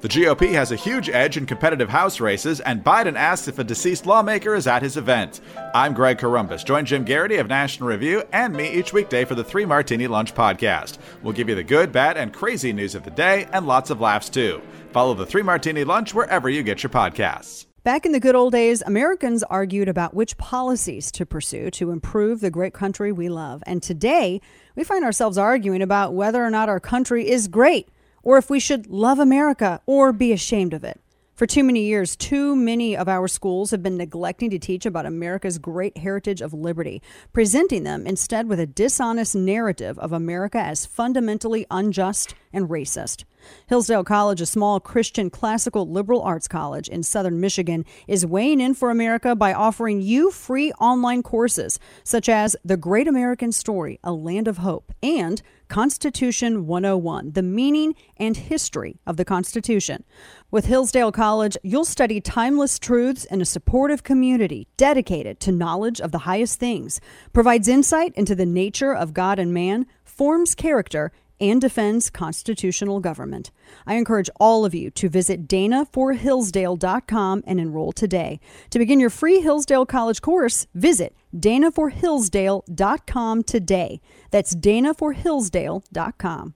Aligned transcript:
The 0.00 0.08
GOP 0.08 0.52
has 0.52 0.72
a 0.72 0.76
huge 0.76 1.10
edge 1.10 1.36
in 1.36 1.44
competitive 1.44 1.90
House 1.90 2.20
races, 2.20 2.60
and 2.60 2.82
Biden 2.82 3.16
asks 3.16 3.48
if 3.48 3.58
a 3.58 3.64
deceased 3.64 4.06
lawmaker 4.06 4.54
is 4.54 4.66
at 4.66 4.80
his 4.80 4.96
event. 4.96 5.42
I'm 5.74 5.92
Greg 5.92 6.16
Corombos. 6.16 6.64
Join 6.64 6.86
Jim 6.86 7.04
Geraghty 7.04 7.36
of 7.36 7.48
National 7.48 7.90
Review 7.90 8.22
and 8.32 8.56
me 8.56 8.72
each 8.72 8.94
weekday 8.94 9.26
for 9.26 9.34
the 9.34 9.44
Three 9.44 9.66
Martini 9.66 10.06
Lunch 10.06 10.34
podcast. 10.34 10.96
We'll 11.22 11.34
give 11.34 11.50
you 11.50 11.54
the 11.54 11.62
good, 11.62 11.92
bad, 11.92 12.16
and 12.16 12.32
crazy 12.32 12.72
news 12.72 12.94
of 12.94 13.04
the 13.04 13.10
day, 13.10 13.46
and 13.52 13.66
lots 13.66 13.90
of 13.90 14.00
laughs 14.00 14.30
too. 14.30 14.62
Follow 14.92 15.12
the 15.12 15.26
Three 15.26 15.42
Martini 15.42 15.84
Lunch 15.84 16.14
wherever 16.14 16.48
you 16.48 16.62
get 16.62 16.82
your 16.82 16.90
podcasts. 16.90 17.66
Back 17.84 18.06
in 18.06 18.12
the 18.12 18.20
good 18.20 18.34
old 18.34 18.52
days, 18.52 18.82
Americans 18.86 19.42
argued 19.42 19.88
about 19.88 20.14
which 20.14 20.38
policies 20.38 21.12
to 21.12 21.26
pursue 21.26 21.70
to 21.72 21.90
improve 21.90 22.40
the 22.40 22.50
great 22.50 22.72
country 22.72 23.12
we 23.12 23.28
love. 23.28 23.62
And 23.66 23.82
today, 23.82 24.40
we 24.76 24.82
find 24.82 25.04
ourselves 25.04 25.36
arguing 25.36 25.82
about 25.82 26.14
whether 26.14 26.42
or 26.42 26.50
not 26.50 26.70
our 26.70 26.80
country 26.80 27.28
is 27.28 27.48
great 27.48 27.90
or 28.22 28.38
if 28.38 28.50
we 28.50 28.60
should 28.60 28.86
love 28.86 29.18
America 29.18 29.80
or 29.86 30.12
be 30.12 30.32
ashamed 30.32 30.74
of 30.74 30.84
it. 30.84 31.00
For 31.40 31.46
too 31.46 31.64
many 31.64 31.84
years, 31.84 32.16
too 32.16 32.54
many 32.54 32.94
of 32.94 33.08
our 33.08 33.26
schools 33.26 33.70
have 33.70 33.82
been 33.82 33.96
neglecting 33.96 34.50
to 34.50 34.58
teach 34.58 34.84
about 34.84 35.06
America's 35.06 35.56
great 35.56 35.96
heritage 35.96 36.42
of 36.42 36.52
liberty, 36.52 37.00
presenting 37.32 37.82
them 37.82 38.06
instead 38.06 38.46
with 38.46 38.60
a 38.60 38.66
dishonest 38.66 39.34
narrative 39.34 39.98
of 39.98 40.12
America 40.12 40.58
as 40.58 40.84
fundamentally 40.84 41.64
unjust 41.70 42.34
and 42.52 42.68
racist. 42.68 43.24
Hillsdale 43.66 44.04
College, 44.04 44.40
a 44.40 44.46
small 44.46 44.80
Christian 44.80 45.30
classical 45.30 45.88
liberal 45.88 46.22
arts 46.22 46.48
college 46.48 46.88
in 46.88 47.02
southern 47.02 47.40
Michigan, 47.40 47.84
is 48.06 48.26
weighing 48.26 48.60
in 48.60 48.74
for 48.74 48.90
America 48.90 49.34
by 49.34 49.52
offering 49.52 50.00
you 50.00 50.30
free 50.30 50.72
online 50.72 51.22
courses 51.22 51.78
such 52.04 52.28
as 52.28 52.56
The 52.64 52.76
Great 52.76 53.08
American 53.08 53.52
Story, 53.52 53.98
A 54.04 54.12
Land 54.12 54.48
of 54.48 54.58
Hope, 54.58 54.92
and 55.02 55.40
Constitution 55.68 56.66
101, 56.66 57.32
the 57.32 57.44
meaning 57.44 57.94
and 58.16 58.36
history 58.36 58.98
of 59.06 59.16
the 59.16 59.24
Constitution. 59.24 60.02
With 60.50 60.66
Hillsdale 60.66 61.12
College, 61.12 61.56
you'll 61.62 61.84
study 61.84 62.20
timeless 62.20 62.76
truths 62.76 63.24
in 63.24 63.40
a 63.40 63.44
supportive 63.44 64.02
community 64.02 64.66
dedicated 64.76 65.38
to 65.40 65.52
knowledge 65.52 66.00
of 66.00 66.10
the 66.10 66.18
highest 66.18 66.58
things, 66.58 67.00
provides 67.32 67.68
insight 67.68 68.12
into 68.16 68.34
the 68.34 68.46
nature 68.46 68.92
of 68.92 69.14
God 69.14 69.38
and 69.38 69.54
man, 69.54 69.86
forms 70.02 70.56
character, 70.56 71.12
and 71.40 71.60
defends 71.60 72.08
constitutional 72.10 73.00
government. 73.00 73.50
I 73.86 73.94
encourage 73.94 74.30
all 74.38 74.64
of 74.64 74.74
you 74.74 74.90
to 74.92 75.08
visit 75.08 75.48
danaforhillsdale.com 75.48 77.42
and 77.46 77.60
enroll 77.60 77.92
today. 77.92 78.40
To 78.70 78.78
begin 78.78 79.00
your 79.00 79.10
free 79.10 79.40
Hillsdale 79.40 79.86
College 79.86 80.22
course, 80.22 80.66
visit 80.74 81.16
danaforhillsdale.com 81.36 83.42
today. 83.42 84.00
That's 84.30 84.54
danaforhillsdale.com. 84.54 86.54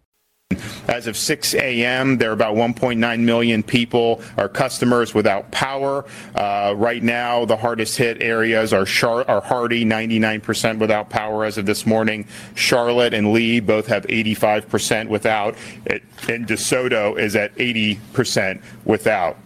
As 0.89 1.07
of 1.07 1.17
6 1.17 1.55
a.m., 1.55 2.19
there 2.19 2.31
are 2.31 2.35
about 2.35 2.57
1.9 2.57 3.21
million 3.21 3.63
people, 3.63 4.21
our 4.37 4.49
customers, 4.49 5.15
without 5.15 5.51
power. 5.51 6.05
Uh, 6.35 6.75
right 6.77 7.03
now, 7.03 7.45
the 7.47 7.57
hardest 7.57 7.97
hit 7.97 8.23
areas 8.23 8.73
are, 8.73 8.85
Char- 8.85 9.29
are 9.29 9.41
Hardee, 9.41 9.85
99% 9.85 10.79
without 10.79 11.09
power 11.09 11.45
as 11.45 11.57
of 11.57 11.65
this 11.65 11.87
morning. 11.87 12.27
Charlotte 12.55 13.15
and 13.15 13.33
Lee 13.33 13.61
both 13.61 13.87
have 13.87 14.05
85% 14.07 15.09
without, 15.09 15.57
and 15.87 16.47
DeSoto 16.47 17.19
is 17.19 17.35
at 17.35 17.55
80% 17.57 18.63
without. 18.85 19.39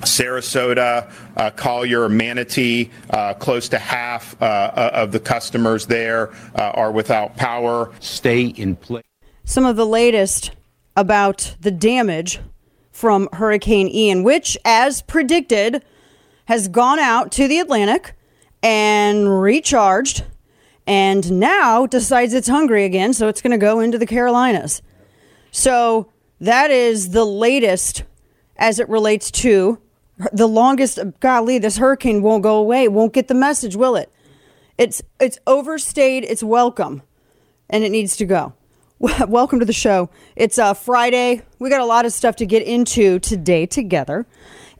Sarasota, 0.00 1.12
uh, 1.36 1.50
Collier, 1.50 2.08
Manatee, 2.08 2.90
uh, 3.10 3.34
close 3.34 3.68
to 3.68 3.78
half 3.78 4.40
uh, 4.42 4.90
of 4.92 5.12
the 5.12 5.20
customers 5.20 5.86
there 5.86 6.32
uh, 6.56 6.72
are 6.74 6.90
without 6.90 7.36
power. 7.36 7.92
Stay 8.00 8.46
in 8.46 8.74
place 8.74 9.04
some 9.44 9.64
of 9.64 9.76
the 9.76 9.86
latest 9.86 10.52
about 10.96 11.56
the 11.60 11.70
damage 11.70 12.40
from 12.90 13.28
Hurricane 13.32 13.88
Ian, 13.88 14.22
which, 14.22 14.56
as 14.64 15.02
predicted, 15.02 15.82
has 16.46 16.68
gone 16.68 16.98
out 16.98 17.32
to 17.32 17.48
the 17.48 17.58
Atlantic 17.58 18.14
and 18.62 19.40
recharged 19.40 20.24
and 20.86 21.38
now 21.38 21.86
decides 21.86 22.34
it's 22.34 22.48
hungry 22.48 22.84
again, 22.84 23.12
so 23.12 23.28
it's 23.28 23.40
going 23.40 23.52
to 23.52 23.58
go 23.58 23.80
into 23.80 23.98
the 23.98 24.06
Carolinas. 24.06 24.82
So 25.50 26.10
that 26.40 26.70
is 26.70 27.10
the 27.10 27.24
latest 27.24 28.04
as 28.56 28.78
it 28.78 28.88
relates 28.88 29.30
to 29.30 29.78
the 30.32 30.48
longest. 30.48 30.98
Golly, 31.20 31.58
this 31.58 31.78
hurricane 31.78 32.22
won't 32.22 32.42
go 32.42 32.56
away. 32.56 32.88
Won't 32.88 33.12
get 33.12 33.28
the 33.28 33.34
message, 33.34 33.76
will 33.76 33.96
it? 33.96 34.12
It's 34.78 35.02
it's 35.20 35.38
overstayed 35.46 36.24
its 36.24 36.42
welcome, 36.42 37.02
and 37.70 37.84
it 37.84 37.90
needs 37.90 38.16
to 38.16 38.24
go. 38.24 38.54
Welcome 39.26 39.58
to 39.58 39.64
the 39.64 39.72
show. 39.72 40.10
It's 40.36 40.60
uh, 40.60 40.74
Friday. 40.74 41.42
We 41.58 41.70
got 41.70 41.80
a 41.80 41.84
lot 41.84 42.06
of 42.06 42.12
stuff 42.12 42.36
to 42.36 42.46
get 42.46 42.62
into 42.62 43.18
today 43.18 43.66
together, 43.66 44.28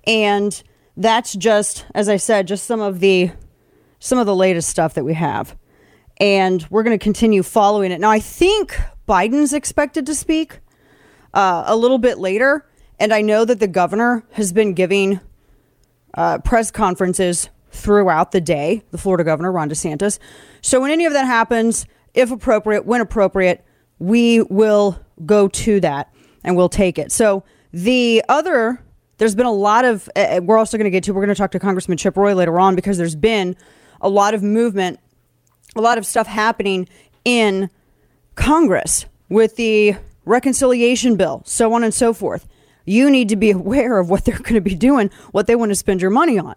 and 0.06 0.62
that's 0.96 1.34
just, 1.34 1.86
as 1.92 2.08
I 2.08 2.18
said, 2.18 2.46
just 2.46 2.64
some 2.64 2.80
of 2.80 3.00
the 3.00 3.32
some 3.98 4.20
of 4.20 4.26
the 4.26 4.36
latest 4.36 4.68
stuff 4.68 4.94
that 4.94 5.02
we 5.02 5.14
have, 5.14 5.56
and 6.18 6.64
we're 6.70 6.84
going 6.84 6.96
to 6.96 7.02
continue 7.02 7.42
following 7.42 7.90
it. 7.90 8.00
Now, 8.00 8.10
I 8.10 8.20
think 8.20 8.78
Biden's 9.08 9.52
expected 9.52 10.06
to 10.06 10.14
speak 10.14 10.60
uh, 11.34 11.64
a 11.66 11.74
little 11.74 11.98
bit 11.98 12.18
later, 12.18 12.64
and 13.00 13.12
I 13.12 13.22
know 13.22 13.44
that 13.44 13.58
the 13.58 13.66
governor 13.66 14.24
has 14.34 14.52
been 14.52 14.72
giving 14.72 15.18
uh, 16.14 16.38
press 16.38 16.70
conferences 16.70 17.50
throughout 17.72 18.30
the 18.30 18.40
day. 18.40 18.84
The 18.92 18.98
Florida 18.98 19.24
governor, 19.24 19.50
Ron 19.50 19.68
DeSantis. 19.68 20.20
So 20.60 20.80
when 20.80 20.92
any 20.92 21.06
of 21.06 21.12
that 21.12 21.26
happens, 21.26 21.86
if 22.14 22.30
appropriate, 22.30 22.86
when 22.86 23.00
appropriate 23.00 23.64
we 24.02 24.42
will 24.42 24.98
go 25.24 25.46
to 25.46 25.78
that 25.78 26.12
and 26.42 26.56
we'll 26.56 26.68
take 26.68 26.98
it. 26.98 27.12
So 27.12 27.44
the 27.72 28.24
other, 28.28 28.82
there's 29.18 29.36
been 29.36 29.46
a 29.46 29.52
lot 29.52 29.84
of, 29.84 30.10
uh, 30.16 30.40
we're 30.42 30.58
also 30.58 30.76
going 30.76 30.86
to 30.86 30.90
get 30.90 31.04
to, 31.04 31.14
we're 31.14 31.20
going 31.20 31.28
to 31.28 31.38
talk 31.38 31.52
to 31.52 31.60
Congressman 31.60 31.98
Chip 31.98 32.16
Roy 32.16 32.34
later 32.34 32.58
on 32.58 32.74
because 32.74 32.98
there's 32.98 33.14
been 33.14 33.56
a 34.00 34.08
lot 34.08 34.34
of 34.34 34.42
movement, 34.42 34.98
a 35.76 35.80
lot 35.80 35.98
of 35.98 36.04
stuff 36.04 36.26
happening 36.26 36.88
in 37.24 37.70
Congress 38.34 39.06
with 39.28 39.54
the 39.54 39.94
reconciliation 40.24 41.16
bill, 41.16 41.42
so 41.46 41.72
on 41.72 41.84
and 41.84 41.94
so 41.94 42.12
forth. 42.12 42.48
You 42.84 43.08
need 43.08 43.28
to 43.28 43.36
be 43.36 43.50
aware 43.52 44.00
of 44.00 44.10
what 44.10 44.24
they're 44.24 44.36
going 44.36 44.54
to 44.54 44.60
be 44.60 44.74
doing, 44.74 45.12
what 45.30 45.46
they 45.46 45.54
want 45.54 45.70
to 45.70 45.76
spend 45.76 46.02
your 46.02 46.10
money 46.10 46.40
on. 46.40 46.56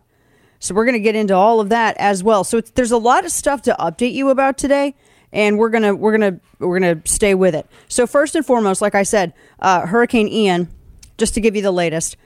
So 0.58 0.74
we're 0.74 0.86
going 0.86 0.94
to 0.94 1.00
get 1.00 1.16
into 1.16 1.36
all 1.36 1.60
of 1.60 1.70
that 1.70 1.96
as 1.98 2.24
well. 2.24 2.44
So 2.44 2.60
there's 2.62 2.92
a 2.92 2.98
lot 2.98 3.24
of 3.24 3.32
stuff 3.32 3.62
to 3.64 3.76
update 3.80 4.14
you 4.14 4.30
about 4.30 4.58
today 4.58 4.96
and 5.36 5.60
we're 5.60 5.70
gonna 5.70 5.94
we're 5.94 6.14
gonna 6.14 6.40
we're 6.60 6.80
gonna 6.80 7.02
stay 7.06 7.36
with 7.36 7.54
it. 7.54 7.68
So 7.90 8.08
first 8.08 8.36
and 8.36 8.46
foremost, 8.46 8.82
like 8.82 8.96
I 8.96 9.04
said, 9.04 9.34
uh, 9.60 9.86
Hurricane 9.86 10.28
Ian. 10.28 10.70
Just 11.18 11.36
to 11.36 11.42
give 11.42 11.56
you 11.56 11.62
the 11.62 11.72
latest, 11.72 12.18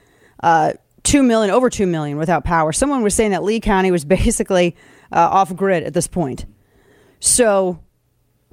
uh, 0.42 0.72
two 1.04 1.22
million 1.22 1.54
over 1.54 1.70
two 1.70 1.86
million 1.86 2.16
without 2.16 2.44
power. 2.44 2.72
Someone 2.72 3.02
was 3.02 3.14
saying 3.14 3.30
that 3.32 3.44
Lee 3.44 3.60
County 3.60 3.90
was 3.90 4.04
basically 4.20 4.74
uh, 5.12 5.18
off 5.18 5.54
grid 5.54 5.84
at 5.84 5.92
this 5.92 6.06
point. 6.06 6.46
So 7.20 7.78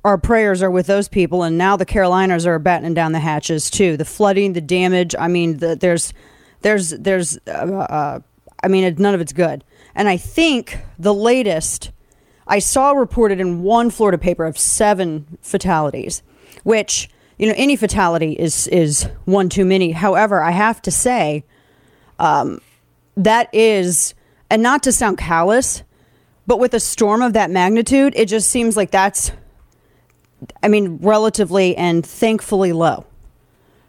our 0.04 0.18
prayers 0.18 0.62
are 0.62 0.70
with 0.70 0.86
those 0.86 1.08
people, 1.08 1.44
and 1.44 1.58
now 1.58 1.76
the 1.76 1.86
Carolinas 1.86 2.46
are 2.46 2.60
battening 2.60 2.94
down 2.94 3.14
the 3.14 3.20
hatches 3.20 3.72
too. 3.72 3.98
The 3.98 4.06
flooding, 4.06 4.54
the 4.54 4.62
damage. 4.62 5.16
I 5.18 5.28
mean, 5.28 5.58
the, 5.58 5.76
there's 5.76 6.14
there's 6.62 6.90
there's 6.92 7.38
uh, 7.48 7.52
uh, 7.52 8.20
I 8.64 8.68
mean, 8.68 8.96
none 8.98 9.16
of 9.16 9.22
it's 9.22 9.34
good. 9.34 9.64
And 9.96 10.08
I 10.08 10.18
think 10.18 10.78
the 11.00 11.14
latest 11.14 11.92
I 12.48 12.60
saw 12.60 12.92
reported 12.92 13.40
in 13.40 13.62
one 13.62 13.90
Florida 13.90 14.18
paper 14.18 14.46
of 14.46 14.58
seven 14.58 15.38
fatalities, 15.42 16.24
which 16.64 17.10
you 17.38 17.48
know 17.48 17.54
any 17.58 17.76
fatality 17.76 18.34
is 18.34 18.68
is 18.68 19.04
one 19.26 19.50
too 19.50 19.66
many. 19.66 19.92
However, 19.92 20.42
I 20.42 20.52
have 20.52 20.82
to 20.84 20.92
say 20.92 21.44
um, 22.20 22.62
that 23.16 23.54
is, 23.54 24.14
and 24.50 24.62
not 24.62 24.84
to 24.84 24.92
sound 24.92 25.18
callous, 25.18 25.84
but 26.46 26.60
with 26.60 26.74
a 26.74 26.80
storm 26.80 27.22
of 27.22 27.34
that 27.34 27.52
magnitude, 27.52 28.14
it 28.16 28.28
just 28.28 28.50
seems 28.50 28.78
like 28.78 28.92
that's, 28.92 29.32
I 30.64 30.68
mean, 30.68 30.98
relatively 30.98 31.76
and 31.76 32.06
thankfully 32.06 32.72
low 32.72 33.06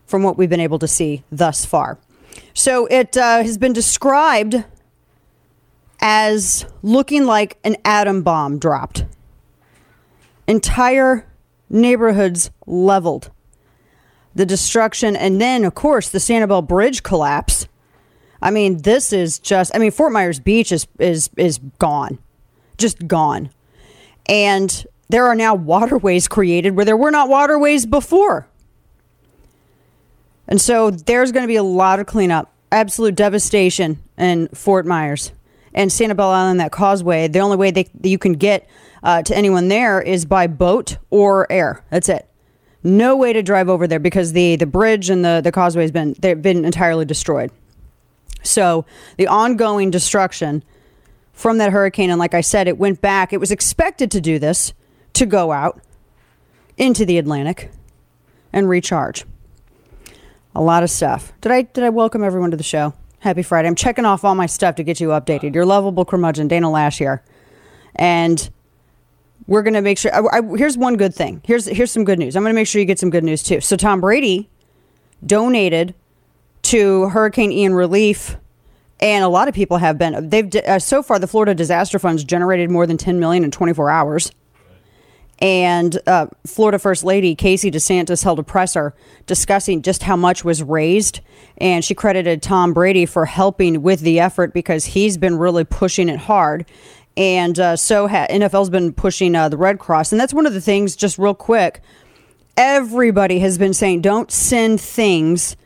from 0.06 0.22
what 0.22 0.36
we've 0.36 0.50
been 0.50 0.60
able 0.60 0.78
to 0.80 0.88
see 0.88 1.22
thus 1.30 1.64
far. 1.64 1.98
So 2.54 2.86
it 2.86 3.16
uh, 3.16 3.42
has 3.42 3.58
been 3.58 3.72
described 3.72 4.64
as 6.00 6.64
looking 6.82 7.24
like 7.24 7.58
an 7.64 7.76
atom 7.84 8.22
bomb 8.22 8.58
dropped. 8.58 9.04
Entire 10.46 11.26
neighborhoods 11.68 12.50
leveled. 12.66 13.30
The 14.34 14.46
destruction, 14.46 15.16
and 15.16 15.40
then, 15.40 15.64
of 15.64 15.74
course, 15.74 16.08
the 16.08 16.18
Sanibel 16.18 16.66
Bridge 16.66 17.02
collapse. 17.02 17.66
I 18.40 18.50
mean, 18.50 18.82
this 18.82 19.12
is 19.12 19.38
just, 19.38 19.74
I 19.74 19.78
mean, 19.78 19.90
Fort 19.90 20.12
Myers 20.12 20.38
Beach 20.38 20.70
is, 20.70 20.86
is, 20.98 21.28
is 21.36 21.58
gone, 21.78 22.18
just 22.76 23.08
gone. 23.08 23.50
And 24.26 24.86
there 25.08 25.26
are 25.26 25.34
now 25.34 25.54
waterways 25.54 26.28
created 26.28 26.76
where 26.76 26.84
there 26.84 26.96
were 26.96 27.10
not 27.10 27.28
waterways 27.28 27.84
before. 27.84 28.46
And 30.46 30.60
so 30.60 30.90
there's 30.90 31.32
going 31.32 31.42
to 31.42 31.48
be 31.48 31.56
a 31.56 31.62
lot 31.62 31.98
of 31.98 32.06
cleanup, 32.06 32.52
absolute 32.70 33.16
devastation 33.16 34.02
in 34.16 34.48
Fort 34.48 34.86
Myers 34.86 35.32
and 35.74 35.90
Sanibel 35.90 36.32
Island, 36.32 36.60
that 36.60 36.72
causeway, 36.72 37.28
the 37.28 37.40
only 37.40 37.56
way 37.56 37.70
they 37.70 37.88
you 38.02 38.18
can 38.18 38.32
get 38.32 38.68
uh, 39.02 39.22
to 39.22 39.36
anyone 39.36 39.68
there 39.68 40.00
is 40.00 40.24
by 40.24 40.46
boat 40.46 40.98
or 41.10 41.50
air. 41.50 41.84
That's 41.90 42.08
it. 42.08 42.28
No 42.82 43.16
way 43.16 43.32
to 43.32 43.42
drive 43.42 43.68
over 43.68 43.86
there 43.86 43.98
because 43.98 44.32
the 44.32 44.56
the 44.56 44.66
bridge 44.66 45.10
and 45.10 45.24
the 45.24 45.40
the 45.42 45.52
causeway 45.52 45.82
has 45.82 45.90
been 45.90 46.14
they've 46.18 46.40
been 46.40 46.64
entirely 46.64 47.04
destroyed. 47.04 47.50
So 48.42 48.86
the 49.16 49.26
ongoing 49.26 49.90
destruction 49.90 50.62
from 51.32 51.58
that 51.58 51.70
hurricane, 51.72 52.10
and 52.10 52.18
like 52.18 52.34
I 52.34 52.40
said, 52.40 52.66
it 52.66 52.78
went 52.78 53.00
back. 53.00 53.32
It 53.32 53.38
was 53.38 53.50
expected 53.50 54.10
to 54.12 54.20
do 54.20 54.38
this 54.38 54.72
to 55.14 55.26
go 55.26 55.52
out 55.52 55.80
into 56.76 57.04
the 57.04 57.18
Atlantic 57.18 57.70
and 58.52 58.68
recharge. 58.68 59.24
A 60.54 60.62
lot 60.62 60.82
of 60.82 60.90
stuff. 60.90 61.32
Did 61.40 61.52
I 61.52 61.62
did 61.62 61.84
I 61.84 61.90
welcome 61.90 62.24
everyone 62.24 62.50
to 62.52 62.56
the 62.56 62.62
show? 62.62 62.94
Happy 63.20 63.42
Friday. 63.42 63.66
I'm 63.68 63.74
checking 63.74 64.04
off 64.04 64.24
all 64.24 64.34
my 64.34 64.46
stuff 64.46 64.76
to 64.76 64.84
get 64.84 65.00
you 65.00 65.08
updated. 65.08 65.54
Your 65.54 65.66
lovable 65.66 66.04
curmudgeon, 66.04 66.48
Dana 66.48 66.68
Loesch 66.68 66.98
here. 66.98 67.22
And 67.96 68.48
we're 69.46 69.62
going 69.62 69.74
to 69.74 69.80
make 69.80 69.98
sure. 69.98 70.14
I, 70.14 70.38
I, 70.38 70.56
here's 70.56 70.78
one 70.78 70.96
good 70.96 71.14
thing. 71.14 71.40
Here's 71.44 71.66
here's 71.66 71.90
some 71.90 72.04
good 72.04 72.18
news. 72.18 72.36
I'm 72.36 72.42
going 72.42 72.52
to 72.52 72.54
make 72.54 72.68
sure 72.68 72.80
you 72.80 72.86
get 72.86 72.98
some 72.98 73.10
good 73.10 73.24
news 73.24 73.42
too. 73.42 73.60
So 73.60 73.76
Tom 73.76 74.00
Brady 74.00 74.48
donated 75.24 75.94
to 76.62 77.08
Hurricane 77.08 77.50
Ian 77.50 77.74
relief, 77.74 78.36
and 79.00 79.24
a 79.24 79.28
lot 79.28 79.48
of 79.48 79.54
people 79.54 79.78
have 79.78 79.98
been. 79.98 80.28
They've 80.28 80.54
uh, 80.54 80.78
so 80.78 81.02
far 81.02 81.18
the 81.18 81.26
Florida 81.26 81.54
Disaster 81.54 81.98
Funds 81.98 82.22
generated 82.22 82.70
more 82.70 82.86
than 82.86 82.98
10 82.98 83.18
million 83.18 83.42
in 83.42 83.50
24 83.50 83.90
hours. 83.90 84.30
And 85.40 86.00
uh, 86.06 86.26
Florida 86.46 86.78
First 86.80 87.04
Lady 87.04 87.34
Casey 87.36 87.70
DeSantis 87.70 88.24
held 88.24 88.40
a 88.40 88.42
presser 88.42 88.94
discussing 89.26 89.82
just 89.82 90.02
how 90.02 90.16
much 90.16 90.44
was 90.44 90.62
raised. 90.62 91.20
And 91.58 91.84
she 91.84 91.94
credited 91.94 92.42
Tom 92.42 92.72
Brady 92.72 93.06
for 93.06 93.24
helping 93.24 93.82
with 93.82 94.00
the 94.00 94.18
effort 94.18 94.52
because 94.52 94.84
he's 94.84 95.16
been 95.16 95.38
really 95.38 95.64
pushing 95.64 96.08
it 96.08 96.18
hard 96.18 96.66
and 97.18 97.58
uh, 97.58 97.74
so 97.74 98.06
ha- 98.06 98.28
NFL's 98.30 98.70
been 98.70 98.92
pushing 98.92 99.34
uh, 99.34 99.48
the 99.48 99.56
Red 99.56 99.80
Cross, 99.80 100.12
and 100.12 100.20
that's 100.20 100.32
one 100.32 100.46
of 100.46 100.54
the 100.54 100.60
things. 100.60 100.94
Just 100.94 101.18
real 101.18 101.34
quick, 101.34 101.82
everybody 102.56 103.40
has 103.40 103.58
been 103.58 103.74
saying 103.74 104.02
don't 104.02 104.30
send 104.30 104.80
things 104.80 105.56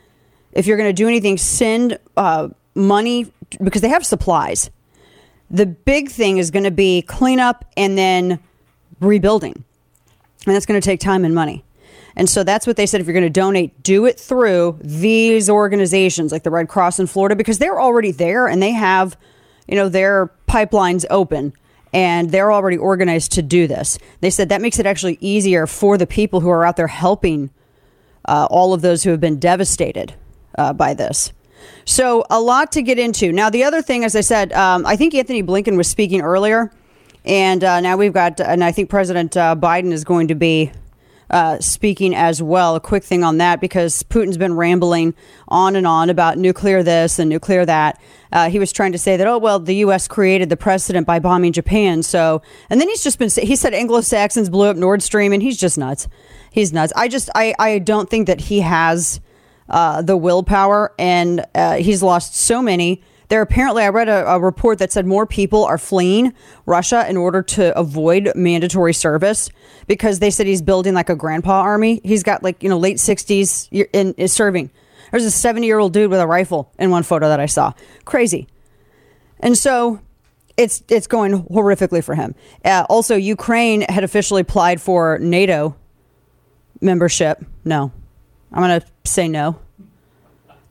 if 0.51 0.65
you're 0.65 0.77
going 0.77 0.89
to 0.89 0.93
do 0.93 1.07
anything. 1.07 1.37
Send 1.37 1.99
uh, 2.17 2.49
money 2.73 3.31
because 3.63 3.83
they 3.83 3.89
have 3.89 4.03
supplies. 4.03 4.71
The 5.51 5.67
big 5.67 6.09
thing 6.09 6.39
is 6.39 6.49
going 6.49 6.63
to 6.63 6.71
be 6.71 7.03
cleanup 7.03 7.65
and 7.77 7.95
then 7.95 8.39
rebuilding, 9.05 9.63
and 10.45 10.55
that's 10.55 10.65
going 10.65 10.79
to 10.79 10.85
take 10.85 10.99
time 10.99 11.25
and 11.25 11.33
money. 11.35 11.63
And 12.15 12.29
so 12.29 12.43
that's 12.43 12.67
what 12.67 12.75
they 12.75 12.85
said. 12.85 13.01
If 13.01 13.07
you're 13.07 13.13
going 13.13 13.23
to 13.23 13.29
donate, 13.29 13.81
do 13.81 14.05
it 14.05 14.19
through 14.19 14.79
these 14.81 15.49
organizations 15.49 16.31
like 16.31 16.43
the 16.43 16.51
Red 16.51 16.67
Cross 16.67 16.99
in 16.99 17.07
Florida 17.07 17.35
because 17.35 17.57
they're 17.57 17.81
already 17.81 18.11
there 18.11 18.47
and 18.47 18.61
they 18.61 18.71
have 18.71 19.17
you 19.67 19.75
know, 19.75 19.89
their 19.89 20.31
pipelines 20.47 21.05
open 21.09 21.53
and 21.93 22.31
they're 22.31 22.51
already 22.51 22.77
organized 22.77 23.31
to 23.33 23.41
do 23.41 23.67
this. 23.67 23.99
They 24.21 24.29
said 24.29 24.49
that 24.49 24.61
makes 24.61 24.79
it 24.79 24.85
actually 24.85 25.17
easier 25.21 25.67
for 25.67 25.97
the 25.97 26.07
people 26.07 26.39
who 26.41 26.49
are 26.49 26.65
out 26.65 26.75
there 26.75 26.87
helping 26.87 27.51
uh, 28.25 28.47
all 28.49 28.73
of 28.73 28.81
those 28.81 29.03
who 29.03 29.11
have 29.11 29.19
been 29.19 29.39
devastated 29.39 30.13
uh, 30.57 30.73
by 30.73 30.93
this. 30.93 31.31
So, 31.85 32.25
a 32.29 32.41
lot 32.41 32.73
to 32.73 32.81
get 32.81 32.99
into. 32.99 33.31
Now, 33.31 33.49
the 33.49 33.63
other 33.63 33.81
thing, 33.81 34.03
as 34.03 34.17
I 34.17 34.21
said, 34.21 34.51
um, 34.51 34.85
I 34.85 34.97
think 34.97 35.13
Antony 35.13 35.41
Blinken 35.41 35.77
was 35.77 35.87
speaking 35.87 36.21
earlier, 36.21 36.71
and 37.25 37.63
uh, 37.63 37.79
now 37.79 37.97
we've 37.97 38.13
got, 38.13 38.39
and 38.39 38.63
I 38.63 38.71
think 38.71 38.89
President 38.89 39.35
uh, 39.37 39.55
Biden 39.55 39.91
is 39.91 40.03
going 40.03 40.27
to 40.27 40.35
be 40.35 40.71
uh, 41.29 41.59
speaking 41.59 42.13
as 42.15 42.43
well. 42.43 42.75
A 42.75 42.79
quick 42.79 43.03
thing 43.03 43.23
on 43.23 43.37
that 43.37 43.59
because 43.59 44.03
Putin's 44.03 44.37
been 44.37 44.55
rambling 44.55 45.15
on 45.47 45.75
and 45.75 45.87
on 45.87 46.09
about 46.09 46.37
nuclear 46.37 46.83
this 46.83 47.17
and 47.19 47.29
nuclear 47.29 47.65
that. 47.65 47.99
Uh, 48.31 48.49
he 48.49 48.59
was 48.59 48.71
trying 48.71 48.91
to 48.91 48.97
say 48.97 49.17
that, 49.17 49.25
oh, 49.25 49.37
well, 49.37 49.59
the 49.59 49.75
U.S. 49.77 50.07
created 50.07 50.49
the 50.49 50.57
precedent 50.57 51.07
by 51.07 51.19
bombing 51.19 51.51
Japan. 51.51 52.03
So, 52.03 52.41
and 52.69 52.79
then 52.79 52.87
he's 52.87 53.03
just 53.03 53.19
been, 53.19 53.29
he 53.29 53.55
said 53.55 53.73
Anglo 53.73 54.01
Saxons 54.01 54.49
blew 54.49 54.67
up 54.67 54.77
Nord 54.77 55.01
Stream, 55.01 55.33
and 55.33 55.41
he's 55.41 55.57
just 55.57 55.77
nuts. 55.77 56.07
He's 56.51 56.71
nuts. 56.71 56.93
I 56.95 57.07
just, 57.07 57.29
I, 57.33 57.55
I 57.57 57.79
don't 57.79 58.09
think 58.09 58.27
that 58.27 58.41
he 58.41 58.59
has 58.61 59.19
uh, 59.69 60.01
the 60.01 60.17
willpower, 60.17 60.93
and 60.99 61.45
uh, 61.55 61.75
he's 61.77 62.03
lost 62.03 62.35
so 62.35 62.61
many 62.61 63.01
there 63.33 63.41
apparently, 63.41 63.81
I 63.81 63.89
read 63.89 64.09
a, 64.09 64.33
a, 64.33 64.39
report 64.39 64.77
that 64.77 64.91
said 64.91 65.07
more 65.07 65.25
people 65.25 65.65
are 65.65 65.79
fleeing 65.79 66.35
Russia 66.67 67.09
in 67.09 67.17
order 67.17 67.41
to 67.41 67.75
avoid 67.75 68.31
mandatory 68.35 68.93
service 68.93 69.49
because 69.87 70.19
they 70.19 70.29
said 70.29 70.45
he's 70.45 70.61
building 70.61 70.93
like 70.93 71.09
a 71.09 71.15
grandpa 71.15 71.61
army. 71.61 71.99
He's 72.03 72.21
got 72.21 72.43
like, 72.43 72.61
you 72.61 72.69
know, 72.69 72.77
late 72.77 72.97
60s 72.97 73.87
and 73.91 74.13
is 74.19 74.31
serving. 74.33 74.69
There's 75.09 75.25
a 75.25 75.31
70 75.31 75.65
year 75.65 75.79
old 75.79 75.93
dude 75.93 76.11
with 76.11 76.19
a 76.19 76.27
rifle 76.27 76.71
in 76.77 76.91
one 76.91 77.01
photo 77.01 77.27
that 77.27 77.39
I 77.39 77.47
saw. 77.47 77.73
Crazy. 78.05 78.47
And 79.39 79.57
so 79.57 79.99
it's 80.55 80.83
it's 80.87 81.07
going 81.07 81.45
horrifically 81.45 82.03
for 82.03 82.13
him. 82.13 82.35
Uh, 82.63 82.85
also, 82.87 83.15
Ukraine 83.15 83.81
had 83.81 84.03
officially 84.03 84.41
applied 84.41 84.79
for 84.79 85.17
NATO 85.17 85.75
membership. 86.81 87.43
No, 87.65 87.91
I'm 88.51 88.79
to 88.79 88.85
say 89.05 89.27
no. 89.27 89.59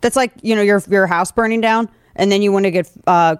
That's 0.00 0.14
like 0.14 0.30
you 0.42 0.54
know 0.54 0.62
your 0.62 0.80
your 0.88 1.08
house 1.08 1.32
burning 1.32 1.60
down 1.60 1.88
and 2.16 2.30
then 2.30 2.42
you 2.42 2.52
want 2.52 2.64
to 2.64 2.70
get 2.70 2.90
uh, 3.06 3.36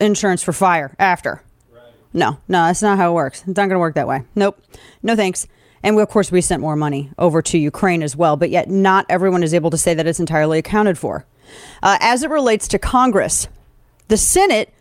insurance 0.00 0.42
for 0.42 0.52
fire 0.52 0.94
after. 0.98 1.42
Right. 1.72 1.82
No, 2.12 2.38
no, 2.48 2.66
that's 2.66 2.82
not 2.82 2.98
how 2.98 3.10
it 3.10 3.14
works. 3.14 3.40
It's 3.40 3.56
not 3.56 3.56
going 3.56 3.70
to 3.70 3.78
work 3.78 3.94
that 3.94 4.08
way. 4.08 4.22
Nope. 4.34 4.60
No 5.02 5.16
thanks. 5.16 5.46
And 5.82 5.94
we, 5.94 6.02
of 6.02 6.08
course, 6.08 6.32
we 6.32 6.40
sent 6.40 6.60
more 6.60 6.76
money 6.76 7.10
over 7.18 7.40
to 7.42 7.58
Ukraine 7.58 8.02
as 8.02 8.16
well, 8.16 8.36
but 8.36 8.50
yet 8.50 8.68
not 8.68 9.06
everyone 9.08 9.42
is 9.42 9.54
able 9.54 9.70
to 9.70 9.78
say 9.78 9.94
that 9.94 10.06
it's 10.06 10.20
entirely 10.20 10.58
accounted 10.58 10.98
for. 10.98 11.24
Uh, 11.82 11.98
as 12.00 12.22
it 12.22 12.30
relates 12.30 12.68
to 12.68 12.78
Congress, 12.78 13.48
the 14.08 14.16
Senate 14.16 14.72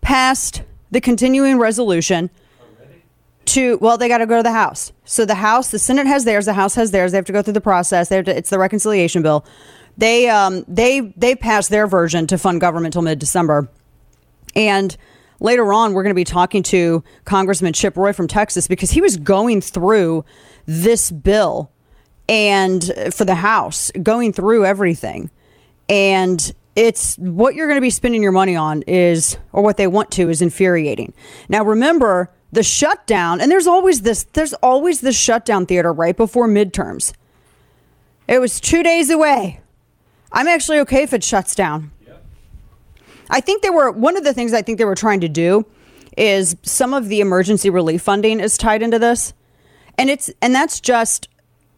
passed 0.00 0.62
the 0.90 1.00
continuing 1.00 1.58
resolution 1.58 2.30
to 3.44 3.78
well 3.80 3.96
they 3.96 4.08
got 4.08 4.18
to 4.18 4.26
go 4.26 4.36
to 4.36 4.42
the 4.42 4.52
house 4.52 4.92
so 5.04 5.24
the 5.24 5.36
house 5.36 5.70
the 5.70 5.78
senate 5.78 6.06
has 6.06 6.24
theirs 6.24 6.46
the 6.46 6.52
house 6.52 6.74
has 6.74 6.90
theirs 6.90 7.12
they 7.12 7.18
have 7.18 7.24
to 7.24 7.32
go 7.32 7.42
through 7.42 7.52
the 7.52 7.60
process 7.60 8.08
to, 8.08 8.36
it's 8.36 8.50
the 8.50 8.58
reconciliation 8.58 9.22
bill 9.22 9.44
they 9.96 10.28
um, 10.28 10.64
they 10.68 11.00
they 11.16 11.34
passed 11.34 11.70
their 11.70 11.86
version 11.86 12.26
to 12.26 12.38
fund 12.38 12.60
government 12.60 12.94
until 12.94 13.02
mid 13.02 13.18
December, 13.18 13.68
and 14.54 14.96
later 15.40 15.72
on 15.72 15.92
we're 15.92 16.02
going 16.02 16.10
to 16.10 16.14
be 16.14 16.24
talking 16.24 16.62
to 16.64 17.02
Congressman 17.24 17.72
Chip 17.72 17.96
Roy 17.96 18.12
from 18.12 18.28
Texas 18.28 18.68
because 18.68 18.90
he 18.90 19.00
was 19.00 19.16
going 19.16 19.60
through 19.60 20.24
this 20.66 21.10
bill 21.10 21.70
and 22.28 22.92
for 23.12 23.24
the 23.24 23.36
House, 23.36 23.90
going 24.02 24.32
through 24.32 24.64
everything, 24.64 25.30
and 25.88 26.52
it's 26.76 27.16
what 27.16 27.54
you're 27.54 27.66
going 27.66 27.78
to 27.78 27.82
be 27.82 27.90
spending 27.90 28.22
your 28.22 28.32
money 28.32 28.54
on 28.54 28.82
is 28.82 29.38
or 29.52 29.62
what 29.62 29.78
they 29.78 29.86
want 29.86 30.10
to 30.12 30.28
is 30.28 30.42
infuriating. 30.42 31.14
Now 31.48 31.64
remember 31.64 32.30
the 32.52 32.62
shutdown 32.62 33.40
and 33.40 33.50
there's 33.50 33.66
always 33.66 34.02
this 34.02 34.24
there's 34.34 34.52
always 34.54 35.00
this 35.00 35.18
shutdown 35.18 35.66
theater 35.66 35.92
right 35.92 36.16
before 36.16 36.46
midterms. 36.46 37.14
It 38.28 38.40
was 38.40 38.60
2 38.60 38.82
days 38.82 39.08
away. 39.08 39.60
I'm 40.32 40.48
actually 40.48 40.78
okay 40.80 41.02
if 41.02 41.12
it 41.12 41.24
shuts 41.24 41.54
down. 41.54 41.92
I 43.28 43.40
think 43.40 43.62
they 43.62 43.70
were 43.70 43.90
one 43.90 44.16
of 44.16 44.24
the 44.24 44.32
things 44.32 44.52
I 44.52 44.62
think 44.62 44.78
they 44.78 44.84
were 44.84 44.94
trying 44.94 45.20
to 45.20 45.28
do 45.28 45.66
is 46.16 46.56
some 46.62 46.94
of 46.94 47.08
the 47.08 47.20
emergency 47.20 47.70
relief 47.70 48.02
funding 48.02 48.40
is 48.40 48.56
tied 48.56 48.82
into 48.82 48.98
this. 48.98 49.34
And 49.98 50.10
it's 50.10 50.30
and 50.40 50.54
that's 50.54 50.80
just 50.80 51.28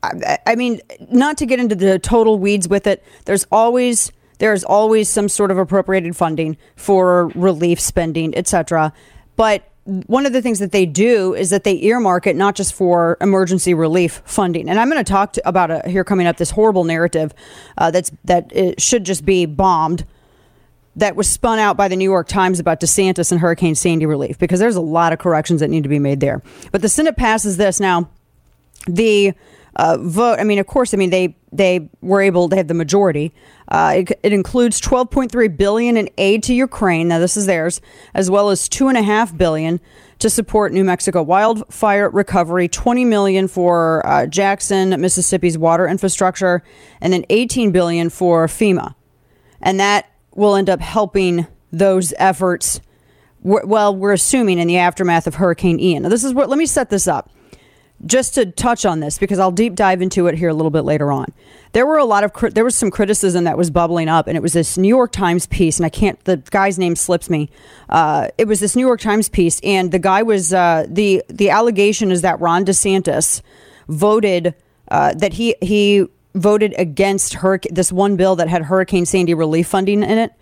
I, 0.02 0.38
I 0.46 0.54
mean, 0.54 0.80
not 1.10 1.38
to 1.38 1.46
get 1.46 1.58
into 1.58 1.74
the 1.74 1.98
total 1.98 2.38
weeds 2.38 2.68
with 2.68 2.86
it, 2.86 3.04
there's 3.24 3.46
always 3.50 4.12
there's 4.38 4.62
always 4.64 5.08
some 5.08 5.28
sort 5.28 5.50
of 5.50 5.58
appropriated 5.58 6.16
funding 6.16 6.56
for 6.76 7.28
relief 7.28 7.80
spending, 7.80 8.36
etc. 8.36 8.92
But 9.36 9.68
one 9.88 10.26
of 10.26 10.34
the 10.34 10.42
things 10.42 10.58
that 10.58 10.70
they 10.70 10.84
do 10.84 11.34
is 11.34 11.48
that 11.48 11.64
they 11.64 11.80
earmark 11.82 12.26
it 12.26 12.36
not 12.36 12.54
just 12.54 12.74
for 12.74 13.16
emergency 13.22 13.72
relief 13.72 14.20
funding. 14.26 14.68
And 14.68 14.78
I'm 14.78 14.90
going 14.90 15.02
to 15.02 15.10
talk 15.10 15.36
about 15.46 15.70
a, 15.70 15.88
here 15.88 16.04
coming 16.04 16.26
up 16.26 16.36
this 16.36 16.50
horrible 16.50 16.84
narrative 16.84 17.32
uh, 17.78 17.90
that's 17.90 18.12
that 18.24 18.54
it 18.54 18.82
should 18.82 19.04
just 19.04 19.24
be 19.24 19.46
bombed 19.46 20.04
that 20.96 21.16
was 21.16 21.28
spun 21.28 21.58
out 21.58 21.76
by 21.76 21.88
the 21.88 21.96
New 21.96 22.04
York 22.04 22.28
Times 22.28 22.60
about 22.60 22.80
DeSantis 22.80 23.32
and 23.32 23.40
Hurricane 23.40 23.74
Sandy 23.74 24.04
relief 24.04 24.38
because 24.38 24.60
there's 24.60 24.76
a 24.76 24.80
lot 24.80 25.14
of 25.14 25.18
corrections 25.20 25.60
that 25.60 25.68
need 25.70 25.84
to 25.84 25.88
be 25.88 25.98
made 25.98 26.20
there. 26.20 26.42
But 26.70 26.82
the 26.82 26.88
Senate 26.88 27.16
passes 27.16 27.56
this 27.56 27.80
now. 27.80 28.10
The 28.86 29.32
uh, 29.78 29.96
vote. 30.00 30.38
I 30.40 30.44
mean, 30.44 30.58
of 30.58 30.66
course, 30.66 30.92
I 30.92 30.96
mean 30.96 31.10
they 31.10 31.36
they 31.52 31.88
were 32.02 32.20
able 32.20 32.48
to 32.48 32.56
have 32.56 32.68
the 32.68 32.74
majority. 32.74 33.32
Uh, 33.68 33.94
it, 33.98 34.20
it, 34.22 34.32
includes 34.32 34.80
12.3 34.80 35.56
billion 35.56 35.96
in 35.96 36.10
aid 36.18 36.42
to 36.42 36.54
Ukraine. 36.54 37.08
Now 37.08 37.18
this 37.18 37.36
is 37.36 37.46
theirs, 37.46 37.80
as 38.12 38.30
well 38.30 38.50
as 38.50 38.68
two 38.68 38.88
and 38.88 38.98
a 38.98 39.02
half 39.02 39.34
billion 39.36 39.80
to 40.18 40.28
support 40.28 40.72
New 40.72 40.84
Mexico 40.84 41.22
wildfire 41.22 42.10
recovery, 42.10 42.68
20 42.68 43.04
million 43.04 43.46
for 43.48 44.04
uh, 44.06 44.26
Jackson, 44.26 45.00
Mississippi's 45.00 45.56
water 45.56 45.86
infrastructure, 45.86 46.62
and 47.00 47.12
then 47.12 47.24
18 47.30 47.70
billion 47.70 48.10
for 48.10 48.46
FEMA, 48.46 48.94
and 49.62 49.78
that 49.78 50.10
will 50.34 50.56
end 50.56 50.68
up 50.68 50.80
helping 50.80 51.46
those 51.72 52.12
efforts. 52.18 52.80
Well, 53.42 53.94
we're 53.94 54.12
assuming 54.12 54.58
in 54.58 54.66
the 54.66 54.78
aftermath 54.78 55.28
of 55.28 55.36
Hurricane 55.36 55.78
Ian. 55.78 56.02
Now, 56.02 56.08
this 56.08 56.24
is 56.24 56.34
what. 56.34 56.48
Let 56.48 56.58
me 56.58 56.66
set 56.66 56.90
this 56.90 57.06
up 57.06 57.30
just 58.06 58.34
to 58.34 58.46
touch 58.46 58.86
on 58.86 59.00
this 59.00 59.18
because 59.18 59.38
I'll 59.38 59.50
deep 59.50 59.74
dive 59.74 60.00
into 60.00 60.26
it 60.28 60.36
here 60.36 60.48
a 60.48 60.54
little 60.54 60.70
bit 60.70 60.82
later 60.82 61.10
on. 61.10 61.26
There 61.72 61.84
were 61.84 61.98
a 61.98 62.04
lot 62.04 62.24
of 62.24 62.54
there 62.54 62.64
was 62.64 62.76
some 62.76 62.90
criticism 62.90 63.44
that 63.44 63.58
was 63.58 63.70
bubbling 63.70 64.08
up, 64.08 64.26
and 64.26 64.36
it 64.36 64.40
was 64.40 64.52
this 64.52 64.78
New 64.78 64.88
York 64.88 65.12
Times 65.12 65.46
piece, 65.46 65.78
and 65.78 65.86
I 65.86 65.88
can't 65.88 66.22
the 66.24 66.36
guy's 66.36 66.78
name 66.78 66.96
slips 66.96 67.28
me. 67.28 67.50
Uh, 67.88 68.28
it 68.38 68.46
was 68.46 68.60
this 68.60 68.76
New 68.76 68.86
York 68.86 69.00
Times 69.00 69.28
piece, 69.28 69.60
and 69.62 69.90
the 69.90 69.98
guy 69.98 70.22
was 70.22 70.52
uh, 70.52 70.86
the 70.88 71.22
the 71.28 71.50
allegation 71.50 72.10
is 72.10 72.22
that 72.22 72.40
Ron 72.40 72.64
DeSantis 72.64 73.42
voted 73.88 74.54
uh, 74.90 75.14
that 75.14 75.34
he 75.34 75.56
he 75.60 76.06
voted 76.34 76.74
against 76.78 77.34
hurricane 77.34 77.74
this 77.74 77.90
one 77.90 78.16
bill 78.16 78.36
that 78.36 78.48
had 78.48 78.62
Hurricane 78.62 79.06
Sandy 79.06 79.34
relief 79.34 79.66
funding 79.66 80.02
in 80.02 80.18
it, 80.18 80.32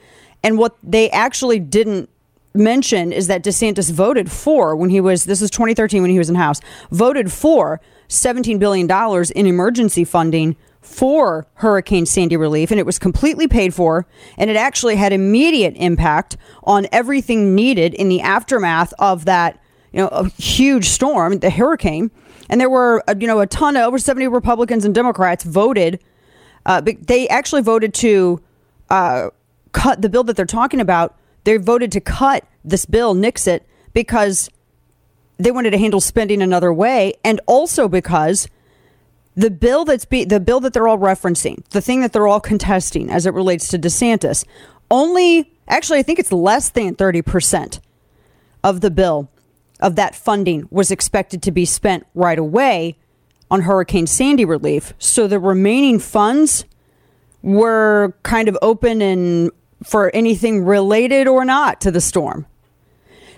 and 0.43 0.59
what 0.59 0.77
they 0.83 1.11
actually 1.11 1.59
didn't 1.59 2.11
mention 2.57 3.13
is 3.13 3.27
that 3.27 3.43
DeSantis 3.43 3.91
voted 3.91 4.31
for 4.31 4.75
when 4.77 4.91
he 4.91 5.01
was 5.01 5.25
this 5.25 5.43
is 5.43 5.51
2013 5.51 6.03
when 6.03 6.11
he 6.11 6.19
was 6.19 6.29
in 6.29 6.35
House 6.35 6.61
voted 6.91 7.33
for 7.33 7.81
17 8.09 8.59
billion 8.59 8.87
dollars 8.87 9.31
in 9.31 9.47
emergency 9.47 10.05
funding 10.05 10.57
for 10.87 11.47
Hurricane 11.55 12.07
Sandy 12.07 12.37
relief, 12.37 12.71
and 12.71 12.79
it 12.79 12.87
was 12.87 12.99
completely 12.99 13.49
paid 13.49 13.75
for, 13.75 14.07
and 14.39 14.49
it 14.49 14.57
actually 14.57 14.95
had 14.95 15.13
immediate 15.13 15.75
impact 15.77 16.37
on 16.63 16.87
everything 16.93 17.57
needed 17.57 17.93
in 17.93 18.09
the 18.09 18.21
aftermath 18.21 18.95
of 19.01 19.25
that, 19.25 19.61
you 19.93 20.01
know, 20.01 20.09
a 20.09 20.29
huge 20.29 20.89
storm, 20.89 21.41
the 21.41 21.51
hurricane. 21.51 22.11
And 22.49 22.61
there 22.61 22.71
were, 22.71 23.03
uh, 23.09 23.17
you 23.19 23.27
know, 23.27 23.41
a 23.41 23.47
ton 23.49 23.77
of 23.77 23.83
over 23.83 23.99
70 23.99 24.29
Republicans 24.29 24.85
and 24.85 24.95
Democrats 24.95 25.43
voted. 25.43 26.01
Uh, 26.65 26.81
they 26.81 27.27
actually 27.29 27.63
voted 27.63 27.93
to 27.95 28.41
uh, 28.89 29.31
cut 29.73 30.03
the 30.03 30.09
bill 30.09 30.23
that 30.25 30.37
they're 30.37 30.47
talking 30.47 30.81
about. 30.81 31.19
They 31.47 31.59
voted 31.59 31.93
to 31.93 32.01
cut 32.01 32.45
this 32.65 32.87
bill, 32.87 33.15
nix 33.15 33.47
it, 33.47 33.65
because 33.93 34.51
they 35.37 35.53
wanted 35.53 35.71
to 35.71 35.79
handle 35.79 36.01
spending 36.01 36.43
another 36.43 36.73
way, 36.73 37.15
and 37.25 37.41
also 37.47 37.87
because 37.87 38.49
the 39.37 39.49
bill 39.49 39.85
that's 39.85 40.05
be 40.05 40.25
the 40.25 40.41
bill 40.41 40.59
that 40.59 40.73
they're 40.73 40.89
all 40.89 40.99
referencing, 40.99 41.65
the 41.69 41.81
thing 41.81 42.01
that 42.01 42.13
they're 42.13 42.27
all 42.27 42.41
contesting 42.41 43.11
as 43.11 43.27
it 43.27 43.33
relates 43.33 43.69
to 43.69 43.79
DeSantis, 43.79 44.45
only 44.91 45.53
actually 45.69 46.01
I 46.01 46.03
think 46.03 46.19
it's 46.19 46.33
less 46.33 46.71
than 46.71 46.97
30% 46.97 47.79
of 48.65 48.81
the 48.81 48.91
bill 48.91 49.31
of 49.79 49.95
that 49.95 50.17
funding 50.17 50.67
was 50.73 50.91
expected 50.91 51.45
to 51.45 51.53
be 51.53 51.65
spent 51.65 52.09
right 52.13 52.41
away 52.41 52.99
on 53.53 53.61
Hurricane 53.61 54.09
Sandy 54.09 54.45
relief. 54.45 54.95
So 54.99 55.29
the 55.29 55.39
remaining 55.39 56.01
funds 56.01 56.65
were 57.41 58.17
kind 58.25 58.49
of 58.49 58.59
open 58.63 59.01
and 59.01 59.53
for 59.87 60.11
anything 60.15 60.65
related 60.65 61.29
or 61.29 61.45
not 61.45 61.81
to 61.81 61.93
the 61.93 62.01
storm. 62.01 62.45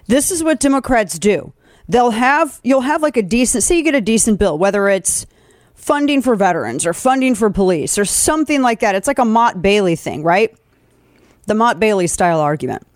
This 0.07 0.31
is 0.31 0.43
what 0.43 0.61
Democrats 0.61 1.19
do. 1.19 1.53
They'll 1.91 2.11
have 2.11 2.59
you'll 2.65 2.81
have 2.81 3.03
like 3.03 3.19
a 3.19 3.23
decent 3.23 3.65
say 3.65 3.77
you 3.77 3.85
get 3.85 3.95
a 3.95 4.01
decent 4.01 4.39
bill, 4.39 4.59
whether 4.59 4.89
it's 4.89 5.27
funding 5.75 6.23
for 6.23 6.35
veterans 6.37 6.87
or 6.87 6.95
funding 6.95 7.35
for 7.35 7.51
police 7.51 7.99
or 7.99 8.07
something 8.07 8.63
like 8.63 8.81
that. 8.81 8.95
It's 8.95 9.07
like 9.07 9.19
a 9.19 9.27
Motte 9.27 9.61
Bailey 9.61 9.95
thing, 9.95 10.23
right? 10.23 10.57
The 11.47 11.55
Motte 11.55 11.79
Bailey 11.79 12.07
style 12.07 12.41
argument. 12.41 12.87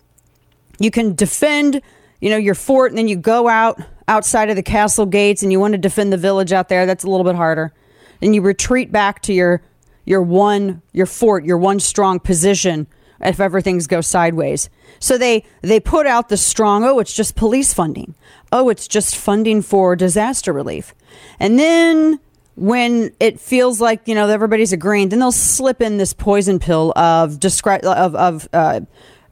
You 0.79 0.89
can 0.89 1.13
defend, 1.13 1.79
you 2.21 2.31
know, 2.31 2.37
your 2.37 2.55
fort 2.55 2.91
and 2.91 2.97
then 2.97 3.07
you 3.07 3.15
go 3.15 3.47
out 3.47 3.79
outside 4.07 4.49
of 4.49 4.55
the 4.55 4.63
castle 4.63 5.05
gates 5.05 5.43
and 5.43 5.51
you 5.51 5.59
want 5.59 5.73
to 5.73 5.77
defend 5.77 6.11
the 6.11 6.17
village 6.17 6.51
out 6.51 6.69
there. 6.69 6.87
That's 6.87 7.03
a 7.03 7.09
little 7.09 7.23
bit 7.23 7.35
harder. 7.35 7.71
And 8.19 8.33
you 8.33 8.41
retreat 8.41 8.91
back 8.91 9.21
to 9.23 9.33
your 9.33 9.61
your 10.05 10.23
one 10.23 10.81
your 10.91 11.05
fort, 11.05 11.45
your 11.45 11.59
one 11.59 11.79
strong 11.79 12.19
position 12.19 12.87
if 13.21 13.39
everything's 13.39 13.87
go 13.87 14.01
sideways. 14.01 14.69
So 14.99 15.17
they 15.17 15.45
they 15.61 15.79
put 15.79 16.07
out 16.07 16.29
the 16.29 16.37
strong, 16.37 16.83
oh, 16.83 16.99
it's 16.99 17.13
just 17.13 17.35
police 17.35 17.73
funding. 17.73 18.15
Oh, 18.51 18.69
it's 18.69 18.87
just 18.87 19.15
funding 19.15 19.61
for 19.61 19.95
disaster 19.95 20.53
relief. 20.53 20.93
And 21.39 21.57
then 21.57 22.19
when 22.55 23.11
it 23.19 23.39
feels 23.39 23.81
like 23.81 24.07
you 24.07 24.15
know 24.15 24.27
everybody's 24.27 24.73
agreeing, 24.73 25.09
then 25.09 25.19
they'll 25.19 25.31
slip 25.31 25.81
in 25.81 25.97
this 25.97 26.13
poison 26.13 26.59
pill 26.59 26.93
of 26.95 27.39
descri- 27.39 27.83
of, 27.83 28.15
of 28.15 28.47
uh, 28.53 28.81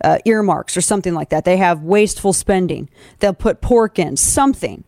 uh, 0.04 0.18
earmarks 0.26 0.76
or 0.76 0.82
something 0.82 1.14
like 1.14 1.30
that. 1.30 1.46
They 1.46 1.58
have 1.58 1.84
wasteful 1.84 2.34
spending. 2.34 2.90
They'll 3.20 3.34
put 3.34 3.62
pork 3.62 4.00
in 4.00 4.18
something 4.18 4.84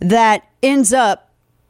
that 0.00 0.48
ends 0.62 0.92
up 0.92 1.23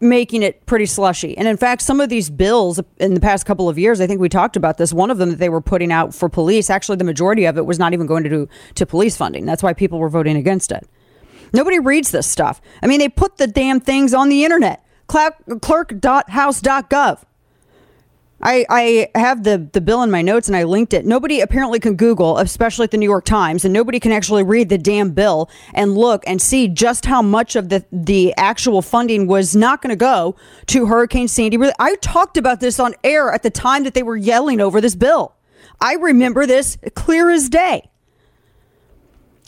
making 0.04 0.42
it 0.42 0.64
pretty 0.66 0.86
slushy. 0.86 1.36
And 1.36 1.48
in 1.48 1.56
fact, 1.56 1.82
some 1.82 2.00
of 2.00 2.08
these 2.08 2.30
bills 2.30 2.80
in 2.98 3.14
the 3.14 3.20
past 3.20 3.46
couple 3.46 3.68
of 3.68 3.78
years, 3.78 4.00
I 4.00 4.06
think 4.06 4.20
we 4.20 4.28
talked 4.28 4.56
about 4.56 4.78
this. 4.78 4.92
One 4.92 5.10
of 5.10 5.18
them 5.18 5.30
that 5.30 5.38
they 5.38 5.48
were 5.48 5.60
putting 5.60 5.90
out 5.90 6.14
for 6.14 6.28
police, 6.28 6.70
actually, 6.70 6.96
the 6.96 7.04
majority 7.04 7.46
of 7.46 7.58
it 7.58 7.66
was 7.66 7.78
not 7.78 7.92
even 7.92 8.06
going 8.06 8.24
to 8.24 8.30
do 8.30 8.48
to 8.76 8.86
police 8.86 9.16
funding. 9.16 9.46
That's 9.46 9.62
why 9.62 9.72
people 9.72 9.98
were 9.98 10.08
voting 10.08 10.36
against 10.36 10.70
it. 10.70 10.88
Nobody 11.52 11.78
reads 11.78 12.10
this 12.10 12.26
stuff. 12.26 12.60
I 12.82 12.86
mean, 12.86 12.98
they 12.98 13.08
put 13.08 13.38
the 13.38 13.46
damn 13.46 13.80
things 13.80 14.14
on 14.14 14.28
the 14.28 14.44
internet 14.44 14.80
clerk.house.gov. 15.06 17.22
I, 18.46 18.66
I 18.68 19.18
have 19.18 19.42
the, 19.42 19.68
the 19.72 19.80
bill 19.80 20.02
in 20.02 20.10
my 20.10 20.20
notes 20.20 20.48
and 20.48 20.56
I 20.56 20.64
linked 20.64 20.92
it. 20.92 21.06
Nobody 21.06 21.40
apparently 21.40 21.80
can 21.80 21.96
Google, 21.96 22.36
especially 22.36 22.84
at 22.84 22.90
the 22.90 22.98
New 22.98 23.08
York 23.08 23.24
Times, 23.24 23.64
and 23.64 23.72
nobody 23.72 23.98
can 23.98 24.12
actually 24.12 24.42
read 24.42 24.68
the 24.68 24.76
damn 24.76 25.12
bill 25.12 25.48
and 25.72 25.96
look 25.96 26.22
and 26.26 26.42
see 26.42 26.68
just 26.68 27.06
how 27.06 27.22
much 27.22 27.56
of 27.56 27.70
the, 27.70 27.84
the 27.90 28.34
actual 28.36 28.82
funding 28.82 29.26
was 29.26 29.56
not 29.56 29.80
going 29.80 29.90
to 29.90 29.96
go 29.96 30.36
to 30.66 30.84
Hurricane 30.84 31.26
Sandy. 31.26 31.58
I 31.78 31.96
talked 31.96 32.36
about 32.36 32.60
this 32.60 32.78
on 32.78 32.94
air 33.02 33.32
at 33.32 33.42
the 33.42 33.50
time 33.50 33.84
that 33.84 33.94
they 33.94 34.02
were 34.02 34.16
yelling 34.16 34.60
over 34.60 34.80
this 34.82 34.94
bill. 34.94 35.34
I 35.80 35.94
remember 35.94 36.44
this 36.44 36.76
clear 36.94 37.30
as 37.30 37.48
day. 37.48 37.88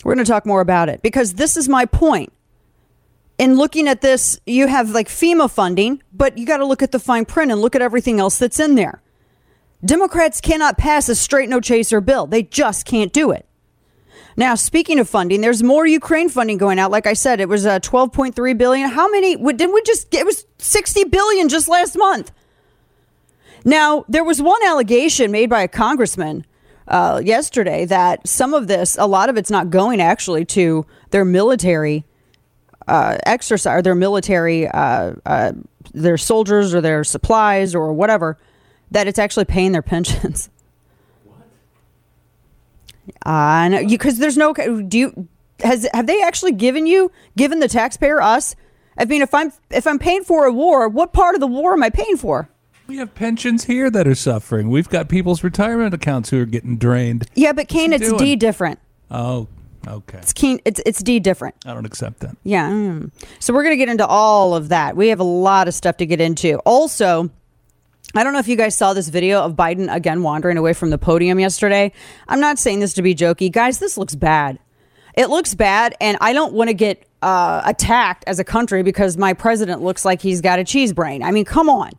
We're 0.03 0.15
going 0.15 0.25
to 0.25 0.31
talk 0.31 0.45
more 0.45 0.61
about 0.61 0.89
it 0.89 1.03
because 1.03 1.35
this 1.35 1.55
is 1.55 1.69
my 1.69 1.85
point 1.85 2.33
in 3.37 3.55
looking 3.55 3.87
at 3.87 4.01
this, 4.01 4.39
you 4.45 4.67
have 4.67 4.89
like 4.91 5.07
FEMA 5.07 5.49
funding, 5.49 6.01
but 6.11 6.37
you 6.37 6.45
got 6.45 6.57
to 6.57 6.65
look 6.65 6.81
at 6.81 6.91
the 6.91 6.99
fine 6.99 7.25
print 7.25 7.51
and 7.51 7.61
look 7.61 7.75
at 7.75 7.81
everything 7.81 8.19
else 8.19 8.37
that's 8.37 8.59
in 8.59 8.75
there. 8.75 9.01
Democrats 9.85 10.41
cannot 10.41 10.77
pass 10.77 11.07
a 11.07 11.15
straight 11.15 11.49
no 11.49 11.59
chaser 11.61 12.01
bill. 12.01 12.25
They 12.25 12.43
just 12.43 12.85
can't 12.85 13.13
do 13.13 13.31
it. 13.31 13.45
Now, 14.35 14.55
speaking 14.55 14.99
of 14.99 15.09
funding, 15.09 15.41
there's 15.41 15.63
more 15.63 15.87
Ukraine 15.87 16.29
funding 16.29 16.57
going 16.57 16.77
out. 16.77 16.91
Like 16.91 17.07
I 17.07 17.13
said, 17.13 17.39
it 17.39 17.49
was 17.49 17.65
uh, 17.65 17.79
12.3 17.79 18.57
billion. 18.57 18.89
How 18.89 19.09
many 19.09 19.35
didn't 19.35 19.73
we 19.73 19.81
just 19.81 20.13
it 20.13 20.25
was 20.25 20.45
60 20.59 21.05
billion 21.05 21.49
just 21.49 21.67
last 21.67 21.97
month. 21.97 22.31
Now, 23.65 24.05
there 24.07 24.23
was 24.23 24.41
one 24.41 24.63
allegation 24.63 25.31
made 25.31 25.49
by 25.49 25.61
a 25.61 25.67
congressman 25.67 26.45
uh, 26.87 27.21
yesterday 27.23 27.85
that 27.85 28.27
some 28.27 28.53
of 28.53 28.67
this, 28.67 28.95
a 28.97 29.07
lot 29.07 29.29
of 29.29 29.37
it's 29.37 29.51
not 29.51 29.69
going 29.69 29.99
actually 29.99 30.45
to 30.45 30.85
their 31.09 31.25
military 31.25 32.05
uh, 32.87 33.17
exercise 33.25 33.79
or 33.79 33.81
their 33.81 33.95
military, 33.95 34.67
uh, 34.67 35.13
uh, 35.25 35.51
their 35.93 36.17
soldiers 36.17 36.73
or 36.73 36.81
their 36.81 37.03
supplies 37.03 37.75
or 37.75 37.93
whatever, 37.93 38.37
that 38.91 39.07
it's 39.07 39.19
actually 39.19 39.45
paying 39.45 39.71
their 39.71 39.81
pensions. 39.93 40.49
What? 41.23 41.37
I 43.23 43.69
know 43.69 43.87
because 43.87 44.19
there's 44.19 44.37
no. 44.37 44.53
Do 44.53 44.97
you 44.97 45.27
has 45.61 45.87
have 45.93 46.07
they 46.07 46.21
actually 46.21 46.51
given 46.51 46.85
you 46.85 47.11
given 47.35 47.59
the 47.59 47.67
taxpayer 47.67 48.21
us? 48.21 48.55
I 48.97 49.05
mean, 49.05 49.21
if 49.21 49.33
I'm 49.33 49.51
if 49.69 49.85
I'm 49.85 49.99
paying 49.99 50.23
for 50.23 50.45
a 50.45 50.51
war, 50.53 50.87
what 50.89 51.13
part 51.13 51.35
of 51.35 51.41
the 51.41 51.47
war 51.47 51.73
am 51.73 51.83
I 51.83 51.89
paying 51.89 52.17
for? 52.17 52.49
We 52.87 52.97
have 52.97 53.13
pensions 53.15 53.65
here 53.65 53.89
that 53.89 54.07
are 54.07 54.15
suffering. 54.15 54.69
We've 54.69 54.87
got 54.87 55.09
people's 55.09 55.43
retirement 55.43 55.93
accounts 55.93 56.29
who 56.29 56.41
are 56.41 56.45
getting 56.45 56.77
drained. 56.77 57.27
Yeah, 57.35 57.51
but 57.51 57.67
Kane, 57.67 57.91
it's? 57.91 58.11
D 58.13 58.37
different. 58.37 58.79
Oh, 59.11 59.47
Okay. 59.87 60.17
It's 60.19 60.33
keen. 60.33 60.59
It's 60.65 60.81
it's 60.85 61.01
D 61.01 61.19
different. 61.19 61.55
I 61.65 61.73
don't 61.73 61.85
accept 61.85 62.19
that. 62.19 62.35
Yeah. 62.43 62.69
Mm. 62.69 63.11
So 63.39 63.53
we're 63.53 63.63
gonna 63.63 63.77
get 63.77 63.89
into 63.89 64.05
all 64.05 64.55
of 64.55 64.69
that. 64.69 64.95
We 64.95 65.07
have 65.09 65.19
a 65.19 65.23
lot 65.23 65.67
of 65.67 65.73
stuff 65.73 65.97
to 65.97 66.05
get 66.05 66.21
into. 66.21 66.57
Also. 66.59 67.29
I 68.15 68.23
don't 68.23 68.31
know 68.31 68.39
if 68.39 68.47
you 68.47 68.55
guys 68.55 68.75
saw 68.75 68.93
this 68.93 69.09
video 69.09 69.43
of 69.43 69.55
Biden 69.57 69.93
again 69.93 70.23
wandering 70.23 70.57
away 70.57 70.71
from 70.71 70.91
the 70.91 70.97
podium 70.97 71.41
yesterday. 71.41 71.91
I'm 72.29 72.39
not 72.39 72.57
saying 72.57 72.79
this 72.79 72.93
to 72.93 73.01
be 73.01 73.13
jokey. 73.13 73.51
Guys, 73.51 73.79
this 73.79 73.97
looks 73.97 74.15
bad. 74.15 74.59
It 75.15 75.29
looks 75.29 75.53
bad, 75.53 75.93
and 75.99 76.17
I 76.21 76.31
don't 76.31 76.53
want 76.53 76.69
to 76.69 76.73
get 76.73 77.05
uh, 77.21 77.61
attacked 77.65 78.23
as 78.25 78.39
a 78.39 78.45
country 78.45 78.81
because 78.81 79.17
my 79.17 79.33
president 79.33 79.81
looks 79.81 80.05
like 80.05 80.21
he's 80.21 80.39
got 80.39 80.57
a 80.57 80.63
cheese 80.63 80.93
brain. 80.93 81.21
I 81.21 81.31
mean, 81.31 81.43
come 81.43 81.69
on. 81.69 81.91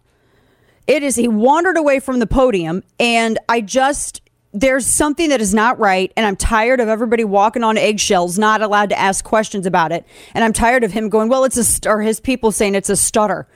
It 0.86 1.02
is, 1.02 1.14
he 1.14 1.28
wandered 1.28 1.76
away 1.76 2.00
from 2.00 2.20
the 2.20 2.26
podium, 2.26 2.82
and 2.98 3.38
I 3.48 3.60
just, 3.60 4.22
there's 4.52 4.86
something 4.86 5.28
that 5.28 5.40
is 5.40 5.52
not 5.52 5.78
right 5.78 6.12
and 6.16 6.24
i'm 6.24 6.36
tired 6.36 6.80
of 6.80 6.88
everybody 6.88 7.24
walking 7.24 7.62
on 7.62 7.76
eggshells 7.76 8.38
not 8.38 8.62
allowed 8.62 8.88
to 8.88 8.98
ask 8.98 9.24
questions 9.24 9.66
about 9.66 9.92
it. 9.92 10.04
And 10.34 10.42
i'm 10.42 10.52
tired 10.52 10.84
of 10.84 10.92
him 10.92 11.08
going 11.08 11.28
well 11.28 11.44
it's 11.44 11.56
a 11.56 11.64
st-, 11.64 11.86
or 11.86 12.00
his 12.00 12.20
people 12.20 12.52
saying 12.52 12.74
it's 12.74 12.90
a 12.90 12.96
stutter. 12.96 13.46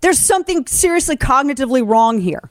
There's 0.00 0.18
something 0.18 0.66
seriously 0.66 1.16
cognitively 1.16 1.86
wrong 1.86 2.20
here. 2.20 2.50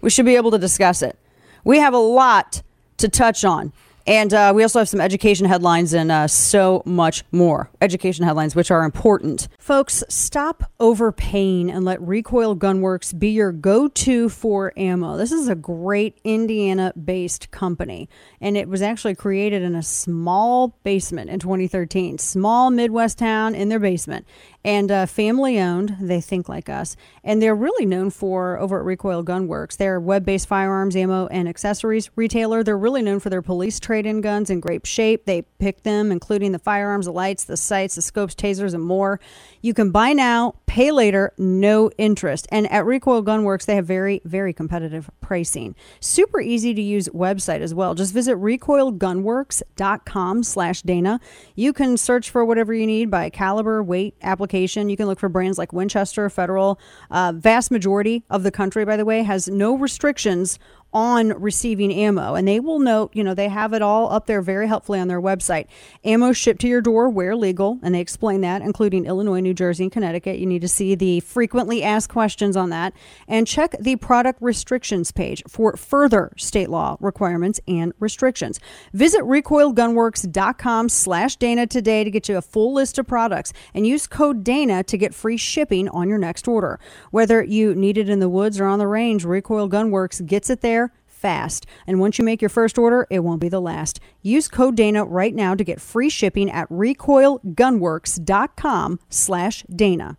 We 0.00 0.10
should 0.10 0.24
be 0.24 0.36
able 0.36 0.50
to 0.52 0.58
discuss 0.58 1.02
it. 1.02 1.18
We 1.64 1.78
have 1.78 1.92
a 1.92 1.98
lot 1.98 2.62
to 2.96 3.08
touch 3.08 3.44
on 3.44 3.72
and 4.08 4.32
uh, 4.32 4.52
we 4.54 4.62
also 4.62 4.78
have 4.78 4.88
some 4.88 5.02
education 5.02 5.44
headlines 5.44 5.92
and 5.92 6.10
uh, 6.10 6.26
so 6.26 6.82
much 6.86 7.24
more. 7.30 7.70
Education 7.82 8.24
headlines, 8.24 8.56
which 8.56 8.70
are 8.70 8.82
important. 8.82 9.48
Folks, 9.58 10.02
stop 10.08 10.72
overpaying 10.80 11.70
and 11.70 11.84
let 11.84 12.00
Recoil 12.00 12.56
Gunworks 12.56 13.16
be 13.16 13.28
your 13.28 13.52
go 13.52 13.86
to 13.86 14.30
for 14.30 14.72
ammo. 14.78 15.18
This 15.18 15.30
is 15.30 15.48
a 15.48 15.54
great 15.54 16.18
Indiana 16.24 16.94
based 17.04 17.50
company, 17.50 18.08
and 18.40 18.56
it 18.56 18.66
was 18.66 18.80
actually 18.80 19.14
created 19.14 19.60
in 19.60 19.74
a 19.74 19.82
small 19.82 20.68
basement 20.84 21.28
in 21.28 21.38
2013. 21.38 22.16
Small 22.16 22.70
Midwest 22.70 23.18
town 23.18 23.54
in 23.54 23.68
their 23.68 23.78
basement. 23.78 24.26
And 24.64 24.90
uh, 24.90 25.06
family 25.06 25.60
owned. 25.60 25.96
They 26.00 26.20
think 26.20 26.48
like 26.48 26.68
us, 26.68 26.96
and 27.22 27.40
they're 27.40 27.54
really 27.54 27.86
known 27.86 28.10
for 28.10 28.58
over 28.58 28.78
at 28.78 28.84
Recoil 28.84 29.22
Gunworks. 29.22 29.76
They're 29.76 30.00
web 30.00 30.24
based 30.24 30.48
firearms, 30.48 30.96
ammo, 30.96 31.28
and 31.28 31.48
accessories 31.48 32.10
retailer. 32.16 32.64
They're 32.64 32.76
really 32.76 33.02
known 33.02 33.20
for 33.20 33.30
their 33.30 33.42
police 33.42 33.78
trade 33.78 34.06
in 34.06 34.20
guns 34.20 34.50
in 34.50 34.58
great 34.60 34.86
shape. 34.86 35.26
They 35.26 35.42
pick 35.58 35.84
them, 35.84 36.10
including 36.10 36.52
the 36.52 36.58
firearms, 36.58 37.06
the 37.06 37.12
lights, 37.12 37.44
the 37.44 37.56
sights, 37.56 37.94
the 37.94 38.02
scopes, 38.02 38.34
tasers, 38.34 38.74
and 38.74 38.84
more. 38.84 39.20
You 39.62 39.74
can 39.74 39.90
buy 39.90 40.12
now, 40.12 40.56
pay 40.66 40.90
later, 40.90 41.32
no 41.38 41.90
interest. 41.98 42.48
And 42.50 42.70
at 42.70 42.84
Recoil 42.84 43.22
Gunworks, 43.22 43.66
they 43.66 43.76
have 43.76 43.86
very, 43.86 44.20
very 44.24 44.52
competitive 44.52 45.08
pricing. 45.20 45.76
Super 46.00 46.40
easy 46.40 46.74
to 46.74 46.82
use 46.82 47.08
website 47.10 47.60
as 47.60 47.74
well. 47.74 47.94
Just 47.94 48.12
visit 48.12 48.36
recoilgunworks.com 48.36 50.42
slash 50.42 50.82
Dana. 50.82 51.20
You 51.54 51.72
can 51.72 51.96
search 51.96 52.30
for 52.30 52.44
whatever 52.44 52.74
you 52.74 52.86
need 52.86 53.10
by 53.10 53.30
caliber, 53.30 53.82
weight, 53.82 54.14
application. 54.22 54.47
You 54.88 54.96
can 54.96 55.06
look 55.06 55.18
for 55.18 55.28
brands 55.28 55.58
like 55.58 55.72
Winchester, 55.72 56.28
Federal. 56.30 56.80
Uh, 57.10 57.32
vast 57.34 57.70
majority 57.70 58.24
of 58.30 58.42
the 58.42 58.50
country, 58.50 58.84
by 58.84 58.96
the 58.96 59.04
way, 59.04 59.22
has 59.22 59.48
no 59.48 59.76
restrictions 59.76 60.58
on 60.92 61.28
receiving 61.40 61.92
ammo. 61.92 62.34
And 62.34 62.48
they 62.48 62.60
will 62.60 62.78
note, 62.78 63.10
you 63.14 63.22
know, 63.22 63.34
they 63.34 63.48
have 63.48 63.72
it 63.72 63.82
all 63.82 64.10
up 64.10 64.26
there 64.26 64.40
very 64.40 64.66
helpfully 64.66 64.98
on 64.98 65.08
their 65.08 65.20
website. 65.20 65.66
Ammo 66.04 66.32
shipped 66.32 66.60
to 66.62 66.68
your 66.68 66.80
door 66.80 67.10
where 67.10 67.36
legal, 67.36 67.78
and 67.82 67.94
they 67.94 68.00
explain 68.00 68.40
that, 68.40 68.62
including 68.62 69.04
Illinois, 69.04 69.40
New 69.40 69.52
Jersey, 69.52 69.84
and 69.84 69.92
Connecticut. 69.92 70.38
You 70.38 70.46
need 70.46 70.62
to 70.62 70.68
see 70.68 70.94
the 70.94 71.20
frequently 71.20 71.82
asked 71.82 72.08
questions 72.08 72.56
on 72.56 72.70
that 72.70 72.94
and 73.26 73.46
check 73.46 73.76
the 73.78 73.96
product 73.96 74.40
restrictions 74.40 75.12
page 75.12 75.42
for 75.46 75.76
further 75.76 76.32
state 76.36 76.70
law 76.70 76.96
requirements 77.00 77.60
and 77.68 77.92
restrictions. 77.98 78.58
Visit 78.94 79.20
recoilgunworks.com 79.22 80.88
slash 80.88 81.36
Dana 81.36 81.66
today 81.66 82.02
to 82.04 82.10
get 82.10 82.28
you 82.28 82.38
a 82.38 82.42
full 82.42 82.72
list 82.72 82.98
of 82.98 83.06
products 83.06 83.52
and 83.74 83.86
use 83.86 84.06
code 84.06 84.42
Dana 84.42 84.82
to 84.84 84.96
get 84.96 85.14
free 85.14 85.36
shipping 85.36 85.88
on 85.90 86.08
your 86.08 86.18
next 86.18 86.48
order. 86.48 86.80
Whether 87.10 87.42
you 87.42 87.74
need 87.74 87.98
it 87.98 88.08
in 88.08 88.20
the 88.20 88.28
woods 88.28 88.58
or 88.58 88.66
on 88.66 88.78
the 88.78 88.86
range, 88.86 89.24
Recoil 89.24 89.68
Gunworks 89.68 90.24
gets 90.24 90.48
it 90.48 90.62
there 90.62 90.77
fast. 91.18 91.66
And 91.86 92.00
once 92.00 92.18
you 92.18 92.24
make 92.24 92.40
your 92.40 92.48
first 92.48 92.78
order, 92.78 93.06
it 93.10 93.18
won't 93.20 93.40
be 93.40 93.48
the 93.48 93.60
last. 93.60 94.00
Use 94.22 94.48
code 94.48 94.76
Dana 94.76 95.04
right 95.04 95.34
now 95.34 95.54
to 95.54 95.64
get 95.64 95.80
free 95.80 96.08
shipping 96.08 96.50
at 96.50 96.68
recoilgunworks.com 96.70 99.00
slash 99.10 99.62
Dana. 99.64 100.16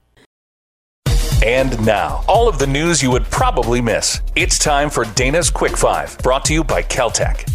And 1.43 1.85
now, 1.85 2.23
all 2.27 2.49
of 2.49 2.59
the 2.59 2.67
news 2.67 3.01
you 3.01 3.09
would 3.11 3.23
probably 3.25 3.79
miss. 3.79 4.19
It's 4.35 4.59
time 4.59 4.89
for 4.89 5.05
Dana's 5.15 5.49
Quick 5.49 5.77
Five, 5.77 6.17
brought 6.17 6.43
to 6.45 6.53
you 6.53 6.65
by 6.65 6.83
Keltec. 6.83 7.49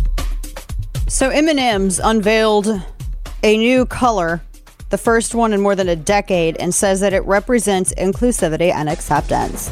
So 1.07 1.29
M&M's 1.29 2.01
unveiled 2.01 2.83
a 3.43 3.59
new 3.59 3.85
color, 3.85 4.41
the 4.89 4.97
first 4.97 5.35
one 5.35 5.53
in 5.53 5.61
more 5.61 5.77
than 5.77 5.91
a 5.91 5.97
decade, 5.97 6.57
and 6.57 6.75
says 6.75 7.01
that 7.01 7.13
it 7.13 7.23
represents 7.27 7.93
inclusivity 7.99 8.73
and 8.73 8.89
acceptance. 8.89 9.71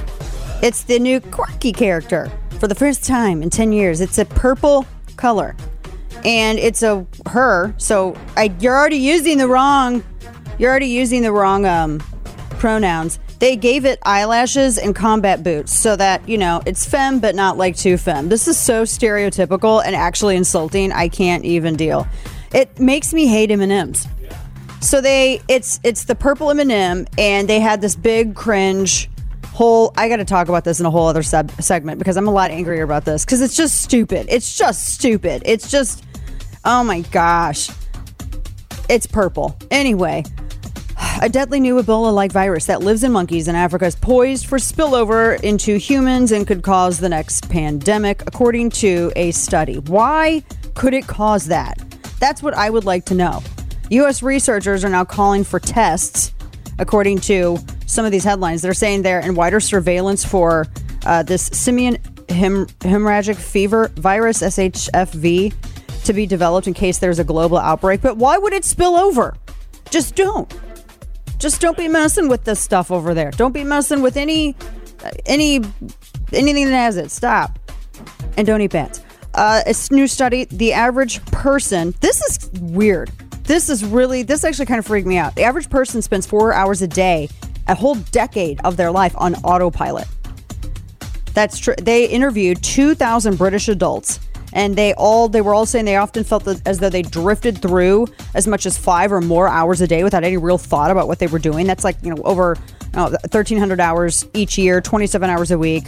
It's 0.62 0.82
the 0.82 0.98
new 0.98 1.18
quirky 1.18 1.72
character 1.72 2.30
for 2.62 2.68
the 2.68 2.76
first 2.76 3.02
time 3.02 3.42
in 3.42 3.50
10 3.50 3.72
years. 3.72 4.00
It's 4.00 4.18
a 4.18 4.24
purple 4.24 4.86
color. 5.16 5.56
And 6.24 6.60
it's 6.60 6.84
a 6.84 7.04
her, 7.26 7.74
so 7.76 8.16
I, 8.36 8.54
you're 8.60 8.76
already 8.78 8.98
using 8.98 9.36
the 9.38 9.48
wrong 9.48 10.04
you're 10.60 10.70
already 10.70 10.86
using 10.86 11.22
the 11.22 11.32
wrong 11.32 11.66
um, 11.66 11.98
pronouns. 12.60 13.18
They 13.40 13.56
gave 13.56 13.84
it 13.84 13.98
eyelashes 14.04 14.78
and 14.78 14.94
combat 14.94 15.42
boots 15.42 15.76
so 15.76 15.96
that, 15.96 16.28
you 16.28 16.38
know, 16.38 16.62
it's 16.64 16.86
femme 16.86 17.18
but 17.18 17.34
not 17.34 17.56
like 17.56 17.74
too 17.74 17.96
femme. 17.96 18.28
This 18.28 18.46
is 18.46 18.56
so 18.56 18.84
stereotypical 18.84 19.84
and 19.84 19.96
actually 19.96 20.36
insulting. 20.36 20.92
I 20.92 21.08
can't 21.08 21.44
even 21.44 21.74
deal. 21.74 22.06
It 22.54 22.78
makes 22.78 23.12
me 23.12 23.26
hate 23.26 23.50
M&Ms. 23.50 24.06
So 24.78 25.00
they 25.00 25.40
it's 25.48 25.80
it's 25.82 26.04
the 26.04 26.14
purple 26.14 26.52
M&M 26.52 27.06
and 27.18 27.48
they 27.48 27.58
had 27.58 27.80
this 27.80 27.96
big 27.96 28.36
cringe 28.36 29.10
whole 29.52 29.92
I 29.96 30.08
got 30.08 30.16
to 30.16 30.24
talk 30.24 30.48
about 30.48 30.64
this 30.64 30.80
in 30.80 30.86
a 30.86 30.90
whole 30.90 31.06
other 31.06 31.22
sub 31.22 31.50
segment 31.60 31.98
because 31.98 32.16
I'm 32.16 32.28
a 32.28 32.32
lot 32.32 32.50
angrier 32.50 32.82
about 32.82 33.04
this 33.04 33.24
cuz 33.24 33.40
it's 33.40 33.56
just 33.56 33.82
stupid. 33.82 34.26
It's 34.28 34.56
just 34.56 34.86
stupid. 34.86 35.42
It's 35.44 35.70
just 35.70 36.04
oh 36.64 36.82
my 36.84 37.00
gosh. 37.00 37.70
It's 38.88 39.06
purple. 39.06 39.56
Anyway, 39.70 40.24
a 41.20 41.28
deadly 41.28 41.60
new 41.60 41.80
Ebola 41.80 42.12
like 42.12 42.32
virus 42.32 42.66
that 42.66 42.82
lives 42.82 43.04
in 43.04 43.12
monkeys 43.12 43.48
in 43.48 43.54
Africa 43.54 43.86
is 43.86 43.94
poised 43.94 44.46
for 44.46 44.58
spillover 44.58 45.40
into 45.42 45.76
humans 45.76 46.32
and 46.32 46.46
could 46.46 46.62
cause 46.62 46.98
the 46.98 47.08
next 47.08 47.48
pandemic, 47.48 48.22
according 48.26 48.70
to 48.70 49.12
a 49.16 49.30
study. 49.30 49.78
Why 49.78 50.42
could 50.74 50.94
it 50.94 51.06
cause 51.06 51.46
that? 51.46 51.78
That's 52.18 52.42
what 52.42 52.54
I 52.54 52.70
would 52.70 52.84
like 52.84 53.04
to 53.06 53.14
know. 53.14 53.42
U.S. 53.90 54.22
researchers 54.22 54.84
are 54.84 54.88
now 54.88 55.04
calling 55.04 55.44
for 55.44 55.60
tests, 55.60 56.31
according 56.78 57.18
to 57.20 57.58
some 57.86 58.04
of 58.04 58.12
these 58.12 58.24
headlines. 58.24 58.62
They're 58.62 58.74
saying 58.74 59.02
they're 59.02 59.20
in 59.20 59.34
wider 59.34 59.60
surveillance 59.60 60.24
for 60.24 60.66
uh, 61.04 61.22
this 61.22 61.46
simian 61.46 61.98
hem- 62.28 62.66
hemorrhagic 62.80 63.36
fever 63.36 63.88
virus, 63.96 64.42
SHFV, 64.42 65.54
to 66.04 66.12
be 66.12 66.26
developed 66.26 66.66
in 66.66 66.74
case 66.74 66.98
there's 66.98 67.18
a 67.18 67.24
global 67.24 67.58
outbreak. 67.58 68.00
But 68.00 68.16
why 68.16 68.38
would 68.38 68.52
it 68.52 68.64
spill 68.64 68.96
over? 68.96 69.36
Just 69.90 70.14
don't. 70.14 70.52
Just 71.38 71.60
don't 71.60 71.76
be 71.76 71.88
messing 71.88 72.28
with 72.28 72.44
this 72.44 72.60
stuff 72.60 72.90
over 72.90 73.14
there. 73.14 73.30
Don't 73.32 73.52
be 73.52 73.64
messing 73.64 74.00
with 74.00 74.16
any, 74.16 74.54
uh, 75.04 75.10
any, 75.26 75.60
anything 76.32 76.66
that 76.66 76.72
has 76.72 76.96
it. 76.96 77.10
Stop. 77.10 77.58
And 78.36 78.46
don't 78.46 78.60
eat 78.60 78.70
bats. 78.72 79.02
Uh, 79.34 79.62
a 79.66 79.74
new 79.94 80.06
study, 80.06 80.44
the 80.44 80.72
average 80.72 81.24
person, 81.26 81.94
this 82.00 82.20
is 82.22 82.50
weird. 82.60 83.10
This 83.52 83.68
is 83.68 83.84
really, 83.84 84.22
this 84.22 84.44
actually 84.44 84.64
kind 84.64 84.78
of 84.78 84.86
freaked 84.86 85.06
me 85.06 85.18
out. 85.18 85.34
The 85.34 85.42
average 85.42 85.68
person 85.68 86.00
spends 86.00 86.24
four 86.24 86.54
hours 86.54 86.80
a 86.80 86.88
day 86.88 87.28
a 87.68 87.74
whole 87.74 87.96
decade 87.96 88.58
of 88.64 88.78
their 88.78 88.90
life 88.90 89.14
on 89.18 89.34
autopilot. 89.44 90.08
That's 91.34 91.58
true. 91.58 91.74
They 91.74 92.06
interviewed 92.06 92.62
2,000 92.62 93.36
British 93.36 93.68
adults, 93.68 94.20
and 94.54 94.74
they 94.74 94.94
all 94.94 95.28
they 95.28 95.42
were 95.42 95.52
all 95.52 95.66
saying 95.66 95.84
they 95.84 95.96
often 95.96 96.24
felt 96.24 96.48
as 96.64 96.78
though 96.78 96.88
they 96.88 97.02
drifted 97.02 97.60
through 97.60 98.06
as 98.34 98.46
much 98.46 98.64
as 98.64 98.78
five 98.78 99.12
or 99.12 99.20
more 99.20 99.48
hours 99.48 99.82
a 99.82 99.86
day 99.86 100.02
without 100.02 100.24
any 100.24 100.38
real 100.38 100.56
thought 100.56 100.90
about 100.90 101.06
what 101.06 101.18
they 101.18 101.26
were 101.26 101.38
doing. 101.38 101.66
That's 101.66 101.84
like 101.84 101.96
you 102.02 102.08
know 102.08 102.22
over 102.22 102.56
you 102.94 103.00
1,300 103.02 103.80
hours 103.80 104.24
each 104.32 104.56
year, 104.56 104.80
27 104.80 105.28
hours 105.28 105.50
a 105.50 105.58
week. 105.58 105.84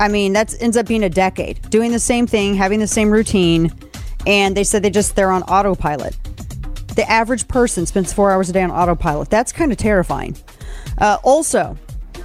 I 0.00 0.08
mean, 0.08 0.32
that 0.32 0.54
ends 0.62 0.78
up 0.78 0.86
being 0.86 1.04
a 1.04 1.10
decade 1.10 1.60
doing 1.68 1.92
the 1.92 2.00
same 2.00 2.26
thing, 2.26 2.54
having 2.54 2.80
the 2.80 2.86
same 2.86 3.10
routine, 3.10 3.70
and 4.26 4.56
they 4.56 4.64
said 4.64 4.82
they 4.82 4.88
just 4.88 5.14
they're 5.14 5.30
on 5.30 5.42
autopilot. 5.42 6.16
The 6.96 7.08
average 7.10 7.46
person 7.46 7.86
spends 7.86 8.12
four 8.12 8.30
hours 8.30 8.48
a 8.48 8.52
day 8.52 8.62
on 8.62 8.70
autopilot. 8.70 9.30
That's 9.30 9.52
kind 9.52 9.70
of 9.70 9.78
terrifying. 9.78 10.36
Uh, 10.98 11.18
also, 11.22 11.76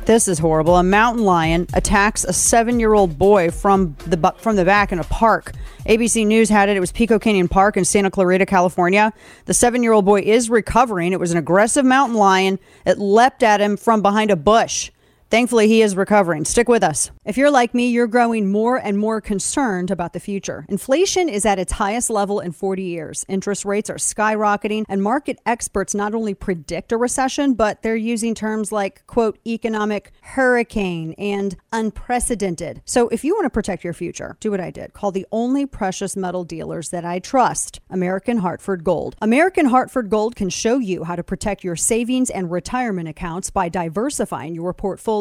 this 0.06 0.28
is 0.28 0.40
horrible. 0.40 0.78
A 0.78 0.84
mountain 0.84 1.26
lion 1.26 1.68
attacks 1.74 2.24
a 2.24 2.34
seven-year-old 2.34 3.18
boy 3.20 3.52
from 3.52 3.96
the 4.08 4.34
from 4.38 4.56
the 4.56 4.66
back 4.66 4.92
in 4.92 5.00
a 5.00 5.04
park. 5.04 5.52
ABC 5.86 6.26
News 6.26 6.50
had 6.50 6.70
it. 6.70 6.78
It 6.78 6.80
was 6.80 6.92
Pico 6.92 7.20
Canyon 7.20 7.48
Park 7.48 7.78
in 7.78 7.86
Santa 7.86 8.10
Clarita, 8.10 8.46
California. 8.46 9.14
The 9.46 9.54
seven-year-old 9.54 10.06
boy 10.06 10.22
is 10.22 10.50
recovering. 10.50 11.12
It 11.14 11.20
was 11.20 11.32
an 11.32 11.38
aggressive 11.38 11.86
mountain 11.86 12.18
lion. 12.18 12.58
It 12.86 12.98
leapt 12.98 13.44
at 13.44 13.62
him 13.62 13.78
from 13.78 14.02
behind 14.02 14.32
a 14.32 14.36
bush. 14.36 14.90
Thankfully, 15.32 15.70
he 15.70 15.82
is 15.82 15.96
recovering. 15.96 16.44
Stick 16.44 16.68
with 16.68 16.84
us. 16.84 17.10
If 17.24 17.38
you're 17.38 17.50
like 17.50 17.74
me, 17.74 17.88
you're 17.88 18.06
growing 18.06 18.52
more 18.52 18.76
and 18.76 18.98
more 18.98 19.22
concerned 19.22 19.90
about 19.90 20.12
the 20.12 20.20
future. 20.20 20.66
Inflation 20.68 21.30
is 21.30 21.46
at 21.46 21.58
its 21.58 21.72
highest 21.72 22.10
level 22.10 22.42
in 22.42 22.52
40 22.52 22.84
years. 22.84 23.26
Interest 23.30 23.64
rates 23.64 23.90
are 23.90 23.96
skyrocketing, 23.96 24.84
and 24.90 25.02
market 25.02 25.40
experts 25.46 25.96
not 25.96 26.14
only 26.14 26.34
predict 26.34 26.92
a 26.92 26.98
recession, 26.98 27.54
but 27.54 27.82
they're 27.82 27.96
using 27.96 28.36
terms 28.36 28.74
like, 28.74 29.08
quote, 29.08 29.40
economic 29.48 30.12
hurricane 30.22 31.14
and 31.18 31.56
unprecedented. 31.72 32.82
So 32.84 33.08
if 33.08 33.24
you 33.24 33.34
want 33.34 33.46
to 33.46 33.52
protect 33.52 33.86
your 33.86 33.94
future, 33.94 34.36
do 34.42 34.52
what 34.52 34.60
I 34.60 34.70
did. 34.70 34.92
Call 34.92 35.14
the 35.14 35.26
only 35.32 35.66
precious 35.66 36.18
metal 36.18 36.44
dealers 36.44 36.90
that 36.90 37.06
I 37.06 37.20
trust, 37.20 37.80
American 37.90 38.40
Hartford 38.40 38.84
Gold. 38.84 39.16
American 39.22 39.68
Hartford 39.68 40.10
Gold 40.10 40.36
can 40.36 40.50
show 40.50 40.78
you 40.78 41.06
how 41.06 41.16
to 41.16 41.24
protect 41.24 41.64
your 41.64 41.78
savings 41.78 42.30
and 42.30 42.52
retirement 42.52 43.08
accounts 43.08 43.50
by 43.50 43.70
diversifying 43.70 44.54
your 44.56 44.74
portfolio 44.74 45.21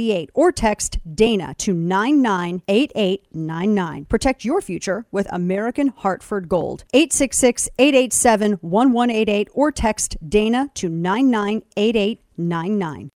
9988 0.01 0.31
or 0.33 0.51
text 0.51 0.97
Dana 1.13 1.53
to 1.59 1.73
998899. 1.73 4.05
Protect 4.05 4.43
your 4.43 4.61
future 4.61 5.05
with 5.11 5.27
American 5.31 5.89
Hartford 5.89 6.49
Gold. 6.49 6.83
866 6.93 7.69
887 7.77 8.53
1188 8.61 9.49
or 9.53 9.71
text 9.71 10.17
Dana 10.27 10.71
to 10.75 10.89
998899. 10.89 13.09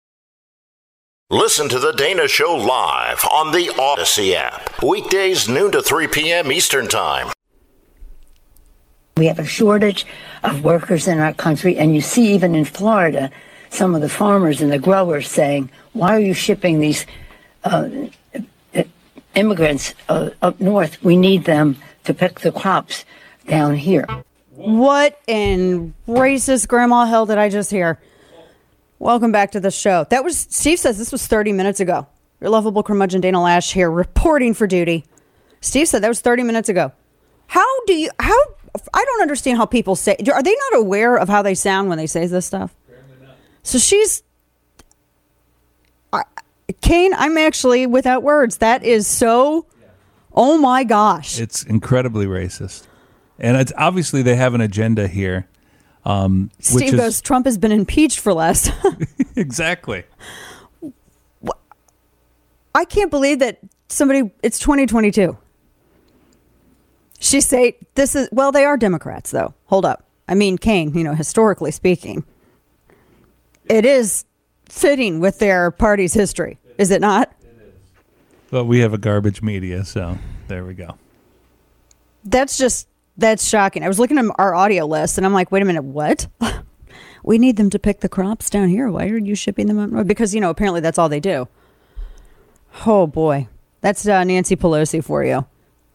Listen 1.30 1.70
to 1.70 1.78
The 1.78 1.92
Dana 1.92 2.28
Show 2.28 2.54
live 2.54 3.24
on 3.32 3.52
the 3.52 3.68
Audacy 3.68 4.34
app. 4.34 4.82
Weekdays, 4.82 5.48
noon 5.48 5.72
to 5.72 5.80
3 5.80 6.06
p.m. 6.08 6.52
Eastern 6.52 6.86
Time. 6.86 7.32
We 9.16 9.24
have 9.26 9.38
a 9.38 9.46
shortage 9.46 10.04
of 10.42 10.64
workers 10.64 11.06
in 11.08 11.20
our 11.20 11.32
country, 11.32 11.78
and 11.78 11.94
you 11.94 12.02
see 12.02 12.34
even 12.34 12.54
in 12.54 12.64
Florida, 12.64 13.30
some 13.70 13.94
of 13.94 14.02
the 14.02 14.08
farmers 14.08 14.60
and 14.60 14.70
the 14.70 14.78
growers 14.78 15.28
saying, 15.28 15.70
"Why 15.94 16.14
are 16.14 16.20
you 16.20 16.34
shipping 16.34 16.80
these 16.80 17.06
uh, 17.64 17.88
immigrants 19.34 19.94
uh, 20.08 20.30
up 20.42 20.60
north? 20.60 21.02
We 21.02 21.16
need 21.16 21.44
them 21.44 21.76
to 22.04 22.12
pick 22.12 22.40
the 22.40 22.52
crops 22.52 23.06
down 23.46 23.76
here." 23.76 24.06
What 24.56 25.20
in 25.26 25.94
racist 26.06 26.68
grandma 26.68 27.06
hell 27.06 27.26
did 27.26 27.38
I 27.38 27.48
just 27.48 27.70
hear? 27.70 27.98
Welcome 28.98 29.32
back 29.32 29.50
to 29.52 29.60
the 29.60 29.70
show. 29.70 30.06
That 30.10 30.22
was 30.22 30.38
Steve 30.38 30.78
says 30.78 30.96
this 30.96 31.10
was 31.10 31.26
30 31.26 31.52
minutes 31.52 31.80
ago. 31.80 32.06
Your 32.40 32.50
lovable 32.50 32.82
curmudgeon 32.82 33.20
Dana 33.20 33.38
Loesch 33.38 33.72
here 33.72 33.90
reporting 33.90 34.54
for 34.54 34.66
duty. 34.66 35.04
Steve 35.60 35.88
said 35.88 36.02
that 36.02 36.08
was 36.08 36.20
30 36.20 36.44
minutes 36.44 36.68
ago. 36.68 36.92
How 37.48 37.84
do 37.86 37.94
you 37.94 38.10
how 38.18 38.38
I 38.92 39.04
don't 39.04 39.22
understand 39.22 39.58
how 39.58 39.66
people 39.66 39.96
say 39.96 40.16
are 40.32 40.42
they 40.42 40.56
not 40.70 40.80
aware 40.80 41.16
of 41.16 41.28
how 41.28 41.42
they 41.42 41.54
sound 41.54 41.88
when 41.88 41.98
they 41.98 42.06
say 42.06 42.26
this 42.26 42.46
stuff? 42.46 42.74
So 43.62 43.78
she's 43.78 44.22
I, 46.14 46.22
Kane, 46.80 47.12
I'm 47.14 47.36
actually 47.36 47.86
without 47.86 48.22
words. 48.22 48.58
That 48.58 48.84
is 48.84 49.06
so 49.06 49.66
Oh 50.34 50.58
my 50.58 50.84
gosh. 50.84 51.38
It's 51.38 51.62
incredibly 51.62 52.26
racist. 52.26 52.86
And 53.38 53.56
it's 53.56 53.72
obviously 53.76 54.22
they 54.22 54.36
have 54.36 54.54
an 54.54 54.60
agenda 54.60 55.06
here. 55.06 55.48
Um, 56.04 56.50
which 56.56 56.66
Steve 56.66 56.94
is, 56.94 57.00
goes, 57.00 57.20
Trump 57.20 57.46
has 57.46 57.56
been 57.56 57.72
impeached 57.72 58.18
for 58.18 58.34
less. 58.34 58.70
exactly. 59.36 60.04
I 62.74 62.84
can't 62.84 63.10
believe 63.10 63.38
that 63.38 63.60
somebody, 63.88 64.32
it's 64.42 64.58
2022. 64.58 65.38
She 67.20 67.40
say 67.40 67.76
this 67.94 68.16
is, 68.16 68.28
well, 68.32 68.52
they 68.52 68.64
are 68.64 68.76
Democrats 68.76 69.30
though. 69.30 69.54
Hold 69.66 69.86
up. 69.86 70.04
I 70.28 70.34
mean, 70.34 70.58
Kane, 70.58 70.92
you 70.94 71.04
know, 71.04 71.14
historically 71.14 71.70
speaking, 71.70 72.24
it 73.66 73.86
is 73.86 74.24
fitting 74.74 75.20
with 75.20 75.38
their 75.38 75.70
party's 75.70 76.14
history, 76.14 76.58
is 76.78 76.90
it 76.90 77.00
not? 77.00 77.32
But 78.50 78.64
we 78.64 78.80
have 78.80 78.92
a 78.92 78.98
garbage 78.98 79.40
media, 79.40 79.84
so 79.84 80.18
there 80.48 80.64
we 80.64 80.74
go. 80.74 80.98
That's 82.24 82.58
just, 82.58 82.88
that's 83.16 83.48
shocking. 83.48 83.84
I 83.84 83.88
was 83.88 83.98
looking 83.98 84.18
at 84.18 84.26
our 84.36 84.54
audio 84.54 84.84
list 84.84 85.16
and 85.16 85.26
I'm 85.26 85.32
like, 85.32 85.52
wait 85.52 85.62
a 85.62 85.64
minute, 85.64 85.84
what? 85.84 86.26
we 87.22 87.38
need 87.38 87.56
them 87.56 87.70
to 87.70 87.78
pick 87.78 88.00
the 88.00 88.08
crops 88.08 88.50
down 88.50 88.68
here. 88.68 88.90
Why 88.90 89.08
are 89.08 89.16
you 89.16 89.34
shipping 89.34 89.66
them 89.66 89.78
up 89.78 89.90
north? 89.90 90.06
Because, 90.06 90.34
you 90.34 90.40
know, 90.40 90.50
apparently 90.50 90.80
that's 90.80 90.98
all 90.98 91.08
they 91.08 91.20
do. 91.20 91.48
Oh 92.84 93.06
boy. 93.06 93.48
That's 93.80 94.06
uh, 94.06 94.24
Nancy 94.24 94.56
Pelosi 94.56 95.04
for 95.04 95.24
you. 95.24 95.46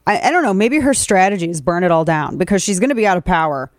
I, 0.07 0.19
I 0.19 0.31
don't 0.31 0.43
know. 0.43 0.53
Maybe 0.53 0.79
her 0.79 0.93
strategy 0.93 1.49
is 1.49 1.59
burn 1.59 1.83
it 1.83 1.91
all 1.91 2.05
down 2.05 2.37
because 2.37 2.63
she's 2.63 2.79
going 2.79 2.89
to 2.89 2.95
be 2.95 3.07
out 3.07 3.17
of 3.17 3.25
power 3.25 3.71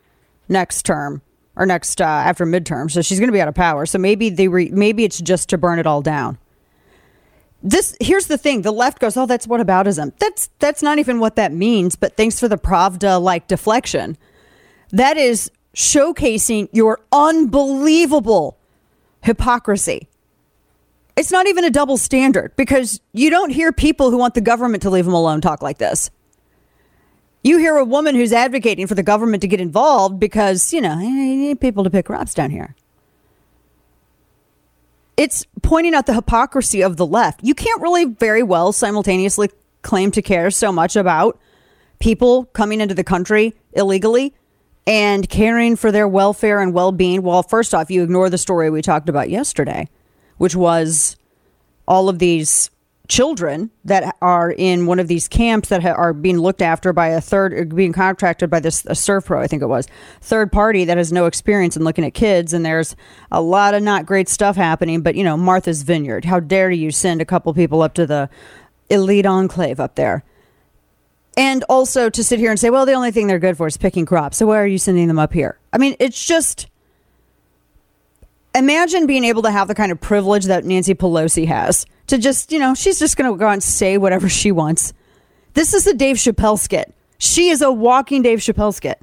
next 0.48 0.84
term 0.84 1.22
or 1.56 1.66
next 1.66 2.00
uh, 2.00 2.04
after 2.04 2.46
midterm. 2.46 2.90
So 2.90 3.02
she's 3.02 3.18
going 3.18 3.28
to 3.28 3.32
be 3.32 3.40
out 3.40 3.48
of 3.48 3.54
power. 3.54 3.86
So 3.86 3.98
maybe 3.98 4.30
they 4.30 4.48
re- 4.48 4.70
maybe 4.70 5.04
it's 5.04 5.20
just 5.20 5.48
to 5.50 5.58
burn 5.58 5.78
it 5.78 5.86
all 5.86 6.02
down. 6.02 6.38
This 7.62 7.96
here's 8.00 8.26
the 8.26 8.38
thing: 8.38 8.62
the 8.62 8.72
left 8.72 8.98
goes, 8.98 9.16
"Oh, 9.16 9.26
that's 9.26 9.46
what 9.46 9.60
aboutism." 9.60 10.12
That's 10.18 10.48
that's 10.58 10.82
not 10.82 10.98
even 10.98 11.20
what 11.20 11.36
that 11.36 11.52
means. 11.52 11.96
But 11.96 12.16
thanks 12.16 12.40
for 12.40 12.48
the 12.48 12.56
Pravda 12.56 13.20
like 13.20 13.48
deflection. 13.48 14.16
That 14.90 15.16
is 15.16 15.50
showcasing 15.74 16.68
your 16.72 17.00
unbelievable 17.12 18.56
hypocrisy. 19.22 20.08
It's 21.16 21.30
not 21.30 21.46
even 21.46 21.64
a 21.64 21.70
double 21.70 21.98
standard 21.98 22.56
because 22.56 23.00
you 23.12 23.28
don't 23.28 23.50
hear 23.50 23.72
people 23.72 24.10
who 24.10 24.16
want 24.16 24.34
the 24.34 24.40
government 24.40 24.82
to 24.84 24.90
leave 24.90 25.04
them 25.04 25.14
alone 25.14 25.40
talk 25.40 25.60
like 25.60 25.78
this. 25.78 26.10
You 27.42 27.58
hear 27.58 27.76
a 27.76 27.84
woman 27.84 28.14
who's 28.14 28.32
advocating 28.32 28.86
for 28.86 28.94
the 28.94 29.02
government 29.02 29.40
to 29.42 29.48
get 29.48 29.60
involved 29.60 30.20
because, 30.20 30.72
you 30.72 30.80
know, 30.80 30.98
you 30.98 31.10
need 31.10 31.60
people 31.60 31.84
to 31.84 31.90
pick 31.90 32.06
crops 32.06 32.34
down 32.34 32.50
here. 32.50 32.74
It's 35.16 35.46
pointing 35.62 35.94
out 35.94 36.06
the 36.06 36.14
hypocrisy 36.14 36.82
of 36.82 36.96
the 36.96 37.06
left. 37.06 37.40
You 37.42 37.54
can't 37.54 37.80
really 37.80 38.06
very 38.06 38.42
well 38.42 38.72
simultaneously 38.72 39.50
claim 39.82 40.10
to 40.12 40.22
care 40.22 40.50
so 40.50 40.70
much 40.72 40.96
about 40.96 41.38
people 41.98 42.46
coming 42.46 42.80
into 42.80 42.94
the 42.94 43.04
country 43.04 43.54
illegally 43.72 44.34
and 44.86 45.28
caring 45.28 45.76
for 45.76 45.92
their 45.92 46.08
welfare 46.08 46.60
and 46.60 46.74
well 46.74 46.92
being. 46.92 47.22
Well, 47.22 47.42
first 47.42 47.74
off, 47.74 47.90
you 47.90 48.02
ignore 48.02 48.28
the 48.30 48.38
story 48.38 48.70
we 48.70 48.82
talked 48.82 49.08
about 49.08 49.30
yesterday, 49.30 49.88
which 50.38 50.56
was 50.56 51.16
all 51.86 52.08
of 52.08 52.18
these 52.18 52.70
children 53.10 53.70
that 53.84 54.16
are 54.22 54.52
in 54.52 54.86
one 54.86 55.00
of 55.00 55.08
these 55.08 55.26
camps 55.26 55.68
that 55.68 55.82
ha- 55.82 55.94
are 55.94 56.12
being 56.12 56.38
looked 56.38 56.62
after 56.62 56.92
by 56.92 57.08
a 57.08 57.20
third, 57.20 57.52
uh, 57.52 57.74
being 57.74 57.92
contracted 57.92 58.48
by 58.48 58.60
this 58.60 58.86
a 58.86 58.94
Surf 58.94 59.24
Pro, 59.26 59.40
I 59.40 59.48
think 59.48 59.62
it 59.62 59.66
was, 59.66 59.88
third 60.20 60.52
party 60.52 60.84
that 60.84 60.96
has 60.96 61.12
no 61.12 61.26
experience 61.26 61.76
in 61.76 61.82
looking 61.82 62.04
at 62.04 62.14
kids. 62.14 62.52
And 62.52 62.64
there's 62.64 62.94
a 63.32 63.42
lot 63.42 63.74
of 63.74 63.82
not 63.82 64.06
great 64.06 64.28
stuff 64.28 64.54
happening. 64.54 65.02
But, 65.02 65.16
you 65.16 65.24
know, 65.24 65.36
Martha's 65.36 65.82
Vineyard, 65.82 66.24
how 66.24 66.38
dare 66.38 66.70
you 66.70 66.92
send 66.92 67.20
a 67.20 67.24
couple 67.24 67.52
people 67.52 67.82
up 67.82 67.94
to 67.94 68.06
the 68.06 68.30
elite 68.88 69.26
enclave 69.26 69.80
up 69.80 69.96
there? 69.96 70.24
And 71.36 71.64
also 71.68 72.10
to 72.10 72.24
sit 72.24 72.38
here 72.38 72.50
and 72.50 72.60
say, 72.60 72.70
well, 72.70 72.86
the 72.86 72.92
only 72.92 73.10
thing 73.10 73.26
they're 73.26 73.40
good 73.40 73.56
for 73.56 73.66
is 73.66 73.76
picking 73.76 74.06
crops. 74.06 74.36
So 74.36 74.46
why 74.46 74.58
are 74.58 74.66
you 74.66 74.78
sending 74.78 75.08
them 75.08 75.18
up 75.18 75.32
here? 75.32 75.58
I 75.72 75.78
mean, 75.78 75.96
it's 75.98 76.24
just 76.24 76.68
imagine 78.54 79.06
being 79.06 79.24
able 79.24 79.42
to 79.42 79.50
have 79.50 79.68
the 79.68 79.74
kind 79.74 79.92
of 79.92 80.00
privilege 80.00 80.46
that 80.46 80.64
Nancy 80.64 80.94
Pelosi 80.94 81.46
has 81.46 81.86
to 82.08 82.18
just, 82.18 82.52
you 82.52 82.58
know, 82.58 82.74
she's 82.74 82.98
just 82.98 83.16
going 83.16 83.30
to 83.30 83.36
go 83.38 83.46
out 83.46 83.52
and 83.52 83.62
say 83.62 83.98
whatever 83.98 84.28
she 84.28 84.50
wants. 84.52 84.92
This 85.54 85.74
is 85.74 85.86
a 85.86 85.94
Dave 85.94 86.16
Chappelle 86.16 86.58
skit. 86.58 86.94
She 87.18 87.48
is 87.50 87.62
a 87.62 87.70
walking 87.70 88.22
Dave 88.22 88.38
Chappelle 88.38 88.72
skit. 88.74 89.00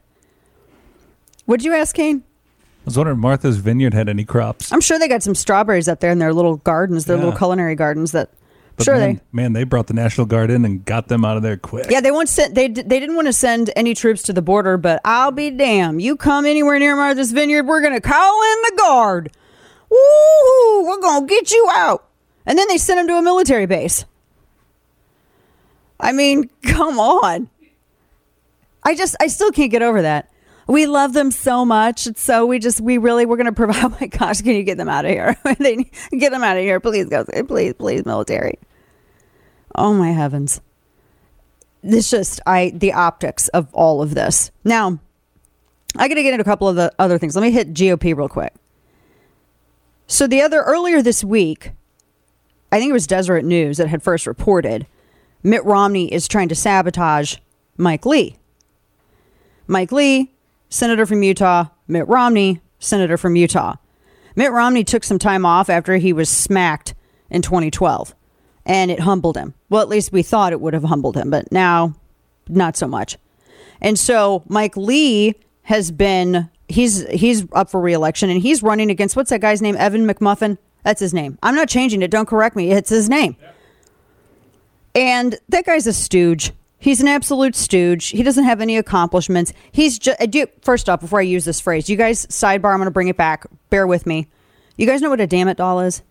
Would 1.45 1.63
you 1.63 1.73
ask 1.73 1.95
Kane? 1.95 2.23
I 2.57 2.85
was 2.85 2.97
wondering 2.97 3.17
if 3.17 3.21
Martha's 3.21 3.57
Vineyard 3.57 3.93
had 3.93 4.07
any 4.09 4.23
crops. 4.25 4.71
I'm 4.71 4.81
sure 4.81 4.97
they 4.97 5.07
got 5.07 5.23
some 5.23 5.35
strawberries 5.35 5.87
up 5.87 5.99
there 5.99 6.11
in 6.11 6.19
their 6.19 6.33
little 6.33 6.57
gardens, 6.57 7.05
their 7.05 7.17
Yeah. 7.17 7.23
little 7.25 7.37
culinary 7.37 7.75
gardens. 7.75 8.11
That 8.13 8.29
But 8.77 8.83
sure 8.83 8.95
man, 8.95 9.15
they. 9.15 9.21
man, 9.31 9.53
they 9.53 9.63
brought 9.63 9.87
the 9.87 9.93
National 9.93 10.27
Guard 10.27 10.51
in 10.51 10.63
and 10.63 10.85
got 10.85 11.07
them 11.07 11.25
out 11.25 11.35
of 11.35 11.43
there 11.43 11.57
quick. 11.57 11.87
Yeah, 11.89 11.99
they 11.99 12.11
won't 12.11 12.29
send. 12.29 12.55
They 12.55 12.67
they 12.67 12.99
didn't 12.99 13.15
want 13.15 13.27
to 13.27 13.33
send 13.33 13.71
any 13.75 13.95
troops 13.95 14.21
to 14.23 14.33
the 14.33 14.41
border, 14.43 14.77
but 14.77 15.01
I'll 15.03 15.31
be 15.31 15.49
damned. 15.49 16.01
You 16.01 16.15
come 16.15 16.45
anywhere 16.45 16.77
near 16.77 16.95
Martha's 16.95 17.31
Vineyard, 17.31 17.63
we're 17.63 17.81
gonna 17.81 17.99
call 18.01 18.43
in 18.43 18.61
the 18.61 18.75
guard. 18.77 19.31
Woo! 19.89 20.85
We're 20.85 21.01
gonna 21.01 21.25
get 21.25 21.51
you 21.51 21.67
out. 21.73 22.07
And 22.45 22.57
then 22.57 22.67
they 22.67 22.77
sent 22.77 22.99
him 22.99 23.07
to 23.07 23.15
a 23.15 23.21
military 23.21 23.65
base. 23.65 24.05
I 25.99 26.11
mean, 26.11 26.49
come 26.63 26.99
on. 26.99 27.49
I 28.83 28.95
just, 28.95 29.15
I 29.19 29.27
still 29.27 29.51
can't 29.51 29.71
get 29.71 29.81
over 29.81 30.03
that. 30.03 30.31
We 30.67 30.85
love 30.85 31.13
them 31.13 31.31
so 31.31 31.65
much. 31.65 32.09
So 32.17 32.45
we 32.45 32.59
just, 32.59 32.81
we 32.81 32.97
really, 32.97 33.25
we're 33.25 33.37
going 33.37 33.45
to 33.45 33.51
provide. 33.51 33.77
Oh 33.87 33.97
my 34.01 34.07
gosh, 34.07 34.41
can 34.41 34.55
you 34.55 34.63
get 34.63 34.77
them 34.77 34.89
out 34.89 35.05
of 35.05 35.11
here? 35.11 35.37
get 36.11 36.31
them 36.31 36.43
out 36.43 36.57
of 36.57 36.63
here, 36.63 36.79
please, 36.79 37.05
go, 37.05 37.23
please, 37.47 37.73
please, 37.73 38.05
military. 38.05 38.59
Oh 39.75 39.93
my 39.93 40.11
heavens! 40.11 40.61
This 41.83 42.09
just, 42.09 42.41
I, 42.45 42.71
the 42.75 42.93
optics 42.93 43.47
of 43.49 43.73
all 43.73 44.01
of 44.01 44.15
this. 44.15 44.51
Now, 44.63 44.99
I 45.95 46.07
got 46.07 46.15
to 46.15 46.23
get 46.23 46.33
into 46.33 46.41
a 46.41 46.45
couple 46.45 46.67
of 46.67 46.75
the 46.75 46.91
other 46.99 47.17
things. 47.17 47.35
Let 47.35 47.43
me 47.43 47.51
hit 47.51 47.73
GOP 47.73 48.15
real 48.15 48.27
quick. 48.27 48.53
So 50.07 50.27
the 50.27 50.41
other 50.41 50.61
earlier 50.61 51.01
this 51.01 51.23
week, 51.23 51.71
I 52.71 52.79
think 52.79 52.89
it 52.89 52.93
was 52.93 53.07
Deseret 53.07 53.45
News 53.45 53.77
that 53.77 53.87
had 53.87 54.03
first 54.03 54.27
reported 54.27 54.87
Mitt 55.43 55.63
Romney 55.63 56.11
is 56.11 56.27
trying 56.27 56.49
to 56.49 56.55
sabotage 56.55 57.37
Mike 57.77 58.05
Lee. 58.05 58.37
Mike 59.67 59.91
Lee, 59.91 60.33
senator 60.69 61.05
from 61.05 61.23
Utah, 61.23 61.65
Mitt 61.87 62.07
Romney, 62.07 62.61
senator 62.79 63.17
from 63.17 63.35
Utah. 63.35 63.75
Mitt 64.35 64.51
Romney 64.51 64.83
took 64.83 65.03
some 65.03 65.19
time 65.19 65.45
off 65.45 65.69
after 65.69 65.97
he 65.97 66.13
was 66.13 66.29
smacked 66.29 66.93
in 67.29 67.41
2012, 67.41 68.13
and 68.65 68.91
it 68.91 68.99
humbled 68.99 69.35
him. 69.35 69.53
Well, 69.69 69.81
at 69.81 69.89
least 69.89 70.11
we 70.11 70.23
thought 70.23 70.53
it 70.53 70.61
would 70.61 70.73
have 70.73 70.83
humbled 70.83 71.17
him, 71.17 71.29
but 71.29 71.51
now 71.51 71.95
not 72.47 72.77
so 72.77 72.87
much. 72.87 73.17
And 73.81 73.97
so 73.97 74.43
Mike 74.47 74.77
Lee 74.77 75.35
has 75.63 75.91
been 75.91 76.49
he's 76.67 77.07
he's 77.09 77.45
up 77.53 77.69
for 77.69 77.79
reelection 77.79 78.29
and 78.29 78.41
he's 78.41 78.63
running 78.63 78.89
against 78.89 79.15
what's 79.15 79.29
that 79.29 79.41
guy's 79.41 79.61
name? 79.61 79.75
Evan 79.77 80.07
McMuffin. 80.07 80.57
That's 80.83 81.01
his 81.01 81.13
name. 81.13 81.37
I'm 81.43 81.55
not 81.55 81.69
changing 81.69 82.01
it. 82.01 82.11
Don't 82.11 82.27
correct 82.27 82.55
me. 82.55 82.71
It's 82.71 82.89
his 82.89 83.09
name. 83.09 83.35
And 84.95 85.37
that 85.49 85.65
guy's 85.65 85.85
a 85.85 85.93
stooge. 85.93 86.51
He's 86.79 87.01
an 87.01 87.07
absolute 87.07 87.55
stooge. 87.55 88.09
He 88.09 88.21
doesn't 88.21 88.43
have 88.43 88.61
any 88.61 88.77
accomplishments. 88.77 89.51
He's 89.71 89.97
just 89.97 90.19
first 90.61 90.89
off 90.89 91.01
before 91.01 91.19
I 91.19 91.23
use 91.23 91.43
this 91.43 91.59
phrase. 91.59 91.89
You 91.89 91.97
guys 91.97 92.27
sidebar. 92.27 92.71
I'm 92.71 92.77
going 92.77 92.85
to 92.85 92.91
bring 92.91 93.07
it 93.07 93.17
back. 93.17 93.45
Bear 93.69 93.87
with 93.87 94.05
me. 94.05 94.27
You 94.77 94.85
guys 94.85 95.01
know 95.01 95.09
what 95.09 95.19
a 95.19 95.27
damn 95.27 95.47
it 95.47 95.57
doll 95.57 95.79
is? 95.79 96.03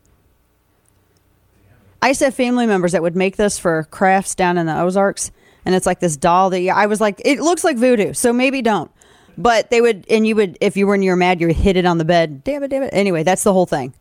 I 2.03 2.09
used 2.09 2.19
to 2.19 2.27
have 2.27 2.35
family 2.35 2.67
members 2.67 2.93
that 2.93 3.03
would 3.03 3.17
make 3.17 3.37
this 3.37 3.59
for 3.59 3.85
crafts 3.91 4.35
down 4.35 4.59
in 4.59 4.67
the 4.67 4.79
Ozarks, 4.79 5.31
and 5.65 5.75
it's 5.75 5.87
like 5.87 6.01
this 6.01 6.17
doll 6.17 6.51
that 6.51 6.61
you, 6.61 6.71
I 6.71 6.87
was 6.87 7.01
like, 7.01 7.23
it 7.25 7.41
looks 7.41 7.65
like 7.65 7.77
voodoo, 7.77 8.13
so 8.13 8.33
maybe 8.33 8.61
don't. 8.61 8.91
But 9.39 9.71
they 9.71 9.81
would, 9.81 10.05
and 10.11 10.27
you 10.27 10.37
would, 10.37 10.59
if 10.61 10.77
you 10.77 10.87
were 10.87 10.95
and 10.95 11.05
you 11.05 11.11
were 11.11 11.17
mad, 11.17 11.41
you 11.41 11.47
would 11.47 11.57
hit 11.57 11.77
it 11.77 11.87
on 11.87 11.99
the 11.99 12.05
bed. 12.05 12.45
Damn 12.45 12.63
it, 12.63 12.69
damn 12.69 12.83
it. 12.83 12.91
Anyway, 12.93 13.23
that's 13.23 13.45
the 13.45 13.53
whole 13.53 13.67
thing. 13.67 13.95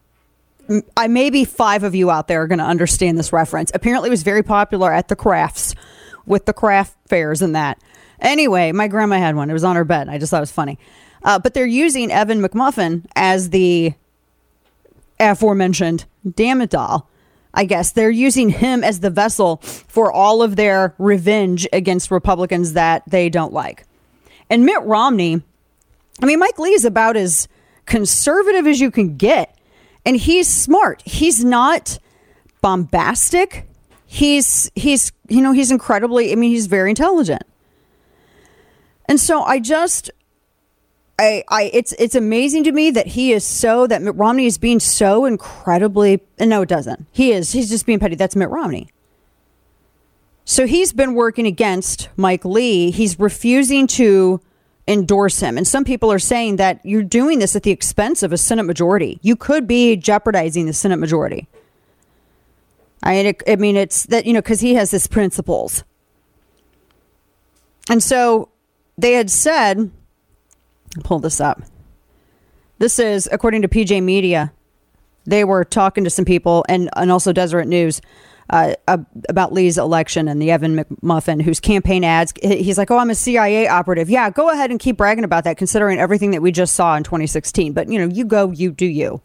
I 0.97 1.07
maybe 1.07 1.45
five 1.45 1.83
of 1.83 1.93
you 1.93 2.09
out 2.09 2.27
there 2.27 2.41
are 2.41 2.47
going 2.47 2.59
to 2.59 2.65
understand 2.65 3.17
this 3.17 3.31
reference. 3.31 3.71
Apparently, 3.73 4.07
it 4.07 4.11
was 4.11 4.23
very 4.23 4.43
popular 4.43 4.91
at 4.91 5.07
the 5.09 5.15
crafts 5.15 5.75
with 6.25 6.45
the 6.45 6.53
craft 6.53 6.95
fairs 7.07 7.41
and 7.41 7.55
that. 7.55 7.79
Anyway, 8.19 8.71
my 8.71 8.87
grandma 8.87 9.17
had 9.17 9.35
one. 9.35 9.49
It 9.49 9.53
was 9.53 9.63
on 9.63 9.75
her 9.75 9.83
bed. 9.83 10.09
I 10.09 10.17
just 10.17 10.31
thought 10.31 10.37
it 10.37 10.41
was 10.41 10.51
funny. 10.51 10.79
Uh, 11.23 11.39
but 11.39 11.53
they're 11.53 11.65
using 11.65 12.11
Evan 12.11 12.41
McMuffin 12.41 13.05
as 13.15 13.49
the 13.49 13.93
aforementioned 15.19 16.05
damn 16.35 16.61
it 16.61 16.69
doll. 16.69 17.09
I 17.53 17.65
guess 17.65 17.91
they're 17.91 18.09
using 18.09 18.49
him 18.49 18.83
as 18.83 18.99
the 18.99 19.09
vessel 19.09 19.57
for 19.57 20.11
all 20.11 20.43
of 20.43 20.55
their 20.55 20.93
revenge 20.97 21.67
against 21.71 22.11
Republicans 22.11 22.73
that 22.73 23.03
they 23.07 23.29
don't 23.29 23.53
like. 23.53 23.85
And 24.49 24.65
Mitt 24.65 24.81
Romney, 24.83 25.41
I 26.21 26.25
mean, 26.25 26.39
Mike 26.39 26.59
Lee 26.59 26.73
is 26.73 26.85
about 26.85 27.15
as 27.15 27.47
conservative 27.85 28.67
as 28.67 28.79
you 28.79 28.91
can 28.91 29.15
get. 29.15 29.57
And 30.05 30.17
he's 30.17 30.47
smart. 30.47 31.01
He's 31.05 31.43
not 31.43 31.97
bombastic. 32.61 33.67
He's 34.15 34.71
he's 34.75 35.11
you 35.27 35.41
know, 35.41 35.51
he's 35.51 35.71
incredibly 35.71 36.31
I 36.31 36.35
mean, 36.35 36.49
he's 36.49 36.67
very 36.67 36.89
intelligent. 36.89 37.43
And 39.09 39.19
so 39.19 39.43
I 39.43 39.59
just 39.59 40.09
I, 41.19 41.43
I 41.49 41.69
it's 41.73 41.91
it's 41.99 42.15
amazing 42.15 42.63
to 42.63 42.71
me 42.71 42.91
that 42.91 43.07
he 43.07 43.33
is 43.33 43.43
so 43.43 43.87
that 43.87 44.01
Mitt 44.01 44.15
Romney 44.15 44.45
is 44.45 44.57
being 44.57 44.79
so 44.79 45.25
incredibly 45.25 46.21
no 46.39 46.61
it 46.61 46.69
doesn't. 46.69 47.05
He 47.11 47.33
is 47.33 47.51
he's 47.51 47.69
just 47.69 47.85
being 47.85 47.99
petty. 47.99 48.15
That's 48.15 48.37
Mitt 48.37 48.49
Romney. 48.49 48.87
So 50.45 50.65
he's 50.65 50.93
been 50.93 51.13
working 51.13 51.45
against 51.45 52.07
Mike 52.15 52.45
Lee. 52.45 52.91
He's 52.91 53.19
refusing 53.19 53.85
to 53.87 54.39
endorse 54.87 55.41
him. 55.41 55.57
And 55.57 55.67
some 55.67 55.83
people 55.83 56.09
are 56.09 56.19
saying 56.19 56.55
that 56.55 56.79
you're 56.85 57.03
doing 57.03 57.39
this 57.39 57.53
at 57.53 57.63
the 57.63 57.71
expense 57.71 58.23
of 58.23 58.31
a 58.31 58.37
Senate 58.37 58.63
majority. 58.63 59.19
You 59.21 59.35
could 59.35 59.67
be 59.67 59.97
jeopardizing 59.97 60.67
the 60.67 60.73
Senate 60.73 60.99
majority. 60.99 61.49
I 63.05 63.11
mean, 63.11 63.25
it, 63.27 63.43
I 63.47 63.55
mean 63.55 63.75
it's 63.77 64.03
that, 64.07 64.25
you 64.25 64.33
know, 64.33 64.41
because 64.41 64.59
he 64.59 64.73
has 64.73 64.91
his 64.91 65.07
principles. 65.07 65.83
And 67.89 68.01
so 68.01 68.49
they 68.97 69.13
had 69.13 69.29
said, 69.29 69.91
pull 71.03 71.19
this 71.19 71.39
up. 71.39 71.61
This 72.79 72.99
is, 72.99 73.29
according 73.31 73.61
to 73.61 73.67
PJ 73.67 74.03
Media, 74.03 74.51
they 75.25 75.43
were 75.43 75.63
talking 75.63 76.03
to 76.03 76.09
some 76.09 76.25
people 76.25 76.65
and, 76.67 76.89
and 76.95 77.11
also 77.11 77.31
Deseret 77.31 77.67
News 77.67 78.01
uh, 78.49 78.73
about 78.87 79.53
Lee's 79.53 79.77
election 79.77 80.27
and 80.27 80.41
the 80.41 80.51
Evan 80.51 80.75
McMuffin, 80.75 81.41
whose 81.41 81.59
campaign 81.59 82.03
ads, 82.03 82.33
he's 82.43 82.77
like, 82.77 82.91
oh, 82.91 82.97
I'm 82.97 83.09
a 83.09 83.15
CIA 83.15 83.67
operative. 83.67 84.09
Yeah, 84.09 84.29
go 84.29 84.49
ahead 84.49 84.69
and 84.69 84.79
keep 84.79 84.97
bragging 84.97 85.23
about 85.23 85.45
that, 85.45 85.57
considering 85.57 85.99
everything 85.99 86.31
that 86.31 86.41
we 86.41 86.51
just 86.51 86.73
saw 86.75 86.95
in 86.95 87.03
2016. 87.03 87.73
But, 87.73 87.89
you 87.89 87.97
know, 87.97 88.13
you 88.13 88.25
go, 88.25 88.51
you 88.51 88.71
do 88.71 88.85
you. 88.85 89.21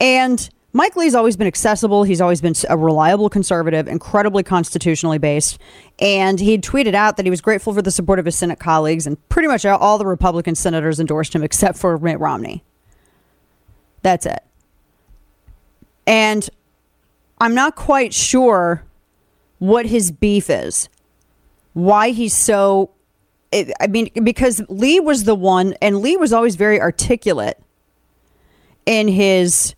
And 0.00 0.48
Mike 0.76 0.96
Lee's 0.96 1.14
always 1.14 1.36
been 1.36 1.46
accessible. 1.46 2.02
He's 2.02 2.20
always 2.20 2.40
been 2.40 2.54
a 2.68 2.76
reliable 2.76 3.30
conservative, 3.30 3.86
incredibly 3.86 4.42
constitutionally 4.42 5.18
based. 5.18 5.56
And 6.00 6.40
he 6.40 6.58
tweeted 6.58 6.94
out 6.94 7.16
that 7.16 7.24
he 7.24 7.30
was 7.30 7.40
grateful 7.40 7.72
for 7.72 7.80
the 7.80 7.92
support 7.92 8.18
of 8.18 8.24
his 8.24 8.36
Senate 8.36 8.58
colleagues, 8.58 9.06
and 9.06 9.16
pretty 9.28 9.46
much 9.46 9.64
all 9.64 9.98
the 9.98 10.04
Republican 10.06 10.56
senators 10.56 10.98
endorsed 10.98 11.32
him 11.32 11.44
except 11.44 11.78
for 11.78 11.96
Mitt 11.98 12.18
Romney. 12.18 12.64
That's 14.02 14.26
it. 14.26 14.42
And 16.08 16.50
I'm 17.40 17.54
not 17.54 17.76
quite 17.76 18.12
sure 18.12 18.82
what 19.60 19.86
his 19.86 20.10
beef 20.10 20.50
is, 20.50 20.88
why 21.72 22.10
he's 22.10 22.34
so. 22.34 22.90
Eh, 23.52 23.70
I 23.80 23.86
mean, 23.86 24.10
because 24.24 24.60
Lee 24.68 24.98
was 24.98 25.22
the 25.22 25.36
one, 25.36 25.74
and 25.80 26.00
Lee 26.00 26.16
was 26.16 26.32
always 26.32 26.56
very 26.56 26.80
articulate 26.80 27.62
in 28.86 29.06
his 29.06 29.76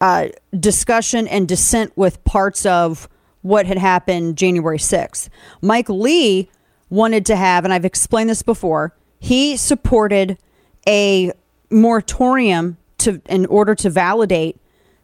uh, 0.00 0.28
discussion 0.58 1.28
and 1.28 1.46
dissent 1.46 1.96
with 1.96 2.22
parts 2.24 2.64
of 2.66 3.08
what 3.42 3.66
had 3.66 3.78
happened 3.78 4.36
January 4.36 4.78
6th. 4.78 5.28
Mike 5.62 5.88
Lee 5.88 6.48
wanted 6.88 7.24
to 7.26 7.36
have, 7.36 7.64
and 7.64 7.72
I've 7.72 7.84
explained 7.84 8.30
this 8.30 8.42
before, 8.42 8.94
he 9.18 9.56
supported 9.56 10.38
a 10.86 11.32
moratorium 11.70 12.76
to 12.98 13.20
in 13.28 13.46
order 13.46 13.74
to 13.76 13.90
validate 13.90 14.60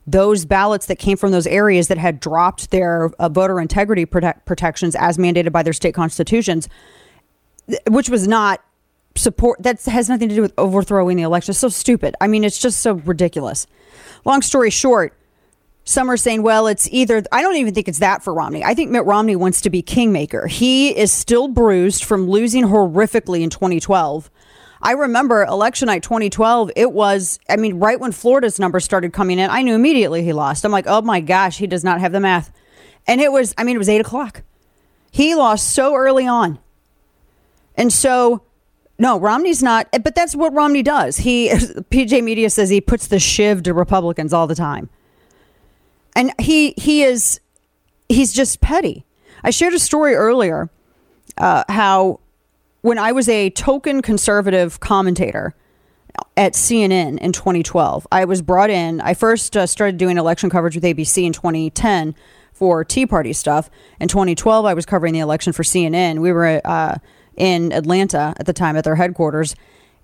those 0.06 0.44
ballots 0.44 0.86
that 0.86 0.96
came 0.96 1.16
from 1.16 1.32
those 1.32 1.46
areas 1.46 1.88
that 1.88 1.98
had 1.98 2.20
dropped 2.20 2.70
their 2.70 3.10
uh, 3.18 3.28
voter 3.28 3.60
integrity 3.60 4.06
prote- 4.06 4.44
protections 4.44 4.94
as 4.94 5.18
mandated 5.18 5.52
by 5.52 5.62
their 5.62 5.72
state 5.72 5.94
constitutions, 5.94 6.68
which 7.88 8.08
was 8.08 8.28
not 8.28 8.62
support. 9.16 9.62
That 9.62 9.82
has 9.84 10.08
nothing 10.08 10.28
to 10.28 10.34
do 10.34 10.42
with 10.42 10.54
overthrowing 10.58 11.16
the 11.16 11.22
election. 11.22 11.52
It's 11.52 11.58
so 11.58 11.68
stupid. 11.68 12.14
I 12.20 12.26
mean, 12.26 12.44
it's 12.44 12.58
just 12.58 12.80
so 12.80 12.94
ridiculous. 12.94 13.66
Long 14.24 14.42
story 14.42 14.70
short, 14.70 15.14
some 15.84 16.10
are 16.10 16.16
saying, 16.16 16.42
well, 16.42 16.66
it's 16.66 16.88
either, 16.90 17.22
I 17.30 17.42
don't 17.42 17.56
even 17.56 17.74
think 17.74 17.88
it's 17.88 18.00
that 18.00 18.22
for 18.22 18.34
Romney. 18.34 18.64
I 18.64 18.74
think 18.74 18.90
Mitt 18.90 19.04
Romney 19.04 19.36
wants 19.36 19.60
to 19.62 19.70
be 19.70 19.82
kingmaker. 19.82 20.46
He 20.46 20.96
is 20.96 21.12
still 21.12 21.48
bruised 21.48 22.04
from 22.04 22.28
losing 22.28 22.64
horrifically 22.64 23.42
in 23.42 23.50
2012 23.50 24.30
I 24.82 24.92
remember 24.92 25.42
election 25.44 25.86
night 25.86 26.02
2012. 26.02 26.70
It 26.76 26.92
was, 26.92 27.38
I 27.48 27.56
mean, 27.56 27.78
right 27.78 27.98
when 27.98 28.12
Florida's 28.12 28.58
numbers 28.58 28.84
started 28.84 29.12
coming 29.12 29.38
in, 29.38 29.50
I 29.50 29.62
knew 29.62 29.74
immediately 29.74 30.22
he 30.22 30.32
lost. 30.32 30.64
I'm 30.64 30.72
like, 30.72 30.86
oh 30.86 31.02
my 31.02 31.20
gosh, 31.20 31.58
he 31.58 31.66
does 31.66 31.84
not 31.84 32.00
have 32.00 32.12
the 32.12 32.20
math. 32.20 32.52
And 33.06 33.20
it 33.20 33.32
was, 33.32 33.54
I 33.56 33.64
mean, 33.64 33.76
it 33.76 33.78
was 33.78 33.88
eight 33.88 34.00
o'clock. 34.00 34.42
He 35.10 35.34
lost 35.34 35.70
so 35.70 35.94
early 35.94 36.26
on. 36.26 36.58
And 37.74 37.92
so, 37.92 38.42
no, 38.98 39.20
Romney's 39.20 39.62
not, 39.62 39.88
but 40.02 40.14
that's 40.14 40.34
what 40.34 40.52
Romney 40.52 40.82
does. 40.82 41.18
He, 41.18 41.48
PJ 41.50 42.22
Media 42.24 42.50
says 42.50 42.70
he 42.70 42.80
puts 42.80 43.08
the 43.08 43.18
shiv 43.18 43.62
to 43.64 43.74
Republicans 43.74 44.32
all 44.32 44.46
the 44.46 44.54
time. 44.54 44.88
And 46.14 46.32
he, 46.40 46.72
he 46.78 47.02
is, 47.02 47.40
he's 48.08 48.32
just 48.32 48.60
petty. 48.60 49.04
I 49.44 49.50
shared 49.50 49.74
a 49.74 49.78
story 49.78 50.14
earlier 50.14 50.70
uh, 51.36 51.64
how 51.68 52.20
when 52.80 52.98
I 52.98 53.12
was 53.12 53.28
a 53.28 53.50
token 53.50 54.00
conservative 54.00 54.80
commentator 54.80 55.54
at 56.36 56.52
CNN 56.52 57.18
in 57.18 57.32
2012, 57.32 58.06
I 58.10 58.24
was 58.24 58.40
brought 58.40 58.70
in. 58.70 59.00
I 59.00 59.12
first 59.12 59.56
uh, 59.56 59.66
started 59.66 59.98
doing 59.98 60.16
election 60.16 60.48
coverage 60.48 60.74
with 60.74 60.84
ABC 60.84 61.24
in 61.24 61.32
2010 61.32 62.14
for 62.52 62.84
Tea 62.84 63.04
Party 63.04 63.32
stuff. 63.32 63.68
In 64.00 64.08
2012, 64.08 64.64
I 64.64 64.72
was 64.72 64.86
covering 64.86 65.12
the 65.12 65.18
election 65.18 65.52
for 65.52 65.62
CNN. 65.62 66.20
We 66.20 66.32
were 66.32 66.62
uh, 66.64 66.98
in 67.36 67.72
Atlanta 67.72 68.34
at 68.38 68.46
the 68.46 68.52
time 68.52 68.76
at 68.76 68.84
their 68.84 68.96
headquarters. 68.96 69.54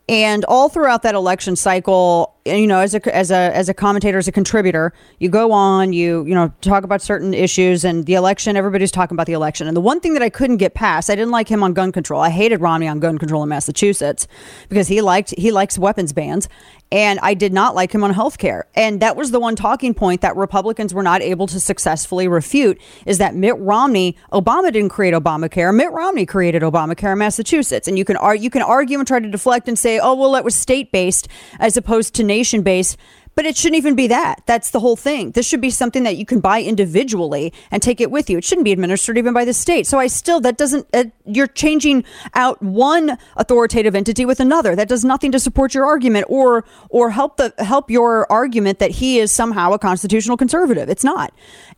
And 0.09 0.45
all 0.47 0.69
throughout 0.69 1.03
that 1.05 1.15
election 1.15 1.55
cycle, 1.55 2.35
you 2.45 2.67
know, 2.67 2.81
as 2.81 2.93
a 2.93 3.17
as 3.17 3.31
a 3.31 3.55
as 3.57 3.69
a 3.69 3.75
commentator, 3.75 4.19
as 4.19 4.27
a 4.27 4.33
contributor, 4.33 4.93
you 5.21 5.29
go 5.29 5.53
on, 5.53 5.93
you 5.93 6.27
you 6.27 6.35
know, 6.35 6.53
talk 6.61 6.83
about 6.83 7.01
certain 7.01 7.33
issues 7.33 7.85
and 7.85 8.05
the 8.05 8.15
election. 8.15 8.57
Everybody's 8.57 8.91
talking 8.91 9.15
about 9.15 9.29
the 9.29 9.33
election. 9.33 9.69
And 9.69 9.77
the 9.77 9.81
one 9.81 10.01
thing 10.01 10.15
that 10.15 10.23
I 10.23 10.29
couldn't 10.29 10.57
get 10.57 10.75
past, 10.75 11.09
I 11.09 11.15
didn't 11.15 11.31
like 11.31 11.49
him 11.49 11.63
on 11.63 11.73
gun 11.73 11.93
control. 11.93 12.21
I 12.21 12.31
hated 12.31 12.61
Romney 12.61 12.89
on 12.89 12.99
gun 12.99 13.17
control 13.17 13.45
in 13.45 13.49
Massachusetts 13.49 14.27
because 14.69 14.89
he 14.89 15.01
liked 15.01 15.35
he 15.39 15.53
likes 15.53 15.79
weapons 15.79 16.13
bans, 16.13 16.49
and 16.93 17.19
I 17.23 17.33
did 17.33 17.55
not 17.55 17.75
like 17.75 17.91
him 17.91 18.05
on 18.05 18.13
health 18.13 18.37
care. 18.37 18.67
And 18.75 19.01
that 19.01 19.17
was 19.17 19.31
the 19.31 19.41
one 19.41 19.57
talking 19.57 19.95
point 19.95 20.21
that 20.21 20.37
Republicans 20.37 20.93
were 20.93 21.03
not 21.03 21.23
able 21.23 21.47
to 21.47 21.59
successfully 21.59 22.29
refute 22.29 22.79
is 23.07 23.17
that 23.17 23.35
Mitt 23.35 23.57
Romney, 23.59 24.15
Obama 24.31 24.71
didn't 24.71 24.91
create 24.91 25.15
Obamacare. 25.15 25.75
Mitt 25.75 25.91
Romney 25.91 26.27
created 26.27 26.61
Obamacare 26.61 27.13
in 27.13 27.19
Massachusetts. 27.19 27.89
And 27.89 27.97
you 27.97 28.05
can, 28.05 28.17
ar- 28.17 28.35
you 28.35 28.51
can 28.51 28.61
argue 28.61 28.99
and 28.99 29.09
try 29.09 29.21
to 29.21 29.31
deflect 29.31 29.69
and 29.69 29.79
say, 29.79 29.99
oh, 29.99 30.15
well, 30.15 30.37
it 30.37 30.45
was 30.45 30.55
state 30.55 30.93
based 30.93 31.29
as 31.59 31.79
opposed 31.79 32.15
to 32.17 32.25
nation 32.25 32.61
based. 32.61 32.99
But 33.35 33.47
it 33.47 33.57
shouldn't 33.57 33.79
even 33.79 33.95
be 33.95 34.09
that. 34.09 34.43
That's 34.47 34.71
the 34.71 34.81
whole 34.81 34.97
thing. 34.97 35.31
This 35.31 35.47
should 35.47 35.63
be 35.63 35.71
something 35.71 36.03
that 36.03 36.17
you 36.19 36.27
can 36.27 36.41
buy 36.41 36.63
individually 36.63 37.53
and 37.71 37.83
take 37.83 38.01
it 38.01 38.11
with 38.11 38.29
you. 38.29 38.37
It 38.39 38.45
shouldn't 38.45 38.67
be 38.67 38.73
administered 38.73 39.17
even 39.17 39.33
by 39.33 39.47
the 39.47 39.55
state. 39.55 39.87
So 39.87 39.99
I 39.99 40.09
still, 40.09 40.41
that 40.41 40.59
doesn't, 40.59 40.87
uh, 40.93 41.05
you're 41.25 41.47
changing 41.47 42.05
out 42.35 42.63
one 42.63 43.17
authoritative 43.37 43.95
entity 43.95 44.27
with 44.27 44.39
another. 44.39 44.77
That 44.77 44.89
does 44.89 45.03
nothing 45.03 45.33
to 45.33 45.41
support 45.41 45.73
your 45.73 45.87
argument 45.87 46.27
or, 46.29 46.65
or 46.91 47.11
help 47.11 47.39
the, 47.39 47.55
help 47.59 47.91
your 47.91 48.31
argument 48.31 48.81
that 48.81 48.91
he 48.91 49.19
is 49.19 49.33
somehow 49.33 49.73
a 49.73 49.79
constitutional 49.79 50.37
conservative. 50.37 50.91
It's 50.91 51.05
not. 51.05 51.33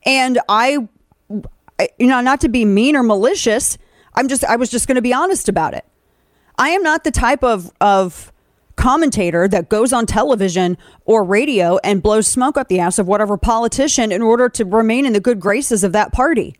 And 0.04 0.40
I, 0.48 0.88
you 1.30 2.06
know, 2.08 2.20
not 2.20 2.40
to 2.40 2.48
be 2.48 2.64
mean 2.64 2.96
or 2.96 3.04
malicious, 3.04 3.78
I'm 4.14 4.26
just, 4.26 4.44
I 4.44 4.56
was 4.56 4.70
just 4.70 4.88
going 4.88 4.96
to 4.96 5.02
be 5.02 5.12
honest 5.12 5.48
about 5.48 5.74
it. 5.74 5.84
I 6.58 6.70
am 6.70 6.82
not 6.82 7.04
the 7.04 7.10
type 7.12 7.44
of, 7.44 7.72
of, 7.80 8.32
commentator 8.76 9.48
that 9.48 9.68
goes 9.68 9.92
on 9.92 10.06
television 10.06 10.76
or 11.04 11.24
radio 11.24 11.78
and 11.84 12.02
blows 12.02 12.26
smoke 12.26 12.56
up 12.56 12.68
the 12.68 12.80
ass 12.80 12.98
of 12.98 13.06
whatever 13.06 13.36
politician 13.36 14.12
in 14.12 14.22
order 14.22 14.48
to 14.48 14.64
remain 14.64 15.06
in 15.06 15.12
the 15.12 15.20
good 15.20 15.40
graces 15.40 15.84
of 15.84 15.92
that 15.92 16.12
party. 16.12 16.56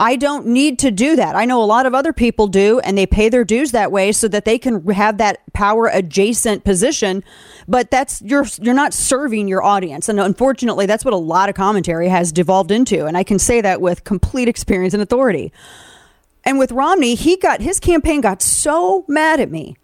I 0.00 0.14
don't 0.14 0.46
need 0.46 0.78
to 0.80 0.92
do 0.92 1.16
that. 1.16 1.34
I 1.34 1.44
know 1.44 1.60
a 1.60 1.66
lot 1.66 1.84
of 1.84 1.92
other 1.92 2.12
people 2.12 2.46
do, 2.46 2.78
and 2.80 2.96
they 2.96 3.04
pay 3.04 3.28
their 3.28 3.44
dues 3.44 3.72
that 3.72 3.90
way 3.90 4.12
so 4.12 4.28
that 4.28 4.44
they 4.44 4.56
can 4.56 4.86
have 4.90 5.18
that 5.18 5.40
power 5.52 5.90
adjacent 5.92 6.62
position. 6.62 7.24
But 7.66 7.90
that's 7.90 8.22
you're 8.22 8.46
you're 8.60 8.74
not 8.74 8.94
serving 8.94 9.48
your 9.48 9.62
audience, 9.64 10.08
and 10.08 10.20
unfortunately, 10.20 10.86
that's 10.86 11.04
what 11.04 11.14
a 11.14 11.18
lot 11.18 11.48
of 11.48 11.56
commentary 11.56 12.08
has 12.08 12.30
devolved 12.30 12.70
into. 12.70 13.06
And 13.06 13.16
I 13.16 13.24
can 13.24 13.40
say 13.40 13.60
that 13.60 13.80
with 13.80 14.04
complete 14.04 14.46
experience 14.46 14.94
and 14.94 15.02
authority. 15.02 15.52
And 16.44 16.60
with 16.60 16.70
Romney, 16.70 17.16
he 17.16 17.36
got 17.36 17.60
his 17.60 17.80
campaign 17.80 18.20
got 18.20 18.40
so 18.40 19.04
mad 19.08 19.40
at 19.40 19.50
me 19.50 19.76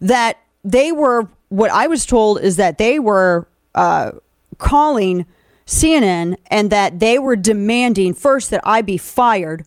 that 0.00 0.38
they 0.64 0.92
were 0.92 1.28
what 1.48 1.70
I 1.70 1.86
was 1.86 2.06
told 2.06 2.40
is 2.40 2.56
that 2.56 2.78
they 2.78 2.98
were 2.98 3.46
uh, 3.74 4.12
calling 4.58 5.26
CNN 5.66 6.36
and 6.48 6.70
that 6.70 6.98
they 6.98 7.18
were 7.18 7.36
demanding 7.36 8.14
first 8.14 8.50
that 8.50 8.60
I 8.64 8.82
be 8.82 8.96
fired. 8.96 9.64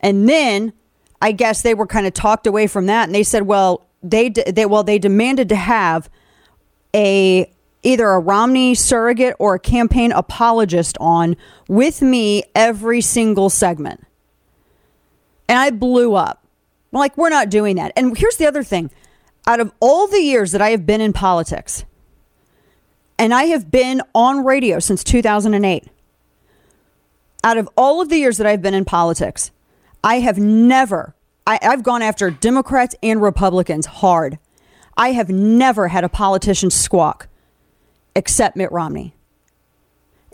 And 0.00 0.28
then 0.28 0.72
I 1.20 1.32
guess 1.32 1.62
they 1.62 1.74
were 1.74 1.86
kind 1.86 2.06
of 2.06 2.14
talked 2.14 2.46
away 2.46 2.66
from 2.66 2.86
that 2.86 3.08
and 3.08 3.14
they 3.14 3.22
said, 3.22 3.42
well, 3.42 3.86
they, 4.02 4.28
they 4.28 4.66
well 4.66 4.84
they 4.84 4.98
demanded 4.98 5.48
to 5.48 5.56
have 5.56 6.08
a 6.94 7.50
either 7.82 8.08
a 8.08 8.20
Romney 8.20 8.74
surrogate 8.74 9.34
or 9.38 9.54
a 9.54 9.58
campaign 9.58 10.12
apologist 10.12 10.96
on 11.00 11.36
with 11.68 12.02
me 12.02 12.44
every 12.54 13.00
single 13.00 13.48
segment. 13.48 14.04
And 15.48 15.58
I 15.58 15.70
blew 15.70 16.14
up. 16.14 16.44
I'm 16.92 16.98
like, 16.98 17.16
we're 17.16 17.30
not 17.30 17.48
doing 17.48 17.76
that. 17.76 17.92
And 17.96 18.16
here's 18.16 18.36
the 18.36 18.46
other 18.46 18.64
thing. 18.64 18.90
Out 19.46 19.60
of 19.60 19.72
all 19.80 20.08
the 20.08 20.20
years 20.20 20.52
that 20.52 20.60
I 20.60 20.70
have 20.70 20.86
been 20.86 21.00
in 21.00 21.12
politics, 21.12 21.84
and 23.18 23.32
I 23.32 23.44
have 23.44 23.70
been 23.70 24.02
on 24.14 24.44
radio 24.44 24.78
since 24.78 25.02
2008. 25.04 25.88
Out 27.44 27.58
of 27.58 27.68
all 27.76 28.00
of 28.00 28.08
the 28.08 28.18
years 28.18 28.38
that 28.38 28.46
I've 28.46 28.62
been 28.62 28.74
in 28.74 28.84
politics, 28.84 29.50
I 30.02 30.20
have 30.20 30.38
never, 30.38 31.14
I, 31.46 31.58
have 31.62 31.82
gone 31.82 32.02
after 32.02 32.30
Democrats 32.30 32.94
and 33.02 33.22
Republicans 33.22 33.86
hard. 33.86 34.38
I 34.96 35.12
have 35.12 35.28
never 35.28 35.88
had 35.88 36.04
a 36.04 36.08
politician 36.08 36.70
squawk 36.70 37.28
except 38.14 38.56
Mitt 38.56 38.72
Romney. 38.72 39.14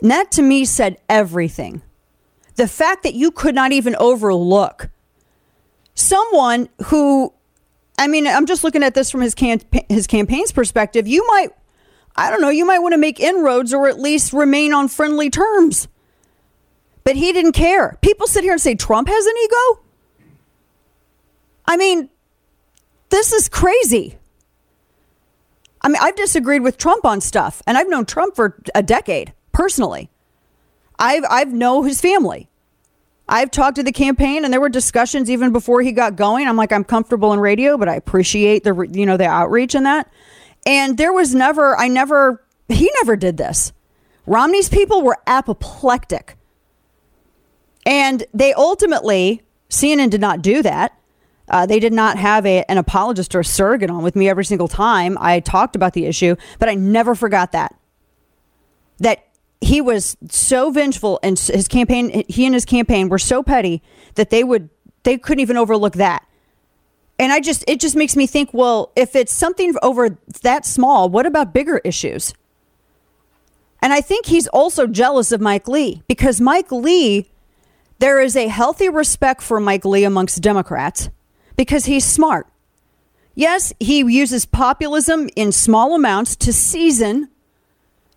And 0.01 0.09
that 0.11 0.31
to 0.31 0.41
me 0.41 0.65
said 0.65 0.97
everything. 1.07 1.81
The 2.55 2.67
fact 2.67 3.03
that 3.03 3.13
you 3.13 3.31
could 3.31 3.55
not 3.55 3.71
even 3.71 3.95
overlook 3.95 4.89
someone 5.95 6.69
who, 6.85 7.33
I 7.97 8.07
mean, 8.07 8.27
I'm 8.27 8.45
just 8.45 8.63
looking 8.63 8.83
at 8.83 8.95
this 8.95 9.11
from 9.11 9.21
his, 9.21 9.35
camp- 9.35 9.65
his 9.89 10.07
campaign's 10.07 10.51
perspective. 10.51 11.07
You 11.07 11.25
might 11.27 11.51
I 12.15 12.29
don't 12.29 12.41
know, 12.41 12.49
you 12.49 12.65
might 12.65 12.79
want 12.79 12.93
to 12.93 12.97
make 12.97 13.19
inroads 13.19 13.73
or 13.73 13.87
at 13.87 13.99
least 13.99 14.33
remain 14.33 14.73
on 14.73 14.87
friendly 14.87 15.29
terms. 15.29 15.87
But 17.03 17.15
he 17.15 17.33
didn't 17.33 17.53
care. 17.53 17.97
People 18.01 18.27
sit 18.27 18.43
here 18.43 18.53
and 18.53 18.61
say 18.61 18.75
Trump 18.75 19.07
has 19.07 19.25
an 19.25 19.33
ego. 19.43 19.83
I 21.65 21.77
mean, 21.77 22.09
this 23.09 23.33
is 23.33 23.49
crazy. 23.49 24.17
I 25.81 25.89
mean, 25.89 25.97
I've 25.99 26.15
disagreed 26.15 26.61
with 26.61 26.77
Trump 26.77 27.03
on 27.03 27.19
stuff, 27.19 27.61
and 27.67 27.77
I've 27.77 27.89
known 27.89 28.05
Trump 28.05 28.35
for 28.35 28.61
a 28.73 28.81
decade 28.81 29.33
personally. 29.51 30.09
I've 30.97 31.25
I've 31.29 31.51
know 31.51 31.83
his 31.83 31.99
family. 31.99 32.49
I've 33.27 33.51
talked 33.51 33.77
to 33.77 33.83
the 33.83 33.91
campaign, 33.91 34.43
and 34.43 34.53
there 34.53 34.59
were 34.59 34.69
discussions 34.69 35.29
even 35.29 35.53
before 35.53 35.81
he 35.81 35.91
got 35.91 36.15
going. 36.15 36.47
I'm 36.47 36.57
like, 36.57 36.73
I'm 36.73 36.83
comfortable 36.83 37.31
in 37.31 37.39
radio, 37.39 37.77
but 37.77 37.87
I 37.87 37.95
appreciate 37.95 38.63
the 38.63 38.87
you 38.91 39.05
know 39.05 39.17
the 39.17 39.25
outreach 39.25 39.75
and 39.75 39.85
that. 39.85 40.11
And 40.65 40.97
there 40.97 41.13
was 41.13 41.35
never, 41.35 41.77
I 41.77 41.87
never, 41.87 42.43
he 42.69 42.89
never 43.01 43.15
did 43.15 43.37
this. 43.37 43.73
Romney's 44.25 44.69
people 44.69 45.01
were 45.01 45.17
apoplectic. 45.27 46.37
And 47.85 48.23
they 48.33 48.53
ultimately, 48.53 49.41
CNN 49.69 50.09
did 50.09 50.21
not 50.21 50.41
do 50.41 50.61
that. 50.61 50.97
Uh, 51.49 51.65
they 51.65 51.79
did 51.79 51.91
not 51.91 52.17
have 52.17 52.45
a, 52.45 52.63
an 52.69 52.77
apologist 52.77 53.35
or 53.35 53.41
a 53.41 53.45
surrogate 53.45 53.89
on 53.89 54.01
with 54.01 54.15
me 54.15 54.29
every 54.29 54.45
single 54.45 54.69
time 54.69 55.17
I 55.19 55.41
talked 55.41 55.75
about 55.75 55.91
the 55.91 56.05
issue, 56.05 56.37
but 56.57 56.69
I 56.69 56.75
never 56.75 57.15
forgot 57.15 57.51
that. 57.51 57.75
That 58.99 59.27
he 59.63 59.81
was 59.81 60.17
so 60.29 60.71
vengeful 60.71 61.19
and 61.23 61.39
his 61.39 61.67
campaign, 61.67 62.23
he 62.27 62.45
and 62.45 62.53
his 62.53 62.65
campaign 62.65 63.09
were 63.09 63.19
so 63.19 63.41
petty 63.41 63.81
that 64.15 64.29
they 64.29 64.43
would, 64.43 64.69
they 65.03 65.17
couldn't 65.17 65.41
even 65.41 65.57
overlook 65.57 65.93
that. 65.93 66.25
And 67.19 67.31
I 67.31 67.39
just, 67.39 67.63
it 67.67 67.79
just 67.79 67.95
makes 67.95 68.15
me 68.15 68.27
think, 68.27 68.49
well, 68.53 68.91
if 68.95 69.15
it's 69.15 69.31
something 69.31 69.73
over 69.81 70.17
that 70.41 70.65
small, 70.65 71.09
what 71.09 71.25
about 71.25 71.53
bigger 71.53 71.79
issues? 71.83 72.33
And 73.81 73.93
I 73.93 74.01
think 74.01 74.25
he's 74.25 74.47
also 74.47 74.87
jealous 74.87 75.31
of 75.31 75.41
Mike 75.41 75.67
Lee 75.67 76.03
because 76.07 76.41
Mike 76.41 76.71
Lee, 76.71 77.29
there 77.99 78.19
is 78.19 78.35
a 78.35 78.47
healthy 78.47 78.89
respect 78.89 79.41
for 79.41 79.59
Mike 79.59 79.85
Lee 79.85 80.03
amongst 80.03 80.41
Democrats 80.41 81.09
because 81.55 81.85
he's 81.85 82.05
smart. 82.05 82.47
Yes, 83.35 83.73
he 83.79 83.99
uses 83.99 84.45
populism 84.45 85.29
in 85.35 85.51
small 85.51 85.95
amounts 85.95 86.35
to 86.37 86.53
season 86.53 87.29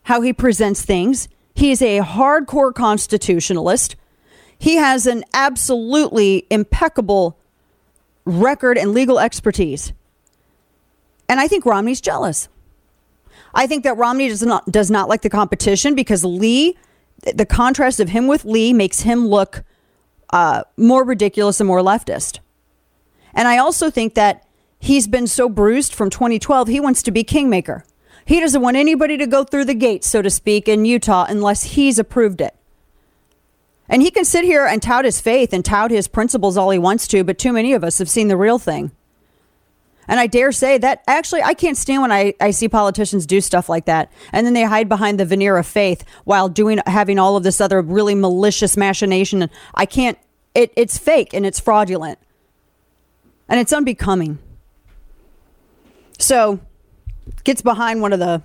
how 0.05 0.21
he 0.21 0.33
presents 0.33 0.83
things. 0.83 1.29
He 1.57 1.71
is 1.71 1.81
a 1.81 2.01
hardcore 2.01 2.73
constitutionalist. 2.75 3.97
He 4.59 4.77
has 4.77 5.07
an 5.07 5.25
absolutely 5.33 6.47
impeccable 6.51 7.39
record 8.27 8.77
and 8.77 8.93
legal 8.93 9.19
expertise. 9.19 9.95
And 11.31 11.41
I 11.41 11.49
think 11.49 11.65
Romney's 11.65 12.03
jealous. 12.03 12.49
I 13.55 13.67
think 13.67 13.85
that 13.85 13.97
Romney 13.97 14.29
does 14.29 14.43
not 14.43 14.71
does 14.71 14.91
not 14.91 15.09
like 15.09 15.23
the 15.23 15.31
competition 15.31 15.95
because 15.95 16.25
Lee, 16.25 16.77
the 17.35 17.47
contrast 17.47 18.01
of 18.01 18.11
him 18.11 18.27
with 18.27 18.45
Lee 18.45 18.75
makes 18.75 19.01
him 19.01 19.27
look 19.27 19.65
uh, 20.31 20.63
more 20.77 21.05
ridiculous 21.05 21.59
and 21.59 21.67
more 21.67 21.81
leftist. 21.81 22.41
And 23.33 23.49
I 23.49 23.57
also 23.57 23.89
think 23.89 24.15
that 24.15 24.47
he's 24.79 25.07
been 25.07 25.27
so 25.27 25.49
bruised 25.49 25.95
from 25.95 26.11
2012, 26.11 26.69
he 26.69 26.81
wants 26.81 27.03
to 27.05 27.11
be 27.11 27.25
kingmaker. 27.25 27.87
He 28.27 28.41
doesn't 28.41 28.61
want 28.61 28.77
anybody 28.77 29.17
to 29.19 29.27
go 29.27 29.45
through 29.45 29.67
the 29.67 29.75
gates, 29.75 30.09
so 30.09 30.21
to 30.21 30.31
speak, 30.31 30.69
in 30.69 30.85
Utah 30.85 31.27
unless 31.29 31.63
he's 31.63 31.99
approved 31.99 32.41
it. 32.41 32.55
And 33.89 34.03
he 34.03 34.11
can 34.11 34.25
sit 34.25 34.45
here 34.45 34.67
and 34.67 34.83
tout 34.83 35.05
his 35.05 35.21
faith 35.21 35.53
and 35.53 35.65
tout 35.65 35.93
his 35.93 36.09
principles 36.09 36.57
all 36.57 36.71
he 36.71 36.79
wants 36.79 37.07
to, 37.09 37.23
but 37.23 37.39
too 37.39 37.53
many 37.53 37.73
of 37.73 37.85
us 37.85 37.99
have 37.99 38.11
seen 38.11 38.27
the 38.27 38.37
real 38.37 38.59
thing. 38.59 38.91
And 40.09 40.19
I 40.19 40.27
dare 40.27 40.51
say 40.51 40.77
that 40.79 41.05
actually, 41.07 41.43
I 41.43 41.55
can't 41.55 41.77
stand 41.77 42.03
when 42.03 42.11
I, 42.11 42.35
I 42.41 42.51
see 42.51 42.69
politicians 42.69 43.27
do 43.27 43.41
stuff 43.41 43.69
like 43.69 43.85
that. 43.87 44.11
And 44.33 44.45
then 44.45 44.55
they 44.55 44.65
hide 44.65 44.89
behind 44.89 45.21
the 45.21 45.25
veneer 45.25 45.57
of 45.57 45.67
faith 45.67 46.05
while 46.25 46.49
doing, 46.49 46.81
having 46.87 47.21
all 47.21 47.37
of 47.37 47.45
this 47.45 47.61
other 47.61 47.81
really 47.81 48.17
malicious 48.17 48.77
machination. 48.77 49.43
And 49.43 49.51
I 49.75 49.87
can't, 49.87 50.19
it, 50.53 50.73
it's 50.77 50.99
fake 50.99 51.33
and 51.33 51.47
it's 51.47 51.61
fraudulent. 51.61 52.19
And 53.49 53.61
it's 53.61 53.73
unbecoming. 53.73 54.39
So, 56.19 56.61
gets 57.45 57.63
behind 57.63 58.01
one 58.01 58.13
of 58.13 58.19
the 58.19 58.43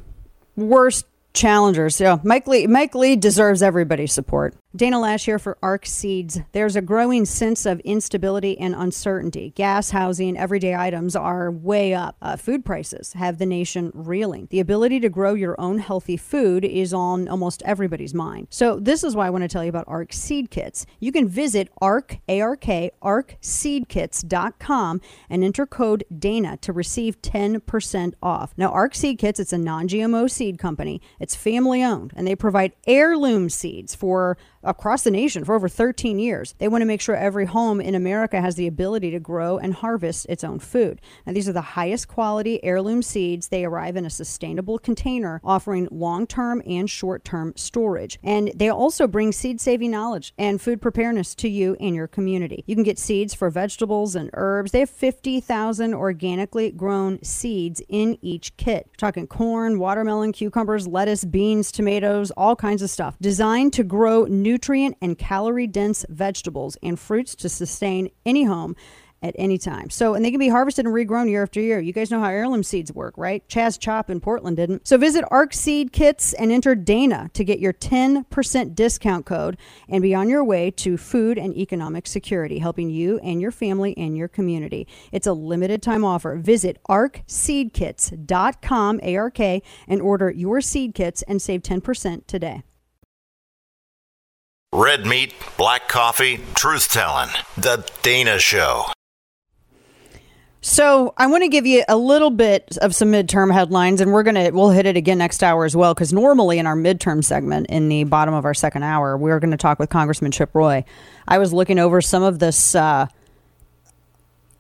worst 0.55 1.05
challengers. 1.33 1.99
Yeah, 1.99 2.17
Mike 2.23 2.47
Lee. 2.47 2.67
Mike 2.67 2.95
Lee 2.95 3.15
deserves 3.15 3.61
everybody's 3.61 4.13
support. 4.13 4.55
Dana 4.73 4.99
Loesch 4.99 5.25
here 5.25 5.37
for 5.37 5.57
ARK 5.61 5.85
Seeds. 5.85 6.39
There's 6.53 6.77
a 6.77 6.81
growing 6.81 7.25
sense 7.25 7.65
of 7.65 7.81
instability 7.81 8.57
and 8.57 8.73
uncertainty. 8.73 9.51
Gas, 9.53 9.89
housing, 9.89 10.37
everyday 10.37 10.73
items 10.73 11.13
are 11.13 11.51
way 11.51 11.93
up. 11.93 12.15
Uh, 12.21 12.37
food 12.37 12.63
prices 12.63 13.11
have 13.11 13.37
the 13.37 13.45
nation 13.45 13.91
reeling. 13.93 14.47
The 14.49 14.61
ability 14.61 15.01
to 15.01 15.09
grow 15.09 15.33
your 15.33 15.59
own 15.59 15.79
healthy 15.79 16.15
food 16.15 16.63
is 16.63 16.93
on 16.93 17.27
almost 17.27 17.61
everybody's 17.63 18.13
mind. 18.13 18.47
So 18.49 18.79
this 18.79 19.03
is 19.03 19.13
why 19.13 19.27
I 19.27 19.29
want 19.29 19.41
to 19.41 19.49
tell 19.49 19.61
you 19.61 19.69
about 19.69 19.89
ARK 19.89 20.13
Seed 20.13 20.49
Kits. 20.49 20.85
You 21.01 21.11
can 21.11 21.27
visit 21.27 21.67
ARK, 21.81 22.19
A-R-K, 22.29 22.91
ARKSeedKits.com 23.03 25.01
and 25.29 25.43
enter 25.43 25.65
code 25.65 26.05
DANA 26.17 26.55
to 26.61 26.71
receive 26.71 27.21
10% 27.21 28.13
off. 28.23 28.53
Now, 28.55 28.71
ARK 28.71 28.95
Seed 28.95 29.19
Kits, 29.19 29.37
it's 29.37 29.51
a 29.51 29.57
non-GMO 29.57 30.31
seed 30.31 30.57
company. 30.57 31.01
It's 31.19 31.35
family 31.35 31.83
owned 31.83 32.13
and 32.15 32.25
they 32.25 32.37
provide 32.37 32.71
heirloom 32.87 33.49
seeds 33.49 33.93
for 33.93 34.37
across 34.63 35.03
the 35.03 35.11
nation 35.11 35.43
for 35.43 35.55
over 35.55 35.67
13 35.69 36.19
years. 36.19 36.55
They 36.57 36.67
want 36.67 36.81
to 36.81 36.85
make 36.85 37.01
sure 37.01 37.15
every 37.15 37.45
home 37.45 37.81
in 37.81 37.95
America 37.95 38.41
has 38.41 38.55
the 38.55 38.67
ability 38.67 39.11
to 39.11 39.19
grow 39.19 39.57
and 39.57 39.73
harvest 39.73 40.25
its 40.29 40.43
own 40.43 40.59
food. 40.59 41.01
Now, 41.25 41.33
these 41.33 41.49
are 41.49 41.53
the 41.53 41.61
highest 41.61 42.07
quality 42.07 42.63
heirloom 42.63 43.01
seeds. 43.01 43.47
They 43.47 43.65
arrive 43.65 43.95
in 43.95 44.05
a 44.05 44.09
sustainable 44.09 44.79
container, 44.79 45.41
offering 45.43 45.87
long 45.91 46.27
term 46.27 46.61
and 46.65 46.89
short 46.89 47.23
term 47.23 47.53
storage. 47.55 48.19
And 48.23 48.51
they 48.55 48.69
also 48.69 49.07
bring 49.07 49.31
seed 49.31 49.59
saving 49.61 49.91
knowledge 49.91 50.33
and 50.37 50.61
food 50.61 50.81
preparedness 50.81 51.35
to 51.35 51.49
you 51.49 51.75
and 51.79 51.95
your 51.95 52.07
community. 52.07 52.63
You 52.67 52.75
can 52.75 52.83
get 52.83 52.99
seeds 52.99 53.33
for 53.33 53.49
vegetables 53.49 54.15
and 54.15 54.29
herbs. 54.33 54.71
They 54.71 54.79
have 54.79 54.89
50,000 54.89 55.93
organically 55.93 56.71
grown 56.71 57.21
seeds 57.23 57.81
in 57.89 58.17
each 58.21 58.55
kit. 58.57 58.87
We're 58.87 58.97
talking 58.97 59.27
corn, 59.27 59.79
watermelon, 59.79 60.31
cucumbers, 60.31 60.87
lettuce, 60.87 61.25
beans, 61.25 61.71
tomatoes, 61.71 62.31
all 62.31 62.55
kinds 62.55 62.81
of 62.81 62.89
stuff. 62.89 63.17
Designed 63.21 63.73
to 63.73 63.83
grow 63.83 64.25
new 64.25 64.50
nutrient 64.51 64.97
and 65.01 65.17
calorie 65.17 65.65
dense 65.65 66.05
vegetables 66.09 66.75
and 66.83 66.99
fruits 66.99 67.35
to 67.35 67.47
sustain 67.47 68.09
any 68.25 68.43
home 68.43 68.75
at 69.23 69.33
any 69.37 69.57
time. 69.57 69.89
So, 69.89 70.13
and 70.13 70.25
they 70.25 70.31
can 70.31 70.39
be 70.39 70.49
harvested 70.49 70.85
and 70.85 70.93
regrown 70.93 71.29
year 71.29 71.43
after 71.43 71.61
year. 71.61 71.79
You 71.79 71.93
guys 71.93 72.11
know 72.11 72.19
how 72.19 72.27
heirloom 72.27 72.63
seeds 72.63 72.91
work, 72.91 73.13
right? 73.17 73.47
Chaz 73.47 73.79
Chop 73.79 74.09
in 74.09 74.19
Portland 74.19 74.57
didn't. 74.57 74.85
So, 74.85 74.97
visit 74.97 75.23
ARK 75.31 75.53
Seed 75.53 75.93
Kits 75.93 76.33
and 76.33 76.51
enter 76.51 76.75
Dana 76.75 77.29
to 77.33 77.45
get 77.45 77.59
your 77.59 77.71
10% 77.71 78.75
discount 78.75 79.25
code 79.25 79.55
and 79.87 80.01
be 80.01 80.13
on 80.13 80.27
your 80.27 80.43
way 80.43 80.69
to 80.71 80.97
food 80.97 81.37
and 81.37 81.55
economic 81.55 82.07
security, 82.07 82.59
helping 82.59 82.89
you 82.89 83.19
and 83.19 83.39
your 83.39 83.51
family 83.51 83.97
and 83.97 84.17
your 84.17 84.27
community. 84.27 84.85
It's 85.13 85.27
a 85.27 85.33
limited 85.33 85.81
time 85.81 86.03
offer. 86.03 86.35
Visit 86.35 86.77
arkseedkits.com, 86.89 88.99
A 89.01 89.15
R 89.15 89.31
K, 89.31 89.63
and 89.87 90.01
order 90.01 90.29
your 90.29 90.59
seed 90.59 90.93
kits 90.93 91.21
and 91.23 91.41
save 91.41 91.61
10% 91.61 92.27
today. 92.27 92.63
Red 94.73 95.05
meat, 95.05 95.33
black 95.57 95.89
coffee, 95.89 96.39
truth 96.53 96.87
telling. 96.87 97.27
The 97.57 97.85
Dana 98.03 98.39
Show. 98.39 98.85
So 100.61 101.13
I 101.17 101.27
want 101.27 101.43
to 101.43 101.49
give 101.49 101.65
you 101.65 101.83
a 101.89 101.97
little 101.97 102.29
bit 102.29 102.77
of 102.81 102.95
some 102.95 103.11
midterm 103.11 103.51
headlines, 103.51 103.99
and 103.99 104.13
we're 104.13 104.23
gonna 104.23 104.49
we'll 104.53 104.69
hit 104.69 104.85
it 104.85 104.95
again 104.95 105.17
next 105.17 105.43
hour 105.43 105.65
as 105.65 105.75
well. 105.75 105.93
Because 105.93 106.13
normally 106.13 106.57
in 106.57 106.67
our 106.67 106.77
midterm 106.77 107.21
segment, 107.21 107.67
in 107.67 107.89
the 107.89 108.05
bottom 108.05 108.33
of 108.33 108.45
our 108.45 108.53
second 108.53 108.83
hour, 108.83 109.17
we're 109.17 109.41
going 109.41 109.51
to 109.51 109.57
talk 109.57 109.77
with 109.77 109.89
Congressman 109.89 110.31
Chip 110.31 110.51
Roy. 110.53 110.85
I 111.27 111.37
was 111.37 111.51
looking 111.51 111.77
over 111.77 111.99
some 111.99 112.23
of 112.23 112.39
this. 112.39 112.73
Uh, 112.73 113.07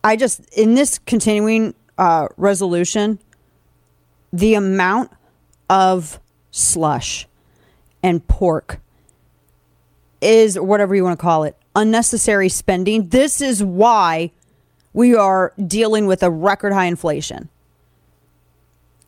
I 0.03 0.17
just 0.17 0.41
in 0.53 0.73
this 0.73 0.99
continuing 0.99 1.73
uh, 1.97 2.27
resolution, 2.35 3.17
the 4.33 4.55
amount 4.55 5.09
of 5.69 6.19
slush 6.51 7.27
and 8.03 8.27
pork 8.27 8.81
is 10.21 10.59
whatever 10.59 10.95
you 10.95 11.03
want 11.03 11.17
to 11.17 11.21
call 11.21 11.43
it 11.43 11.55
unnecessary 11.75 12.49
spending. 12.49 13.09
This 13.09 13.41
is 13.41 13.63
why 13.63 14.31
we 14.93 15.15
are 15.15 15.53
dealing 15.67 16.05
with 16.05 16.23
a 16.23 16.29
record 16.29 16.73
high 16.73 16.85
inflation. 16.85 17.49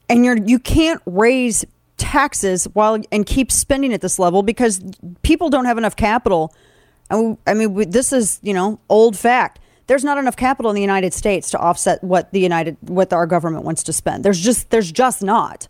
And 0.10 0.26
you're 0.26 0.38
you 0.38 0.60
can't 0.60 1.02
raise 1.06 1.66
taxes 1.98 2.66
while 2.74 3.02
and 3.12 3.26
keep 3.26 3.52
spending 3.52 3.94
at 3.94 4.02
this 4.02 4.20
level 4.20 4.44
because 4.44 4.82
people 5.22 5.50
don't 5.50 5.66
have 5.66 5.78
enough 5.78 5.96
capital. 5.96 6.54
And 7.10 7.38
I 7.48 7.54
mean, 7.54 7.90
this 7.90 8.14
is 8.14 8.40
you 8.44 8.54
know 8.54 8.80
old 8.90 9.18
fact. 9.18 9.60
There's 9.88 10.04
not 10.04 10.18
enough 10.18 10.38
capital 10.38 10.72
in 10.72 10.76
the 10.76 10.82
United 10.82 11.14
States 11.14 11.50
to 11.52 11.60
offset 11.60 12.04
what 12.04 12.32
the 12.32 12.40
United 12.40 12.78
what 12.82 13.12
our 13.12 13.26
government 13.26 13.66
wants 13.66 13.84
to 13.84 13.94
spend. 13.94 14.24
There's 14.24 14.40
just 14.40 14.70
there's 14.70 14.92
just 14.92 15.22
not. 15.22 15.68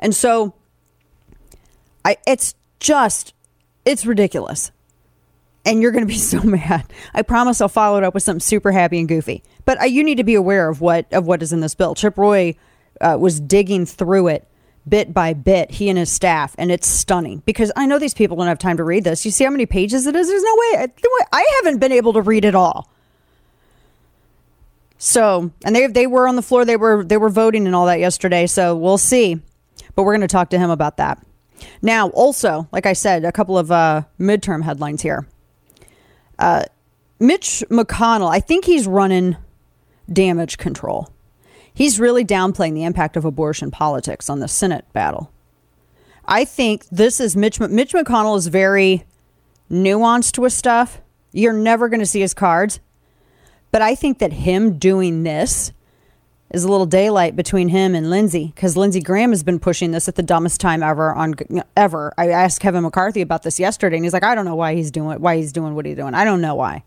And 0.00 0.14
so, 0.14 0.54
I 2.04 2.16
it's 2.26 2.54
just 2.80 3.33
it's 3.84 4.06
ridiculous 4.06 4.70
and 5.64 5.80
you're 5.80 5.92
going 5.92 6.04
to 6.04 6.12
be 6.12 6.18
so 6.18 6.40
mad. 6.42 6.84
I 7.12 7.22
promise 7.22 7.60
I'll 7.60 7.68
follow 7.68 7.98
it 7.98 8.04
up 8.04 8.14
with 8.14 8.22
something 8.22 8.40
super 8.40 8.72
happy 8.72 8.98
and 8.98 9.08
goofy. 9.08 9.42
But 9.64 9.80
uh, 9.80 9.84
you 9.84 10.04
need 10.04 10.16
to 10.16 10.24
be 10.24 10.34
aware 10.34 10.68
of 10.68 10.80
what 10.80 11.12
of 11.12 11.26
what 11.26 11.42
is 11.42 11.52
in 11.52 11.60
this 11.60 11.74
bill. 11.74 11.94
Chip 11.94 12.18
Roy 12.18 12.56
uh, 13.00 13.16
was 13.18 13.40
digging 13.40 13.86
through 13.86 14.28
it 14.28 14.46
bit 14.86 15.14
by 15.14 15.32
bit, 15.32 15.70
he 15.70 15.88
and 15.88 15.98
his 15.98 16.10
staff, 16.10 16.54
and 16.58 16.70
it's 16.70 16.86
stunning 16.86 17.42
because 17.46 17.72
I 17.74 17.86
know 17.86 17.98
these 17.98 18.12
people 18.12 18.36
don't 18.36 18.46
have 18.46 18.58
time 18.58 18.76
to 18.76 18.84
read 18.84 19.04
this. 19.04 19.24
You 19.24 19.30
see 19.30 19.44
how 19.44 19.50
many 19.50 19.64
pages 19.64 20.06
it 20.06 20.14
is? 20.14 20.28
There's 20.28 20.42
no 20.42 20.56
way. 20.56 20.86
I 21.32 21.60
haven't 21.62 21.78
been 21.78 21.92
able 21.92 22.12
to 22.12 22.20
read 22.20 22.44
it 22.44 22.54
all. 22.54 22.90
So, 24.98 25.50
and 25.64 25.74
they 25.74 25.86
they 25.86 26.06
were 26.06 26.28
on 26.28 26.36
the 26.36 26.42
floor. 26.42 26.64
They 26.64 26.76
were 26.76 27.04
they 27.04 27.16
were 27.16 27.30
voting 27.30 27.66
and 27.66 27.74
all 27.74 27.86
that 27.86 28.00
yesterday. 28.00 28.46
So 28.46 28.76
we'll 28.76 28.98
see. 28.98 29.40
But 29.94 30.02
we're 30.02 30.12
going 30.12 30.22
to 30.22 30.28
talk 30.28 30.50
to 30.50 30.58
him 30.58 30.70
about 30.70 30.96
that. 30.96 31.24
Now, 31.82 32.08
also, 32.10 32.68
like 32.72 32.86
I 32.86 32.92
said, 32.92 33.24
a 33.24 33.32
couple 33.32 33.58
of 33.58 33.70
uh, 33.70 34.02
midterm 34.18 34.62
headlines 34.62 35.02
here. 35.02 35.26
Uh, 36.38 36.64
Mitch 37.20 37.62
McConnell, 37.70 38.30
I 38.30 38.40
think 38.40 38.64
he's 38.64 38.86
running 38.86 39.36
damage 40.12 40.58
control. 40.58 41.08
He's 41.72 41.98
really 41.98 42.24
downplaying 42.24 42.74
the 42.74 42.84
impact 42.84 43.16
of 43.16 43.24
abortion 43.24 43.70
politics 43.70 44.28
on 44.28 44.40
the 44.40 44.48
Senate 44.48 44.84
battle. 44.92 45.30
I 46.24 46.44
think 46.44 46.86
this 46.90 47.20
is 47.20 47.36
Mitch. 47.36 47.60
Mitch 47.60 47.92
McConnell 47.92 48.36
is 48.36 48.46
very 48.46 49.04
nuanced 49.70 50.38
with 50.38 50.52
stuff. 50.52 51.00
You're 51.32 51.52
never 51.52 51.88
going 51.88 52.00
to 52.00 52.06
see 52.06 52.20
his 52.20 52.34
cards. 52.34 52.80
But 53.70 53.82
I 53.82 53.94
think 53.94 54.18
that 54.20 54.32
him 54.32 54.78
doing 54.78 55.24
this 55.24 55.72
is 56.54 56.64
a 56.64 56.68
little 56.68 56.86
daylight 56.86 57.34
between 57.34 57.68
him 57.68 57.94
and 57.94 58.08
Lindsey 58.08 58.52
because 58.54 58.76
Lindsey 58.76 59.00
Graham 59.00 59.30
has 59.30 59.42
been 59.42 59.58
pushing 59.58 59.90
this 59.90 60.08
at 60.08 60.14
the 60.14 60.22
dumbest 60.22 60.60
time 60.60 60.82
ever 60.82 61.12
on 61.12 61.34
ever. 61.76 62.14
I 62.16 62.28
asked 62.28 62.60
Kevin 62.60 62.84
McCarthy 62.84 63.20
about 63.20 63.42
this 63.42 63.58
yesterday, 63.58 63.96
and 63.96 64.04
he's 64.04 64.12
like, 64.12 64.22
"I 64.22 64.34
don't 64.34 64.44
know 64.44 64.54
why 64.54 64.74
he's 64.74 64.90
doing 64.90 65.20
why 65.20 65.36
he's 65.36 65.52
doing 65.52 65.74
what 65.74 65.84
he's 65.84 65.96
doing. 65.96 66.14
I 66.14 66.24
don't 66.24 66.40
know 66.40 66.54
why." 66.54 66.84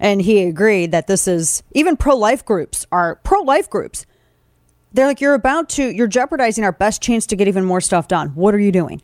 And 0.00 0.20
he 0.20 0.42
agreed 0.42 0.90
that 0.90 1.06
this 1.06 1.28
is 1.28 1.62
even 1.72 1.96
pro 1.96 2.16
life 2.16 2.44
groups 2.44 2.84
are 2.90 3.20
pro 3.22 3.40
life 3.40 3.70
groups. 3.70 4.04
They're 4.92 5.06
like, 5.06 5.20
"You're 5.20 5.34
about 5.34 5.68
to 5.70 5.94
you're 5.94 6.08
jeopardizing 6.08 6.64
our 6.64 6.72
best 6.72 7.00
chance 7.00 7.24
to 7.26 7.36
get 7.36 7.46
even 7.46 7.64
more 7.64 7.80
stuff 7.80 8.08
done. 8.08 8.30
What 8.30 8.54
are 8.54 8.60
you 8.60 8.72
doing?" 8.72 9.00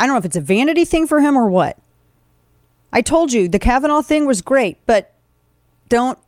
I 0.00 0.06
don't 0.06 0.14
know 0.14 0.18
if 0.18 0.24
it's 0.24 0.36
a 0.36 0.40
vanity 0.40 0.84
thing 0.84 1.06
for 1.06 1.20
him 1.20 1.36
or 1.36 1.48
what. 1.48 1.78
I 2.92 3.02
told 3.02 3.32
you 3.32 3.48
the 3.48 3.58
Kavanaugh 3.58 4.02
thing 4.02 4.26
was 4.26 4.42
great, 4.42 4.78
but 4.86 5.12
don't 5.88 6.18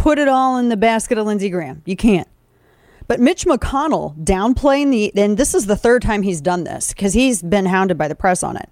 put 0.00 0.18
it 0.18 0.28
all 0.28 0.56
in 0.56 0.70
the 0.70 0.76
basket 0.76 1.18
of 1.18 1.26
Lindsey 1.26 1.50
Graham. 1.50 1.82
You 1.84 1.96
can't. 1.96 2.28
But 3.06 3.20
Mitch 3.20 3.44
McConnell 3.44 4.16
downplaying 4.24 4.90
the, 4.90 5.12
and 5.20 5.36
this 5.36 5.54
is 5.54 5.66
the 5.66 5.76
third 5.76 6.00
time 6.00 6.22
he's 6.22 6.40
done 6.40 6.64
this 6.64 6.94
because 6.94 7.12
he's 7.12 7.42
been 7.42 7.66
hounded 7.66 7.98
by 7.98 8.08
the 8.08 8.14
press 8.14 8.42
on 8.42 8.56
it. 8.56 8.68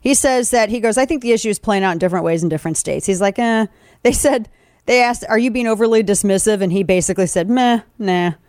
He 0.00 0.14
says 0.14 0.50
that 0.50 0.70
he 0.70 0.80
goes, 0.80 0.96
I 0.96 1.04
think 1.04 1.22
the 1.22 1.32
issue 1.32 1.50
is 1.50 1.58
playing 1.58 1.84
out 1.84 1.92
in 1.92 1.98
different 1.98 2.24
ways 2.24 2.42
in 2.42 2.48
different 2.48 2.78
states. 2.78 3.06
He's 3.06 3.20
like, 3.20 3.38
eh. 3.38 3.66
They 4.02 4.12
said, 4.12 4.48
they 4.86 5.02
asked, 5.02 5.24
Are 5.28 5.38
you 5.38 5.50
being 5.50 5.66
overly 5.66 6.02
dismissive? 6.02 6.62
And 6.62 6.72
he 6.72 6.82
basically 6.82 7.26
said, 7.26 7.48
Meh, 7.48 7.82
nah. 7.98 8.32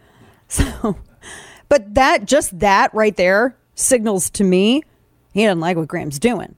So, 0.48 0.98
but 1.70 1.94
that, 1.94 2.26
just 2.26 2.60
that 2.60 2.94
right 2.94 3.16
there 3.16 3.58
signals 3.74 4.30
to 4.32 4.44
me 4.44 4.84
he 5.34 5.46
doesn't 5.46 5.62
like 5.62 5.78
what 5.78 5.88
Graham's 5.88 6.20
doing. 6.20 6.56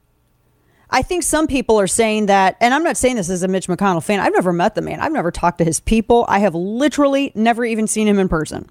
I 0.93 1.01
think 1.01 1.23
some 1.23 1.47
people 1.47 1.79
are 1.79 1.87
saying 1.87 2.27
that, 2.27 2.55
and 2.61 2.71
I'm 2.71 2.83
not 2.83 2.97
saying 2.97 3.15
this 3.15 3.27
as 3.31 3.41
a 3.41 3.47
Mitch 3.47 3.65
McConnell 3.65 4.03
fan. 4.03 4.19
I've 4.19 4.31
never 4.31 4.53
met 4.53 4.75
the 4.75 4.81
man. 4.83 4.99
I've 4.99 5.11
never 5.11 5.31
talked 5.31 5.57
to 5.57 5.63
his 5.63 5.79
people. 5.79 6.23
I 6.29 6.37
have 6.37 6.53
literally 6.53 7.31
never 7.33 7.65
even 7.65 7.87
seen 7.87 8.07
him 8.07 8.19
in 8.19 8.29
person. 8.29 8.69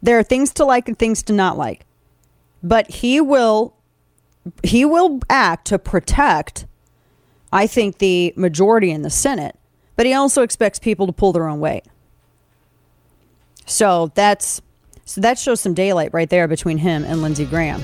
There 0.00 0.16
are 0.16 0.22
things 0.22 0.54
to 0.54 0.64
like 0.64 0.86
and 0.86 0.96
things 0.96 1.24
to 1.24 1.32
not 1.32 1.58
like. 1.58 1.84
But 2.62 2.88
he 2.88 3.20
will 3.20 3.74
he 4.62 4.84
will 4.84 5.20
act 5.28 5.66
to 5.68 5.78
protect 5.78 6.66
I 7.52 7.66
think 7.66 7.98
the 7.98 8.32
majority 8.36 8.90
in 8.90 9.02
the 9.02 9.10
Senate, 9.10 9.56
but 9.96 10.06
he 10.06 10.14
also 10.14 10.42
expects 10.42 10.78
people 10.78 11.06
to 11.06 11.12
pull 11.12 11.32
their 11.32 11.48
own 11.48 11.58
weight. 11.58 11.84
So 13.66 14.12
that's 14.14 14.62
so 15.04 15.20
that 15.20 15.36
shows 15.36 15.60
some 15.60 15.74
daylight 15.74 16.14
right 16.14 16.30
there 16.30 16.46
between 16.46 16.78
him 16.78 17.04
and 17.04 17.22
Lindsey 17.22 17.44
Graham. 17.44 17.82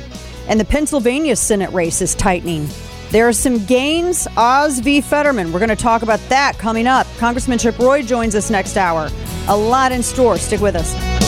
And 0.48 0.60
the 0.60 0.64
Pennsylvania 0.64 1.34
Senate 1.34 1.70
race 1.72 2.00
is 2.00 2.14
tightening. 2.14 2.68
There 3.10 3.26
are 3.26 3.32
some 3.32 3.64
gains. 3.64 4.28
Oz 4.36 4.80
v. 4.80 5.00
Fetterman. 5.00 5.52
We're 5.52 5.60
going 5.60 5.70
to 5.70 5.76
talk 5.76 6.02
about 6.02 6.20
that 6.28 6.58
coming 6.58 6.86
up. 6.86 7.06
Congressman 7.18 7.58
Chip 7.58 7.78
Roy 7.78 8.02
joins 8.02 8.34
us 8.34 8.50
next 8.50 8.76
hour. 8.76 9.08
A 9.48 9.56
lot 9.56 9.92
in 9.92 10.02
store. 10.02 10.36
Stick 10.36 10.60
with 10.60 10.76
us. 10.76 11.27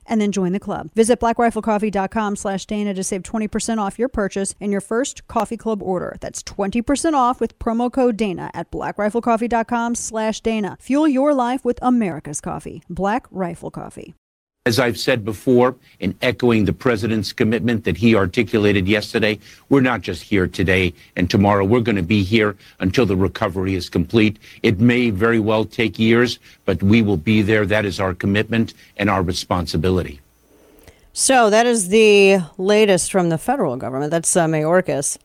and 0.05 0.21
then 0.21 0.31
join 0.31 0.53
the 0.53 0.59
club. 0.59 0.91
Visit 0.95 1.19
blackriflecoffee.com 1.19 2.35
slash 2.35 2.65
Dana 2.65 2.93
to 2.93 3.03
save 3.03 3.23
20% 3.23 3.77
off 3.79 3.99
your 3.99 4.09
purchase 4.09 4.55
and 4.61 4.71
your 4.71 4.81
first 4.81 5.27
coffee 5.27 5.57
club 5.57 5.81
order. 5.81 6.17
That's 6.21 6.43
20% 6.43 7.13
off 7.13 7.39
with 7.39 7.59
promo 7.59 7.91
code 7.91 8.17
Dana 8.17 8.51
at 8.53 8.71
blackriflecoffee.com 8.71 9.95
slash 9.95 10.41
Dana. 10.41 10.77
Fuel 10.81 11.07
your 11.07 11.33
life 11.33 11.65
with 11.65 11.79
America's 11.81 12.41
coffee. 12.41 12.83
Black 12.89 13.25
Rifle 13.31 13.71
Coffee. 13.71 14.15
As 14.67 14.77
I've 14.77 14.99
said 14.99 15.25
before, 15.25 15.75
in 15.99 16.13
echoing 16.21 16.65
the 16.65 16.73
president's 16.73 17.33
commitment 17.33 17.83
that 17.85 17.97
he 17.97 18.13
articulated 18.13 18.87
yesterday, 18.87 19.39
we're 19.69 19.81
not 19.81 20.01
just 20.01 20.21
here 20.21 20.45
today 20.45 20.93
and 21.15 21.27
tomorrow. 21.27 21.65
We're 21.65 21.81
going 21.81 21.95
to 21.95 22.03
be 22.03 22.21
here 22.21 22.55
until 22.79 23.07
the 23.07 23.15
recovery 23.15 23.73
is 23.73 23.89
complete. 23.89 24.37
It 24.61 24.79
may 24.79 25.09
very 25.09 25.39
well 25.39 25.65
take 25.65 25.97
years, 25.97 26.37
but 26.65 26.83
we 26.83 27.01
will 27.01 27.17
be 27.17 27.41
there. 27.41 27.65
That 27.65 27.85
is 27.85 27.99
our 27.99 28.13
commitment 28.13 28.75
and 28.97 29.09
our 29.09 29.23
responsibility. 29.23 30.21
So 31.11 31.49
that 31.49 31.65
is 31.65 31.87
the 31.87 32.41
latest 32.59 33.11
from 33.11 33.29
the 33.29 33.39
federal 33.39 33.77
government. 33.77 34.11
That's 34.11 34.35
uh, 34.35 34.45
Mayorkas 34.45 35.17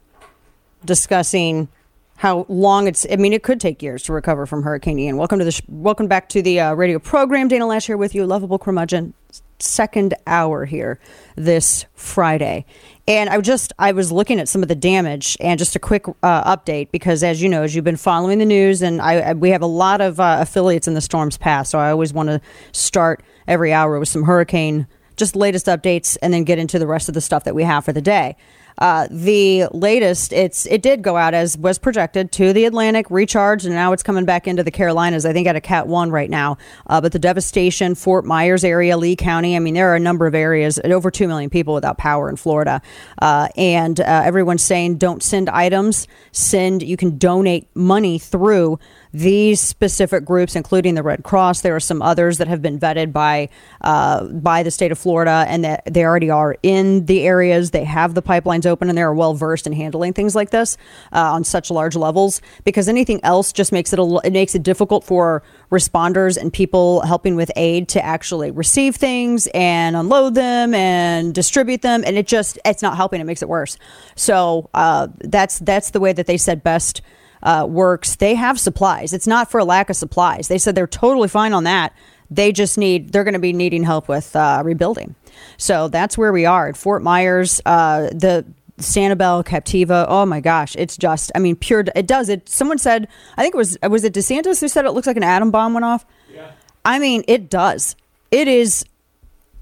discussing 0.83 1.69
how 2.17 2.47
long 2.49 2.89
it's. 2.89 3.07
I 3.11 3.17
mean, 3.17 3.33
it 3.33 3.43
could 3.43 3.61
take 3.61 3.83
years 3.83 4.03
to 4.05 4.13
recover 4.13 4.47
from 4.47 4.63
Hurricane 4.63 4.99
Ian. 4.99 5.17
Welcome 5.17 5.39
to 5.39 5.45
the 5.45 5.53
sh- 5.53 5.63
welcome 5.69 6.07
back 6.07 6.29
to 6.31 6.43
the 6.43 6.61
uh, 6.61 6.75
radio 6.75 6.99
program. 6.99 7.49
Dana 7.49 7.67
Loesch 7.67 7.87
here 7.87 7.97
with 7.97 8.15
you, 8.15 8.27
lovable 8.27 8.59
curmudgeon. 8.59 9.15
Second 9.59 10.13
hour 10.27 10.67
here 10.67 11.01
this 11.35 11.87
Friday, 11.95 12.67
and 13.09 13.31
I 13.31 13.41
just 13.41 13.73
I 13.79 13.93
was 13.93 14.13
looking 14.13 14.39
at 14.39 14.49
some 14.49 14.63
of 14.63 14.69
the 14.69 14.75
damage 14.75 15.35
and 15.41 15.59
just 15.59 15.75
a 15.75 15.79
quick 15.79 16.07
uh, 16.23 16.57
update 16.57 16.91
because 16.91 17.23
as 17.23 17.41
you 17.41 17.49
know, 17.49 17.63
as 17.63 17.75
you've 17.75 17.85
been 17.85 17.97
following 17.97 18.39
the 18.39 18.45
news, 18.45 18.83
and 18.83 19.01
I, 19.01 19.31
I 19.31 19.33
we 19.33 19.51
have 19.51 19.63
a 19.63 19.67
lot 19.67 20.03
of 20.03 20.21
uh, 20.21 20.39
affiliates 20.41 20.87
in 20.87 20.93
the 20.93 21.01
storm's 21.01 21.39
path, 21.39 21.69
so 21.69 21.79
I 21.79 21.91
always 21.91 22.13
want 22.13 22.29
to 22.29 22.41
start 22.73 23.23
every 23.49 23.73
hour 23.73 23.99
with 23.99 24.11
some 24.11 24.25
hurricane 24.25 24.87
just 25.17 25.35
latest 25.35 25.67
updates 25.67 26.17
and 26.23 26.33
then 26.33 26.45
get 26.45 26.59
into 26.59 26.79
the 26.79 26.87
rest 26.87 27.09
of 27.09 27.15
the 27.15 27.21
stuff 27.21 27.45
that 27.45 27.55
we 27.55 27.63
have 27.63 27.85
for 27.85 27.93
the 27.93 28.03
day. 28.03 28.37
Uh, 28.79 29.09
the 29.11 29.67
latest, 29.73 30.33
it's 30.33 30.67
it 30.67 30.83
did 30.83 31.03
go 31.03 31.17
out 31.17 31.35
as 31.35 31.57
was 31.57 31.79
projected 31.79 32.31
to 32.33 32.53
the 32.53 32.65
Atlantic, 32.65 33.11
recharged, 33.11 33.65
and 33.65 33.75
now 33.75 33.93
it's 33.93 34.03
coming 34.03 34.25
back 34.25 34.47
into 34.47 34.63
the 34.63 34.71
Carolinas. 34.71 35.25
I 35.25 35.33
think 35.33 35.47
at 35.47 35.57
a 35.57 35.61
Cat 35.61 35.87
One 35.87 36.11
right 36.11 36.29
now. 36.29 36.59
Uh, 36.87 37.01
but 37.01 37.13
the 37.13 37.19
devastation, 37.19 37.95
Fort 37.95 38.25
Myers 38.25 38.65
area, 38.65 38.97
Lee 38.97 39.17
County. 39.17 39.57
I 39.57 39.59
mean, 39.61 39.75
there 39.75 39.91
are 39.91 39.97
a 39.97 40.01
number 40.01 40.27
of 40.27 40.35
areas, 40.35 40.79
over 40.85 41.11
two 41.11 41.27
million 41.27 41.51
people 41.51 41.75
without 41.75 41.99
power 41.99 42.29
in 42.29 42.37
Florida, 42.37 42.83
uh, 43.23 43.49
and 43.57 43.99
uh, 44.01 44.23
everyone's 44.25 44.63
saying 44.63 44.99
don't 44.99 45.23
send 45.23 45.49
items. 45.49 46.07
Send 46.33 46.83
you 46.83 46.97
can 46.97 47.19
donate 47.19 47.69
money 47.75 48.19
through 48.19 48.79
these 49.17 49.61
specific 49.61 50.27
groups, 50.27 50.55
including 50.55 50.95
the 50.95 51.03
Red 51.03 51.25
Cross. 51.25 51.63
There 51.63 51.75
are 51.75 51.81
some 51.81 52.03
others 52.03 52.37
that 52.37 52.49
have 52.49 52.61
been 52.61 52.79
vetted 52.79 53.13
by 53.13 53.49
uh, 53.81 54.25
by 54.27 54.63
the 54.63 54.71
state 54.71 54.93
of 54.93 54.99
Florida, 54.99 55.47
and 55.49 55.65
that 55.65 55.83
they 55.87 56.05
already 56.05 56.29
are 56.29 56.57
in 56.63 57.07
the 57.07 57.23
areas. 57.23 57.71
They 57.71 57.85
have 57.85 58.15
the 58.15 58.21
pipelines 58.23 58.67
open, 58.67 58.91
and 58.91 58.99
they 58.99 59.03
are 59.03 59.15
well 59.15 59.33
versed 59.33 59.67
in 59.67 59.73
handling 59.73 60.13
things 60.13 60.35
like 60.35 60.51
this 60.51 60.77
uh, 61.13 61.33
on 61.33 61.45
such 61.45 61.71
large 61.71 61.97
levels. 61.97 62.43
Because 62.65 62.89
anything 62.89 63.21
else 63.23 63.53
just 63.55 63.73
makes 63.73 63.93
it 63.95 63.99
a, 63.99 64.21
it 64.23 64.35
makes 64.35 64.55
it 64.55 64.63
difficult 64.63 65.03
for 65.03 65.43
responders 65.71 66.37
and 66.37 66.53
people 66.53 67.01
helping 67.03 67.37
with 67.37 67.51
aid 67.57 67.89
to 67.89 68.05
actually 68.05 68.51
receive 68.51 68.97
things 68.97 69.49
and 69.55 69.97
unload 69.97 70.35
them 70.35 70.75
and 70.75 71.35
distribute 71.35 71.81
them, 71.81 72.05
and 72.05 72.19
it 72.19 72.27
just 72.27 72.59
it's 72.67 72.83
not 72.83 72.97
helping. 72.97 73.21
It 73.21 73.25
makes 73.25 73.41
it 73.41 73.49
worse. 73.49 73.79
So 74.15 74.69
uh, 74.75 75.09
that's 75.21 75.59
that's 75.61 75.91
the 75.91 76.01
way 76.01 76.13
that 76.13 76.27
they 76.27 76.37
said 76.37 76.63
best 76.63 77.01
uh, 77.47 77.65
works, 77.65 78.17
they 78.17 78.35
have 78.35 78.59
supplies. 78.59 79.13
It's 79.13 79.27
not 79.27 79.51
for 79.51 79.59
a 79.59 79.65
lack 79.65 79.89
of 79.89 79.97
supplies. 79.97 80.49
They 80.49 80.59
said 80.59 80.75
they're 80.75 80.87
totally 80.87 81.29
fine 81.29 81.55
on 81.55 81.65
that. 81.65 81.95
They 82.29 82.51
just 82.51 82.77
need, 82.77 83.13
they're 83.13 83.25
going 83.25 83.35
to 83.35 83.41
be 83.41 83.53
needing 83.53 83.85
help 83.85 84.09
with 84.09 84.35
uh, 84.35 84.63
rebuilding. 84.65 85.15
So 85.57 85.87
that's 85.87 86.19
where 86.19 86.33
we 86.33 86.45
are 86.45 86.69
at 86.69 86.77
Fort 86.77 87.03
Myers. 87.03 87.63
Uh, 87.65 88.09
the 88.09 88.45
Sanibel, 88.79 89.47
Captiva. 89.47 90.07
Oh 90.09 90.27
my 90.27 90.41
gosh, 90.41 90.75
it's 90.77 90.97
just, 90.97 91.31
I 91.35 91.39
mean, 91.39 91.55
pure. 91.55 91.85
It 91.95 92.09
does 92.09 92.29
it. 92.29 92.49
Someone 92.49 92.79
said, 92.79 93.07
I 93.37 93.43
think 93.43 93.55
it 93.55 93.59
was, 93.59 93.79
was 93.89 94.03
it 94.03 94.13
DeSantis 94.13 94.61
who 94.61 94.69
said 94.69 94.85
it 94.85 94.91
looks 94.91 95.07
like 95.07 95.17
an 95.17 95.23
atom 95.23 95.53
bomb 95.53 95.73
went 95.73 95.85
off? 95.85 96.05
Yeah. 96.35 96.51
I 96.85 96.99
mean, 96.99 97.23
it 97.29 97.49
does. 97.49 97.95
It 98.31 98.49
is. 98.49 98.85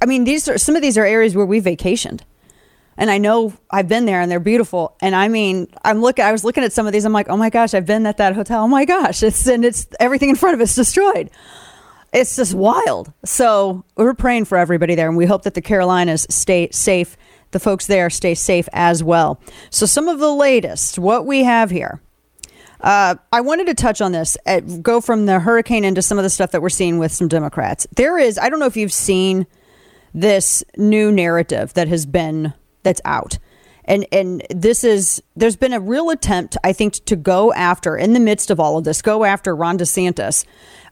I 0.01 0.07
mean, 0.07 0.25
these 0.25 0.49
are 0.49 0.59
some 0.59 0.75
of 0.75 0.83
these 0.83 0.99
are 0.99 1.05
areas 1.05 1.37
where 1.37 1.47
we 1.47 1.61
vacationed 1.61 2.23
and 2.97 3.11
I 3.11 3.19
know 3.19 3.53
I've 3.71 3.89
been 3.89 4.05
there 4.05 4.21
and 4.21 4.31
they're 4.31 4.41
beautiful. 4.41 4.97
And 5.01 5.15
I 5.15 5.29
mean, 5.29 5.67
I'm 5.85 6.01
looking, 6.01 6.25
I 6.25 6.33
was 6.33 6.45
looking 6.45 6.65
at 6.65 6.73
some 6.73 6.87
of 6.87 6.93
these. 6.93 7.05
I'm 7.05 7.13
like, 7.13 7.29
oh 7.29 7.37
my 7.37 7.51
gosh, 7.51 7.75
I've 7.75 7.87
been 7.87 8.07
at 8.07 8.19
that 8.19 8.35
hotel. 8.35 8.65
Oh 8.65 8.69
my 8.69 8.85
gosh. 8.85 9.23
It's, 9.23 9.47
and 9.47 9.65
it's 9.65 9.87
everything 9.99 10.31
in 10.31 10.37
front 10.37 10.55
of 10.55 10.61
it's 10.61 10.75
destroyed. 10.75 11.31
It's 12.13 12.37
just 12.37 12.55
wild. 12.55 13.13
So 13.25 13.85
we're 13.97 14.15
praying 14.15 14.45
for 14.45 14.57
everybody 14.57 14.95
there. 14.95 15.09
And 15.09 15.17
we 15.17 15.27
hope 15.27 15.43
that 15.43 15.55
the 15.55 15.63
Carolinas 15.63 16.27
stay 16.31 16.69
safe. 16.71 17.17
The 17.51 17.59
folks 17.61 17.87
there 17.87 18.11
stay 18.11 18.35
safe 18.35 18.69
as 18.73 19.03
well. 19.03 19.41
So 19.71 19.87
some 19.87 20.09
of 20.09 20.21
the 20.21 20.33
latest, 20.33 20.99
what 20.99 21.27
we 21.27 21.45
have 21.45 21.71
here. 21.71 22.01
Uh, 22.81 23.15
I 23.33 23.41
wanted 23.41 23.67
to 23.69 23.75
touch 23.75 24.01
on 24.01 24.13
this, 24.13 24.37
at, 24.45 24.83
go 24.83 25.01
from 25.01 25.27
the 25.27 25.41
hurricane 25.41 25.85
into 25.85 26.03
some 26.03 26.19
of 26.19 26.23
the 26.23 26.31
stuff 26.31 26.51
that 26.51 26.61
we're 26.61 26.69
seeing 26.69 26.99
with 26.99 27.13
some 27.13 27.29
Democrats. 27.29 27.87
There 27.97 28.19
is, 28.19 28.39
I 28.39 28.51
don't 28.51 28.59
know 28.59 28.67
if 28.67 28.77
you've 28.77 28.93
seen 28.93 29.47
this 30.13 30.63
new 30.77 31.11
narrative 31.11 31.73
that 31.75 31.89
has 31.89 32.07
been 32.07 32.53
that's 32.85 33.01
out. 33.05 33.39
And 33.87 34.07
and 34.13 34.47
this 34.49 34.83
is 34.83 35.23
there's 35.37 35.57
been 35.57 35.73
a 35.73 35.81
real 35.81 36.11
attempt, 36.11 36.57
I 36.65 36.73
think, 36.73 37.05
to 37.05 37.17
go 37.17 37.53
after 37.53 37.97
in 37.97 38.15
the 38.15 38.21
midst 38.21 38.51
of 38.51 38.59
all 38.59 38.79
of 38.79 38.85
this, 38.85 39.03
go 39.03 39.25
after 39.25 39.55
Ron 39.55 39.79
DeSantis 39.79 40.47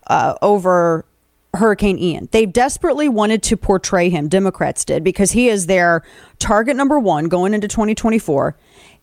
uh, 0.09 0.35
over 0.43 1.07
Hurricane 1.55 1.99
Ian. 1.99 2.29
They 2.33 2.47
desperately 2.47 3.09
wanted 3.09 3.43
to 3.45 3.57
portray 3.57 4.11
him, 4.11 4.29
Democrats 4.29 4.85
did, 4.85 5.05
because 5.05 5.33
he 5.33 5.49
is 5.49 5.67
their 5.67 6.03
target 6.39 6.77
number 6.77 6.99
one 6.99 7.29
going 7.29 7.55
into 7.55 7.69
2024, 7.69 8.57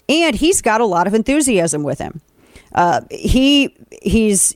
and 0.07 0.35
he's 0.35 0.61
got 0.61 0.81
a 0.81 0.85
lot 0.85 1.07
of 1.07 1.13
enthusiasm 1.13 1.83
with 1.83 1.99
him. 1.99 2.21
Uh, 2.73 3.01
he 3.09 3.75
he's 4.03 4.55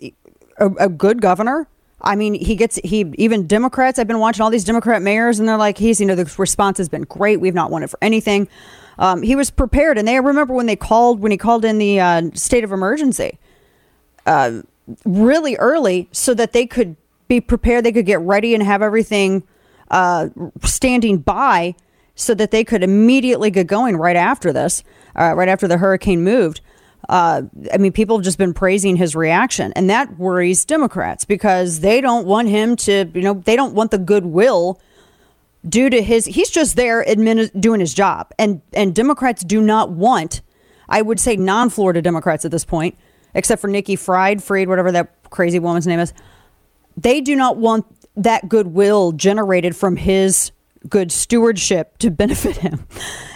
a, 0.57 0.67
a 0.79 0.89
good 0.89 1.21
governor. 1.21 1.67
I 2.03 2.15
mean, 2.15 2.33
he 2.33 2.55
gets 2.55 2.75
he 2.83 3.11
even 3.17 3.47
Democrats. 3.47 3.97
I've 3.97 4.07
been 4.07 4.19
watching 4.19 4.41
all 4.43 4.49
these 4.49 4.65
Democrat 4.65 5.01
mayors, 5.01 5.39
and 5.39 5.47
they're 5.47 5.57
like, 5.57 5.77
he's 5.77 5.99
you 5.99 6.05
know 6.05 6.15
the 6.15 6.33
response 6.37 6.77
has 6.77 6.89
been 6.89 7.03
great. 7.03 7.39
We've 7.39 7.53
not 7.53 7.71
wanted 7.71 7.89
for 7.89 7.99
anything. 8.01 8.47
Um, 8.99 9.21
he 9.21 9.35
was 9.35 9.49
prepared, 9.49 9.97
and 9.97 10.07
they 10.07 10.19
remember 10.19 10.53
when 10.53 10.65
they 10.65 10.75
called 10.75 11.21
when 11.21 11.31
he 11.31 11.37
called 11.37 11.63
in 11.65 11.77
the 11.77 11.99
uh, 11.99 12.23
state 12.33 12.63
of 12.63 12.71
emergency 12.71 13.39
uh, 14.25 14.61
really 15.05 15.55
early, 15.55 16.09
so 16.11 16.33
that 16.33 16.51
they 16.51 16.65
could 16.65 16.95
be 17.27 17.39
prepared. 17.39 17.85
They 17.85 17.91
could 17.91 18.05
get 18.05 18.19
ready 18.19 18.53
and 18.53 18.61
have 18.61 18.81
everything 18.81 19.43
uh, 19.89 20.29
standing 20.61 21.19
by, 21.19 21.75
so 22.15 22.33
that 22.33 22.51
they 22.51 22.63
could 22.63 22.83
immediately 22.83 23.49
get 23.49 23.67
going 23.67 23.95
right 23.95 24.17
after 24.17 24.51
this, 24.51 24.83
uh, 25.15 25.33
right 25.35 25.47
after 25.47 25.67
the 25.67 25.77
hurricane 25.77 26.23
moved 26.23 26.59
uh, 27.09 27.41
I 27.73 27.77
mean, 27.77 27.91
people 27.91 28.17
have 28.17 28.23
just 28.23 28.37
been 28.37 28.53
praising 28.53 28.95
his 28.95 29.15
reaction, 29.15 29.73
and 29.73 29.89
that 29.89 30.17
worries 30.17 30.63
Democrats 30.65 31.25
because 31.25 31.81
they 31.81 31.99
don't 31.99 32.25
want 32.25 32.47
him 32.47 32.75
to, 32.77 33.09
you 33.13 33.21
know, 33.21 33.33
they 33.45 33.55
don't 33.55 33.73
want 33.73 33.91
the 33.91 33.97
goodwill 33.97 34.79
due 35.67 35.89
to 35.89 36.01
his. 36.01 36.25
He's 36.25 36.49
just 36.49 36.75
there 36.75 37.03
admin, 37.03 37.49
doing 37.59 37.79
his 37.79 37.93
job, 37.93 38.31
and 38.39 38.61
and 38.71 38.95
Democrats 38.95 39.43
do 39.43 39.61
not 39.61 39.91
want, 39.91 40.41
I 40.87 41.01
would 41.01 41.19
say, 41.19 41.35
non-Florida 41.35 42.01
Democrats 42.01 42.45
at 42.45 42.51
this 42.51 42.63
point, 42.63 42.97
except 43.33 43.61
for 43.61 43.67
Nikki 43.67 43.97
Fried, 43.97 44.41
Fried, 44.41 44.69
whatever 44.69 44.91
that 44.93 45.29
crazy 45.29 45.59
woman's 45.59 45.87
name 45.87 45.99
is. 45.99 46.13
They 46.95 47.21
do 47.21 47.35
not 47.35 47.57
want 47.57 47.85
that 48.15 48.47
goodwill 48.47 49.11
generated 49.11 49.75
from 49.75 49.97
his 49.97 50.51
good 50.87 51.11
stewardship 51.11 51.97
to 51.97 52.11
benefit 52.11 52.57
him. 52.57 52.87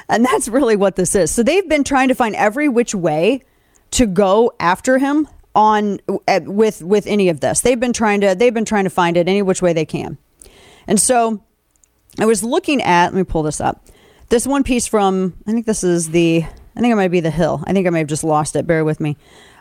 And 0.10 0.24
that's 0.24 0.48
really 0.48 0.78
what 0.78 0.96
this 0.96 1.16
is. 1.16 1.32
So 1.32 1.44
they've 1.44 1.68
been 1.68 1.84
trying 1.84 2.08
to 2.08 2.16
find 2.16 2.34
every 2.36 2.70
which 2.70 2.96
way 2.96 3.44
to 3.92 4.06
go 4.06 4.54
after 4.60 4.98
him 4.98 5.28
on 5.56 6.00
with 6.46 6.84
with 6.84 7.08
any 7.08 7.30
of 7.30 7.40
this. 7.40 7.62
They've 7.62 7.80
been 7.80 7.94
trying 7.94 8.22
to 8.22 8.36
they've 8.36 8.54
been 8.54 8.66
trying 8.66 8.84
to 8.84 8.90
find 8.90 9.18
it 9.18 9.28
any 9.28 9.42
which 9.42 9.62
way 9.62 9.74
they 9.74 9.86
can. 9.86 10.18
And 10.86 11.00
so 11.00 11.44
I 12.20 12.26
was 12.26 12.44
looking 12.44 12.82
at 12.82 13.14
let 13.14 13.16
me 13.16 13.24
pull 13.24 13.44
this 13.44 13.60
up. 13.60 13.86
This 14.30 14.46
one 14.46 14.64
piece 14.64 14.88
from 14.88 15.34
I 15.48 15.52
think 15.52 15.66
this 15.66 15.84
is 15.84 16.10
the 16.10 16.44
I 16.44 16.80
think 16.80 16.92
it 16.92 16.96
might 16.96 17.08
be 17.08 17.22
the 17.22 17.32
Hill. 17.32 17.64
I 17.66 17.74
think 17.74 17.88
I 17.88 17.90
may 17.90 18.00
have 18.00 18.08
just 18.08 18.24
lost 18.24 18.56
it. 18.56 18.68
Bear 18.68 18.86
with 18.86 19.00
me. 19.00 19.18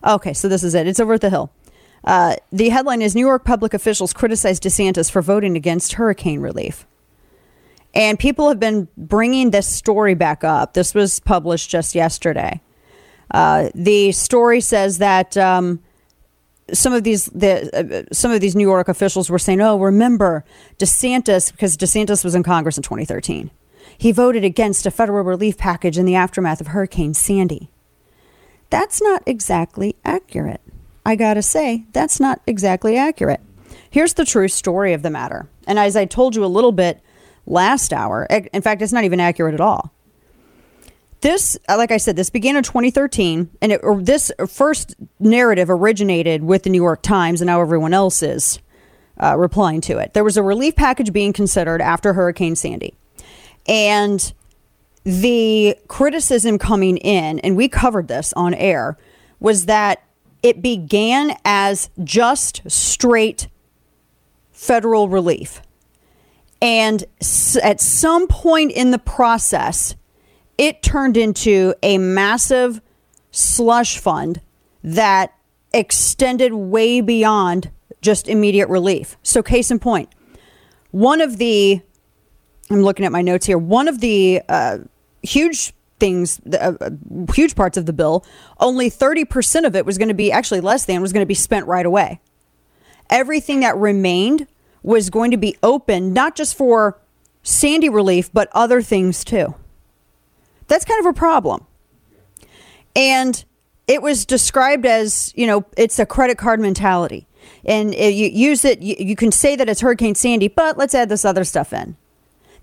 Okay, 0.07 0.35
so 0.35 0.49
this 0.49 0.63
is 0.63 0.75
it. 0.75 0.87
It's 0.87 1.01
over 1.01 1.15
at 1.15 1.23
the 1.23 1.31
Hill. 1.31 1.51
Uh, 2.05 2.37
the 2.53 2.69
headline 2.69 3.01
is 3.01 3.15
New 3.15 3.27
York 3.27 3.45
public 3.45 3.73
officials 3.73 4.13
criticize 4.13 4.61
DeSantis 4.61 5.11
for 5.11 5.23
voting 5.23 5.57
against 5.57 5.95
hurricane 5.95 6.41
relief. 6.41 6.87
And 7.95 8.19
people 8.19 8.49
have 8.49 8.61
been 8.61 8.89
bringing 8.99 9.51
this 9.51 9.67
story 9.67 10.15
back 10.15 10.45
up. 10.45 10.75
This 10.75 10.95
was 10.95 11.19
published 11.19 11.71
just 11.71 11.95
yesterday. 11.95 12.61
Uh, 13.31 13.71
the 13.75 14.13
story 14.13 14.61
says 14.61 14.99
that 14.99 15.37
um, 15.37 15.81
some 16.73 16.93
of 16.93 17.05
these 17.05 17.27
the, 17.27 18.07
uh, 18.09 18.15
some 18.15 18.31
of 18.31 18.41
these 18.41 18.57
New 18.57 18.67
York 18.67 18.89
officials 18.89 19.31
were 19.31 19.39
saying, 19.39 19.61
"Oh, 19.61 19.79
remember 19.79 20.45
DeSantis 20.79 21.51
because 21.51 21.77
DeSantis 21.77 22.25
was 22.25 22.35
in 22.35 22.43
Congress 22.43 22.77
in 22.77 22.83
2013. 22.83 23.51
He 23.99 24.13
voted 24.13 24.45
against 24.45 24.87
a 24.87 24.91
federal 24.91 25.25
relief 25.25 25.57
package 25.57 25.99
in 25.99 26.07
the 26.07 26.15
aftermath 26.15 26.61
of 26.61 26.69
Hurricane 26.69 27.15
Sandy." 27.15 27.71
That's 28.71 29.01
not 29.01 29.23
exactly 29.27 29.97
accurate. 30.05 30.61
I 31.05 31.15
gotta 31.15 31.43
say, 31.43 31.85
that's 31.93 32.19
not 32.19 32.41
exactly 32.47 32.97
accurate. 32.97 33.41
Here's 33.91 34.15
the 34.15 34.25
true 34.25 34.49
story 34.49 34.93
of 34.93 35.03
the 35.03 35.11
matter. 35.11 35.49
And 35.67 35.79
as 35.79 35.97
I 35.97 36.05
told 36.05 36.35
you 36.35 36.45
a 36.45 36.47
little 36.47 36.73
bit 36.73 37.01
last 37.47 37.93
hour, 37.93 38.25
in 38.25 38.63
fact, 38.63 38.83
it's 38.83 38.93
not 38.93 39.05
even 39.05 39.21
accurate 39.21 39.55
at 39.55 39.61
all. 39.61 39.93
This, 41.27 41.59
uh, 41.69 41.77
like 41.77 41.91
I 41.91 41.97
said, 41.97 42.15
this 42.15 42.31
began 42.31 42.55
in 42.55 42.63
2013, 42.63 43.51
and 43.61 43.73
it, 43.73 43.81
this 43.99 44.31
first 44.47 44.95
narrative 45.19 45.69
originated 45.69 46.45
with 46.45 46.63
the 46.63 46.71
New 46.71 46.81
York 46.81 47.03
Times, 47.03 47.41
and 47.41 47.49
now 47.49 47.61
everyone 47.61 47.93
else 47.93 48.23
is 48.23 48.61
uh, 49.21 49.37
replying 49.37 49.81
to 49.81 49.99
it. 49.99 50.15
There 50.15 50.23
was 50.23 50.37
a 50.37 50.43
relief 50.45 50.77
package 50.77 51.13
being 51.13 51.33
considered 51.33 51.83
after 51.83 52.13
Hurricane 52.13 52.55
Sandy. 52.55 52.95
And 53.67 54.33
the 55.03 55.77
criticism 55.89 56.59
coming 56.61 56.97
in, 56.99 57.41
and 57.41 57.57
we 57.57 57.69
covered 57.69 58.07
this 58.07 58.33
on 58.35 58.55
air, 58.55 58.97
was 59.41 59.67
that 59.67 60.05
it 60.45 60.63
began 60.63 61.37
as 61.45 61.91
just 62.05 62.63
straight 62.71 63.49
federal 64.53 65.09
relief. 65.09 65.61
And 66.63 67.03
at 67.65 67.81
some 67.81 68.29
point 68.29 68.71
in 68.71 68.93
the 68.93 69.01
process, 69.01 69.97
it 70.59 70.83
turned 70.83 71.17
into 71.17 71.75
a 71.83 71.99
massive 71.99 72.81
slush 73.31 73.99
fund 73.99 74.41
that 74.83 75.35
extended 75.73 76.53
way 76.53 77.01
beyond 77.01 77.71
just 78.01 78.29
immediate 78.29 78.69
relief. 78.69 79.17
So, 79.23 79.43
case 79.43 79.71
in 79.71 79.79
point, 79.79 80.09
one 80.91 81.21
of 81.21 81.39
the, 81.39 81.81
I'm 82.71 82.83
looking 82.83 83.05
at 83.05 83.13
my 83.13 83.23
notes 83.23 83.47
here, 83.47 83.59
one 83.59 83.89
of 83.89 84.01
the 84.01 84.43
uh, 84.49 84.79
huge 85.23 85.73
things, 85.99 86.41
uh, 86.47 86.91
huge 87.35 87.55
parts 87.55 87.77
of 87.77 87.87
the 87.87 87.93
bill, 87.93 88.25
only 88.61 88.91
30% 88.91 89.67
of 89.67 89.75
it 89.75 89.85
was 89.85 89.99
going 89.99 90.09
to 90.09 90.15
be, 90.15 90.31
actually 90.31 90.61
less 90.61 90.85
than, 90.85 91.03
was 91.03 91.13
going 91.13 91.23
to 91.23 91.27
be 91.27 91.35
spent 91.35 91.67
right 91.67 91.87
away. 91.87 92.21
Everything 93.11 93.61
that 93.61 93.77
remained 93.77 94.47
was 94.83 95.11
going 95.11 95.31
to 95.31 95.37
be 95.37 95.57
open, 95.63 96.13
not 96.13 96.37
just 96.37 96.57
for 96.57 97.01
Sandy 97.43 97.89
relief, 97.89 98.33
but 98.33 98.49
other 98.53 98.83
things 98.83 99.25
too. 99.25 99.55
That's 100.69 100.85
kind 100.85 101.01
of 101.01 101.07
a 101.07 101.13
problem. 101.13 101.67
And 102.95 103.45
it 103.87 104.03
was 104.03 104.25
described 104.25 104.87
as, 104.87 105.33
you 105.37 105.47
know, 105.47 105.65
it's 105.77 105.99
a 105.99 106.07
credit 106.07 106.39
card 106.39 106.61
mentality. 106.61 107.27
And 107.65 107.95
you 107.95 108.29
use 108.29 108.65
it, 108.65 108.81
you, 108.81 109.15
can 109.15 109.31
say 109.31 109.55
that 109.57 109.69
it's 109.69 109.81
Hurricane 109.81 110.15
Sandy, 110.15 110.49
but 110.49 110.77
let's 110.77 110.95
add 110.95 111.09
this 111.09 111.25
other 111.25 111.45
stuff 111.45 111.73
in. 111.73 111.97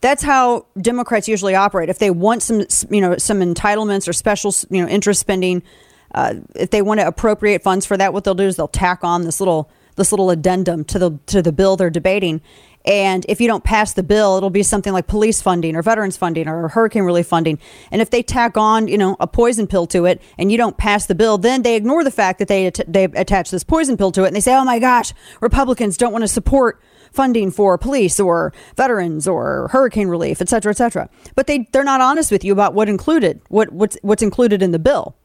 That's 0.02 0.24
how 0.24 0.66
Democrats 0.82 1.30
usually 1.30 1.56
operate. 1.56 1.88
If 1.88 2.00
they 2.00 2.12
want 2.12 2.44
some, 2.44 2.66
you 2.90 3.00
know, 3.00 3.18
some 3.18 3.40
entitlements 3.40 4.08
or 4.08 4.14
special, 4.14 4.54
you 4.70 4.82
know, 4.82 4.88
interest 4.90 5.22
spending, 5.22 5.64
uh, 6.14 6.36
if 6.56 6.72
they 6.72 6.82
want 6.82 7.00
to 7.00 7.08
appropriate 7.08 7.64
funds 7.64 7.86
for 7.86 7.96
that, 7.96 8.12
what 8.12 8.26
they'll 8.26 8.36
do 8.36 8.44
is 8.44 8.58
they'll 8.58 8.68
tack 8.68 9.04
on 9.04 9.24
this 9.24 9.40
little 9.40 9.70
this 9.96 10.12
little 10.12 10.30
addendum 10.32 10.84
to 10.86 11.00
the 11.00 11.20
to 11.28 11.42
the 11.42 11.52
bill 11.52 11.78
they're 11.78 11.90
debating. 11.90 12.42
And 12.86 13.26
if 13.30 13.40
you 13.40 13.48
don't 13.48 13.64
pass 13.64 13.94
the 13.94 14.04
bill, 14.04 14.36
it'll 14.38 14.50
be 14.50 14.64
something 14.64 14.92
like 14.92 15.08
police 15.08 15.42
funding 15.42 15.76
or 15.76 15.82
veterans 15.82 16.18
funding 16.18 16.48
or 16.48 16.68
hurricane 16.68 17.04
relief 17.04 17.28
funding. 17.28 17.60
And 17.92 18.02
if 18.02 18.10
they 18.10 18.22
tack 18.22 18.58
on, 18.58 18.88
you 18.88 18.98
know, 18.98 19.16
a 19.20 19.28
poison 19.28 19.68
pill 19.68 19.88
to 19.88 20.06
it 20.06 20.22
and 20.38 20.52
you 20.52 20.58
don't 20.58 20.78
pass 20.78 21.06
the 21.06 21.16
bill, 21.16 21.38
then 21.38 21.62
they 21.62 21.76
ignore 21.76 22.04
the 22.04 22.12
fact 22.12 22.40
that 22.40 22.48
they 22.48 22.72
they 22.88 23.06
attach 23.06 23.52
this 23.52 23.64
poison 23.64 23.96
pill 23.96 24.12
to 24.12 24.24
it 24.24 24.28
and 24.28 24.36
they 24.36 24.42
say, 24.42 24.56
"Oh 24.56 24.66
my 24.66 24.80
gosh, 24.80 25.14
Republicans 25.40 25.98
don't 25.98 26.12
want 26.12 26.24
to 26.24 26.28
support 26.28 26.82
funding 27.12 27.52
for 27.52 27.78
police 27.78 28.20
or 28.20 28.54
veterans 28.76 29.28
or 29.28 29.70
hurricane 29.72 30.08
relief, 30.08 30.42
et 30.42 30.50
cetera, 30.50 30.72
et 30.72 30.78
cetera." 30.78 31.10
But 31.36 31.48
they 31.48 31.70
they're 31.72 31.84
not 31.84 32.02
honest 32.02 32.32
with 32.32 32.44
you 32.44 32.52
about 32.52 32.74
what 32.74 32.90
included, 32.90 33.42
what 33.48 33.72
what's 33.72 33.98
what's 34.02 34.24
included 34.24 34.62
in 34.62 34.72
the 34.72 34.80
bill. 34.80 35.16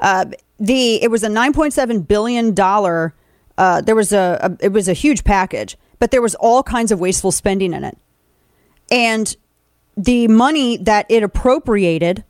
Uh, 0.00 0.24
the 0.58 1.02
it 1.02 1.10
was 1.10 1.22
a 1.22 1.28
9.7 1.28 2.08
billion 2.08 2.54
dollar 2.54 3.14
uh, 3.58 3.80
there 3.80 3.94
was 3.94 4.12
a, 4.12 4.38
a 4.42 4.64
it 4.64 4.72
was 4.72 4.88
a 4.88 4.92
huge 4.92 5.24
package, 5.24 5.76
but 6.02 6.10
there 6.10 6.20
was 6.20 6.34
all 6.34 6.64
kinds 6.64 6.90
of 6.90 6.98
wasteful 6.98 7.30
spending 7.30 7.72
in 7.72 7.84
it, 7.84 7.96
and 8.90 9.36
the 9.96 10.26
money 10.26 10.76
that 10.78 11.06
it 11.08 11.22
appropriated, 11.22 12.24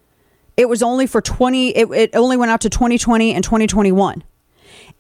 it 0.58 0.68
was 0.68 0.82
only 0.82 1.06
for 1.06 1.22
twenty. 1.22 1.70
It, 1.70 1.90
it 1.90 2.10
only 2.14 2.36
went 2.36 2.50
out 2.50 2.60
to 2.60 2.68
2020 2.68 3.32
and 3.32 3.42
2021, 3.42 4.24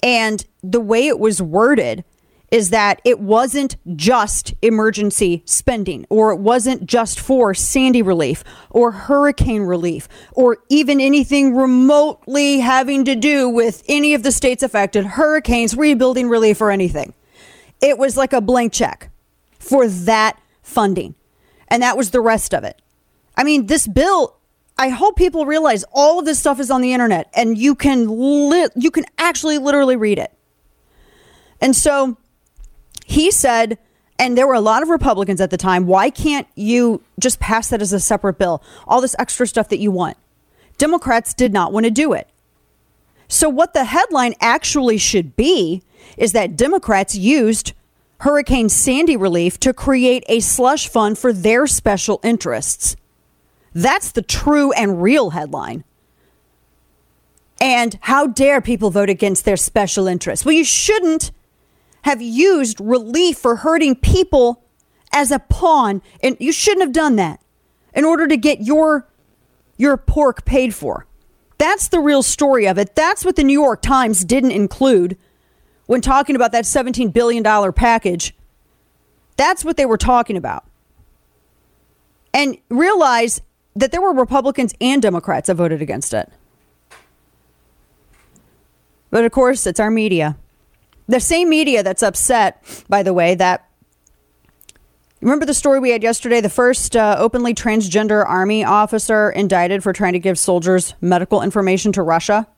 and 0.02 0.46
the 0.62 0.80
way 0.80 1.06
it 1.06 1.18
was 1.18 1.42
worded 1.42 2.02
is 2.50 2.70
that 2.70 3.02
it 3.04 3.20
wasn't 3.20 3.76
just 3.94 4.54
emergency 4.62 5.42
spending 5.44 6.06
or 6.08 6.32
it 6.32 6.36
wasn't 6.36 6.86
just 6.86 7.20
for 7.20 7.52
Sandy 7.52 8.00
relief 8.00 8.42
or 8.70 8.90
hurricane 8.90 9.62
relief 9.62 10.08
or 10.32 10.58
even 10.70 10.98
anything 10.98 11.54
remotely 11.54 12.60
having 12.60 13.04
to 13.04 13.14
do 13.14 13.50
with 13.50 13.82
any 13.86 14.14
of 14.14 14.22
the 14.22 14.32
states 14.32 14.62
affected, 14.62 15.04
hurricanes, 15.04 15.76
rebuilding 15.76 16.30
relief, 16.30 16.62
or 16.62 16.70
anything. 16.70 17.12
It 17.82 17.98
was 17.98 18.16
like 18.16 18.32
a 18.32 18.40
blank 18.40 18.72
check 18.72 19.10
for 19.58 19.86
that 19.86 20.40
funding. 20.62 21.14
And 21.68 21.82
that 21.82 21.98
was 21.98 22.10
the 22.10 22.20
rest 22.22 22.54
of 22.54 22.64
it. 22.64 22.80
I 23.36 23.44
mean, 23.44 23.66
this 23.66 23.86
bill 23.86 24.36
I 24.78 24.88
hope 24.88 25.16
people 25.16 25.46
realize 25.46 25.84
all 25.92 26.18
of 26.18 26.24
this 26.24 26.38
stuff 26.38 26.58
is 26.58 26.70
on 26.70 26.80
the 26.80 26.92
internet 26.92 27.30
and 27.34 27.58
you 27.58 27.74
can 27.74 28.48
li- 28.50 28.70
you 28.74 28.90
can 28.90 29.04
actually 29.18 29.58
literally 29.58 29.96
read 29.96 30.18
it. 30.18 30.32
And 31.60 31.76
so 31.76 32.16
he 33.04 33.30
said, 33.30 33.78
and 34.18 34.36
there 34.36 34.46
were 34.46 34.54
a 34.54 34.60
lot 34.60 34.82
of 34.82 34.88
Republicans 34.88 35.40
at 35.40 35.50
the 35.50 35.56
time, 35.56 35.86
why 35.86 36.10
can't 36.10 36.46
you 36.54 37.02
just 37.20 37.38
pass 37.38 37.68
that 37.68 37.82
as 37.82 37.92
a 37.92 38.00
separate 38.00 38.38
bill? 38.38 38.62
All 38.86 39.00
this 39.00 39.16
extra 39.18 39.46
stuff 39.46 39.68
that 39.68 39.78
you 39.78 39.90
want. 39.90 40.16
Democrats 40.78 41.34
did 41.34 41.52
not 41.52 41.72
want 41.72 41.84
to 41.84 41.90
do 41.90 42.12
it. 42.12 42.28
So, 43.28 43.48
what 43.48 43.74
the 43.74 43.84
headline 43.84 44.34
actually 44.40 44.98
should 44.98 45.36
be 45.36 45.82
is 46.16 46.32
that 46.32 46.56
Democrats 46.56 47.14
used 47.14 47.72
Hurricane 48.20 48.68
Sandy 48.68 49.16
relief 49.16 49.58
to 49.60 49.72
create 49.72 50.24
a 50.28 50.40
slush 50.40 50.88
fund 50.88 51.18
for 51.18 51.32
their 51.32 51.66
special 51.66 52.20
interests. 52.22 52.94
That's 53.74 54.12
the 54.12 54.22
true 54.22 54.72
and 54.72 55.02
real 55.02 55.30
headline. 55.30 55.84
And 57.60 57.98
how 58.02 58.26
dare 58.26 58.60
people 58.60 58.90
vote 58.90 59.08
against 59.08 59.44
their 59.44 59.56
special 59.56 60.06
interests? 60.06 60.44
Well, 60.44 60.54
you 60.54 60.64
shouldn't 60.64 61.32
have 62.02 62.20
used 62.20 62.80
relief 62.80 63.38
for 63.38 63.56
hurting 63.56 63.96
people 63.96 64.62
as 65.12 65.30
a 65.30 65.38
pawn 65.38 66.02
and 66.22 66.36
you 66.40 66.52
shouldn't 66.52 66.82
have 66.82 66.92
done 66.92 67.16
that 67.16 67.40
in 67.94 68.04
order 68.04 68.26
to 68.26 68.36
get 68.36 68.60
your 68.60 69.08
your 69.76 69.96
pork 69.96 70.44
paid 70.44 70.74
for. 70.74 71.06
That's 71.58 71.88
the 71.88 72.00
real 72.00 72.22
story 72.22 72.66
of 72.66 72.78
it. 72.78 72.94
That's 72.94 73.24
what 73.24 73.36
the 73.36 73.44
New 73.44 73.60
York 73.60 73.82
Times 73.82 74.24
didn't 74.24 74.52
include 74.52 75.16
when 75.92 76.00
talking 76.00 76.34
about 76.34 76.52
that 76.52 76.64
17 76.64 77.10
billion 77.10 77.42
dollar 77.42 77.70
package. 77.70 78.34
That's 79.36 79.62
what 79.62 79.76
they 79.76 79.84
were 79.84 79.98
talking 79.98 80.38
about. 80.38 80.64
And 82.32 82.56
realize 82.70 83.42
that 83.76 83.92
there 83.92 84.00
were 84.00 84.14
Republicans 84.14 84.72
and 84.80 85.02
Democrats 85.02 85.48
that 85.48 85.56
voted 85.56 85.82
against 85.82 86.14
it. 86.14 86.32
But 89.10 89.26
of 89.26 89.32
course, 89.32 89.66
it's 89.66 89.78
our 89.78 89.90
media. 89.90 90.38
The 91.08 91.20
same 91.20 91.50
media 91.50 91.82
that's 91.82 92.02
upset, 92.02 92.64
by 92.88 93.02
the 93.02 93.12
way, 93.12 93.34
that 93.34 93.68
remember 95.20 95.44
the 95.44 95.52
story 95.52 95.78
we 95.78 95.90
had 95.90 96.02
yesterday 96.02 96.40
the 96.40 96.48
first 96.48 96.96
uh, 96.96 97.16
openly 97.18 97.52
transgender 97.52 98.26
army 98.26 98.64
officer 98.64 99.28
indicted 99.28 99.82
for 99.82 99.92
trying 99.92 100.14
to 100.14 100.18
give 100.18 100.38
soldiers 100.38 100.94
medical 101.02 101.42
information 101.42 101.92
to 101.92 102.02
Russia? 102.02 102.48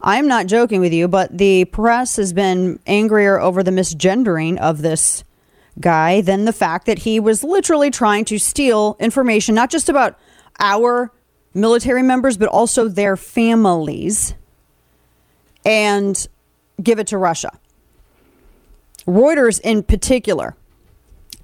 I'm 0.00 0.28
not 0.28 0.46
joking 0.46 0.80
with 0.80 0.92
you, 0.92 1.08
but 1.08 1.36
the 1.36 1.64
press 1.66 2.16
has 2.16 2.32
been 2.32 2.78
angrier 2.86 3.40
over 3.40 3.62
the 3.62 3.70
misgendering 3.70 4.58
of 4.58 4.82
this 4.82 5.24
guy 5.80 6.20
than 6.20 6.44
the 6.44 6.52
fact 6.52 6.86
that 6.86 7.00
he 7.00 7.20
was 7.20 7.42
literally 7.42 7.90
trying 7.90 8.24
to 8.26 8.38
steal 8.38 8.96
information, 9.00 9.54
not 9.54 9.70
just 9.70 9.88
about 9.88 10.18
our 10.58 11.12
military 11.54 12.02
members, 12.02 12.36
but 12.36 12.48
also 12.48 12.88
their 12.88 13.16
families. 13.16 14.34
And 15.64 16.26
give 16.82 16.98
it 16.98 17.08
to 17.08 17.18
Russia. 17.18 17.58
Reuters, 19.06 19.60
in 19.62 19.82
particular, 19.82 20.56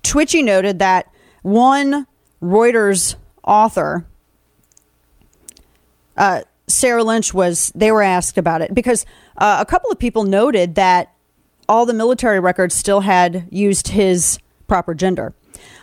Twitchy 0.03 0.43
noted 0.43 0.79
that 0.79 1.11
one 1.43 2.07
Reuters 2.43 3.15
author, 3.45 4.05
uh, 6.17 6.43
Sarah 6.73 7.05
Lynch, 7.05 7.33
was, 7.35 7.73
they 7.75 7.93
were 7.93 8.03
asked 8.03 8.39
about 8.39 8.63
it 8.63 8.75
because 8.75 9.05
uh, 9.39 9.59
a 9.61 9.67
couple 9.67 9.91
of 9.91 9.99
people 9.99 10.25
noted 10.25 10.75
that 10.77 11.15
all 11.69 11.87
the 11.87 11.95
military 11.95 12.41
records 12.41 12.75
still 12.75 13.01
had 13.01 13.49
used 13.51 13.89
his 13.89 14.39
proper 14.67 14.95
gender. 14.95 15.35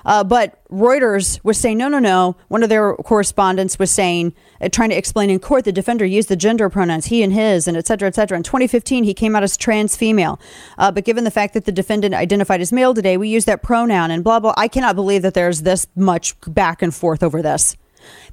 Uh, 0.05 0.23
but 0.23 0.65
Reuters 0.69 1.39
was 1.43 1.57
saying, 1.57 1.77
no, 1.77 1.87
no, 1.87 1.99
no. 1.99 2.35
One 2.47 2.63
of 2.63 2.69
their 2.69 2.95
correspondents 2.95 3.77
was 3.77 3.91
saying, 3.91 4.33
uh, 4.61 4.69
trying 4.69 4.89
to 4.89 4.97
explain 4.97 5.29
in 5.29 5.39
court, 5.39 5.65
the 5.65 5.71
defender 5.71 6.05
used 6.05 6.29
the 6.29 6.35
gender 6.35 6.69
pronouns 6.69 7.05
he 7.05 7.23
and 7.23 7.33
his, 7.33 7.67
and 7.67 7.77
et 7.77 7.87
cetera, 7.87 8.07
et 8.07 8.15
cetera. 8.15 8.37
In 8.37 8.43
2015, 8.43 9.03
he 9.03 9.13
came 9.13 9.35
out 9.35 9.43
as 9.43 9.57
trans 9.57 9.95
female. 9.95 10.39
Uh, 10.77 10.91
but 10.91 11.05
given 11.05 11.23
the 11.23 11.31
fact 11.31 11.53
that 11.53 11.65
the 11.65 11.71
defendant 11.71 12.13
identified 12.13 12.61
as 12.61 12.71
male 12.71 12.93
today, 12.93 13.17
we 13.17 13.29
use 13.29 13.45
that 13.45 13.61
pronoun 13.61 14.11
and 14.11 14.23
blah, 14.23 14.39
blah. 14.39 14.53
I 14.57 14.67
cannot 14.67 14.95
believe 14.95 15.21
that 15.21 15.33
there's 15.33 15.61
this 15.61 15.87
much 15.95 16.35
back 16.41 16.81
and 16.81 16.93
forth 16.93 17.23
over 17.23 17.41
this. 17.41 17.75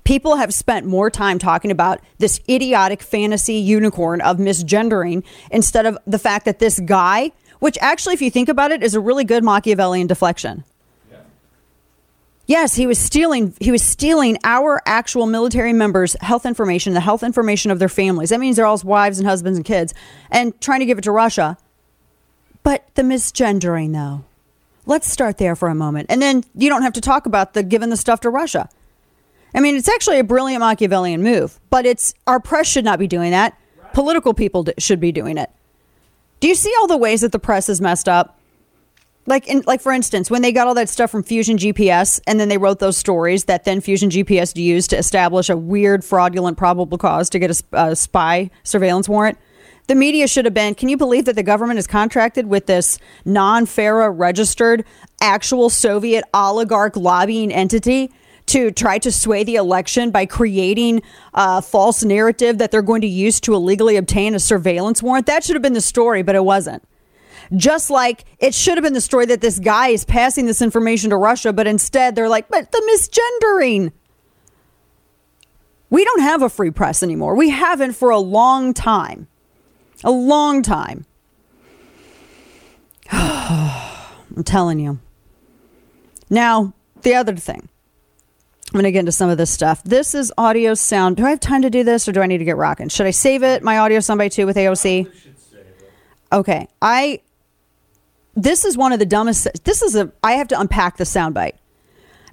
People 0.06 0.36
have 0.36 0.54
spent 0.54 0.86
more 0.86 1.10
time 1.10 1.38
talking 1.38 1.70
about 1.70 2.00
this 2.18 2.40
idiotic 2.48 3.02
fantasy 3.02 3.54
unicorn 3.54 4.20
of 4.22 4.38
misgendering 4.38 5.24
instead 5.50 5.84
of 5.84 5.98
the 6.06 6.18
fact 6.18 6.44
that 6.46 6.60
this 6.60 6.80
guy, 6.80 7.32
which 7.58 7.76
actually, 7.80 8.14
if 8.14 8.22
you 8.22 8.30
think 8.30 8.48
about 8.48 8.70
it, 8.70 8.82
is 8.82 8.94
a 8.94 9.00
really 9.00 9.24
good 9.24 9.44
Machiavellian 9.44 10.06
deflection 10.06 10.64
Yes, 12.46 12.76
he 12.76 12.86
was 12.86 12.98
stealing. 12.98 13.54
He 13.60 13.72
was 13.72 13.82
stealing 13.82 14.38
our 14.44 14.80
actual 14.86 15.26
military 15.26 15.72
members' 15.72 16.16
health 16.20 16.46
information, 16.46 16.94
the 16.94 17.00
health 17.00 17.24
information 17.24 17.72
of 17.72 17.80
their 17.80 17.88
families. 17.88 18.30
That 18.30 18.38
means 18.38 18.54
they're 18.54 18.66
all 18.66 18.80
wives 18.84 19.18
and 19.18 19.26
husbands 19.26 19.58
and 19.58 19.66
kids, 19.66 19.92
and 20.30 20.58
trying 20.60 20.80
to 20.80 20.86
give 20.86 20.96
it 20.96 21.02
to 21.02 21.10
Russia. 21.10 21.58
But 22.62 22.86
the 22.94 23.02
misgendering, 23.02 23.92
though. 23.92 24.24
Let's 24.86 25.10
start 25.10 25.38
there 25.38 25.56
for 25.56 25.68
a 25.68 25.74
moment. 25.74 26.06
And 26.08 26.22
then 26.22 26.44
you 26.54 26.68
don't 26.68 26.82
have 26.82 26.92
to 26.92 27.00
talk 27.00 27.26
about 27.26 27.54
the 27.54 27.64
giving 27.64 27.90
the 27.90 27.96
stuff 27.96 28.20
to 28.20 28.30
Russia. 28.30 28.68
I 29.56 29.60
mean, 29.60 29.74
it's 29.74 29.88
actually 29.88 30.18
a 30.18 30.24
brilliant 30.24 30.60
Machiavellian 30.60 31.22
move, 31.22 31.58
but 31.70 31.86
it's 31.86 32.12
our 32.26 32.38
press 32.38 32.66
should 32.66 32.84
not 32.84 32.98
be 32.98 33.06
doing 33.06 33.30
that. 33.30 33.58
Political 33.94 34.34
people 34.34 34.66
should 34.78 35.00
be 35.00 35.12
doing 35.12 35.38
it. 35.38 35.50
Do 36.40 36.48
you 36.48 36.54
see 36.54 36.72
all 36.78 36.86
the 36.86 36.98
ways 36.98 37.22
that 37.22 37.32
the 37.32 37.38
press 37.38 37.70
is 37.70 37.80
messed 37.80 38.06
up? 38.06 38.38
Like, 39.24 39.48
in, 39.48 39.62
like 39.66 39.80
for 39.80 39.92
instance, 39.92 40.30
when 40.30 40.42
they 40.42 40.52
got 40.52 40.66
all 40.66 40.74
that 40.74 40.90
stuff 40.90 41.10
from 41.10 41.22
Fusion 41.22 41.56
GPS, 41.56 42.20
and 42.26 42.38
then 42.38 42.50
they 42.50 42.58
wrote 42.58 42.78
those 42.80 42.98
stories 42.98 43.44
that 43.44 43.64
then 43.64 43.80
Fusion 43.80 44.10
GPS 44.10 44.54
used 44.54 44.90
to 44.90 44.98
establish 44.98 45.48
a 45.48 45.56
weird, 45.56 46.04
fraudulent, 46.04 46.58
probable 46.58 46.98
cause 46.98 47.30
to 47.30 47.38
get 47.38 47.50
a, 47.50 47.64
a 47.72 47.96
spy 47.96 48.50
surveillance 48.62 49.08
warrant. 49.08 49.38
The 49.88 49.94
media 49.94 50.28
should 50.28 50.44
have 50.44 50.54
been. 50.54 50.74
Can 50.74 50.90
you 50.90 50.98
believe 50.98 51.24
that 51.24 51.34
the 51.34 51.42
government 51.42 51.78
is 51.78 51.86
contracted 51.86 52.46
with 52.46 52.66
this 52.66 52.98
non-FARA 53.24 54.10
registered 54.10 54.84
actual 55.20 55.70
Soviet 55.70 56.24
oligarch 56.34 56.94
lobbying 56.96 57.50
entity 57.50 58.12
to 58.46 58.70
try 58.70 58.98
to 58.98 59.10
sway 59.10 59.44
the 59.44 59.56
election 59.56 60.10
by 60.10 60.26
creating 60.26 61.02
a 61.34 61.60
false 61.62 62.04
narrative 62.04 62.58
that 62.58 62.70
they're 62.70 62.82
going 62.82 63.00
to 63.00 63.06
use 63.06 63.40
to 63.40 63.54
illegally 63.54 63.96
obtain 63.96 64.34
a 64.34 64.40
surveillance 64.40 65.02
warrant? 65.02 65.26
That 65.26 65.44
should 65.44 65.56
have 65.56 65.62
been 65.62 65.72
the 65.72 65.80
story, 65.80 66.22
but 66.22 66.34
it 66.34 66.44
wasn't. 66.44 66.82
Just 67.54 67.90
like 67.90 68.24
it 68.38 68.54
should 68.54 68.76
have 68.76 68.82
been 68.82 68.92
the 68.92 69.00
story 69.00 69.26
that 69.26 69.40
this 69.40 69.58
guy 69.58 69.88
is 69.88 70.04
passing 70.04 70.46
this 70.46 70.62
information 70.62 71.10
to 71.10 71.16
Russia, 71.16 71.52
but 71.52 71.66
instead 71.66 72.14
they're 72.14 72.28
like, 72.28 72.48
but 72.48 72.72
the 72.72 72.82
misgendering. 72.90 73.92
We 75.88 76.04
don't 76.04 76.20
have 76.20 76.42
a 76.42 76.48
free 76.48 76.72
press 76.72 77.02
anymore. 77.02 77.36
We 77.36 77.50
haven't 77.50 77.92
for 77.92 78.10
a 78.10 78.18
long 78.18 78.74
time. 78.74 79.28
A 80.02 80.10
long 80.10 80.62
time. 80.62 81.06
I'm 83.12 84.42
telling 84.44 84.80
you. 84.80 84.98
Now, 86.28 86.74
the 87.02 87.14
other 87.14 87.36
thing. 87.36 87.68
I'm 88.76 88.82
going 88.82 88.88
to 88.88 88.92
get 88.92 89.00
into 89.00 89.12
some 89.12 89.30
of 89.30 89.38
this 89.38 89.50
stuff. 89.50 89.82
This 89.84 90.14
is 90.14 90.30
audio 90.36 90.74
sound. 90.74 91.16
Do 91.16 91.24
I 91.24 91.30
have 91.30 91.40
time 91.40 91.62
to 91.62 91.70
do 91.70 91.82
this 91.82 92.06
or 92.06 92.12
do 92.12 92.20
I 92.20 92.26
need 92.26 92.38
to 92.38 92.44
get 92.44 92.58
rocking? 92.58 92.90
Should 92.90 93.06
I 93.06 93.10
save 93.10 93.42
it, 93.42 93.62
my 93.62 93.78
audio 93.78 94.00
soundbite 94.00 94.32
too 94.32 94.44
with 94.44 94.58
AOC? 94.58 95.10
Okay. 96.30 96.68
I 96.82 97.22
this 98.34 98.66
is 98.66 98.76
one 98.76 98.92
of 98.92 98.98
the 98.98 99.06
dumbest 99.06 99.48
this 99.64 99.80
is 99.80 99.96
a 99.96 100.12
I 100.22 100.32
have 100.32 100.48
to 100.48 100.60
unpack 100.60 100.98
the 100.98 101.04
soundbite. 101.04 101.54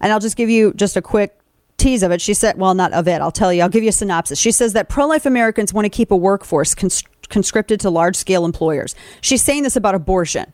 And 0.01 0.11
I'll 0.11 0.19
just 0.19 0.35
give 0.35 0.49
you 0.49 0.73
just 0.73 0.97
a 0.97 1.01
quick 1.01 1.39
tease 1.77 2.03
of 2.03 2.11
it. 2.11 2.19
She 2.19 2.33
said, 2.33 2.57
well, 2.57 2.73
not 2.73 2.91
of 2.91 3.07
it. 3.07 3.21
I'll 3.21 3.31
tell 3.31 3.53
you. 3.53 3.61
I'll 3.61 3.69
give 3.69 3.83
you 3.83 3.89
a 3.89 3.93
synopsis. 3.93 4.37
She 4.37 4.51
says 4.51 4.73
that 4.73 4.89
pro-life 4.89 5.25
Americans 5.25 5.73
want 5.73 5.85
to 5.85 5.89
keep 5.89 6.11
a 6.11 6.17
workforce 6.17 6.75
cons- 6.75 7.05
conscripted 7.29 7.79
to 7.79 7.89
large-scale 7.89 8.43
employers. 8.43 8.95
She's 9.21 9.41
saying 9.41 9.63
this 9.63 9.77
about 9.77 9.95
abortion. 9.95 10.51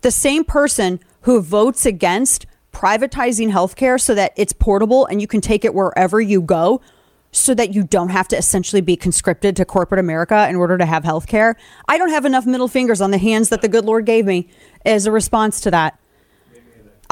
The 0.00 0.10
same 0.10 0.42
person 0.42 1.00
who 1.22 1.42
votes 1.42 1.84
against 1.84 2.46
privatizing 2.72 3.50
healthcare 3.50 4.00
so 4.00 4.14
that 4.14 4.32
it's 4.36 4.52
portable 4.52 5.06
and 5.06 5.20
you 5.20 5.26
can 5.26 5.40
take 5.40 5.64
it 5.64 5.74
wherever 5.74 6.20
you 6.20 6.40
go 6.40 6.80
so 7.32 7.54
that 7.54 7.74
you 7.74 7.82
don't 7.82 8.10
have 8.10 8.28
to 8.28 8.36
essentially 8.36 8.82
be 8.82 8.94
conscripted 8.94 9.56
to 9.56 9.64
corporate 9.64 9.98
America 9.98 10.46
in 10.48 10.56
order 10.56 10.76
to 10.76 10.84
have 10.84 11.02
healthcare. 11.02 11.54
I 11.88 11.96
don't 11.96 12.10
have 12.10 12.26
enough 12.26 12.44
middle 12.44 12.68
fingers 12.68 13.00
on 13.00 13.10
the 13.10 13.18
hands 13.18 13.48
that 13.48 13.62
the 13.62 13.68
good 13.68 13.84
Lord 13.86 14.04
gave 14.04 14.26
me 14.26 14.48
as 14.84 15.06
a 15.06 15.12
response 15.12 15.60
to 15.62 15.70
that. 15.70 15.98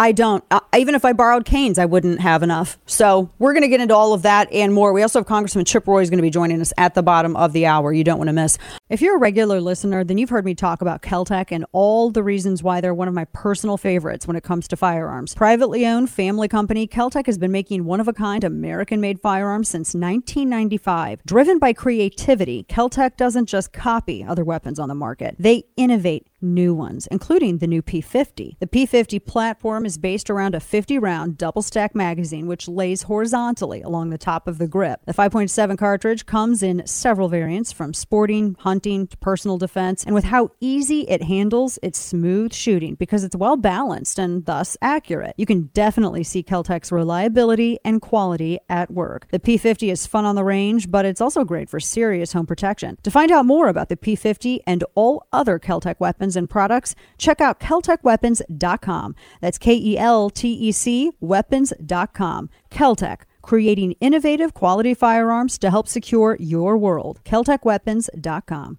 I 0.00 0.12
don't. 0.12 0.42
Uh, 0.50 0.60
even 0.74 0.94
if 0.94 1.04
I 1.04 1.12
borrowed 1.12 1.44
Kane's, 1.44 1.78
I 1.78 1.84
wouldn't 1.84 2.20
have 2.20 2.42
enough. 2.42 2.78
So 2.86 3.28
we're 3.38 3.52
going 3.52 3.64
to 3.64 3.68
get 3.68 3.82
into 3.82 3.94
all 3.94 4.14
of 4.14 4.22
that 4.22 4.50
and 4.50 4.72
more. 4.72 4.94
We 4.94 5.02
also 5.02 5.18
have 5.18 5.26
Congressman 5.26 5.66
Chip 5.66 5.86
Roy 5.86 6.00
is 6.00 6.08
going 6.08 6.16
to 6.16 6.22
be 6.22 6.30
joining 6.30 6.58
us 6.62 6.72
at 6.78 6.94
the 6.94 7.02
bottom 7.02 7.36
of 7.36 7.52
the 7.52 7.66
hour. 7.66 7.92
You 7.92 8.02
don't 8.02 8.16
want 8.16 8.28
to 8.28 8.32
miss. 8.32 8.56
If 8.88 9.02
you're 9.02 9.16
a 9.16 9.18
regular 9.18 9.60
listener, 9.60 10.02
then 10.02 10.16
you've 10.16 10.30
heard 10.30 10.46
me 10.46 10.54
talk 10.54 10.80
about 10.80 11.02
Keltec 11.02 11.52
and 11.52 11.66
all 11.72 12.10
the 12.10 12.22
reasons 12.22 12.62
why 12.62 12.80
they're 12.80 12.94
one 12.94 13.08
of 13.08 13.14
my 13.14 13.26
personal 13.26 13.76
favorites 13.76 14.26
when 14.26 14.36
it 14.36 14.42
comes 14.42 14.66
to 14.68 14.76
firearms. 14.76 15.34
Privately 15.34 15.86
owned 15.86 16.08
family 16.08 16.48
company, 16.48 16.86
Keltec 16.86 17.26
has 17.26 17.36
been 17.36 17.52
making 17.52 17.84
one 17.84 18.00
of 18.00 18.08
a 18.08 18.14
kind 18.14 18.42
American 18.42 19.02
made 19.02 19.20
firearms 19.20 19.68
since 19.68 19.88
1995. 19.88 21.22
Driven 21.26 21.58
by 21.58 21.74
creativity, 21.74 22.64
Keltec 22.70 23.18
doesn't 23.18 23.50
just 23.50 23.74
copy 23.74 24.24
other 24.24 24.44
weapons 24.44 24.78
on 24.78 24.88
the 24.88 24.94
market, 24.94 25.36
they 25.38 25.64
innovate 25.76 26.26
new 26.40 26.74
ones, 26.74 27.06
including 27.08 27.58
the 27.58 27.66
new 27.66 27.82
P50. 27.82 28.58
The 28.58 28.66
P50 28.66 29.24
platform 29.24 29.84
is 29.84 29.98
based 29.98 30.30
around 30.30 30.54
a 30.54 30.60
50 30.60 30.98
round 30.98 31.38
double 31.38 31.62
stack 31.62 31.94
magazine, 31.94 32.46
which 32.46 32.68
lays 32.68 33.02
horizontally 33.02 33.82
along 33.82 34.10
the 34.10 34.18
top 34.18 34.48
of 34.48 34.58
the 34.58 34.68
grip. 34.68 35.00
The 35.06 35.14
5.7 35.14 35.78
cartridge 35.78 36.26
comes 36.26 36.62
in 36.62 36.86
several 36.86 37.28
variants 37.28 37.72
from 37.72 37.94
sporting, 37.94 38.56
hunting 38.60 39.06
to 39.08 39.16
personal 39.18 39.58
defense, 39.58 40.04
and 40.04 40.14
with 40.14 40.24
how 40.24 40.50
easy 40.60 41.02
it 41.08 41.22
handles, 41.22 41.78
it's 41.82 41.98
smooth 41.98 42.52
shooting 42.52 42.94
because 42.94 43.24
it's 43.24 43.36
well 43.36 43.56
balanced 43.56 44.18
and 44.18 44.44
thus 44.46 44.76
accurate. 44.82 45.34
You 45.36 45.46
can 45.46 45.70
definitely 45.74 46.24
see 46.24 46.42
Keltec's 46.42 46.92
reliability 46.92 47.78
and 47.84 48.00
quality 48.00 48.58
at 48.68 48.90
work. 48.90 49.26
The 49.30 49.38
P50 49.38 49.92
is 49.92 50.06
fun 50.06 50.24
on 50.24 50.36
the 50.36 50.44
range, 50.44 50.90
but 50.90 51.04
it's 51.04 51.20
also 51.20 51.44
great 51.44 51.68
for 51.68 51.80
serious 51.80 52.32
home 52.32 52.46
protection. 52.46 52.98
To 53.02 53.10
find 53.10 53.30
out 53.30 53.46
more 53.46 53.68
about 53.68 53.88
the 53.88 53.96
P50 53.96 54.60
and 54.66 54.84
all 54.94 55.26
other 55.32 55.58
Keltec 55.58 56.00
weapons 56.00 56.29
and 56.36 56.48
products, 56.48 56.94
check 57.18 57.40
out 57.40 57.60
KeltecWeapons.com. 57.60 59.14
That's 59.40 59.58
K 59.58 59.74
E 59.74 59.98
L 59.98 60.30
T 60.30 60.52
E 60.52 60.72
C 60.72 61.10
weapons.com. 61.20 62.50
Keltec, 62.70 63.20
creating 63.42 63.92
innovative 64.00 64.54
quality 64.54 64.94
firearms 64.94 65.58
to 65.58 65.70
help 65.70 65.88
secure 65.88 66.36
your 66.40 66.76
world. 66.76 67.20
KeltecWeapons.com. 67.24 68.78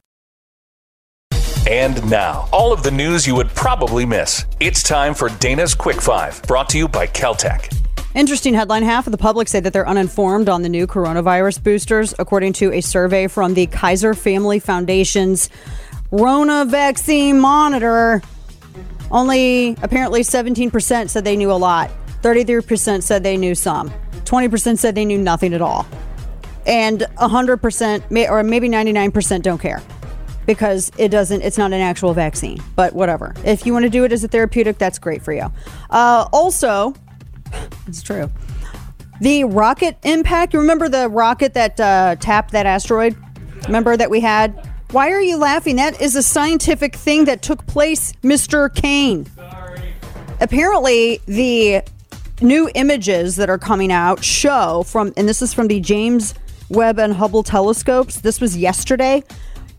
And 1.68 2.10
now, 2.10 2.50
all 2.52 2.74
of 2.74 2.82
the 2.82 2.90
news 2.90 3.28
you 3.28 3.36
would 3.36 3.50
probably 3.50 4.04
miss. 4.04 4.46
It's 4.60 4.82
time 4.82 5.14
for 5.14 5.30
Dana's 5.30 5.76
Quick 5.76 6.02
Five, 6.02 6.42
brought 6.44 6.70
to 6.70 6.78
you 6.78 6.88
by 6.88 7.06
Keltec. 7.06 7.72
Interesting 8.14 8.54
headline. 8.54 8.84
Half 8.84 9.08
of 9.08 9.12
the 9.12 9.18
public 9.18 9.48
say 9.48 9.62
that 9.62 9.72
they're 9.72 9.88
uninformed 9.88 10.50
on 10.50 10.64
the 10.64 10.70
new 10.70 10.86
coronavirus 10.86 11.64
boosters, 11.64 12.14
according 12.20 12.54
to 12.54 12.74
a 12.74 12.82
survey 12.82 13.28
from 13.28 13.54
the 13.54 13.68
Kaiser 13.68 14.14
Family 14.14 14.60
Foundation's 14.60 15.50
Rona 16.12 16.66
Vaccine 16.66 17.40
Monitor. 17.40 18.22
Only 19.10 19.76
apparently 19.82 20.22
17% 20.22 21.10
said 21.10 21.24
they 21.24 21.36
knew 21.38 21.52
a 21.52 21.54
lot. 21.54 21.90
33% 22.22 23.02
said 23.02 23.24
they 23.24 23.38
knew 23.38 23.56
some. 23.56 23.90
20% 24.26 24.78
said 24.78 24.96
they 24.96 25.06
knew 25.06 25.18
nothing 25.18 25.54
at 25.54 25.62
all. 25.62 25.86
And 26.66 27.02
100% 27.18 28.30
or 28.30 28.44
maybe 28.44 28.70
99% 28.70 29.42
don't 29.42 29.58
care 29.58 29.82
because 30.46 30.92
it 30.98 31.10
doesn't 31.10 31.42
it's 31.44 31.58
not 31.58 31.72
an 31.72 31.82
actual 31.82 32.16
vaccine 32.16 32.60
but 32.76 32.94
whatever 32.94 33.36
if 33.46 33.64
you 33.64 33.74
want 33.74 33.84
to 33.84 33.90
do 33.90 34.04
it 34.04 34.12
as 34.12 34.24
a 34.24 34.28
therapeutic 34.28 34.78
that's 34.80 34.98
great 34.98 35.22
for 35.22 35.32
you 35.32 35.46
uh, 35.92 36.28
also 36.34 36.96
it's 37.88 38.02
true 38.02 38.28
the 39.22 39.44
rocket 39.44 39.98
impact 40.04 40.56
remember 40.56 40.90
the 40.90 41.08
rocket 41.10 41.54
that 41.54 41.80
uh, 41.80 42.16
tapped 42.20 42.52
that 42.52 42.66
asteroid 42.66 43.16
remember 43.68 43.96
that 43.96 44.10
we 44.10 44.20
had 44.20 44.71
why 44.92 45.10
are 45.12 45.22
you 45.22 45.38
laughing? 45.38 45.78
That 45.78 46.02
is 46.02 46.18
a 46.18 46.24
scientific 46.24 46.96
thing 46.96 47.26
that 47.26 47.42
took 47.42 47.66
place 47.66 48.12
mr 48.24 48.74
kane. 48.74 49.26
Apparently 50.42 51.22
the 51.28 51.82
new 52.42 52.70
images 52.76 53.38
that 53.38 53.50
are 53.50 53.58
coming 53.58 53.92
out 53.92 54.24
show 54.24 54.84
from 54.84 55.14
and 55.16 55.30
this 55.30 55.42
is 55.42 55.54
from 55.54 55.68
the 55.68 55.80
james 55.80 56.34
webb 56.70 56.98
and 56.98 57.14
hubble 57.14 57.44
telescopes 57.44 58.22
this 58.22 58.42
was 58.42 58.58
yesterday 58.58 59.24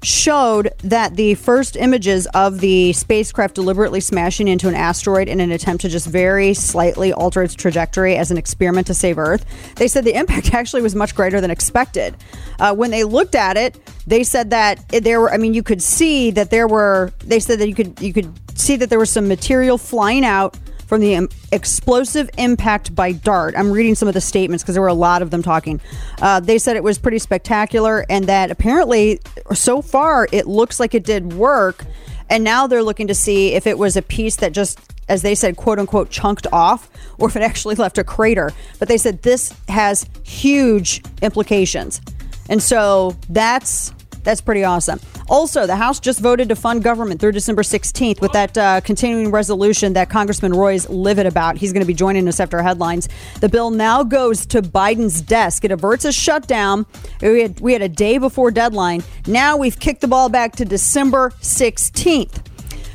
showed 0.03 0.73
that 0.79 1.17
the 1.17 1.35
first 1.35 1.77
images 1.77 2.27
of 2.35 2.61
the 2.61 2.93
spacecraft 2.93 3.55
deliberately 3.55 4.01
smashing 4.01 4.49
into 4.49 4.69
an 4.69 4.75
asteroid 4.75 5.29
in 5.29 5.41
an 5.41 5.53
attempt 5.53 5.83
to 5.83 5.89
just 5.89 6.07
very 6.07 6.55
slightly 6.55 7.13
alter 7.13 7.43
its 7.43 7.55
trajectory 7.55 8.17
as 8.17 8.31
an 8.31 8.37
experiment 8.37 8.87
to 8.87 8.95
save 8.95 9.19
Earth, 9.19 9.45
they 9.77 9.89
said 9.89 10.05
the 10.05 10.15
impact 10.15 10.55
actually 10.55 10.83
was 10.83 10.95
much 10.95 11.15
greater 11.15 11.41
than 11.41 11.51
expected. 11.51 12.17
Uh, 12.59 12.75
when 12.75 12.91
they 12.91 13.05
looked 13.05 13.35
at 13.35 13.57
it, 13.57 13.79
they 14.07 14.25
said 14.25 14.51
that 14.51 14.87
there 14.89 15.21
were. 15.21 15.33
I 15.33 15.37
mean, 15.37 15.55
you 15.55 15.63
could 15.63 15.83
see 15.83 16.31
that 16.33 16.51
there 16.51 16.67
were. 16.67 17.13
They 17.21 17.41
said 17.41 17.61
that 17.61 17.69
you 17.69 17.75
could 17.75 18.01
you 18.01 18.13
could 18.13 18.33
see 18.59 18.77
that 18.77 18.91
there 18.91 18.99
was 18.99 19.11
some 19.11 19.29
material 19.29 19.79
flying 19.79 20.25
out 20.25 20.57
from 20.93 21.01
the 21.01 21.27
explosive 21.53 22.29
impact 22.37 22.95
by 22.95 23.13
DART. 23.13 23.55
I'm 23.57 23.73
reading 23.73 23.95
some 23.95 24.09
of 24.09 24.13
the 24.13 24.21
statements 24.21 24.63
because 24.63 24.75
there 24.75 24.83
were 24.83 24.89
a 24.89 24.93
lot 24.93 25.23
of 25.23 25.31
them 25.31 25.43
talking. 25.43 25.81
Uh, 26.21 26.39
they 26.39 26.59
said 26.59 26.77
it 26.77 26.85
was 26.85 26.99
pretty 26.99 27.19
spectacular 27.19 28.05
and 28.11 28.27
that 28.27 28.51
apparently, 28.51 29.19
so 29.55 29.81
far, 29.81 30.29
it 30.33 30.47
looks 30.47 30.79
like 30.79 30.95
it 30.95 31.03
did 31.03 31.33
work. 31.33 31.87
And 32.29 32.45
now 32.45 32.67
they're 32.67 32.83
looking 32.83 33.07
to 33.07 33.15
see 33.15 33.55
if 33.55 33.67
it 33.67 33.79
was 33.79 33.97
a 33.97 34.03
piece 34.03 34.37
that 34.37 34.53
just, 34.53 34.81
as 35.09 35.23
they 35.23 35.35
said, 35.35 35.57
quote 35.57 35.79
unquote, 35.79 36.11
chunked 36.11 36.47
off 36.53 36.91
or 37.17 37.27
if 37.27 37.37
it 37.37 37.43
actually 37.43 37.77
left 37.77 37.97
a 37.97 38.05
crater. 38.05 38.51
But 38.79 38.89
they 38.89 38.99
said 38.99 39.23
this 39.23 39.55
has 39.71 40.05
huge 40.25 41.03
implications. 41.23 42.03
And 42.51 42.63
so 42.63 43.17
that's 43.31 43.95
that's 44.23 44.41
pretty 44.41 44.65
awesome. 44.65 45.01
Also, 45.29 45.67
the 45.67 45.77
House 45.77 46.01
just 46.01 46.21
voted 46.21 46.49
to 46.49 46.57
fund 46.57 46.83
government 46.83 47.21
through 47.21 47.33
December 47.33 47.63
16th 47.63 48.21
with 48.21 48.33
that 48.33 48.57
uh, 48.57 48.81
continuing 48.83 49.31
resolution 49.31 49.93
that 49.95 50.11
Congressman 50.11 50.53
Roy's 50.53 50.89
livid 50.89 51.27
about. 51.27 51.57
He's 51.57 51.73
going 51.73 51.83
to 51.83 51.87
be 51.87 51.95
joining 51.95 52.29
us 52.29 52.41
after 52.41 52.63
headlines. 52.63 53.09
The 53.41 53.49
bill 53.49 53.71
now 53.71 54.03
goes 54.03 54.47
to 54.47 54.63
Biden's 54.63 55.21
desk. 55.21 55.65
It 55.65 55.73
averts 55.73 56.05
a 56.05 56.13
shutdown. 56.13 56.87
We 57.21 57.43
had, 57.43 57.61
we 57.61 57.73
had 57.73 57.83
a 57.83 57.89
day 57.89 58.19
before 58.19 58.51
deadline. 58.51 59.03
Now 59.27 59.57
we've 59.57 59.79
kicked 59.79 60.01
the 60.01 60.09
ball 60.09 60.29
back 60.29 60.57
to 60.57 60.65
December 60.65 61.31
16th. 61.41 62.47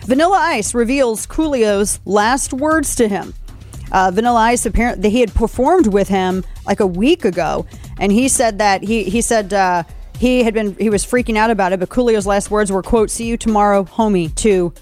Vanilla 0.03 0.37
Ice 0.37 0.73
reveals 0.73 1.25
Coolio's 1.25 1.99
last 2.05 2.53
words 2.53 2.95
to 2.95 3.07
him. 3.09 3.33
Uh, 3.91 4.11
Vanilla 4.13 4.39
Ice 4.39 4.65
apparently 4.65 5.09
he 5.09 5.21
had 5.21 5.33
performed 5.33 5.87
with 5.87 6.07
him 6.07 6.43
like 6.65 6.79
a 6.79 6.87
week 6.87 7.25
ago, 7.25 7.65
and 7.99 8.11
he 8.11 8.27
said 8.27 8.57
that 8.57 8.83
he 8.83 9.03
he 9.03 9.21
said 9.21 9.53
uh, 9.53 9.83
he 10.17 10.43
had 10.43 10.53
been 10.53 10.75
he 10.75 10.89
was 10.89 11.05
freaking 11.05 11.37
out 11.37 11.49
about 11.49 11.73
it. 11.73 11.79
But 11.79 11.89
Coolio's 11.89 12.25
last 12.25 12.51
words 12.51 12.71
were 12.71 12.83
"quote 12.83 13.09
See 13.09 13.25
you 13.25 13.37
tomorrow, 13.37 13.83
homie." 13.83 14.33
To 14.35 14.73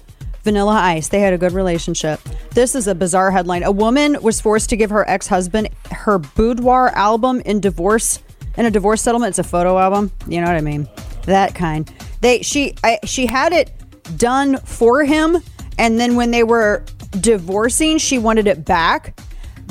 Vanilla 0.42 0.74
Ice, 0.74 1.08
they 1.08 1.20
had 1.20 1.32
a 1.32 1.38
good 1.38 1.52
relationship. 1.52 2.20
This 2.52 2.74
is 2.74 2.86
a 2.86 2.94
bizarre 2.94 3.30
headline. 3.30 3.62
A 3.62 3.70
woman 3.70 4.16
was 4.22 4.40
forced 4.40 4.70
to 4.70 4.76
give 4.76 4.90
her 4.90 5.08
ex 5.08 5.26
husband 5.26 5.68
her 5.90 6.18
boudoir 6.18 6.90
album 6.90 7.40
in 7.40 7.60
divorce 7.60 8.20
in 8.56 8.64
a 8.64 8.70
divorce 8.70 9.02
settlement. 9.02 9.30
It's 9.30 9.38
a 9.38 9.44
photo 9.44 9.78
album. 9.78 10.10
You 10.26 10.40
know 10.40 10.46
what 10.46 10.56
I 10.56 10.60
mean? 10.60 10.88
That 11.24 11.54
kind. 11.54 11.90
They 12.20 12.42
she 12.42 12.74
I, 12.82 12.98
she 13.04 13.26
had 13.26 13.52
it 13.52 13.72
done 14.16 14.58
for 14.58 15.04
him, 15.04 15.42
and 15.78 15.98
then 16.00 16.16
when 16.16 16.30
they 16.30 16.44
were 16.44 16.84
divorcing, 17.20 17.98
she 17.98 18.18
wanted 18.18 18.46
it 18.46 18.64
back, 18.64 19.18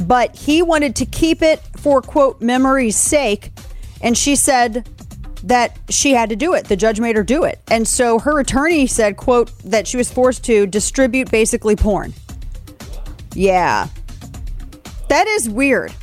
but 0.03 0.35
he 0.35 0.61
wanted 0.61 0.95
to 0.97 1.05
keep 1.05 1.41
it 1.41 1.61
for 1.77 2.01
quote 2.01 2.41
memory's 2.41 2.97
sake, 2.97 3.51
and 4.01 4.17
she 4.17 4.35
said 4.35 4.87
that 5.45 5.77
she 5.89 6.11
had 6.11 6.29
to 6.29 6.35
do 6.35 6.53
it. 6.55 6.65
The 6.65 6.75
judge 6.75 6.99
made 6.99 7.15
her 7.15 7.23
do 7.23 7.43
it. 7.43 7.59
And 7.69 7.87
so 7.87 8.17
her 8.19 8.39
attorney 8.39 8.87
said, 8.87 9.15
quote, 9.15 9.51
that 9.59 9.87
she 9.87 9.95
was 9.95 10.11
forced 10.11 10.43
to 10.45 10.65
distribute 10.65 11.29
basically 11.29 11.75
porn. 11.75 12.13
Yeah. 13.33 13.87
That 15.09 15.27
is 15.27 15.47
weird. 15.47 15.93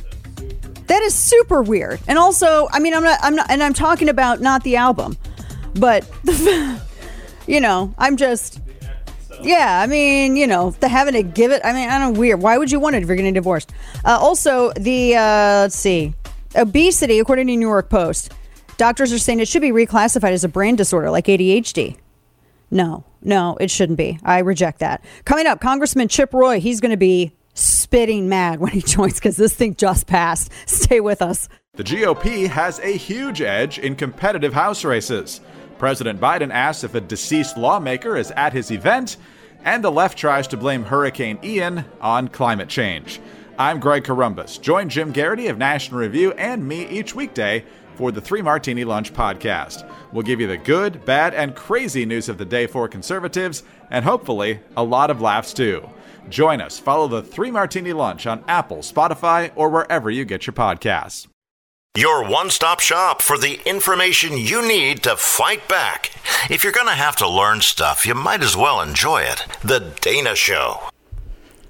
That 0.87 1.01
is 1.03 1.13
super 1.13 1.61
weird. 1.61 1.99
And 2.07 2.17
also, 2.17 2.69
I 2.71 2.79
mean, 2.79 2.93
I'm 2.93 3.03
not, 3.03 3.19
I'm 3.21 3.35
not, 3.35 3.51
and 3.51 3.61
I'm 3.61 3.73
talking 3.73 4.07
about 4.07 4.39
not 4.39 4.63
the 4.63 4.77
album, 4.77 5.17
but, 5.75 6.09
you 7.47 7.59
know, 7.59 7.93
I'm 7.97 8.15
just, 8.15 8.61
yeah, 9.41 9.81
I 9.81 9.87
mean, 9.87 10.37
you 10.37 10.47
know, 10.47 10.71
the 10.71 10.87
having 10.87 11.15
to 11.15 11.23
give 11.23 11.51
it, 11.51 11.61
I 11.65 11.73
mean, 11.73 11.89
I 11.89 11.97
don't 11.97 12.13
know, 12.13 12.19
weird. 12.19 12.41
Why 12.41 12.57
would 12.57 12.71
you 12.71 12.79
want 12.79 12.95
it 12.95 13.01
if 13.01 13.07
you're 13.09 13.17
getting 13.17 13.33
divorced? 13.33 13.73
Uh, 14.05 14.17
also, 14.21 14.71
the, 14.73 15.15
uh, 15.15 15.61
let's 15.63 15.75
see, 15.75 16.13
obesity, 16.55 17.19
according 17.19 17.47
to 17.47 17.55
New 17.57 17.67
York 17.67 17.89
Post, 17.89 18.33
doctors 18.77 19.13
are 19.13 19.19
saying 19.19 19.39
it 19.39 19.47
should 19.47 19.61
be 19.61 19.71
reclassified 19.71 20.31
as 20.31 20.43
a 20.43 20.49
brain 20.49 20.75
disorder 20.75 21.09
like 21.09 21.25
ADHD. 21.25 21.97
No, 22.71 23.03
no, 23.21 23.55
it 23.59 23.69
shouldn't 23.69 23.97
be. 23.97 24.19
I 24.23 24.39
reject 24.39 24.79
that. 24.79 25.03
Coming 25.25 25.45
up, 25.45 25.61
Congressman 25.61 26.07
Chip 26.07 26.33
Roy, 26.33 26.59
he's 26.59 26.81
going 26.81 26.91
to 26.91 26.97
be 26.97 27.33
spitting 27.53 28.27
mad 28.27 28.59
when 28.59 28.71
he 28.71 28.81
joins 28.85 29.15
because 29.15 29.37
this 29.37 29.53
thing 29.53 29.75
just 29.75 30.07
passed. 30.07 30.51
Stay 30.65 30.99
with 30.99 31.21
us. 31.21 31.47
The 31.75 31.83
GOP 31.83 32.47
has 32.47 32.79
a 32.79 32.97
huge 32.97 33.41
edge 33.41 33.79
in 33.79 33.95
competitive 33.95 34.53
House 34.53 34.83
races. 34.83 35.41
President 35.77 36.19
Biden 36.19 36.51
asks 36.51 36.83
if 36.83 36.95
a 36.95 37.01
deceased 37.01 37.57
lawmaker 37.57 38.15
is 38.15 38.31
at 38.31 38.53
his 38.53 38.71
event, 38.71 39.17
and 39.63 39.83
the 39.83 39.91
left 39.91 40.17
tries 40.17 40.47
to 40.49 40.57
blame 40.57 40.83
Hurricane 40.83 41.39
Ian 41.43 41.85
on 41.99 42.27
climate 42.27 42.69
change. 42.69 43.19
I'm 43.57 43.79
Greg 43.79 44.03
Corombos. 44.03 44.59
Join 44.59 44.89
Jim 44.89 45.13
Geraghty 45.13 45.47
of 45.47 45.57
National 45.57 45.99
Review 45.99 46.31
and 46.33 46.67
me 46.67 46.87
each 46.87 47.13
weekday 47.13 47.63
for 47.95 48.11
the 48.11 48.21
Three 48.21 48.41
Martini 48.41 48.83
Lunch 48.83 49.13
podcast. 49.13 49.89
We'll 50.11 50.23
give 50.23 50.39
you 50.41 50.47
the 50.47 50.57
good, 50.57 51.05
bad, 51.05 51.33
and 51.33 51.55
crazy 51.55 52.05
news 52.05 52.29
of 52.29 52.37
the 52.37 52.45
day 52.45 52.67
for 52.67 52.87
conservatives, 52.87 53.63
and 53.89 54.05
hopefully 54.05 54.59
a 54.77 54.83
lot 54.83 55.09
of 55.09 55.21
laughs 55.21 55.53
too. 55.53 55.89
Join 56.29 56.61
us. 56.61 56.79
Follow 56.79 57.07
the 57.07 57.21
Three 57.21 57.51
Martini 57.51 57.93
Lunch 57.93 58.27
on 58.27 58.43
Apple, 58.47 58.77
Spotify, 58.77 59.51
or 59.55 59.69
wherever 59.69 60.09
you 60.09 60.25
get 60.25 60.47
your 60.47 60.53
podcasts. 60.53 61.27
Your 61.95 62.27
one 62.27 62.49
stop 62.49 62.79
shop 62.79 63.21
for 63.21 63.37
the 63.37 63.59
information 63.65 64.35
you 64.35 64.67
need 64.67 65.03
to 65.03 65.15
fight 65.15 65.67
back. 65.69 66.11
If 66.49 66.63
you're 66.63 66.73
going 66.73 66.87
to 66.87 66.93
have 66.93 67.15
to 67.17 67.29
learn 67.29 67.61
stuff, 67.61 68.07
you 68.07 68.15
might 68.15 68.41
as 68.41 68.57
well 68.57 68.81
enjoy 68.81 69.21
it. 69.21 69.45
The 69.63 69.93
Dana 70.01 70.35
Show. 70.35 70.89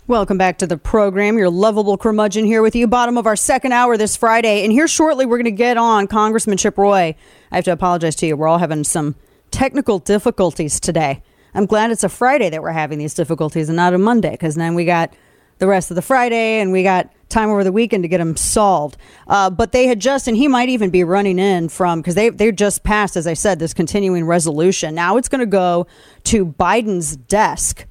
Welcome 0.05 0.37
back 0.37 0.57
to 0.57 0.67
the 0.67 0.75
program. 0.75 1.37
Your 1.37 1.49
lovable 1.49 1.97
curmudgeon 1.97 2.43
here 2.43 2.61
with 2.61 2.75
you, 2.75 2.87
bottom 2.87 3.17
of 3.17 3.25
our 3.25 3.37
second 3.37 3.71
hour 3.71 3.95
this 3.95 4.17
Friday. 4.17 4.65
And 4.65 4.71
here 4.73 4.85
shortly, 4.85 5.25
we're 5.25 5.37
going 5.37 5.45
to 5.45 5.51
get 5.51 5.77
on 5.77 6.07
Congressman 6.07 6.57
Chip 6.57 6.77
Roy. 6.77 7.15
I 7.51 7.55
have 7.55 7.63
to 7.63 7.71
apologize 7.71 8.17
to 8.17 8.25
you. 8.25 8.35
We're 8.35 8.49
all 8.49 8.57
having 8.57 8.83
some 8.83 9.15
technical 9.49 9.99
difficulties 9.99 10.81
today. 10.81 11.23
I'm 11.53 11.65
glad 11.65 11.89
it's 11.89 12.03
a 12.03 12.09
Friday 12.09 12.49
that 12.49 12.61
we're 12.61 12.73
having 12.73 12.99
these 12.99 13.13
difficulties 13.13 13.69
and 13.69 13.77
not 13.77 13.93
a 13.93 13.97
Monday, 13.97 14.31
because 14.31 14.55
then 14.55 14.75
we 14.75 14.83
got 14.83 15.13
the 15.59 15.67
rest 15.67 15.89
of 15.89 15.95
the 15.95 16.01
Friday 16.01 16.59
and 16.59 16.73
we 16.73 16.83
got 16.83 17.09
time 17.29 17.49
over 17.49 17.63
the 17.63 17.71
weekend 17.71 18.03
to 18.03 18.09
get 18.09 18.17
them 18.17 18.35
solved. 18.35 18.97
Uh, 19.29 19.49
but 19.49 19.71
they 19.71 19.87
had 19.87 20.01
just, 20.01 20.27
and 20.27 20.35
he 20.35 20.49
might 20.49 20.67
even 20.67 20.89
be 20.89 21.05
running 21.05 21.39
in 21.39 21.69
from 21.69 22.01
because 22.01 22.15
they 22.15 22.27
they 22.27 22.51
just 22.51 22.83
passed, 22.83 23.15
as 23.15 23.25
I 23.25 23.35
said, 23.35 23.57
this 23.57 23.73
continuing 23.73 24.25
resolution. 24.25 24.95
Now 24.95 25.15
it's 25.15 25.29
going 25.29 25.39
to 25.39 25.45
go 25.45 25.87
to 26.25 26.45
Biden's 26.45 27.15
desk, 27.15 27.85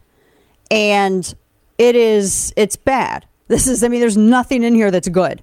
and 0.70 1.34
it 1.82 1.96
is 1.96 2.52
it's 2.56 2.76
bad. 2.76 3.26
This 3.48 3.66
is, 3.66 3.84
I 3.84 3.88
mean, 3.88 4.00
there's 4.00 4.16
nothing 4.16 4.62
in 4.62 4.74
here 4.74 4.90
that's 4.90 5.08
good. 5.08 5.42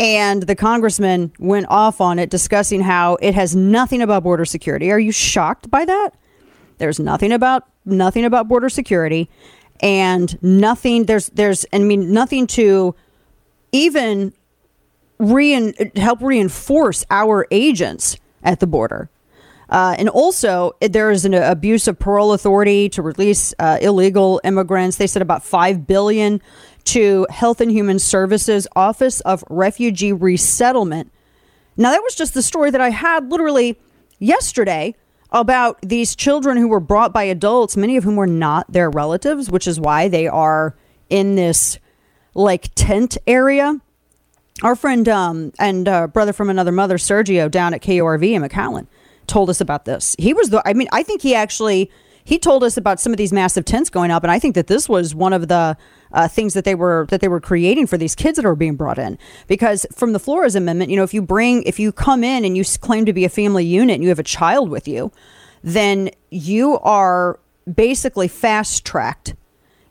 And 0.00 0.42
the 0.42 0.56
congressman 0.56 1.32
went 1.38 1.66
off 1.68 2.00
on 2.00 2.18
it, 2.18 2.28
discussing 2.28 2.80
how 2.80 3.18
it 3.22 3.36
has 3.36 3.54
nothing 3.54 4.02
about 4.02 4.24
border 4.24 4.44
security. 4.44 4.90
Are 4.90 4.98
you 4.98 5.12
shocked 5.12 5.70
by 5.70 5.84
that? 5.84 6.10
There's 6.78 6.98
nothing 6.98 7.30
about 7.30 7.68
nothing 7.84 8.24
about 8.24 8.48
border 8.48 8.68
security, 8.68 9.30
and 9.78 10.42
nothing. 10.42 11.04
There's 11.04 11.28
there's 11.28 11.64
I 11.72 11.78
mean 11.78 12.12
nothing 12.12 12.48
to 12.48 12.96
even 13.70 14.32
rein, 15.18 15.72
help 15.94 16.20
reinforce 16.22 17.04
our 17.10 17.46
agents 17.52 18.16
at 18.42 18.58
the 18.58 18.66
border. 18.66 19.08
Uh, 19.68 19.96
and 19.98 20.08
also, 20.08 20.72
there 20.80 21.10
is 21.10 21.24
an 21.24 21.34
abuse 21.34 21.88
of 21.88 21.98
parole 21.98 22.32
authority 22.32 22.88
to 22.90 23.02
release 23.02 23.52
uh, 23.58 23.78
illegal 23.80 24.40
immigrants. 24.44 24.96
They 24.96 25.08
said 25.08 25.22
about 25.22 25.44
five 25.44 25.86
billion 25.86 26.40
to 26.84 27.26
Health 27.30 27.60
and 27.60 27.70
Human 27.70 27.98
Services 27.98 28.68
Office 28.76 29.20
of 29.20 29.42
Refugee 29.50 30.12
Resettlement. 30.12 31.10
Now, 31.76 31.90
that 31.90 32.02
was 32.02 32.14
just 32.14 32.32
the 32.32 32.42
story 32.42 32.70
that 32.70 32.80
I 32.80 32.90
had 32.90 33.30
literally 33.30 33.78
yesterday 34.18 34.94
about 35.30 35.78
these 35.82 36.14
children 36.14 36.56
who 36.56 36.68
were 36.68 36.80
brought 36.80 37.12
by 37.12 37.24
adults, 37.24 37.76
many 37.76 37.96
of 37.96 38.04
whom 38.04 38.16
were 38.16 38.26
not 38.26 38.72
their 38.72 38.88
relatives, 38.88 39.50
which 39.50 39.66
is 39.66 39.80
why 39.80 40.08
they 40.08 40.28
are 40.28 40.76
in 41.10 41.34
this 41.34 41.78
like 42.34 42.70
tent 42.74 43.18
area. 43.26 43.80
Our 44.62 44.76
friend 44.76 45.06
um, 45.08 45.52
and 45.58 45.86
uh, 45.86 46.06
brother 46.06 46.32
from 46.32 46.48
another 46.48 46.72
mother, 46.72 46.96
Sergio, 46.96 47.50
down 47.50 47.74
at 47.74 47.82
KURV 47.82 48.32
in 48.32 48.42
McAllen, 48.42 48.86
told 49.26 49.50
us 49.50 49.60
about 49.60 49.84
this. 49.84 50.16
He 50.18 50.32
was 50.32 50.50
the, 50.50 50.62
I 50.66 50.74
mean, 50.74 50.88
I 50.92 51.02
think 51.02 51.22
he 51.22 51.34
actually 51.34 51.90
he 52.26 52.40
told 52.40 52.64
us 52.64 52.76
about 52.76 52.98
some 52.98 53.12
of 53.12 53.18
these 53.18 53.32
massive 53.32 53.64
tents 53.64 53.88
going 53.88 54.10
up, 54.10 54.24
and 54.24 54.32
I 54.32 54.40
think 54.40 54.56
that 54.56 54.66
this 54.66 54.88
was 54.88 55.14
one 55.14 55.32
of 55.32 55.46
the 55.46 55.76
uh, 56.12 56.26
things 56.26 56.54
that 56.54 56.64
they 56.64 56.74
were 56.74 57.06
that 57.10 57.20
they 57.20 57.28
were 57.28 57.40
creating 57.40 57.86
for 57.86 57.96
these 57.96 58.16
kids 58.16 58.34
that 58.34 58.44
are 58.44 58.56
being 58.56 58.74
brought 58.74 58.98
in. 58.98 59.16
Because 59.46 59.86
from 59.94 60.12
the 60.12 60.18
Flores 60.18 60.56
Amendment, 60.56 60.90
you 60.90 60.96
know, 60.96 61.04
if 61.04 61.14
you 61.14 61.22
bring 61.22 61.62
if 61.62 61.78
you 61.78 61.92
come 61.92 62.24
in 62.24 62.44
and 62.44 62.56
you 62.56 62.64
claim 62.80 63.06
to 63.06 63.12
be 63.12 63.24
a 63.24 63.28
family 63.28 63.64
unit 63.64 63.94
and 63.94 64.02
you 64.02 64.08
have 64.08 64.18
a 64.18 64.24
child 64.24 64.70
with 64.70 64.88
you, 64.88 65.12
then 65.62 66.10
you 66.30 66.80
are 66.80 67.38
basically 67.72 68.26
fast 68.26 68.84
tracked. 68.84 69.36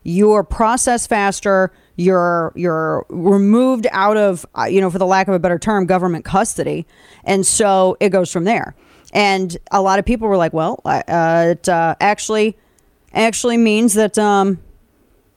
You're 0.02 0.44
processed 0.44 1.08
faster. 1.08 1.72
You're 1.96 2.52
you're 2.54 3.06
removed 3.08 3.86
out 3.92 4.18
of 4.18 4.44
uh, 4.58 4.64
you 4.64 4.82
know, 4.82 4.90
for 4.90 4.98
the 4.98 5.06
lack 5.06 5.26
of 5.26 5.32
a 5.32 5.38
better 5.38 5.58
term, 5.58 5.86
government 5.86 6.26
custody, 6.26 6.86
and 7.24 7.46
so 7.46 7.96
it 7.98 8.10
goes 8.10 8.30
from 8.30 8.44
there. 8.44 8.76
And 9.16 9.56
a 9.70 9.80
lot 9.80 9.98
of 9.98 10.04
people 10.04 10.28
were 10.28 10.36
like, 10.36 10.52
"Well, 10.52 10.78
uh, 10.84 11.54
it 11.56 11.66
uh, 11.70 11.94
actually 12.00 12.54
actually 13.14 13.56
means 13.56 13.94
that 13.94 14.18
um, 14.18 14.62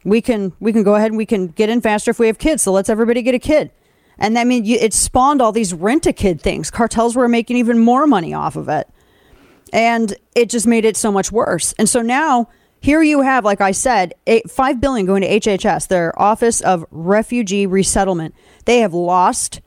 we 0.03 0.19
can 0.19 0.51
we 0.59 0.73
can 0.73 0.84
go 0.84 0.95
ahead 0.95 1.11
and 1.11 1.17
we 1.17 1.25
can 1.25 1.47
get 1.47 1.69
in 1.69 1.80
faster 1.80 2.11
if 2.11 2.19
we 2.19 2.27
have 2.27 2.38
kids. 2.38 2.61
So 2.61 2.73
let's 2.73 2.89
everybody 2.89 3.21
get 3.21 3.36
a 3.36 3.39
kid." 3.39 3.71
And 4.17 4.38
I 4.38 4.43
mean, 4.43 4.65
it 4.65 4.93
spawned 4.93 5.41
all 5.41 5.53
these 5.53 5.73
rent 5.73 6.05
a 6.05 6.11
kid 6.11 6.41
things. 6.41 6.69
Cartels 6.69 7.15
were 7.15 7.30
making 7.30 7.55
even 7.55 7.80
more 7.80 8.05
money 8.05 8.34
off 8.34 8.57
of 8.57 8.67
it, 8.67 8.86
and 9.71 10.13
it 10.36 10.49
just 10.49 10.67
made 10.67 10.84
it 10.84 10.97
so 10.97 11.09
much 11.09 11.32
worse. 11.32 11.73
And 11.80 11.88
so 11.88 12.01
now 12.01 12.49
here 12.82 13.01
you 13.01 13.21
have, 13.21 13.45
like 13.45 13.61
I 13.61 13.71
said, 13.71 14.13
eight, 14.27 14.51
five 14.51 14.82
billion 14.82 15.05
going 15.05 15.21
to 15.21 15.39
HHS, 15.39 15.88
their 15.88 16.21
Office 16.21 16.59
of 16.59 16.86
Refugee 16.91 17.65
Resettlement. 17.65 18.36
They 18.65 18.80
have 18.80 18.93
lost 18.93 19.61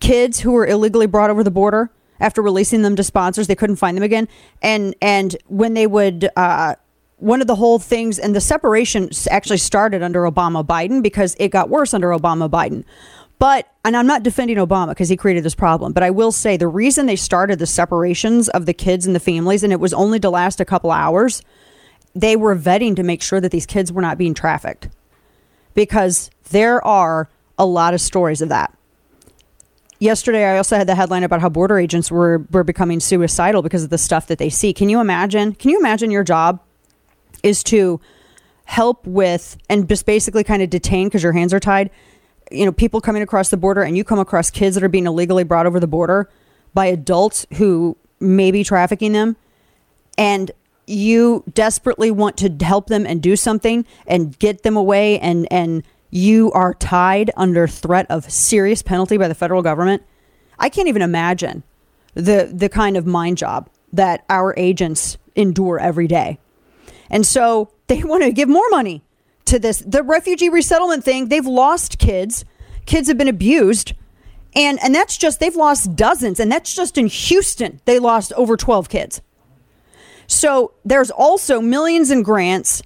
kids 0.00 0.40
who 0.40 0.50
were 0.50 0.66
illegally 0.66 1.06
brought 1.06 1.30
over 1.30 1.44
the 1.44 1.52
border 1.52 1.92
after 2.22 2.40
releasing 2.40 2.80
them 2.80 2.96
to 2.96 3.04
sponsors. 3.04 3.46
They 3.46 3.54
couldn't 3.54 3.76
find 3.76 3.96
them 3.96 4.04
again, 4.04 4.28
and 4.62 4.94
and 5.02 5.36
when 5.48 5.74
they 5.74 5.86
would. 5.86 6.30
Uh, 6.36 6.76
one 7.18 7.40
of 7.40 7.46
the 7.46 7.54
whole 7.54 7.78
things 7.78 8.18
and 8.18 8.34
the 8.34 8.40
separation 8.40 9.08
actually 9.30 9.58
started 9.58 10.02
under 10.02 10.22
Obama 10.22 10.66
Biden 10.66 11.04
because 11.04 11.36
it 11.38 11.50
got 11.50 11.70
worse 11.70 11.94
under 11.94 12.08
Obama 12.08 12.50
Biden. 12.50 12.82
But, 13.38 13.68
and 13.84 13.96
I'm 13.96 14.08
not 14.08 14.24
defending 14.24 14.56
Obama 14.56 14.88
because 14.88 15.08
he 15.08 15.16
created 15.16 15.44
this 15.44 15.54
problem, 15.54 15.92
but 15.92 16.02
I 16.02 16.10
will 16.10 16.32
say 16.32 16.56
the 16.56 16.66
reason 16.66 17.06
they 17.06 17.14
started 17.14 17.60
the 17.60 17.66
separations 17.66 18.48
of 18.48 18.66
the 18.66 18.74
kids 18.74 19.06
and 19.06 19.14
the 19.14 19.20
families, 19.20 19.62
and 19.62 19.72
it 19.72 19.78
was 19.78 19.94
only 19.94 20.18
to 20.18 20.30
last 20.30 20.60
a 20.60 20.64
couple 20.64 20.90
hours, 20.90 21.42
they 22.14 22.34
were 22.34 22.56
vetting 22.56 22.96
to 22.96 23.04
make 23.04 23.22
sure 23.22 23.40
that 23.40 23.52
these 23.52 23.66
kids 23.66 23.92
were 23.92 24.02
not 24.02 24.18
being 24.18 24.34
trafficked 24.34 24.88
because 25.74 26.30
there 26.50 26.84
are 26.84 27.28
a 27.58 27.66
lot 27.66 27.94
of 27.94 28.00
stories 28.00 28.42
of 28.42 28.48
that. 28.48 28.76
Yesterday, 30.02 30.44
I 30.46 30.56
also 30.56 30.76
had 30.76 30.88
the 30.88 30.96
headline 30.96 31.22
about 31.22 31.40
how 31.40 31.48
border 31.48 31.78
agents 31.78 32.10
were, 32.10 32.44
were 32.50 32.64
becoming 32.64 32.98
suicidal 32.98 33.62
because 33.62 33.84
of 33.84 33.90
the 33.90 33.98
stuff 33.98 34.26
that 34.26 34.38
they 34.38 34.50
see. 34.50 34.72
Can 34.72 34.88
you 34.88 35.00
imagine? 35.00 35.54
Can 35.54 35.70
you 35.70 35.78
imagine 35.78 36.10
your 36.10 36.24
job 36.24 36.58
is 37.44 37.62
to 37.62 38.00
help 38.64 39.06
with 39.06 39.56
and 39.68 39.88
just 39.88 40.04
basically 40.04 40.42
kind 40.42 40.60
of 40.60 40.70
detain 40.70 41.06
because 41.06 41.22
your 41.22 41.32
hands 41.32 41.54
are 41.54 41.60
tied. 41.60 41.88
You 42.50 42.64
know, 42.64 42.72
people 42.72 43.00
coming 43.00 43.22
across 43.22 43.50
the 43.50 43.56
border, 43.56 43.82
and 43.82 43.96
you 43.96 44.02
come 44.02 44.18
across 44.18 44.50
kids 44.50 44.74
that 44.74 44.82
are 44.82 44.88
being 44.88 45.06
illegally 45.06 45.44
brought 45.44 45.66
over 45.66 45.78
the 45.78 45.86
border 45.86 46.28
by 46.74 46.86
adults 46.86 47.46
who 47.54 47.96
may 48.18 48.50
be 48.50 48.64
trafficking 48.64 49.12
them, 49.12 49.36
and 50.18 50.50
you 50.88 51.44
desperately 51.54 52.10
want 52.10 52.36
to 52.38 52.52
help 52.64 52.88
them 52.88 53.06
and 53.06 53.22
do 53.22 53.36
something 53.36 53.86
and 54.08 54.36
get 54.40 54.64
them 54.64 54.76
away, 54.76 55.20
and 55.20 55.46
and 55.52 55.84
you 56.12 56.52
are 56.52 56.74
tied 56.74 57.30
under 57.38 57.66
threat 57.66 58.06
of 58.10 58.30
serious 58.30 58.82
penalty 58.82 59.16
by 59.16 59.26
the 59.26 59.34
federal 59.34 59.62
government. 59.62 60.02
I 60.58 60.68
can't 60.68 60.86
even 60.86 61.02
imagine 61.02 61.64
the 62.14 62.50
the 62.52 62.68
kind 62.68 62.96
of 62.98 63.06
mind 63.06 63.38
job 63.38 63.70
that 63.94 64.24
our 64.28 64.54
agents 64.58 65.16
endure 65.34 65.80
every 65.80 66.06
day. 66.06 66.38
And 67.10 67.26
so 67.26 67.72
they 67.86 68.02
want 68.04 68.22
to 68.22 68.30
give 68.30 68.48
more 68.48 68.68
money 68.70 69.02
to 69.46 69.58
this. 69.58 69.82
The 69.86 70.02
refugee 70.02 70.50
resettlement 70.50 71.02
thing, 71.02 71.28
they've 71.28 71.46
lost 71.46 71.98
kids. 71.98 72.44
Kids 72.84 73.08
have 73.08 73.16
been 73.16 73.26
abused. 73.26 73.94
And 74.54 74.78
and 74.82 74.94
that's 74.94 75.16
just 75.16 75.40
they've 75.40 75.56
lost 75.56 75.96
dozens 75.96 76.38
and 76.38 76.52
that's 76.52 76.76
just 76.76 76.98
in 76.98 77.06
Houston. 77.06 77.80
They 77.86 77.98
lost 77.98 78.34
over 78.34 78.58
12 78.58 78.90
kids. 78.90 79.22
So 80.26 80.74
there's 80.84 81.10
also 81.10 81.62
millions 81.62 82.10
in 82.10 82.22
grants 82.22 82.82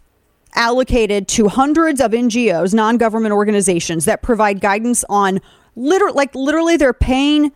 allocated 0.56 1.28
to 1.28 1.48
hundreds 1.48 2.00
of 2.00 2.12
NGOs, 2.12 2.74
non-government 2.74 3.32
organizations 3.32 4.04
that 4.06 4.22
provide 4.22 4.60
guidance 4.60 5.04
on 5.08 5.40
literally 5.76 6.14
like 6.14 6.34
literally 6.34 6.76
they're 6.76 6.92
paying 6.92 7.52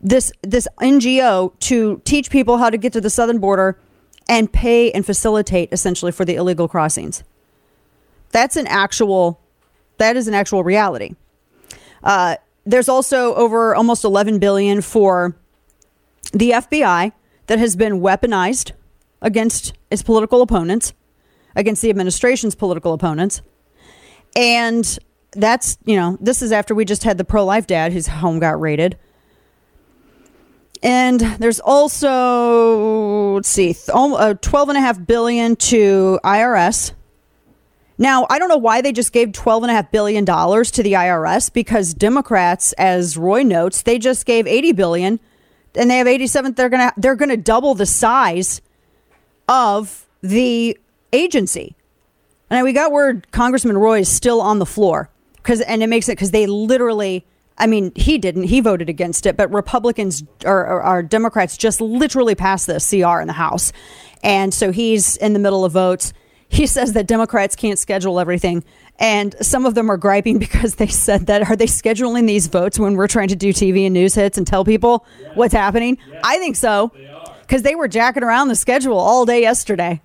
this 0.00 0.30
this 0.42 0.68
NGO 0.80 1.58
to 1.60 2.00
teach 2.04 2.30
people 2.30 2.58
how 2.58 2.70
to 2.70 2.76
get 2.76 2.92
to 2.92 3.00
the 3.00 3.10
southern 3.10 3.38
border 3.38 3.78
and 4.28 4.52
pay 4.52 4.92
and 4.92 5.04
facilitate 5.04 5.70
essentially 5.72 6.12
for 6.12 6.24
the 6.24 6.36
illegal 6.36 6.68
crossings. 6.68 7.24
That's 8.30 8.56
an 8.56 8.66
actual 8.66 9.40
that 9.96 10.16
is 10.16 10.28
an 10.28 10.34
actual 10.34 10.62
reality. 10.62 11.16
Uh, 12.04 12.36
there's 12.64 12.88
also 12.88 13.34
over 13.34 13.74
almost 13.74 14.04
11 14.04 14.38
billion 14.38 14.82
for 14.82 15.34
the 16.32 16.50
FBI 16.50 17.12
that 17.46 17.58
has 17.58 17.76
been 17.76 18.00
weaponized 18.00 18.72
against 19.22 19.72
its 19.90 20.02
political 20.02 20.42
opponents, 20.42 20.92
against 21.58 21.82
the 21.82 21.90
administration's 21.90 22.54
political 22.54 22.94
opponents. 22.94 23.42
And 24.34 24.98
that's, 25.32 25.76
you 25.84 25.96
know, 25.96 26.16
this 26.20 26.40
is 26.40 26.52
after 26.52 26.74
we 26.74 26.86
just 26.86 27.02
had 27.04 27.18
the 27.18 27.24
pro 27.24 27.44
life 27.44 27.66
dad 27.66 27.92
whose 27.92 28.06
home 28.06 28.38
got 28.38 28.58
raided. 28.58 28.96
And 30.80 31.20
there's 31.20 31.58
also, 31.58 33.34
let's 33.34 33.48
see, 33.48 33.74
uh, 33.92 34.34
12 34.34 34.68
and 34.68 34.78
a 34.78 34.80
half 34.80 34.96
to 34.96 36.20
IRS. 36.24 36.92
Now, 38.00 38.28
I 38.30 38.38
don't 38.38 38.48
know 38.48 38.56
why 38.56 38.80
they 38.80 38.92
just 38.92 39.12
gave 39.12 39.32
12 39.32 39.64
and 39.64 39.70
a 39.72 39.74
half 39.74 39.90
billion 39.90 40.24
dollars 40.24 40.70
to 40.70 40.84
the 40.84 40.92
IRS 40.92 41.52
because 41.52 41.94
Democrats, 41.94 42.72
as 42.74 43.16
Roy 43.16 43.42
notes, 43.42 43.82
they 43.82 43.98
just 43.98 44.24
gave 44.24 44.46
80 44.46 44.72
billion 44.72 45.20
and 45.74 45.90
they 45.90 45.98
have 45.98 46.06
87 46.06 46.54
they're 46.54 46.68
going 46.68 46.88
to 46.88 46.94
they're 46.96 47.16
going 47.16 47.28
to 47.28 47.36
double 47.36 47.74
the 47.74 47.86
size 47.86 48.62
of 49.48 50.06
the 50.22 50.78
agency. 51.12 51.76
And 52.50 52.64
we 52.64 52.72
got 52.72 52.92
word 52.92 53.30
Congressman 53.30 53.76
Roy 53.78 54.00
is 54.00 54.08
still 54.08 54.40
on 54.40 54.58
the 54.58 54.66
floor 54.66 55.10
cuz 55.42 55.60
and 55.60 55.82
it 55.82 55.88
makes 55.88 56.08
it 56.08 56.16
cuz 56.16 56.30
they 56.30 56.46
literally 56.46 57.24
I 57.58 57.66
mean, 57.66 57.92
he 57.96 58.18
didn't. 58.18 58.44
He 58.44 58.60
voted 58.60 58.88
against 58.88 59.26
it, 59.26 59.36
but 59.36 59.52
Republicans 59.52 60.22
or, 60.44 60.64
or, 60.64 60.84
or, 60.84 61.02
Democrats 61.02 61.56
just 61.56 61.80
literally 61.80 62.36
passed 62.36 62.68
the 62.68 62.74
CR 62.74 63.20
in 63.20 63.26
the 63.26 63.32
House. 63.32 63.72
And 64.22 64.54
so 64.54 64.70
he's 64.70 65.16
in 65.16 65.32
the 65.32 65.38
middle 65.38 65.64
of 65.64 65.72
votes. 65.72 66.12
He 66.48 66.66
says 66.66 66.92
that 66.92 67.06
Democrats 67.06 67.56
can't 67.56 67.78
schedule 67.78 68.20
everything. 68.20 68.64
And 68.98 69.34
some 69.44 69.66
of 69.66 69.74
them 69.74 69.90
are 69.90 69.96
griping 69.96 70.38
because 70.46 70.76
they 70.76 70.86
said 70.86 71.26
that 71.26 71.48
are 71.48 71.56
they 71.56 71.66
scheduling 71.66 72.26
these 72.26 72.46
votes 72.46 72.78
when 72.78 72.94
we're 72.94 73.08
trying 73.08 73.28
to 73.28 73.36
do 73.36 73.52
TV 73.52 73.84
and 73.84 73.94
news 73.94 74.14
hits 74.14 74.38
and 74.38 74.46
tell 74.46 74.64
people 74.64 75.04
yeah. 75.20 75.32
what's 75.34 75.54
happening? 75.54 75.98
Yeah. 76.08 76.20
I 76.22 76.38
think 76.38 76.56
so. 76.56 76.92
Because 77.40 77.62
they, 77.62 77.70
they 77.70 77.74
were 77.74 77.88
jacking 77.88 78.22
around 78.22 78.48
the 78.48 78.56
schedule 78.56 78.98
all 78.98 79.24
day 79.24 79.40
yesterday. 79.40 80.00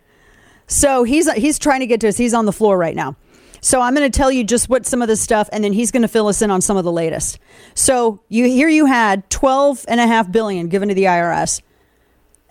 So 0.68 1.04
he's 1.04 1.32
he's 1.34 1.60
trying 1.60 1.82
to 1.82 1.88
get 1.88 2.02
to 2.02 2.08
us. 2.08 2.18
He's 2.18 2.34
on 2.34 2.46
the 2.46 2.54
floor 2.54 2.78
right 2.78 2.96
now. 2.96 3.16
So 3.62 3.80
I'm 3.80 3.96
going 3.96 4.10
to 4.10 4.16
tell 4.16 4.32
you 4.32 4.44
just 4.44 4.68
what 4.68 4.86
some 4.86 5.02
of 5.02 5.08
this 5.08 5.22
stuff, 5.22 5.48
and 5.54 5.64
then 5.64 5.72
he's 5.72 5.90
going 5.90 6.02
to 6.02 6.08
fill 6.08 6.28
us 6.28 6.42
in 6.42 6.52
on 6.52 6.60
some 6.60 6.76
of 6.76 6.84
the 6.84 6.92
latest. 6.92 7.40
So 7.76 8.22
you 8.28 8.46
here 8.46 8.68
you 8.68 8.86
had 8.86 9.30
12 9.30 9.86
and 9.88 10.00
a 10.00 10.08
half 10.08 10.32
billion 10.32 10.68
given 10.68 10.90
to 10.90 10.96
the 10.96 11.06
IRS. 11.06 11.62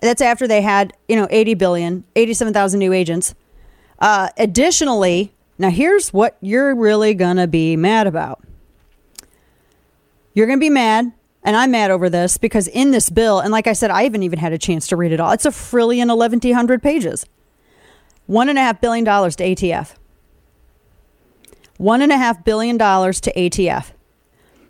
That's 0.01 0.21
after 0.21 0.47
they 0.47 0.61
had 0.61 0.93
you 1.07 1.15
know 1.15 1.27
80 1.29 1.53
billion, 1.55 2.03
87,000 2.15 2.79
new 2.79 2.93
agents. 2.93 3.35
Uh, 3.99 4.29
additionally, 4.37 5.33
now 5.57 5.69
here's 5.69 6.11
what 6.11 6.37
you're 6.41 6.75
really 6.75 7.13
going 7.13 7.37
to 7.37 7.47
be 7.47 7.75
mad 7.75 8.07
about. 8.07 8.43
You're 10.33 10.47
going 10.47 10.59
to 10.59 10.63
be 10.65 10.71
mad 10.71 11.13
and 11.43 11.55
I'm 11.55 11.71
mad 11.71 11.91
over 11.91 12.09
this 12.09 12.37
because 12.37 12.67
in 12.67 12.91
this 12.91 13.09
bill, 13.09 13.39
and 13.39 13.51
like 13.51 13.67
I 13.67 13.73
said, 13.73 13.91
I 13.91 14.03
haven't 14.03 14.23
even 14.23 14.39
had 14.39 14.53
a 14.53 14.57
chance 14.57 14.87
to 14.87 14.95
read 14.95 15.11
it 15.11 15.19
all. 15.19 15.31
It's 15.31 15.45
a 15.45 15.51
frillion, 15.51 16.07
1100 16.07 16.81
pages. 16.81 17.25
One 18.25 18.49
and 18.49 18.57
a 18.57 18.61
half 18.61 18.81
billion 18.81 19.03
dollars 19.03 19.35
to 19.37 19.43
ATF. 19.43 19.95
$1.5 21.79 22.45
billion 22.45 22.77
to 22.77 22.83
ATF. 23.33 23.91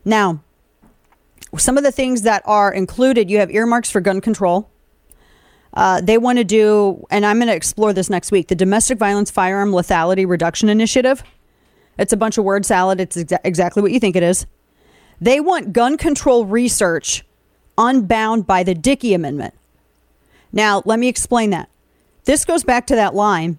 Now, 0.05 0.41
some 1.57 1.77
of 1.77 1.83
the 1.83 1.91
things 1.91 2.23
that 2.23 2.41
are 2.45 2.73
included, 2.73 3.29
you 3.29 3.37
have 3.39 3.51
earmarks 3.51 3.89
for 3.91 4.01
gun 4.01 4.21
control. 4.21 4.69
Uh, 5.73 6.01
they 6.01 6.17
want 6.17 6.37
to 6.37 6.43
do, 6.43 7.05
and 7.09 7.25
I'm 7.25 7.37
going 7.37 7.47
to 7.47 7.55
explore 7.55 7.93
this 7.93 8.09
next 8.09 8.31
week, 8.31 8.47
the 8.47 8.55
Domestic 8.55 8.97
Violence 8.97 9.31
Firearm 9.31 9.71
Lethality 9.71 10.27
Reduction 10.27 10.69
Initiative. 10.69 11.23
It's 11.97 12.13
a 12.13 12.17
bunch 12.17 12.37
of 12.37 12.43
word 12.43 12.65
salad. 12.65 12.99
It's 12.99 13.17
exa- 13.17 13.39
exactly 13.43 13.81
what 13.81 13.91
you 13.91 13.99
think 13.99 14.15
it 14.15 14.23
is. 14.23 14.45
They 15.21 15.39
want 15.39 15.73
gun 15.73 15.97
control 15.97 16.45
research 16.45 17.23
unbound 17.77 18.45
by 18.45 18.63
the 18.63 18.75
Dickey 18.75 19.13
Amendment. 19.13 19.53
Now, 20.51 20.81
let 20.85 20.99
me 20.99 21.07
explain 21.07 21.51
that. 21.51 21.69
This 22.25 22.45
goes 22.45 22.63
back 22.63 22.87
to 22.87 22.95
that 22.95 23.13
line 23.13 23.57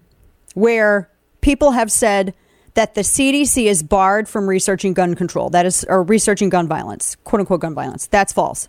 where 0.53 1.11
people 1.41 1.71
have 1.71 1.91
said 1.91 2.33
that 2.73 2.95
the 2.95 3.01
CDC 3.01 3.65
is 3.65 3.83
barred 3.83 4.27
from 4.27 4.47
researching 4.47 4.93
gun 4.93 5.15
control. 5.15 5.49
That 5.49 5.65
is, 5.65 5.85
or 5.87 6.03
researching 6.03 6.49
gun 6.49 6.67
violence, 6.67 7.15
quote 7.23 7.41
unquote 7.41 7.61
gun 7.61 7.73
violence. 7.73 8.07
That's 8.07 8.33
false. 8.33 8.67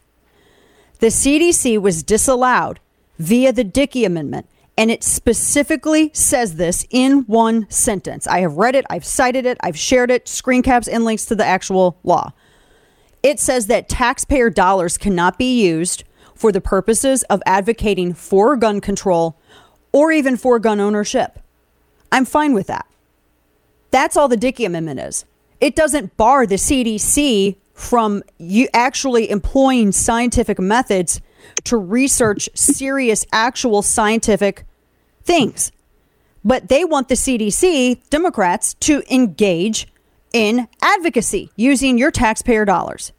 The 1.00 1.08
CDC 1.08 1.80
was 1.80 2.02
disallowed 2.02 2.80
via 3.18 3.52
the 3.52 3.64
Dickey 3.64 4.04
Amendment, 4.04 4.48
and 4.78 4.90
it 4.90 5.02
specifically 5.02 6.10
says 6.14 6.56
this 6.56 6.86
in 6.90 7.20
one 7.26 7.66
sentence. 7.70 8.26
I 8.26 8.40
have 8.40 8.54
read 8.54 8.74
it, 8.74 8.86
I've 8.88 9.04
cited 9.04 9.44
it, 9.44 9.58
I've 9.60 9.78
shared 9.78 10.10
it, 10.10 10.28
screen 10.28 10.62
caps 10.62 10.88
and 10.88 11.04
links 11.04 11.26
to 11.26 11.34
the 11.34 11.44
actual 11.44 11.98
law. 12.02 12.32
It 13.22 13.40
says 13.40 13.66
that 13.66 13.88
taxpayer 13.88 14.50
dollars 14.50 14.96
cannot 14.96 15.38
be 15.38 15.62
used 15.62 16.04
for 16.34 16.52
the 16.52 16.60
purposes 16.60 17.22
of 17.24 17.42
advocating 17.46 18.14
for 18.14 18.56
gun 18.56 18.80
control 18.80 19.38
or 19.96 20.12
even 20.12 20.36
for 20.36 20.58
gun 20.58 20.78
ownership. 20.78 21.38
I'm 22.12 22.26
fine 22.26 22.52
with 22.52 22.66
that. 22.66 22.86
That's 23.90 24.14
all 24.14 24.28
the 24.28 24.36
Dickey 24.36 24.66
Amendment 24.66 25.00
is. 25.00 25.24
It 25.58 25.74
doesn't 25.74 26.18
bar 26.18 26.46
the 26.46 26.56
CDC 26.56 27.56
from 27.72 28.22
you 28.36 28.68
actually 28.74 29.30
employing 29.30 29.92
scientific 29.92 30.58
methods 30.58 31.22
to 31.64 31.78
research 31.78 32.50
serious, 32.52 33.24
actual 33.32 33.80
scientific 33.80 34.66
things. 35.24 35.72
But 36.44 36.68
they 36.68 36.84
want 36.84 37.08
the 37.08 37.14
CDC, 37.14 38.10
Democrats, 38.10 38.74
to 38.80 39.02
engage 39.10 39.88
in 40.34 40.68
advocacy 40.82 41.50
using 41.56 41.96
your 41.96 42.10
taxpayer 42.10 42.66
dollars. 42.66 43.12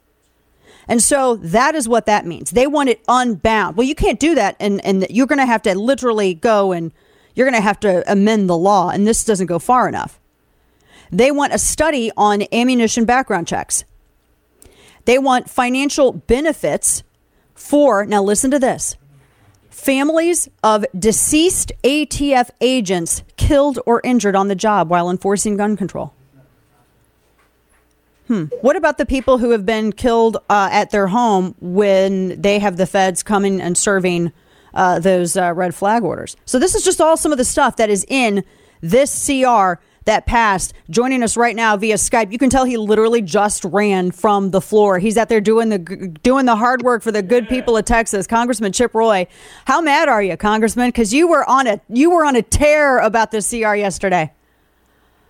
And 0.88 1.02
so 1.02 1.36
that 1.36 1.74
is 1.74 1.86
what 1.86 2.06
that 2.06 2.24
means. 2.24 2.50
They 2.50 2.66
want 2.66 2.88
it 2.88 3.02
unbound. 3.06 3.76
Well, 3.76 3.86
you 3.86 3.94
can't 3.94 4.18
do 4.18 4.34
that. 4.34 4.56
And, 4.58 4.84
and 4.84 5.06
you're 5.10 5.26
going 5.26 5.38
to 5.38 5.46
have 5.46 5.62
to 5.62 5.78
literally 5.78 6.34
go 6.34 6.72
and 6.72 6.92
you're 7.34 7.46
going 7.46 7.60
to 7.60 7.60
have 7.60 7.78
to 7.80 8.10
amend 8.10 8.48
the 8.48 8.56
law. 8.56 8.88
And 8.88 9.06
this 9.06 9.22
doesn't 9.24 9.46
go 9.46 9.58
far 9.58 9.86
enough. 9.86 10.18
They 11.12 11.30
want 11.30 11.52
a 11.52 11.58
study 11.58 12.10
on 12.16 12.42
ammunition 12.52 13.04
background 13.04 13.46
checks. 13.46 13.84
They 15.04 15.18
want 15.18 15.48
financial 15.48 16.12
benefits 16.12 17.02
for, 17.54 18.04
now 18.06 18.22
listen 18.22 18.50
to 18.50 18.58
this 18.58 18.96
families 19.70 20.48
of 20.62 20.84
deceased 20.98 21.70
ATF 21.84 22.50
agents 22.60 23.22
killed 23.36 23.78
or 23.86 24.00
injured 24.02 24.34
on 24.34 24.48
the 24.48 24.56
job 24.56 24.90
while 24.90 25.08
enforcing 25.08 25.56
gun 25.56 25.76
control. 25.76 26.12
Hmm. 28.28 28.44
What 28.60 28.76
about 28.76 28.98
the 28.98 29.06
people 29.06 29.38
who 29.38 29.50
have 29.50 29.64
been 29.64 29.92
killed 29.92 30.36
uh, 30.48 30.68
at 30.70 30.90
their 30.90 31.06
home 31.08 31.54
when 31.60 32.40
they 32.40 32.58
have 32.58 32.76
the 32.76 32.86
feds 32.86 33.22
coming 33.22 33.60
and 33.60 33.76
serving 33.76 34.32
uh, 34.74 34.98
those 34.98 35.36
uh, 35.36 35.52
red 35.54 35.74
flag 35.74 36.04
orders? 36.04 36.36
So, 36.44 36.58
this 36.58 36.74
is 36.74 36.84
just 36.84 37.00
all 37.00 37.16
some 37.16 37.32
of 37.32 37.38
the 37.38 37.44
stuff 37.44 37.76
that 37.76 37.88
is 37.88 38.04
in 38.06 38.44
this 38.82 39.26
CR 39.26 39.80
that 40.04 40.26
passed. 40.26 40.74
Joining 40.90 41.22
us 41.22 41.36
right 41.36 41.56
now 41.56 41.76
via 41.76 41.96
Skype, 41.96 42.30
you 42.32 42.38
can 42.38 42.50
tell 42.50 42.64
he 42.64 42.76
literally 42.76 43.22
just 43.22 43.64
ran 43.64 44.10
from 44.10 44.50
the 44.50 44.60
floor. 44.60 44.98
He's 44.98 45.16
out 45.16 45.30
there 45.30 45.40
doing 45.40 45.70
the 45.70 45.78
doing 46.22 46.44
the 46.44 46.56
hard 46.56 46.82
work 46.82 47.02
for 47.02 47.12
the 47.12 47.22
good 47.22 47.48
people 47.48 47.76
of 47.76 47.86
Texas. 47.86 48.26
Congressman 48.26 48.72
Chip 48.72 48.94
Roy, 48.94 49.26
how 49.64 49.80
mad 49.80 50.08
are 50.08 50.22
you, 50.22 50.36
Congressman? 50.36 50.88
Because 50.88 51.14
you 51.14 51.28
were 51.28 51.48
on 51.48 51.66
a 51.66 51.80
you 51.88 52.10
were 52.10 52.26
on 52.26 52.36
a 52.36 52.42
tear 52.42 52.98
about 52.98 53.30
this 53.30 53.48
CR 53.50 53.74
yesterday. 53.74 54.32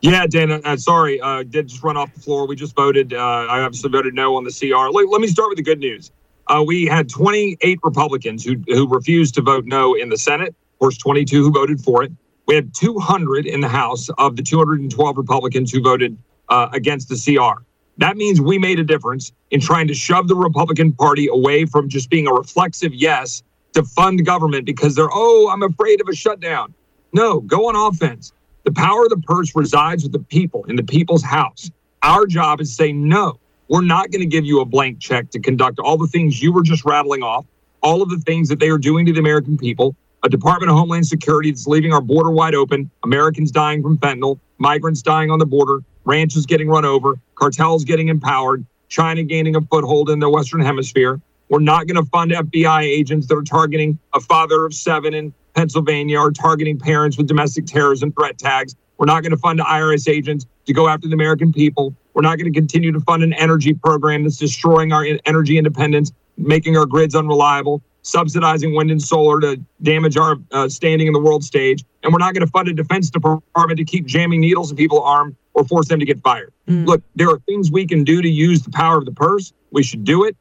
Yeah, 0.01 0.27
Dana. 0.27 0.61
Uh, 0.65 0.77
sorry, 0.77 1.21
uh, 1.21 1.43
did 1.43 1.69
just 1.69 1.83
run 1.83 1.97
off 1.97 2.15
the 2.15 2.21
floor. 2.21 2.47
We 2.47 2.55
just 2.55 2.77
voted. 2.77 3.13
Uh, 3.13 3.19
I 3.19 3.61
obviously 3.61 3.91
voted 3.91 4.15
no 4.15 4.37
on 4.37 4.45
the 4.45 4.53
CR. 4.53 4.91
Let, 4.91 5.09
let 5.09 5.21
me 5.21 5.27
start 5.27 5.49
with 5.49 5.57
the 5.57 5.63
good 5.65 5.81
news. 5.81 6.13
Uh, 6.47 6.63
we 6.67 6.87
had 6.87 7.09
28 7.09 7.81
Republicans 7.83 8.45
who 8.45 8.57
who 8.69 8.89
refused 8.89 9.35
to 9.35 9.43
vote 9.43 9.67
no 9.67 9.95
in 9.95 10.09
the 10.09 10.17
Senate. 10.17 10.49
Of 10.49 10.79
course, 10.79 10.97
22 10.99 11.43
who 11.43 11.51
voted 11.51 11.81
for 11.81 12.05
it. 12.05 12.13
We 12.47 12.55
had 12.55 12.73
200 12.75 13.45
in 13.45 13.61
the 13.61 13.69
House 13.69 14.09
of 14.17 14.37
the 14.37 14.43
212 14.43 15.19
Republicans 15.19 15.73
who 15.73 15.83
voted 15.83 16.17
uh, 16.49 16.69
against 16.73 17.09
the 17.09 17.17
CR. 17.17 17.63
That 17.99 18.17
means 18.17 18.41
we 18.41 18.59
made 18.59 18.79
a 18.79 18.85
difference 18.85 19.33
in 19.51 19.61
trying 19.61 19.89
to 19.89 19.95
shove 19.95 20.29
the 20.29 20.37
Republican 20.37 20.93
Party 20.93 21.27
away 21.27 21.67
from 21.67 21.89
just 21.89 22.09
being 22.09 22.29
a 22.29 22.33
reflexive 22.33 22.95
yes 22.95 23.43
to 23.75 23.83
fund 23.83 24.25
government 24.25 24.65
because 24.65 24.95
they're, 24.95 25.11
oh, 25.13 25.51
I'm 25.53 25.63
afraid 25.63 26.01
of 26.01 26.09
a 26.09 26.15
shutdown. 26.15 26.73
No, 27.13 27.41
go 27.41 27.69
on 27.69 27.75
offense. 27.77 28.33
The 28.69 28.75
power 28.75 29.05
of 29.05 29.09
the 29.09 29.17
purse 29.17 29.57
resides 29.57 30.03
with 30.03 30.13
the 30.13 30.19
people 30.19 30.65
in 30.65 30.77
the 30.77 30.83
people's 30.83 31.23
house. 31.23 31.71
Our 32.03 32.27
job 32.27 32.61
is 32.61 32.69
to 32.69 32.75
say, 32.75 32.93
no, 32.93 33.41
we're 33.69 33.81
not 33.81 34.11
going 34.11 34.21
to 34.21 34.27
give 34.27 34.45
you 34.45 34.61
a 34.61 34.67
blank 34.67 35.01
check 35.01 35.31
to 35.31 35.41
conduct 35.41 35.79
all 35.79 35.97
the 35.97 36.07
things 36.07 36.43
you 36.43 36.53
were 36.53 36.61
just 36.63 36.85
rattling 36.85 37.23
off, 37.23 37.47
all 37.83 38.03
of 38.03 38.11
the 38.11 38.19
things 38.19 38.47
that 38.51 38.59
they 38.59 38.69
are 38.69 38.77
doing 38.77 39.07
to 39.07 39.13
the 39.15 39.21
American 39.21 39.57
people. 39.57 39.97
A 40.23 40.29
Department 40.29 40.69
of 40.69 40.77
Homeland 40.77 41.07
Security 41.07 41.51
that's 41.51 41.67
leaving 41.67 41.95
our 41.95 42.03
border 42.03 42.31
wide 42.31 42.55
open, 42.55 42.91
Americans 43.05 43.51
dying 43.51 43.83
from 43.83 43.97
fentanyl, 43.97 44.39
migrants 44.59 45.01
dying 45.01 45.31
on 45.31 45.39
the 45.39 45.47
border, 45.47 45.83
ranches 46.05 46.45
getting 46.45 46.69
run 46.69 46.85
over, 46.85 47.19
cartels 47.37 47.85
getting 47.85 48.09
empowered, 48.09 48.67
China 48.91 49.23
gaining 49.23 49.57
a 49.57 49.63
foothold 49.63 50.11
in 50.11 50.19
the 50.19 50.29
Western 50.29 50.61
Hemisphere. 50.61 51.23
We're 51.49 51.61
not 51.61 51.87
going 51.87 52.05
to 52.05 52.11
fund 52.11 52.33
FBI 52.33 52.83
agents 52.83 53.29
that 53.29 53.35
are 53.35 53.43
targeting 53.43 53.99
a 54.13 54.21
father 54.21 54.67
of 54.67 54.75
seven 54.75 55.15
in 55.15 55.33
Pennsylvania 55.59 56.21
are 56.21 56.31
targeting 56.31 56.79
parents 56.79 57.19
with 57.19 57.27
domestic 57.27 57.67
terrorism 57.67 58.13
threat 58.13 58.39
tags. 58.39 58.77
We're 58.97 59.07
not 59.07 59.25
going 59.25 59.33
to 59.33 59.37
fund 59.37 59.59
IRS 59.59 60.09
agents 60.09 60.47
to 60.67 60.73
go 60.73 60.87
after 60.87 61.09
the 61.09 61.15
American 61.15 61.53
people. 61.53 61.93
We're 62.15 62.23
not 62.23 62.39
going 62.39 62.53
to 62.53 62.57
continue 62.57 62.93
to 62.93 63.01
fund 63.01 63.25
an 63.25 63.33
energy 63.33 63.75
program 63.75 64.23
that's 64.23 64.37
destroying 64.37 64.93
our 64.93 65.05
energy 65.27 65.59
independence, 65.59 66.13
making 66.37 66.77
our 66.77 66.87
grids 66.87 67.17
unreliable, 67.17 67.83
subsidizing 68.03 68.73
wind 68.77 68.93
and 68.93 69.03
solar 69.03 69.41
to 69.41 69.61
damage 69.83 70.17
our 70.17 70.37
uh, 70.53 70.69
standing 70.69 71.09
in 71.09 71.13
the 71.13 71.19
world 71.19 71.43
stage. 71.43 71.85
And 72.05 72.13
we're 72.13 72.21
not 72.21 72.35
going 72.35 72.47
to 72.47 72.53
fund 72.53 72.69
a 72.69 72.73
defense 72.73 73.11
department 73.11 73.79
to 73.79 73.85
keep 73.85 74.07
jamming 74.07 74.41
needles 74.41 74.71
in 74.71 74.77
people's 74.77 75.03
arms 75.05 75.35
or 75.55 75.65
force 75.65 75.89
them 75.89 75.99
to 75.99 76.07
get 76.07 76.23
fired. 76.23 76.53
Mm. 76.69 76.87
Look, 76.87 77.03
there 77.17 77.31
are 77.31 77.41
things 77.41 77.73
we 77.73 77.85
can 77.85 78.05
do 78.05 78.23
to 78.23 78.29
use 78.29 78.63
the 78.63 78.71
power 78.71 78.99
of 78.99 79.07
the 79.07 79.13
purse. 79.13 79.53
We 79.73 79.83
should 79.83 80.05
do 80.05 80.23
it. 80.23 80.37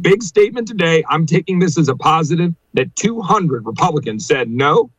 Big 0.00 0.22
statement 0.22 0.66
today. 0.66 1.04
I'm 1.08 1.26
taking 1.26 1.58
this 1.58 1.76
as 1.76 1.88
a 1.88 1.96
positive 1.96 2.54
that 2.74 2.94
200 2.96 3.66
Republicans 3.66 4.26
said 4.26 4.48
no. 4.48 4.90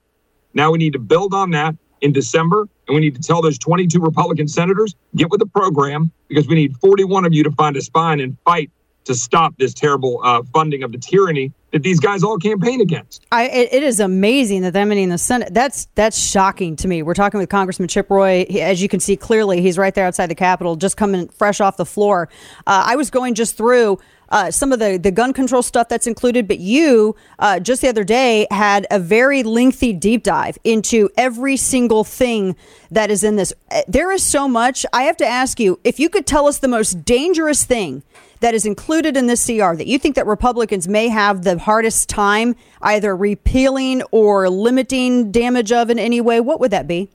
Now 0.53 0.71
we 0.71 0.77
need 0.77 0.93
to 0.93 0.99
build 0.99 1.33
on 1.33 1.51
that 1.51 1.75
in 2.01 2.11
December, 2.11 2.67
and 2.87 2.95
we 2.95 3.01
need 3.01 3.15
to 3.15 3.21
tell 3.21 3.41
those 3.41 3.57
22 3.57 3.99
Republican 3.99 4.47
senators 4.47 4.93
get 5.15 5.31
with 5.31 5.39
the 5.39 5.45
program 5.45 6.11
because 6.27 6.47
we 6.47 6.55
need 6.55 6.77
41 6.77 7.25
of 7.25 7.33
you 7.33 7.43
to 7.43 7.51
find 7.51 7.75
a 7.75 7.81
spine 7.81 8.19
and 8.19 8.37
fight 8.45 8.69
to 9.05 9.15
stop 9.15 9.57
this 9.57 9.73
terrible 9.73 10.21
uh, 10.23 10.43
funding 10.53 10.83
of 10.83 10.91
the 10.91 10.97
tyranny 10.97 11.51
that 11.71 11.81
these 11.81 11.99
guys 11.99 12.23
all 12.23 12.37
campaign 12.37 12.81
against. 12.81 13.25
I, 13.31 13.47
it, 13.49 13.73
it 13.73 13.83
is 13.83 13.99
amazing 13.99 14.61
that 14.61 14.73
them 14.73 14.91
in 14.91 15.09
the 15.09 15.17
Senate. 15.17 15.53
That's 15.53 15.87
that's 15.95 16.17
shocking 16.17 16.75
to 16.77 16.87
me. 16.87 17.01
We're 17.01 17.15
talking 17.15 17.39
with 17.39 17.49
Congressman 17.49 17.87
Chip 17.87 18.09
Roy. 18.09 18.45
He, 18.47 18.61
as 18.61 18.81
you 18.81 18.87
can 18.87 18.99
see 18.99 19.17
clearly, 19.17 19.61
he's 19.61 19.77
right 19.77 19.93
there 19.93 20.05
outside 20.05 20.27
the 20.27 20.35
Capitol, 20.35 20.75
just 20.75 20.97
coming 20.97 21.27
fresh 21.29 21.59
off 21.59 21.77
the 21.77 21.85
floor. 21.85 22.29
Uh, 22.67 22.85
I 22.87 22.95
was 22.95 23.09
going 23.09 23.33
just 23.33 23.57
through 23.57 23.99
uh, 24.29 24.49
some 24.49 24.71
of 24.71 24.79
the, 24.79 24.97
the 24.97 25.11
gun 25.11 25.31
control 25.31 25.61
stuff 25.61 25.87
that's 25.89 26.07
included, 26.07 26.47
but 26.47 26.59
you 26.59 27.15
uh, 27.39 27.59
just 27.59 27.81
the 27.81 27.87
other 27.87 28.03
day 28.03 28.47
had 28.51 28.87
a 28.89 28.99
very 28.99 29.43
lengthy 29.43 29.93
deep 29.93 30.23
dive 30.23 30.57
into 30.63 31.09
every 31.17 31.57
single 31.57 32.03
thing 32.03 32.55
that 32.89 33.11
is 33.11 33.23
in 33.23 33.35
this. 33.35 33.53
Uh, 33.71 33.81
there 33.87 34.11
is 34.11 34.23
so 34.23 34.47
much. 34.47 34.85
I 34.93 35.03
have 35.03 35.17
to 35.17 35.25
ask 35.25 35.59
you 35.59 35.79
if 35.83 35.99
you 35.99 36.09
could 36.09 36.25
tell 36.25 36.47
us 36.47 36.57
the 36.57 36.67
most 36.67 37.05
dangerous 37.05 37.63
thing 37.63 38.03
that 38.43 38.53
is 38.53 38.65
included 38.65 39.15
in 39.15 39.27
this 39.27 39.45
CR 39.45 39.73
that 39.73 39.87
you 39.87 39.97
think 39.97 40.15
that 40.15 40.27
Republicans 40.27 40.85
may 40.85 41.07
have 41.07 41.43
the 41.43 41.57
hardest 41.57 42.09
time 42.09 42.57
either 42.81 43.15
repealing 43.15 44.01
or 44.11 44.49
limiting 44.49 45.31
damage 45.31 45.71
of 45.71 45.89
in 45.89 45.97
any 45.97 46.19
way, 46.19 46.41
what 46.41 46.59
would 46.59 46.69
that 46.71 46.85
be? 46.85 47.09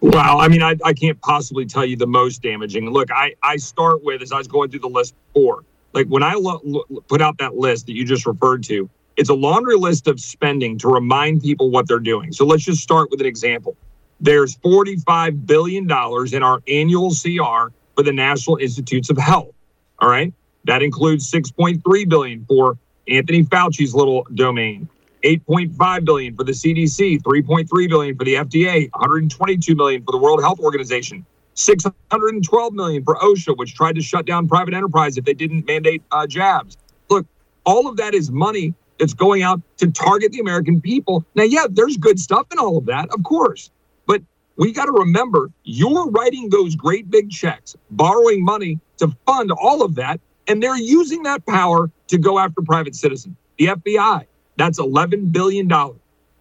Well, 0.00 0.40
I 0.40 0.48
mean, 0.48 0.62
I, 0.62 0.78
I 0.82 0.94
can't 0.94 1.20
possibly 1.20 1.66
tell 1.66 1.84
you 1.84 1.96
the 1.96 2.06
most 2.06 2.40
damaging. 2.40 2.88
Look, 2.88 3.10
I, 3.10 3.34
I 3.42 3.58
start 3.58 4.02
with, 4.02 4.22
as 4.22 4.32
I 4.32 4.38
was 4.38 4.48
going 4.48 4.70
through 4.70 4.80
the 4.80 4.88
list 4.88 5.14
before, 5.34 5.62
like 5.92 6.06
when 6.06 6.22
I 6.22 6.32
lo- 6.32 6.62
lo- 6.64 7.02
put 7.06 7.20
out 7.20 7.36
that 7.36 7.54
list 7.54 7.84
that 7.86 7.92
you 7.92 8.06
just 8.06 8.24
referred 8.24 8.64
to, 8.64 8.88
it's 9.18 9.28
a 9.28 9.34
laundry 9.34 9.76
list 9.76 10.08
of 10.08 10.20
spending 10.20 10.78
to 10.78 10.88
remind 10.88 11.42
people 11.42 11.70
what 11.70 11.86
they're 11.86 11.98
doing. 11.98 12.32
So 12.32 12.46
let's 12.46 12.64
just 12.64 12.82
start 12.82 13.10
with 13.10 13.20
an 13.20 13.26
example. 13.26 13.76
There's 14.20 14.56
$45 14.56 15.44
billion 15.44 15.84
in 15.84 16.42
our 16.42 16.62
annual 16.66 17.10
CR 17.10 17.74
for 17.94 18.02
the 18.02 18.12
National 18.12 18.56
Institutes 18.56 19.10
of 19.10 19.18
Health. 19.18 19.52
All 19.98 20.08
right. 20.08 20.32
That 20.64 20.82
includes 20.82 21.30
6.3 21.30 22.08
billion 22.08 22.44
for 22.46 22.78
Anthony 23.08 23.44
Fauci's 23.44 23.94
little 23.94 24.26
domain, 24.34 24.88
8.5 25.24 26.04
billion 26.04 26.36
for 26.36 26.44
the 26.44 26.52
CDC, 26.52 27.20
3.3 27.22 27.88
billion 27.88 28.16
for 28.16 28.24
the 28.24 28.34
FDA, 28.34 28.90
122 28.92 29.74
million 29.74 30.04
for 30.04 30.12
the 30.12 30.18
World 30.18 30.40
Health 30.40 30.60
Organization, 30.60 31.26
612 31.54 32.72
million 32.72 33.04
for 33.04 33.16
OSHA, 33.16 33.56
which 33.56 33.74
tried 33.74 33.96
to 33.96 34.02
shut 34.02 34.24
down 34.24 34.48
private 34.48 34.74
enterprise 34.74 35.16
if 35.16 35.24
they 35.24 35.34
didn't 35.34 35.66
mandate 35.66 36.02
uh, 36.12 36.26
jabs. 36.26 36.76
Look, 37.10 37.26
all 37.64 37.88
of 37.88 37.96
that 37.96 38.14
is 38.14 38.30
money 38.30 38.74
that's 38.98 39.14
going 39.14 39.42
out 39.42 39.60
to 39.78 39.90
target 39.90 40.32
the 40.32 40.38
American 40.38 40.80
people. 40.80 41.24
Now, 41.34 41.42
yeah, 41.42 41.66
there's 41.68 41.96
good 41.96 42.20
stuff 42.20 42.46
in 42.52 42.58
all 42.58 42.78
of 42.78 42.86
that, 42.86 43.08
of 43.12 43.22
course. 43.24 43.70
But 44.06 44.22
we 44.56 44.72
got 44.72 44.86
to 44.86 44.92
remember 44.92 45.50
you're 45.64 46.08
writing 46.10 46.50
those 46.50 46.76
great 46.76 47.10
big 47.10 47.30
checks, 47.30 47.76
borrowing 47.90 48.44
money 48.44 48.78
to 48.98 49.08
fund 49.26 49.50
all 49.50 49.82
of 49.82 49.96
that 49.96 50.20
and 50.48 50.62
they're 50.62 50.76
using 50.76 51.22
that 51.24 51.44
power 51.46 51.90
to 52.08 52.18
go 52.18 52.38
after 52.38 52.62
private 52.62 52.94
citizens. 52.94 53.36
The 53.58 53.66
FBI, 53.66 54.26
that's 54.56 54.78
$11 54.78 55.32
billion. 55.32 55.68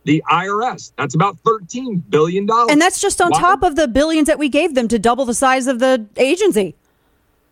The 0.03 0.23
IRS, 0.31 0.93
that's 0.97 1.13
about 1.13 1.37
$13 1.43 2.01
billion. 2.09 2.47
And 2.69 2.81
that's 2.81 2.99
just 2.99 3.21
on 3.21 3.29
Why? 3.31 3.39
top 3.39 3.63
of 3.63 3.75
the 3.75 3.87
billions 3.87 4.27
that 4.27 4.39
we 4.39 4.49
gave 4.49 4.73
them 4.73 4.87
to 4.87 4.97
double 4.97 5.25
the 5.25 5.33
size 5.33 5.67
of 5.67 5.79
the 5.79 6.07
agency. 6.17 6.75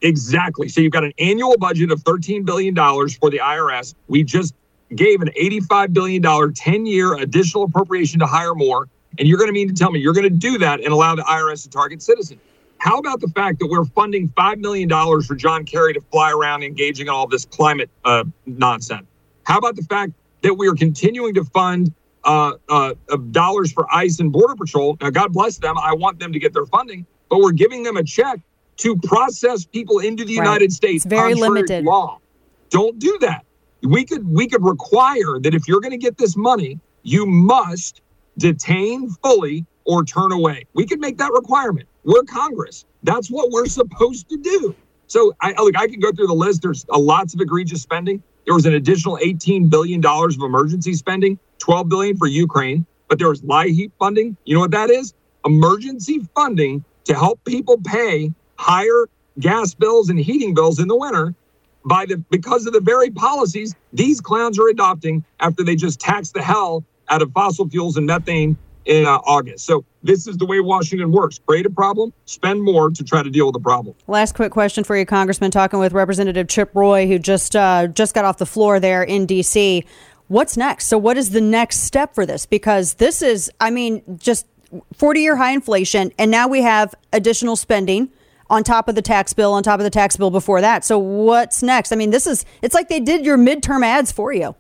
Exactly. 0.02 0.70
So 0.70 0.82
you've 0.82 0.94
got 0.94 1.04
an 1.04 1.14
annual 1.20 1.58
budget 1.58 1.92
of 1.92 2.04
$13 2.04 2.46
billion 2.46 2.76
for 2.76 3.30
the 3.30 3.40
IRS. 3.40 3.94
We 4.08 4.24
just 4.24 4.56
gave 4.96 5.22
an 5.22 5.30
$85 5.40 5.94
billion 5.94 6.54
10 6.54 6.86
year 6.86 7.16
additional 7.16 7.64
appropriation 7.64 8.20
to 8.20 8.26
hire 8.26 8.56
more. 8.56 8.88
And 9.18 9.28
you're 9.28 9.38
going 9.38 9.50
to 9.50 9.54
mean 9.54 9.68
to 9.68 9.74
tell 9.74 9.92
me 9.92 10.00
you're 10.00 10.14
going 10.14 10.24
to 10.24 10.30
do 10.30 10.58
that 10.60 10.80
and 10.80 10.90
allow 10.90 11.16
the 11.16 11.24
IRS 11.24 11.64
to 11.64 11.70
target 11.70 12.02
citizens. 12.02 12.40
How 12.80 12.98
about 12.98 13.20
the 13.20 13.28
fact 13.28 13.60
that 13.60 13.68
we're 13.68 13.86
funding 13.86 14.30
$5 14.30 14.58
million 14.60 14.90
for 15.22 15.36
John 15.36 15.66
Kerry 15.66 15.94
to 15.94 16.02
fly 16.12 16.32
around 16.32 16.64
engaging 16.64 17.08
in 17.08 17.10
all 17.10 17.28
this 17.28 17.46
climate 17.46 17.90
uh, 18.06 18.24
nonsense? 18.46 19.06
How 19.44 19.58
about 19.58 19.76
the 19.76 19.84
fact 19.84 20.14
that 20.42 20.54
we 20.54 20.68
are 20.68 20.76
continuing 20.76 21.34
to 21.34 21.44
fund 21.44 21.94
uh, 22.24 22.54
uh, 22.70 22.94
dollars 23.32 23.72
for 23.72 23.86
ICE 23.94 24.20
and 24.20 24.32
Border 24.32 24.56
Patrol? 24.56 24.98
Now, 25.02 25.10
God 25.10 25.34
bless 25.34 25.58
them. 25.58 25.78
I 25.78 25.94
want 25.94 26.20
them 26.20 26.32
to 26.32 26.40
get 26.40 26.54
their 26.54 26.66
funding, 26.66 27.06
but 27.30 27.40
we're 27.40 27.52
giving 27.52 27.84
them 27.84 27.98
a 27.98 28.04
check 28.04 28.40
to 28.78 28.96
process 28.98 29.66
people 29.66 30.00
into 30.00 30.24
the 30.24 30.38
right. 30.38 30.46
United 30.46 30.72
States. 30.72 31.06
It's 31.06 31.10
very 31.10 31.34
limited. 31.34 31.84
Law. 31.84 32.20
Don't 32.70 32.98
do 32.98 33.18
that. 33.22 33.46
We 33.82 34.06
could 34.06 34.28
we 34.28 34.48
could 34.48 34.64
require 34.64 35.40
that 35.40 35.54
if 35.54 35.68
you're 35.68 35.82
going 35.82 35.92
to 35.92 35.98
get 35.98 36.18
this 36.18 36.38
money, 36.38 36.80
you 37.04 37.26
must 37.26 38.02
detain 38.38 39.10
fully 39.24 39.66
or 39.86 40.06
turn 40.06 40.32
away. 40.32 40.66
We 40.74 40.86
could 40.86 41.00
make 41.00 41.18
that 41.18 41.32
requirement. 41.34 41.88
We're 42.04 42.24
Congress. 42.24 42.86
That's 43.04 43.30
what 43.30 43.52
we're 43.52 43.68
supposed 43.68 44.30
to 44.30 44.38
do. 44.38 44.76
So 45.08 45.34
I 45.42 45.54
look, 45.54 45.78
I 45.78 45.88
can 45.88 46.00
go 46.00 46.12
through 46.12 46.28
the 46.28 46.34
list. 46.34 46.62
There's 46.62 46.86
a 46.90 47.00
lots 47.00 47.34
of 47.34 47.42
egregious 47.42 47.82
spending. 47.82 48.22
There 48.46 48.54
was 48.54 48.66
an 48.66 48.74
additional 48.74 49.18
$18 49.18 49.70
billion 49.70 50.04
of 50.06 50.42
emergency 50.42 50.94
spending, 50.94 51.40
12 51.60 51.90
billion 51.90 52.18
for 52.18 52.28
Ukraine, 52.28 52.86
but 53.08 53.20
there 53.20 53.30
was 53.30 53.42
LIHEAP 53.42 53.92
funding. 54.00 54.38
You 54.46 54.56
know 54.56 54.62
what 54.62 54.72
that 54.72 54.90
is? 54.90 55.14
Emergency 55.46 56.22
funding 56.36 56.84
to 57.06 57.14
help 57.14 57.44
people 57.44 57.78
pay 57.84 58.32
higher 58.56 59.08
gas 59.40 59.74
bills 59.74 60.10
and 60.10 60.20
heating 60.20 60.54
bills 60.54 60.80
in 60.80 60.88
the 60.88 60.96
winter 60.96 61.34
by 61.86 62.06
the 62.06 62.18
because 62.30 62.66
of 62.66 62.74
the 62.74 62.82
very 62.82 63.10
policies 63.10 63.74
these 63.94 64.20
clowns 64.20 64.60
are 64.60 64.68
adopting 64.68 65.24
after 65.40 65.64
they 65.64 65.76
just 65.76 66.00
tax 66.00 66.32
the 66.32 66.42
hell 66.42 66.84
out 67.10 67.22
of 67.22 67.32
fossil 67.32 67.68
fuels 67.70 67.98
and 67.98 68.06
methane 68.06 68.58
in 68.90 69.06
uh, 69.06 69.20
August. 69.26 69.66
So 69.66 69.86
this 70.02 70.28
is 70.28 70.38
the 70.38 70.46
way 70.46 70.60
Washington 70.60 71.12
works. 71.12 71.40
Create 71.46 71.66
a 71.68 71.70
problem, 71.70 72.12
spend 72.26 72.64
more 72.64 72.90
to 72.90 73.04
try 73.04 73.22
to 73.22 73.30
deal 73.30 73.46
with 73.46 73.54
the 73.54 73.60
problem. 73.60 73.96
Last 74.08 74.34
quick 74.34 74.52
question 74.52 74.84
for 74.84 74.98
you, 74.98 75.06
Congressman. 75.06 75.52
Talking 75.52 75.80
with 75.80 75.94
Representative 75.94 76.48
Chip 76.48 76.72
Roy, 76.74 77.08
who 77.08 77.20
just 77.20 77.56
uh, 77.56 77.88
just 77.88 78.16
got 78.16 78.26
off 78.26 78.40
the 78.40 78.48
floor 78.48 78.80
there 78.80 79.04
in 79.04 79.28
D.C. 79.28 79.86
What's 80.28 80.58
next? 80.58 80.88
So, 80.88 80.98
what 80.98 81.18
is 81.18 81.30
the 81.30 81.42
next 81.42 81.82
step 81.82 82.16
for 82.16 82.26
this? 82.26 82.48
Because 82.48 82.96
this 82.96 83.22
is, 83.22 83.52
I 83.60 83.70
mean, 83.70 84.02
just 84.18 84.48
40 84.96 85.22
year 85.22 85.36
high 85.36 85.52
inflation, 85.52 86.12
and 86.18 86.32
now 86.32 86.48
we 86.48 86.64
have 86.64 86.96
additional 87.14 87.56
spending 87.56 88.10
on 88.50 88.64
top 88.64 88.90
of 88.90 88.96
the 88.96 89.04
tax 89.04 89.34
bill, 89.34 89.54
on 89.54 89.62
top 89.62 89.80
of 89.80 89.84
the 89.84 89.92
tax 89.92 90.18
bill 90.18 90.32
before 90.32 90.62
that. 90.62 90.84
So, 90.84 90.98
what's 90.98 91.62
next? 91.62 91.92
I 91.92 91.96
mean, 91.96 92.10
this 92.10 92.26
is, 92.26 92.44
it's 92.64 92.74
like 92.74 92.90
they 92.90 93.00
did 93.00 93.24
your 93.24 93.38
midterm 93.38 93.86
ads 93.86 94.12
for 94.12 94.34
you. 94.34 94.56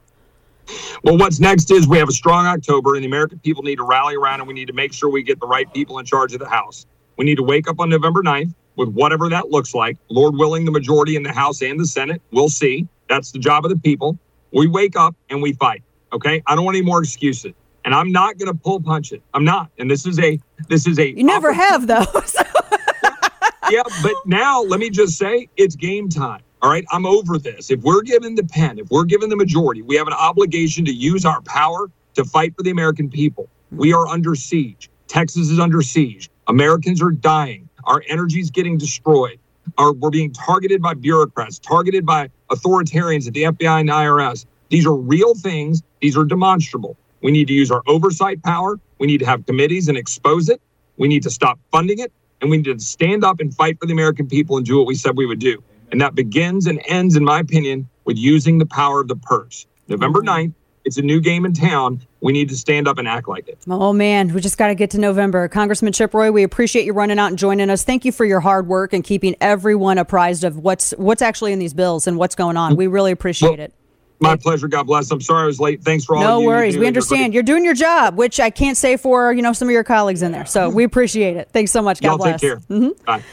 Well, 1.03 1.17
what's 1.17 1.39
next 1.39 1.71
is 1.71 1.87
we 1.87 1.97
have 1.97 2.09
a 2.09 2.13
strong 2.13 2.45
October, 2.45 2.95
and 2.95 3.03
the 3.03 3.07
American 3.07 3.39
people 3.39 3.63
need 3.63 3.77
to 3.77 3.83
rally 3.83 4.15
around, 4.15 4.39
and 4.41 4.47
we 4.47 4.53
need 4.53 4.67
to 4.67 4.73
make 4.73 4.93
sure 4.93 5.09
we 5.09 5.23
get 5.23 5.39
the 5.39 5.47
right 5.47 5.71
people 5.73 5.99
in 5.99 6.05
charge 6.05 6.33
of 6.33 6.39
the 6.39 6.49
House. 6.49 6.85
We 7.17 7.25
need 7.25 7.35
to 7.35 7.43
wake 7.43 7.67
up 7.67 7.79
on 7.79 7.89
November 7.89 8.21
9th 8.23 8.53
with 8.75 8.89
whatever 8.89 9.29
that 9.29 9.49
looks 9.49 9.75
like. 9.75 9.97
Lord 10.09 10.35
willing, 10.35 10.65
the 10.65 10.71
majority 10.71 11.15
in 11.15 11.23
the 11.23 11.33
House 11.33 11.61
and 11.61 11.79
the 11.79 11.85
Senate. 11.85 12.21
We'll 12.31 12.49
see. 12.49 12.87
That's 13.09 13.31
the 13.31 13.39
job 13.39 13.65
of 13.65 13.71
the 13.71 13.77
people. 13.77 14.17
We 14.53 14.67
wake 14.67 14.95
up 14.95 15.15
and 15.29 15.41
we 15.41 15.53
fight. 15.53 15.83
Okay. 16.13 16.41
I 16.47 16.55
don't 16.55 16.63
want 16.63 16.77
any 16.77 16.85
more 16.85 17.03
excuses. 17.03 17.53
And 17.85 17.93
I'm 17.93 18.11
not 18.11 18.37
going 18.37 18.51
to 18.51 18.57
pull 18.57 18.79
punch 18.81 19.11
it. 19.11 19.21
I'm 19.33 19.43
not. 19.43 19.69
And 19.77 19.91
this 19.91 20.05
is 20.05 20.19
a, 20.19 20.39
this 20.67 20.87
is 20.87 20.97
a, 20.97 21.09
You 21.09 21.23
never 21.23 21.51
have, 21.53 21.87
though. 21.87 22.05
yeah, 23.69 23.83
but 24.01 24.13
now 24.25 24.61
let 24.61 24.79
me 24.79 24.89
just 24.89 25.17
say 25.17 25.49
it's 25.57 25.75
game 25.75 26.09
time. 26.09 26.41
All 26.61 26.69
right, 26.69 26.83
I'm 26.91 27.05
over 27.05 27.37
this. 27.37 27.71
If 27.71 27.81
we're 27.83 28.01
given 28.01 28.35
the 28.35 28.43
pen, 28.43 28.79
if 28.79 28.89
we're 28.89 29.05
given 29.05 29.29
the 29.29 29.37
majority, 29.37 29.81
we 29.81 29.95
have 29.95 30.07
an 30.07 30.13
obligation 30.13 30.83
to 30.85 30.93
use 30.93 31.23
our 31.23 31.41
power 31.43 31.89
to 32.15 32.25
fight 32.25 32.53
for 32.57 32.63
the 32.63 32.69
American 32.69 33.09
people. 33.09 33.47
We 33.71 33.93
are 33.93 34.05
under 34.07 34.35
siege. 34.35 34.89
Texas 35.07 35.49
is 35.49 35.57
under 35.57 35.81
siege. 35.81 36.29
Americans 36.47 37.01
are 37.01 37.11
dying. 37.11 37.69
Our 37.85 38.03
energy 38.09 38.41
is 38.41 38.51
getting 38.51 38.77
destroyed. 38.77 39.39
Our, 39.77 39.93
we're 39.93 40.09
being 40.09 40.33
targeted 40.33 40.81
by 40.81 40.95
bureaucrats, 40.95 41.59
targeted 41.59 42.05
by 42.05 42.29
authoritarians 42.49 43.25
at 43.25 43.33
the 43.33 43.43
FBI 43.43 43.79
and 43.79 43.87
the 43.87 43.93
IRS. 43.93 44.45
These 44.67 44.85
are 44.85 44.95
real 44.95 45.35
things. 45.35 45.81
These 46.01 46.17
are 46.17 46.25
demonstrable. 46.25 46.97
We 47.21 47.31
need 47.31 47.47
to 47.47 47.53
use 47.53 47.71
our 47.71 47.83
oversight 47.87 48.43
power. 48.43 48.77
We 48.97 49.07
need 49.07 49.19
to 49.19 49.25
have 49.25 49.45
committees 49.45 49.87
and 49.87 49.97
expose 49.97 50.49
it. 50.49 50.61
We 50.97 51.07
need 51.07 51.23
to 51.23 51.29
stop 51.29 51.57
funding 51.71 51.99
it. 51.99 52.11
And 52.41 52.51
we 52.51 52.57
need 52.57 52.65
to 52.65 52.79
stand 52.79 53.23
up 53.23 53.39
and 53.39 53.55
fight 53.55 53.79
for 53.79 53.85
the 53.85 53.93
American 53.93 54.27
people 54.27 54.57
and 54.57 54.65
do 54.65 54.77
what 54.77 54.87
we 54.87 54.95
said 54.95 55.15
we 55.15 55.25
would 55.25 55.39
do. 55.39 55.63
And 55.91 55.99
that 56.01 56.15
begins 56.15 56.67
and 56.67 56.81
ends, 56.87 57.15
in 57.15 57.23
my 57.23 57.39
opinion, 57.39 57.87
with 58.05 58.17
using 58.17 58.57
the 58.59 58.65
power 58.65 59.01
of 59.01 59.07
the 59.07 59.15
purse. 59.15 59.65
November 59.87 60.21
9th, 60.21 60.53
it's 60.85 60.97
a 60.97 61.01
new 61.01 61.19
game 61.19 61.45
in 61.45 61.53
town. 61.53 62.01
We 62.21 62.31
need 62.31 62.49
to 62.49 62.57
stand 62.57 62.87
up 62.87 62.97
and 62.97 63.07
act 63.07 63.27
like 63.27 63.47
it. 63.47 63.57
Oh 63.67 63.91
man, 63.93 64.33
we 64.33 64.41
just 64.41 64.57
got 64.57 64.67
to 64.67 64.75
get 64.75 64.91
to 64.91 64.99
November. 64.99 65.47
Congressman 65.47 65.93
Chip 65.93 66.13
Roy, 66.13 66.31
we 66.31 66.43
appreciate 66.43 66.85
you 66.85 66.93
running 66.93 67.17
out 67.19 67.27
and 67.27 67.37
joining 67.37 67.69
us. 67.69 67.83
Thank 67.83 68.05
you 68.05 68.11
for 68.11 68.23
your 68.25 68.39
hard 68.39 68.67
work 68.67 68.93
and 68.93 69.03
keeping 69.03 69.35
everyone 69.41 69.97
apprised 69.97 70.43
of 70.43 70.57
what's 70.57 70.91
what's 70.91 71.21
actually 71.21 71.53
in 71.53 71.59
these 71.59 71.73
bills 71.73 72.07
and 72.07 72.17
what's 72.17 72.35
going 72.35 72.55
on. 72.57 72.75
We 72.75 72.87
really 72.87 73.11
appreciate 73.11 73.57
Well, 73.57 73.59
it. 73.59 73.73
My 74.21 74.35
pleasure. 74.35 74.67
God 74.67 74.83
bless. 74.83 75.09
I'm 75.11 75.21
sorry 75.21 75.43
I 75.43 75.45
was 75.45 75.59
late. 75.61 75.81
Thanks 75.81 76.03
for 76.05 76.17
all 76.17 76.21
No 76.23 76.39
you 76.41 76.47
worries. 76.47 76.77
We 76.77 76.87
understand. 76.87 77.33
You're 77.33 77.43
doing 77.43 77.63
your 77.63 77.73
job, 77.73 78.17
which 78.17 78.39
I 78.39 78.49
can't 78.49 78.75
say 78.75 78.97
for, 78.97 79.31
you 79.31 79.41
know, 79.41 79.53
some 79.53 79.69
of 79.69 79.71
your 79.71 79.85
colleagues 79.85 80.21
in 80.21 80.33
there. 80.33 80.45
So 80.45 80.69
we 80.69 80.83
appreciate 80.83 81.37
it. 81.37 81.49
Thanks 81.53 81.71
so 81.71 81.81
much. 81.81 82.01
God 82.01 82.07
Y'all 82.09 82.17
bless. 82.17 82.41
take 82.41 82.49
care. 82.49 82.57
Mhm. 82.69 83.05
Bye. 83.05 83.23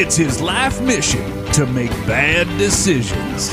It's 0.00 0.14
his 0.14 0.40
life 0.40 0.80
mission 0.80 1.44
to 1.46 1.66
make 1.66 1.90
bad 2.06 2.46
decisions. 2.56 3.50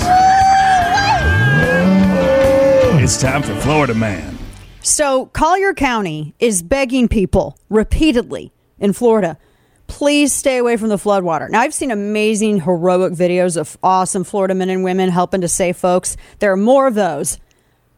It's 3.02 3.20
time 3.20 3.42
for 3.42 3.56
Florida 3.56 3.96
Man. 3.96 4.38
So, 4.82 5.26
Collier 5.34 5.74
County 5.74 6.36
is 6.38 6.62
begging 6.62 7.08
people 7.08 7.58
repeatedly 7.68 8.54
in 8.78 8.94
Florida, 8.94 9.40
please 9.88 10.34
stay 10.34 10.60
away 10.60 10.78
from 10.78 10.90
the 10.90 10.98
floodwater. 10.98 11.50
Now, 11.50 11.62
I've 11.62 11.74
seen 11.74 11.90
amazing, 11.90 12.62
heroic 12.62 13.14
videos 13.14 13.58
of 13.58 13.76
awesome 13.82 14.24
Florida 14.24 14.54
men 14.54 14.70
and 14.70 14.84
women 14.84 15.10
helping 15.10 15.42
to 15.42 15.48
save 15.48 15.78
folks. 15.78 16.16
There 16.38 16.52
are 16.52 16.58
more 16.58 16.86
of 16.86 16.94
those 16.94 17.40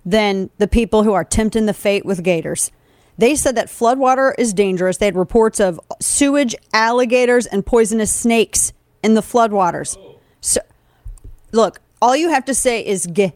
than 0.05 0.51
the 0.57 0.69
people 0.69 1.03
who 1.03 1.11
are 1.11 1.25
tempting 1.25 1.65
the 1.65 1.73
fate 1.73 2.05
with 2.05 2.23
gators. 2.23 2.71
They 3.17 3.35
said 3.35 3.55
that 3.55 3.67
floodwater 3.67 4.33
is 4.37 4.53
dangerous. 4.53 4.97
They 4.97 5.07
had 5.07 5.15
reports 5.15 5.59
of 5.59 5.79
sewage, 5.99 6.55
alligators, 6.73 7.45
and 7.45 7.65
poisonous 7.65 8.13
snakes 8.13 8.73
in 9.03 9.15
the 9.15 9.21
floodwaters. 9.21 9.97
So, 10.41 10.61
look, 11.51 11.79
all 12.01 12.15
you 12.15 12.29
have 12.29 12.45
to 12.45 12.53
say 12.53 12.85
is 12.85 13.07
"geh," 13.07 13.31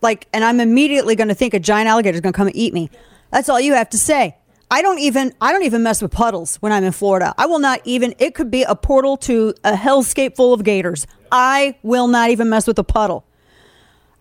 like, 0.00 0.28
and 0.32 0.44
I'm 0.44 0.60
immediately 0.60 1.16
going 1.16 1.28
to 1.28 1.34
think 1.34 1.54
a 1.54 1.60
giant 1.60 1.88
alligator 1.88 2.14
is 2.14 2.20
going 2.20 2.32
to 2.32 2.36
come 2.36 2.46
and 2.46 2.56
eat 2.56 2.72
me. 2.72 2.90
That's 3.32 3.48
all 3.48 3.60
you 3.60 3.74
have 3.74 3.90
to 3.90 3.98
say. 3.98 4.36
I 4.70 4.82
don't 4.82 4.98
even 4.98 5.32
I 5.40 5.52
don't 5.52 5.62
even 5.62 5.82
mess 5.82 6.02
with 6.02 6.12
puddles 6.12 6.56
when 6.56 6.72
I'm 6.72 6.84
in 6.84 6.92
Florida. 6.92 7.34
I 7.38 7.46
will 7.46 7.58
not 7.58 7.80
even. 7.84 8.14
It 8.18 8.34
could 8.34 8.50
be 8.50 8.62
a 8.62 8.74
portal 8.74 9.16
to 9.18 9.54
a 9.64 9.72
hellscape 9.72 10.36
full 10.36 10.52
of 10.52 10.64
gators. 10.64 11.06
I 11.30 11.76
will 11.82 12.08
not 12.08 12.30
even 12.30 12.48
mess 12.48 12.66
with 12.66 12.78
a 12.78 12.84
puddle. 12.84 13.24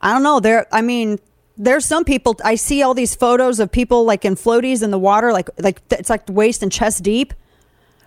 I 0.01 0.13
don't 0.13 0.23
know. 0.23 0.39
There, 0.39 0.67
I 0.71 0.81
mean, 0.81 1.19
there's 1.57 1.85
some 1.85 2.03
people. 2.03 2.35
I 2.43 2.55
see 2.55 2.81
all 2.81 2.93
these 2.93 3.15
photos 3.15 3.59
of 3.59 3.71
people 3.71 4.05
like 4.05 4.25
in 4.25 4.35
floaties 4.35 4.83
in 4.83 4.91
the 4.91 4.99
water, 4.99 5.31
like 5.31 5.49
like 5.57 5.81
it's 5.91 6.09
like 6.09 6.27
waist 6.29 6.63
and 6.63 6.71
chest 6.71 7.03
deep. 7.03 7.33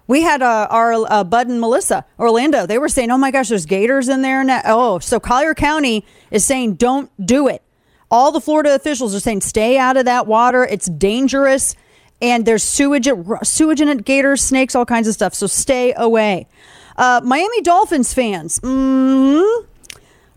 We 0.06 0.22
had 0.22 0.40
uh, 0.40 0.66
our 0.70 0.92
uh, 0.92 1.24
Bud 1.24 1.48
and 1.48 1.60
Melissa 1.60 2.04
Orlando. 2.18 2.66
They 2.66 2.78
were 2.78 2.88
saying, 2.88 3.10
"Oh 3.10 3.18
my 3.18 3.30
gosh, 3.30 3.48
there's 3.48 3.66
gators 3.66 4.08
in 4.08 4.22
there 4.22 4.42
now." 4.44 4.62
Oh, 4.64 4.98
so 4.98 5.20
Collier 5.20 5.54
County 5.54 6.04
is 6.30 6.44
saying, 6.44 6.74
"Don't 6.74 7.10
do 7.24 7.48
it." 7.48 7.62
All 8.10 8.32
the 8.32 8.40
Florida 8.40 8.74
officials 8.74 9.14
are 9.14 9.20
saying, 9.20 9.42
"Stay 9.42 9.78
out 9.78 9.96
of 9.96 10.04
that 10.06 10.26
water. 10.26 10.64
It's 10.64 10.86
dangerous." 10.86 11.74
And 12.20 12.44
there's 12.44 12.64
sewage, 12.64 13.08
sewage 13.44 13.80
in 13.80 13.88
it, 13.88 14.04
gators, 14.04 14.42
snakes, 14.42 14.74
all 14.74 14.84
kinds 14.84 15.06
of 15.06 15.14
stuff. 15.14 15.34
So 15.34 15.46
stay 15.46 15.94
away. 15.96 16.48
Uh, 16.96 17.20
Miami 17.22 17.62
Dolphins 17.62 18.12
fans. 18.12 18.58
mm 18.60 19.66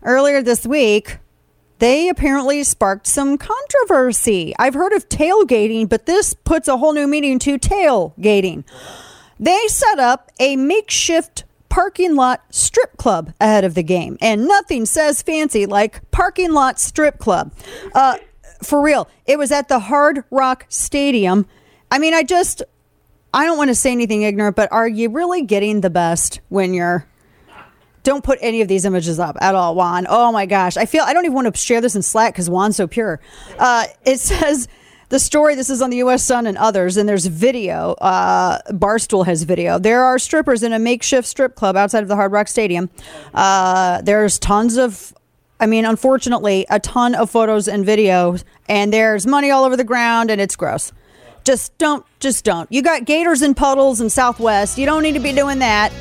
Earlier 0.04 0.42
this 0.42 0.66
week, 0.66 1.18
they 1.82 2.08
apparently 2.08 2.62
sparked 2.62 3.08
some 3.08 3.36
controversy. 3.36 4.54
I've 4.56 4.74
heard 4.74 4.92
of 4.92 5.08
tailgating, 5.08 5.88
but 5.88 6.06
this 6.06 6.32
puts 6.32 6.68
a 6.68 6.76
whole 6.76 6.92
new 6.92 7.08
meaning 7.08 7.40
to 7.40 7.58
tailgating. 7.58 8.62
They 9.40 9.66
set 9.66 9.98
up 9.98 10.30
a 10.38 10.54
makeshift 10.54 11.42
parking 11.68 12.14
lot 12.14 12.40
strip 12.50 12.96
club 12.98 13.32
ahead 13.40 13.64
of 13.64 13.74
the 13.74 13.82
game, 13.82 14.16
and 14.20 14.46
nothing 14.46 14.86
says 14.86 15.22
fancy 15.22 15.66
like 15.66 16.08
parking 16.12 16.52
lot 16.52 16.78
strip 16.78 17.18
club. 17.18 17.52
Uh, 17.92 18.18
for 18.62 18.80
real, 18.80 19.08
it 19.26 19.36
was 19.36 19.50
at 19.50 19.66
the 19.66 19.80
Hard 19.80 20.22
Rock 20.30 20.66
Stadium. 20.68 21.48
I 21.90 21.98
mean, 21.98 22.14
I 22.14 22.22
just, 22.22 22.62
I 23.34 23.44
don't 23.44 23.58
want 23.58 23.70
to 23.70 23.74
say 23.74 23.90
anything 23.90 24.22
ignorant, 24.22 24.54
but 24.54 24.70
are 24.70 24.86
you 24.86 25.08
really 25.08 25.42
getting 25.42 25.80
the 25.80 25.90
best 25.90 26.38
when 26.48 26.74
you're 26.74 27.08
don't 28.02 28.24
put 28.24 28.38
any 28.40 28.60
of 28.60 28.68
these 28.68 28.84
images 28.84 29.18
up 29.18 29.36
at 29.40 29.54
all, 29.54 29.74
Juan. 29.74 30.06
Oh 30.08 30.32
my 30.32 30.46
gosh. 30.46 30.76
I 30.76 30.86
feel 30.86 31.04
I 31.04 31.12
don't 31.12 31.24
even 31.24 31.34
want 31.34 31.52
to 31.52 31.58
share 31.58 31.80
this 31.80 31.94
in 31.94 32.02
Slack 32.02 32.34
because 32.34 32.48
Juan's 32.48 32.76
so 32.76 32.86
pure. 32.86 33.20
Uh, 33.58 33.84
it 34.04 34.18
says 34.20 34.68
the 35.08 35.18
story, 35.18 35.54
this 35.54 35.68
is 35.70 35.82
on 35.82 35.90
the 35.90 35.98
US 35.98 36.22
Sun 36.22 36.46
and 36.46 36.56
others, 36.56 36.96
and 36.96 37.08
there's 37.08 37.26
video. 37.26 37.92
Uh, 37.92 38.60
Barstool 38.70 39.26
has 39.26 39.42
video. 39.42 39.78
There 39.78 40.02
are 40.02 40.18
strippers 40.18 40.62
in 40.62 40.72
a 40.72 40.78
makeshift 40.78 41.28
strip 41.28 41.54
club 41.54 41.76
outside 41.76 42.02
of 42.02 42.08
the 42.08 42.16
Hard 42.16 42.32
Rock 42.32 42.48
Stadium. 42.48 42.90
Uh, 43.34 44.00
there's 44.02 44.38
tons 44.38 44.76
of 44.76 45.14
I 45.60 45.66
mean, 45.66 45.84
unfortunately, 45.84 46.66
a 46.70 46.80
ton 46.80 47.14
of 47.14 47.30
photos 47.30 47.68
and 47.68 47.86
videos, 47.86 48.42
and 48.68 48.92
there's 48.92 49.28
money 49.28 49.52
all 49.52 49.62
over 49.62 49.76
the 49.76 49.84
ground, 49.84 50.28
and 50.28 50.40
it's 50.40 50.56
gross. 50.56 50.90
Just 51.44 51.78
don't, 51.78 52.04
just 52.18 52.44
don't. 52.44 52.70
You 52.72 52.82
got 52.82 53.04
gators 53.04 53.42
and 53.42 53.56
puddles 53.56 54.00
in 54.00 54.10
Southwest. 54.10 54.76
You 54.76 54.86
don't 54.86 55.04
need 55.04 55.12
to 55.12 55.20
be 55.20 55.32
doing 55.32 55.60
that. 55.60 55.92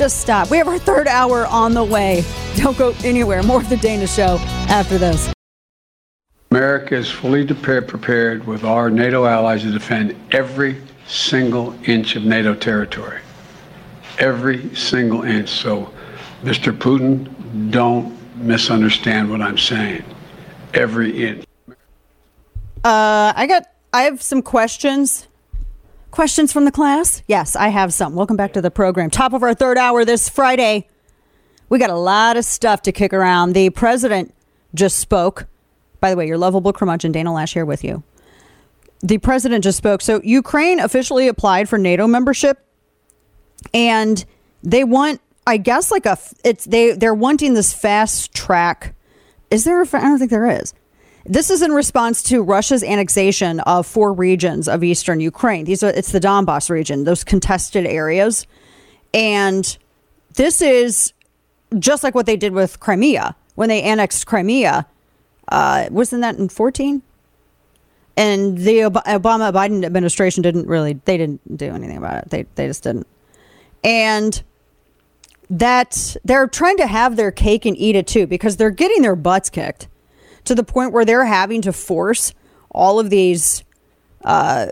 Just 0.00 0.22
stop. 0.22 0.50
We 0.50 0.56
have 0.56 0.66
our 0.66 0.78
third 0.78 1.08
hour 1.08 1.44
on 1.48 1.74
the 1.74 1.84
way. 1.84 2.24
Don't 2.56 2.78
go 2.78 2.94
anywhere. 3.04 3.42
More 3.42 3.60
of 3.60 3.68
the 3.68 3.76
Dana 3.76 4.06
Show 4.06 4.38
after 4.70 4.96
this. 4.96 5.30
America 6.50 6.96
is 6.96 7.10
fully 7.10 7.44
prepared, 7.44 7.86
prepared 7.86 8.46
with 8.46 8.64
our 8.64 8.88
NATO 8.88 9.26
allies 9.26 9.60
to 9.60 9.70
defend 9.70 10.16
every 10.32 10.80
single 11.06 11.74
inch 11.86 12.16
of 12.16 12.24
NATO 12.24 12.54
territory. 12.54 13.20
Every 14.18 14.74
single 14.74 15.24
inch. 15.24 15.50
So, 15.50 15.92
Mr. 16.44 16.72
Putin, 16.72 17.70
don't 17.70 18.16
misunderstand 18.38 19.30
what 19.30 19.42
I'm 19.42 19.58
saying. 19.58 20.02
Every 20.72 21.26
inch. 21.28 21.44
Uh, 22.82 23.34
I 23.36 23.44
got. 23.46 23.64
I 23.92 24.04
have 24.04 24.22
some 24.22 24.40
questions. 24.40 25.28
Questions 26.10 26.52
from 26.52 26.64
the 26.64 26.72
class? 26.72 27.22
Yes, 27.28 27.54
I 27.54 27.68
have 27.68 27.92
some. 27.94 28.14
Welcome 28.16 28.36
back 28.36 28.52
to 28.54 28.60
the 28.60 28.70
program. 28.70 29.10
Top 29.10 29.32
of 29.32 29.44
our 29.44 29.54
third 29.54 29.78
hour 29.78 30.04
this 30.04 30.28
Friday. 30.28 30.88
We 31.68 31.78
got 31.78 31.90
a 31.90 31.96
lot 31.96 32.36
of 32.36 32.44
stuff 32.44 32.82
to 32.82 32.92
kick 32.92 33.12
around. 33.12 33.52
The 33.52 33.70
president 33.70 34.34
just 34.74 34.98
spoke. 34.98 35.46
By 36.00 36.10
the 36.10 36.16
way, 36.16 36.26
your 36.26 36.36
lovable 36.36 36.72
curmudgeon, 36.72 37.12
Dana 37.12 37.30
Loesch, 37.30 37.52
here 37.52 37.64
with 37.64 37.84
you. 37.84 38.02
The 39.00 39.18
president 39.18 39.62
just 39.62 39.78
spoke. 39.78 40.02
So 40.02 40.20
Ukraine 40.24 40.80
officially 40.80 41.28
applied 41.28 41.68
for 41.68 41.78
NATO 41.78 42.08
membership, 42.08 42.58
and 43.72 44.24
they 44.64 44.82
want, 44.82 45.20
I 45.46 45.58
guess, 45.58 45.92
like 45.92 46.06
a. 46.06 46.18
It's 46.44 46.64
they 46.64 46.92
they're 46.92 47.14
wanting 47.14 47.54
this 47.54 47.72
fast 47.72 48.34
track. 48.34 48.96
Is 49.50 49.62
there? 49.62 49.80
A, 49.80 49.86
I 49.92 50.00
don't 50.00 50.18
think 50.18 50.32
there 50.32 50.50
is. 50.50 50.74
This 51.30 51.48
is 51.48 51.62
in 51.62 51.70
response 51.70 52.24
to 52.24 52.42
Russia's 52.42 52.82
annexation 52.82 53.60
of 53.60 53.86
four 53.86 54.12
regions 54.12 54.66
of 54.66 54.82
eastern 54.82 55.20
Ukraine. 55.20 55.64
These 55.64 55.84
are 55.84 55.90
it's 55.90 56.10
the 56.10 56.18
Donbass 56.18 56.68
region, 56.68 57.04
those 57.04 57.22
contested 57.22 57.86
areas. 57.86 58.48
And 59.14 59.78
this 60.34 60.60
is 60.60 61.12
just 61.78 62.02
like 62.02 62.16
what 62.16 62.26
they 62.26 62.36
did 62.36 62.52
with 62.52 62.80
Crimea 62.80 63.36
when 63.54 63.68
they 63.68 63.80
annexed 63.80 64.26
Crimea. 64.26 64.88
Uh, 65.46 65.86
wasn't 65.92 66.22
that 66.22 66.36
in 66.36 66.48
14? 66.48 67.00
And 68.16 68.58
the 68.58 68.82
Ob- 68.82 69.04
Obama 69.04 69.52
Biden 69.52 69.84
administration 69.84 70.42
didn't 70.42 70.66
really 70.66 70.94
they 71.04 71.16
didn't 71.16 71.56
do 71.56 71.66
anything 71.66 71.96
about 71.96 72.24
it. 72.24 72.30
They 72.30 72.42
they 72.56 72.66
just 72.66 72.82
didn't. 72.82 73.06
And 73.84 74.42
that 75.48 76.16
they're 76.24 76.48
trying 76.48 76.78
to 76.78 76.88
have 76.88 77.14
their 77.14 77.30
cake 77.30 77.66
and 77.66 77.76
eat 77.76 77.94
it 77.94 78.08
too 78.08 78.26
because 78.26 78.56
they're 78.56 78.70
getting 78.70 79.02
their 79.02 79.14
butts 79.14 79.48
kicked 79.48 79.86
to 80.44 80.54
the 80.54 80.64
point 80.64 80.92
where 80.92 81.04
they're 81.04 81.24
having 81.24 81.62
to 81.62 81.72
force 81.72 82.34
all 82.70 83.00
of 83.00 83.10
these, 83.10 83.64
uh, 84.24 84.68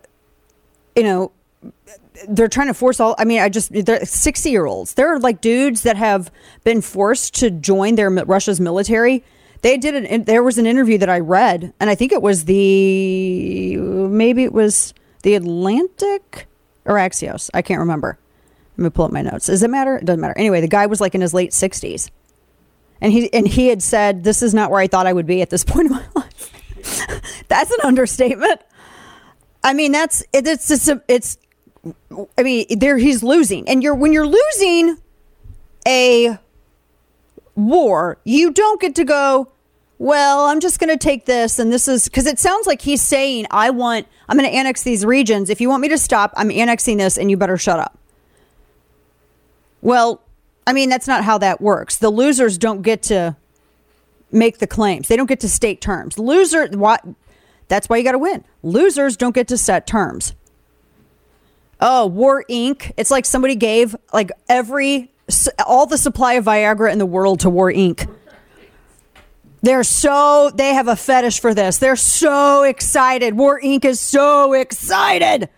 you 0.97 1.03
know, 1.03 1.33
they're 2.29 2.49
trying 2.49 2.67
to 2.69 2.75
force 2.75 3.01
all. 3.01 3.15
I 3.19 3.25
mean, 3.25 3.41
I 3.41 3.49
just 3.49 3.73
they're 3.73 4.05
sixty 4.05 4.51
year 4.51 4.67
olds. 4.67 4.95
They're 4.95 5.19
like 5.19 5.41
dudes 5.41 5.83
that 5.83 5.97
have 5.97 6.31
been 6.65 6.81
forced 6.81 7.35
to 7.37 7.51
join 7.51 7.95
their 7.95 8.11
Russia's 8.11 8.61
military. 8.61 9.25
They 9.63 9.77
did 9.77 9.95
it. 9.95 10.27
There 10.27 10.43
was 10.43 10.59
an 10.59 10.67
interview 10.67 10.99
that 10.99 11.09
I 11.09 11.21
read, 11.21 11.73
and 11.81 11.91
I 11.91 11.95
think 11.95 12.13
it 12.13 12.23
was 12.23 12.45
the 12.45 13.77
maybe 13.77 14.45
it 14.45 14.53
was 14.53 14.95
the 15.23 15.35
Atlantic 15.35 16.47
or 16.85 16.95
Axios. 16.95 17.51
I 17.55 17.63
can't 17.63 17.81
remember. 17.81 18.19
Let 18.77 18.85
me 18.85 18.91
pull 18.91 19.05
up 19.05 19.13
my 19.13 19.23
notes. 19.23 19.47
Does 19.47 19.63
it 19.63 19.71
matter? 19.71 19.97
It 19.97 20.05
doesn't 20.05 20.21
matter. 20.21 20.37
Anyway, 20.37 20.61
the 20.61 20.69
guy 20.69 20.87
was 20.87 21.01
like 21.01 21.15
in 21.15 21.21
his 21.21 21.35
late 21.35 21.53
sixties, 21.53 22.11
and 23.01 23.13
he 23.13 23.33
and 23.33 23.47
he 23.47 23.69
had 23.69 23.83
said, 23.83 24.25
"This 24.25 24.43
is 24.43 24.55
not 24.55 24.71
where 24.71 24.81
I 24.81 24.87
thought 24.87 25.07
I 25.07 25.13
would 25.13 25.27
be 25.27 25.43
at 25.43 25.51
this 25.51 25.65
point 25.65 25.87
in 25.87 25.93
my 25.93 26.05
life." 26.15 26.53
that's 27.49 27.71
an 27.71 27.79
understatement. 27.85 28.61
I 29.63 29.73
mean, 29.73 29.93
that's 29.93 30.23
it, 30.33 30.47
it's 30.47 30.69
just 30.69 30.89
a, 30.89 31.03
it's. 31.09 31.39
I 32.37 32.43
mean, 32.43 32.67
there 32.79 32.99
he's 32.99 33.23
losing, 33.23 33.69
and 33.69 33.83
you're 33.83 33.95
when 33.95 34.13
you're 34.13 34.27
losing 34.27 34.99
a 35.87 36.39
war, 37.55 38.19
you 38.25 38.53
don't 38.53 38.81
get 38.81 38.95
to 38.97 39.05
go. 39.05 39.53
Well, 40.01 40.45
I'm 40.45 40.61
just 40.61 40.79
going 40.79 40.91
to 40.91 40.97
take 40.97 41.27
this, 41.27 41.59
and 41.59 41.73
this 41.73 41.89
is 41.89 42.05
because 42.05 42.27
it 42.27 42.39
sounds 42.39 42.67
like 42.67 42.81
he's 42.81 43.03
saying, 43.03 43.47
"I 43.51 43.71
want, 43.71 44.07
I'm 44.29 44.37
going 44.37 44.49
to 44.49 44.57
annex 44.57 44.83
these 44.83 45.05
regions. 45.05 45.51
If 45.51 45.61
you 45.61 45.69
want 45.69 45.83
me 45.83 45.89
to 45.89 45.99
stop, 45.99 46.33
I'm 46.37 46.51
annexing 46.51 46.99
this, 46.99 47.19
and 47.19 47.31
you 47.31 47.37
better 47.37 47.57
shut 47.57 47.81
up." 47.81 47.99
Well, 49.81 50.21
I 50.69 50.75
mean, 50.75 50.91
that's 50.91 51.07
not 51.09 51.25
how 51.25 51.39
that 51.39 51.63
works. 51.63 51.97
The 51.97 52.11
losers 52.11 52.59
don't 52.59 52.83
get 52.83 53.05
to 53.05 53.35
make 54.31 54.59
the 54.59 54.67
claims. 54.67 55.09
They 55.09 55.17
don't 55.17 55.27
get 55.27 55.41
to 55.41 55.49
state 55.49 55.81
terms. 55.81 56.19
Loser, 56.19 56.69
what? 56.69 57.03
That's 57.69 57.89
why 57.89 57.97
you 57.97 58.05
got 58.05 58.13
to 58.13 58.19
win. 58.19 58.45
Losers 58.63 59.17
don't 59.17 59.35
get 59.35 59.49
to 59.49 59.57
set 59.57 59.87
terms. 59.87 60.35
Oh, 61.81 62.07
War 62.07 62.45
Inc. 62.51 62.93
It's 62.99 63.11
like 63.11 63.25
somebody 63.25 63.55
gave 63.55 63.97
like 64.13 64.31
every 64.47 65.11
all 65.65 65.87
the 65.87 65.97
supply 65.97 66.35
of 66.35 66.45
Viagra 66.45 66.93
in 66.93 66.99
the 66.99 67.07
world 67.07 67.41
to 67.41 67.49
War 67.49 67.73
Inc. 67.73 68.07
They're 69.63 69.83
so 69.83 70.51
they 70.55 70.75
have 70.75 70.89
a 70.89 70.97
fetish 70.97 71.41
for 71.41 71.55
this. 71.55 71.79
They're 71.79 71.97
so 71.97 72.65
excited. 72.65 73.39
War 73.39 73.59
Inc. 73.59 73.87
is 73.87 74.01
so 74.01 74.53
excited. 74.53 75.49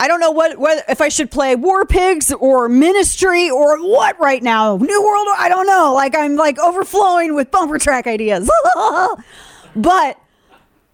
I 0.00 0.06
don't 0.06 0.20
know 0.20 0.30
what, 0.30 0.58
what 0.58 0.84
if 0.88 1.00
I 1.00 1.08
should 1.08 1.30
play 1.30 1.56
War 1.56 1.84
Pigs 1.84 2.32
or 2.32 2.68
Ministry 2.68 3.50
or 3.50 3.78
what 3.82 4.18
right 4.20 4.42
now. 4.42 4.76
New 4.76 5.02
World, 5.02 5.26
I 5.36 5.48
don't 5.48 5.66
know. 5.66 5.92
Like 5.92 6.14
I'm 6.14 6.36
like 6.36 6.58
overflowing 6.58 7.34
with 7.34 7.50
bumper 7.50 7.78
track 7.78 8.06
ideas. 8.06 8.48
but 9.76 10.20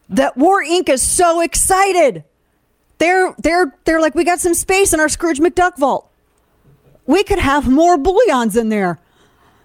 that 0.09 0.37
War 0.37 0.65
Inc. 0.65 0.89
is 0.89 1.03
so 1.03 1.41
excited. 1.41 2.25
They're 2.99 3.35
they're 3.39 3.75
they're 3.85 4.01
like 4.01 4.15
we 4.15 4.25
got 4.25 4.41
some 4.41 4.55
space 4.55 4.95
in 4.95 5.01
our 5.01 5.09
Scrooge 5.11 5.39
McDuck 5.39 5.77
vault. 5.77 6.11
We 7.07 7.25
could 7.25 7.39
have 7.39 7.69
more 7.69 7.99
bullions 7.99 8.57
in 8.57 8.71
there. 8.71 8.99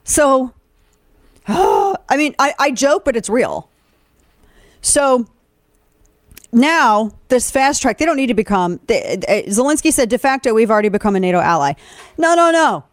So 0.04 0.54
I 1.48 2.18
mean 2.18 2.36
I, 2.40 2.54
I 2.60 2.72
joke, 2.72 3.06
but 3.06 3.16
it's 3.16 3.30
real. 3.30 3.70
So 4.82 5.28
now 6.52 7.12
this 7.28 7.52
fast 7.52 7.82
track, 7.82 7.98
they 7.98 8.06
don't 8.06 8.18
need 8.18 8.28
to 8.28 8.34
become. 8.34 8.80
They, 8.88 9.18
Zelensky 9.48 9.92
said 9.94 10.10
de 10.10 10.18
facto, 10.18 10.54
we've 10.54 10.72
already 10.72 10.90
become 10.90 11.16
a 11.16 11.20
NATO 11.20 11.40
ally. 11.40 11.74
No, 12.18 12.36
no, 12.36 12.52
no. 12.52 12.86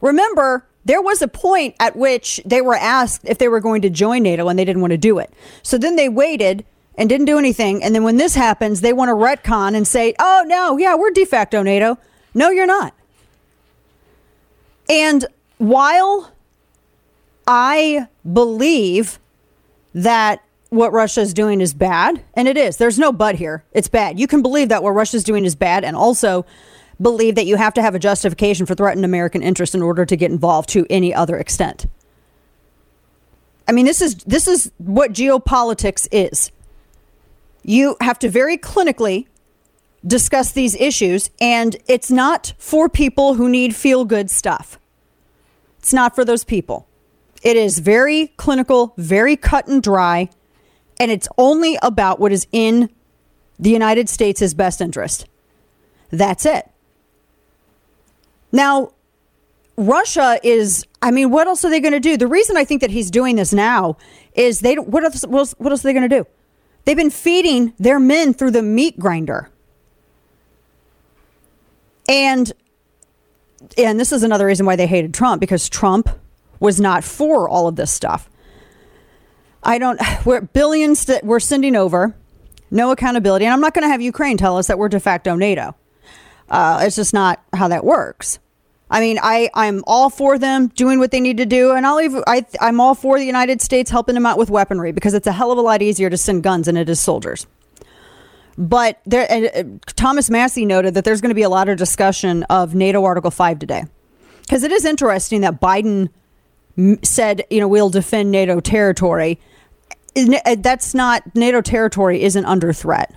Remember, 0.00 0.66
there 0.84 1.02
was 1.02 1.22
a 1.22 1.28
point 1.28 1.74
at 1.80 1.96
which 1.96 2.40
they 2.44 2.60
were 2.60 2.76
asked 2.76 3.22
if 3.24 3.38
they 3.38 3.48
were 3.48 3.60
going 3.60 3.82
to 3.82 3.90
join 3.90 4.22
NATO 4.22 4.48
and 4.48 4.58
they 4.58 4.64
didn't 4.64 4.80
want 4.80 4.92
to 4.92 4.98
do 4.98 5.18
it. 5.18 5.32
So 5.62 5.78
then 5.78 5.96
they 5.96 6.08
waited 6.08 6.64
and 6.96 7.08
didn't 7.08 7.26
do 7.26 7.38
anything. 7.38 7.82
And 7.82 7.94
then 7.94 8.04
when 8.04 8.16
this 8.16 8.34
happens, 8.34 8.80
they 8.80 8.92
want 8.92 9.08
to 9.08 9.14
retcon 9.14 9.76
and 9.76 9.86
say, 9.86 10.14
oh, 10.18 10.44
no, 10.46 10.76
yeah, 10.78 10.94
we're 10.94 11.10
de 11.10 11.24
facto 11.24 11.62
NATO. 11.62 11.98
No, 12.34 12.50
you're 12.50 12.66
not. 12.66 12.94
And 14.88 15.26
while 15.58 16.32
I 17.46 18.08
believe 18.30 19.18
that 19.94 20.42
what 20.70 20.92
Russia 20.92 21.20
is 21.20 21.32
doing 21.32 21.60
is 21.60 21.72
bad, 21.72 22.22
and 22.34 22.46
it 22.46 22.56
is. 22.56 22.76
There's 22.76 22.98
no 22.98 23.12
but 23.12 23.36
here. 23.36 23.64
It's 23.72 23.88
bad. 23.88 24.20
You 24.20 24.26
can 24.26 24.42
believe 24.42 24.68
that 24.68 24.82
what 24.82 24.90
Russia 24.90 25.16
is 25.16 25.24
doing 25.24 25.44
is 25.44 25.54
bad, 25.54 25.84
and 25.84 25.96
also 25.96 26.44
believe 27.00 27.36
that 27.36 27.46
you 27.46 27.56
have 27.56 27.74
to 27.74 27.82
have 27.82 27.94
a 27.94 27.98
justification 27.98 28.66
for 28.66 28.74
threatened 28.74 29.04
American 29.04 29.42
interests 29.42 29.74
in 29.74 29.82
order 29.82 30.04
to 30.04 30.16
get 30.16 30.30
involved 30.30 30.68
to 30.70 30.86
any 30.90 31.14
other 31.14 31.38
extent. 31.38 31.86
I 33.66 33.72
mean, 33.72 33.86
this 33.86 34.02
is 34.02 34.16
this 34.24 34.48
is 34.48 34.72
what 34.78 35.12
geopolitics 35.12 36.08
is. 36.10 36.50
You 37.62 37.96
have 38.00 38.18
to 38.20 38.28
very 38.28 38.56
clinically 38.56 39.26
discuss 40.06 40.52
these 40.52 40.74
issues, 40.76 41.30
and 41.40 41.76
it's 41.86 42.10
not 42.10 42.54
for 42.58 42.88
people 42.88 43.34
who 43.34 43.48
need 43.48 43.74
feel 43.74 44.04
good 44.04 44.30
stuff. 44.30 44.78
It's 45.78 45.92
not 45.92 46.14
for 46.14 46.24
those 46.24 46.44
people. 46.44 46.86
It 47.42 47.56
is 47.56 47.78
very 47.78 48.28
clinical, 48.36 48.94
very 48.96 49.36
cut 49.36 49.68
and 49.68 49.82
dry 49.82 50.28
and 50.98 51.10
it's 51.10 51.28
only 51.38 51.78
about 51.82 52.18
what 52.20 52.32
is 52.32 52.46
in 52.52 52.90
the 53.58 53.70
United 53.70 54.08
States' 54.08 54.54
best 54.54 54.80
interest. 54.80 55.26
That's 56.10 56.46
it. 56.46 56.70
Now, 58.52 58.92
Russia 59.76 60.40
is, 60.42 60.84
I 61.02 61.10
mean, 61.10 61.30
what 61.30 61.46
else 61.46 61.64
are 61.64 61.70
they 61.70 61.80
going 61.80 61.92
to 61.92 62.00
do? 62.00 62.16
The 62.16 62.26
reason 62.26 62.56
I 62.56 62.64
think 62.64 62.80
that 62.80 62.90
he's 62.90 63.10
doing 63.10 63.36
this 63.36 63.52
now 63.52 63.96
is 64.34 64.60
they, 64.60 64.74
what 64.74 65.04
else, 65.04 65.22
what 65.22 65.70
else, 65.70 65.84
are 65.84 65.88
they 65.88 65.92
going 65.92 66.08
to 66.08 66.16
do? 66.16 66.26
They've 66.84 66.96
been 66.96 67.10
feeding 67.10 67.74
their 67.78 68.00
men 68.00 68.32
through 68.32 68.52
the 68.52 68.62
meat 68.62 68.98
grinder. 68.98 69.50
And, 72.08 72.50
and 73.76 74.00
this 74.00 74.12
is 74.12 74.22
another 74.22 74.46
reason 74.46 74.64
why 74.64 74.76
they 74.76 74.86
hated 74.86 75.12
Trump 75.12 75.40
because 75.40 75.68
Trump 75.68 76.08
was 76.58 76.80
not 76.80 77.04
for 77.04 77.48
all 77.48 77.68
of 77.68 77.76
this 77.76 77.92
stuff. 77.92 78.28
I 79.62 79.78
don't, 79.78 80.00
we're 80.24 80.40
billions 80.40 81.06
that 81.06 81.24
we're 81.24 81.40
sending 81.40 81.76
over, 81.76 82.14
no 82.70 82.90
accountability. 82.90 83.44
And 83.44 83.52
I'm 83.52 83.60
not 83.60 83.74
going 83.74 83.84
to 83.84 83.88
have 83.88 84.00
Ukraine 84.02 84.36
tell 84.36 84.56
us 84.56 84.66
that 84.66 84.78
we're 84.78 84.88
de 84.88 85.00
facto 85.00 85.34
NATO. 85.34 85.74
Uh, 86.48 86.80
it's 86.82 86.96
just 86.96 87.12
not 87.12 87.42
how 87.52 87.68
that 87.68 87.84
works. 87.84 88.38
I 88.90 89.00
mean, 89.00 89.18
I, 89.22 89.50
I'm 89.52 89.84
all 89.86 90.08
for 90.08 90.38
them 90.38 90.68
doing 90.68 90.98
what 90.98 91.10
they 91.10 91.20
need 91.20 91.36
to 91.36 91.46
do, 91.46 91.72
and 91.72 91.86
I'll 91.86 92.00
even, 92.00 92.22
I, 92.26 92.46
I'm 92.58 92.80
all 92.80 92.94
for 92.94 93.18
the 93.18 93.26
United 93.26 93.60
States 93.60 93.90
helping 93.90 94.14
them 94.14 94.24
out 94.24 94.38
with 94.38 94.48
weaponry 94.48 94.92
because 94.92 95.12
it's 95.12 95.26
a 95.26 95.32
hell 95.32 95.52
of 95.52 95.58
a 95.58 95.60
lot 95.60 95.82
easier 95.82 96.08
to 96.08 96.16
send 96.16 96.42
guns 96.42 96.66
than 96.66 96.76
it 96.78 96.88
is 96.88 96.98
soldiers. 96.98 97.46
But 98.56 99.00
there, 99.04 99.30
uh, 99.30 99.62
Thomas 99.94 100.30
Massie 100.30 100.64
noted 100.64 100.94
that 100.94 101.04
there's 101.04 101.20
going 101.20 101.30
to 101.30 101.34
be 101.34 101.42
a 101.42 101.50
lot 101.50 101.68
of 101.68 101.76
discussion 101.76 102.44
of 102.44 102.74
NATO 102.74 103.04
Article 103.04 103.30
5 103.30 103.58
today. 103.58 103.84
Because 104.40 104.62
it 104.62 104.72
is 104.72 104.86
interesting 104.86 105.42
that 105.42 105.60
Biden 105.60 106.08
said, 107.02 107.44
you 107.50 107.60
know, 107.60 107.68
we'll 107.68 107.90
defend 107.90 108.30
NATO 108.30 108.60
territory. 108.60 109.40
Uh, 110.16 110.56
that's 110.58 110.94
not, 110.94 111.22
NATO 111.34 111.60
territory 111.60 112.22
isn't 112.22 112.44
under 112.44 112.72
threat. 112.72 113.14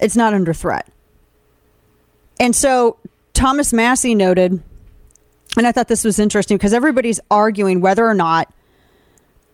It's 0.00 0.16
not 0.16 0.34
under 0.34 0.52
threat. 0.52 0.88
And 2.40 2.54
so 2.54 2.98
Thomas 3.32 3.72
Massie 3.72 4.14
noted, 4.14 4.62
and 5.56 5.66
I 5.66 5.72
thought 5.72 5.88
this 5.88 6.04
was 6.04 6.18
interesting 6.18 6.56
because 6.56 6.72
everybody's 6.72 7.20
arguing 7.30 7.80
whether 7.80 8.06
or 8.06 8.14
not 8.14 8.52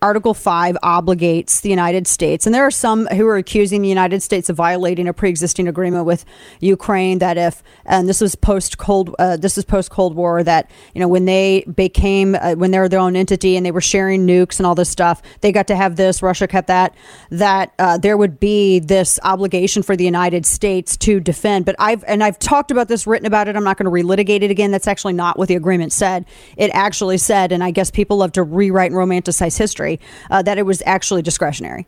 Article 0.02 0.32
5 0.32 0.78
obligates 0.82 1.60
the 1.60 1.68
United 1.68 2.06
States. 2.06 2.46
And 2.46 2.54
there 2.54 2.64
are 2.64 2.70
some 2.70 3.06
who 3.08 3.26
are 3.26 3.36
accusing 3.36 3.82
the 3.82 3.88
United 3.88 4.22
States 4.22 4.48
of 4.48 4.56
violating 4.56 5.06
a 5.06 5.12
pre 5.12 5.28
existing 5.28 5.68
agreement 5.68 6.06
with 6.06 6.24
Ukraine 6.60 7.18
that 7.18 7.36
if, 7.36 7.62
and 7.84 8.08
this 8.08 8.22
was 8.22 8.34
post 8.34 8.78
Cold, 8.78 9.14
uh, 9.18 9.36
this 9.36 9.58
is 9.58 9.64
post 9.66 9.90
Cold 9.90 10.14
War, 10.14 10.42
that, 10.42 10.70
you 10.94 11.00
know, 11.00 11.08
when 11.08 11.26
they 11.26 11.66
became, 11.74 12.34
uh, 12.34 12.54
when 12.54 12.70
they 12.70 12.78
were 12.78 12.88
their 12.88 12.98
own 12.98 13.14
entity 13.14 13.58
and 13.58 13.66
they 13.66 13.72
were 13.72 13.82
sharing 13.82 14.26
nukes 14.26 14.58
and 14.58 14.66
all 14.66 14.74
this 14.74 14.88
stuff, 14.88 15.20
they 15.42 15.52
got 15.52 15.66
to 15.66 15.76
have 15.76 15.96
this, 15.96 16.22
Russia 16.22 16.48
kept 16.48 16.68
that, 16.68 16.94
that 17.28 17.74
uh, 17.78 17.98
there 17.98 18.16
would 18.16 18.40
be 18.40 18.78
this 18.78 19.20
obligation 19.22 19.82
for 19.82 19.96
the 19.96 20.04
United 20.04 20.46
States 20.46 20.96
to 20.96 21.20
defend. 21.20 21.66
But 21.66 21.76
I've, 21.78 22.04
and 22.04 22.24
I've 22.24 22.38
talked 22.38 22.70
about 22.70 22.88
this, 22.88 23.06
written 23.06 23.26
about 23.26 23.48
it. 23.48 23.56
I'm 23.56 23.64
not 23.64 23.76
going 23.76 23.84
to 23.84 23.90
relitigate 23.90 24.40
it 24.40 24.50
again. 24.50 24.70
That's 24.70 24.88
actually 24.88 25.12
not 25.12 25.38
what 25.38 25.48
the 25.48 25.56
agreement 25.56 25.92
said. 25.92 26.24
It 26.56 26.70
actually 26.72 27.18
said, 27.18 27.52
and 27.52 27.62
I 27.62 27.70
guess 27.70 27.90
people 27.90 28.16
love 28.16 28.32
to 28.32 28.42
rewrite 28.42 28.92
and 28.92 28.98
romanticize 28.98 29.58
history 29.58 29.89
uh, 30.30 30.42
that 30.42 30.58
it 30.58 30.62
was 30.62 30.82
actually 30.86 31.22
discretionary. 31.22 31.86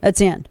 That's 0.00 0.18
the 0.18 0.26
end. 0.26 0.48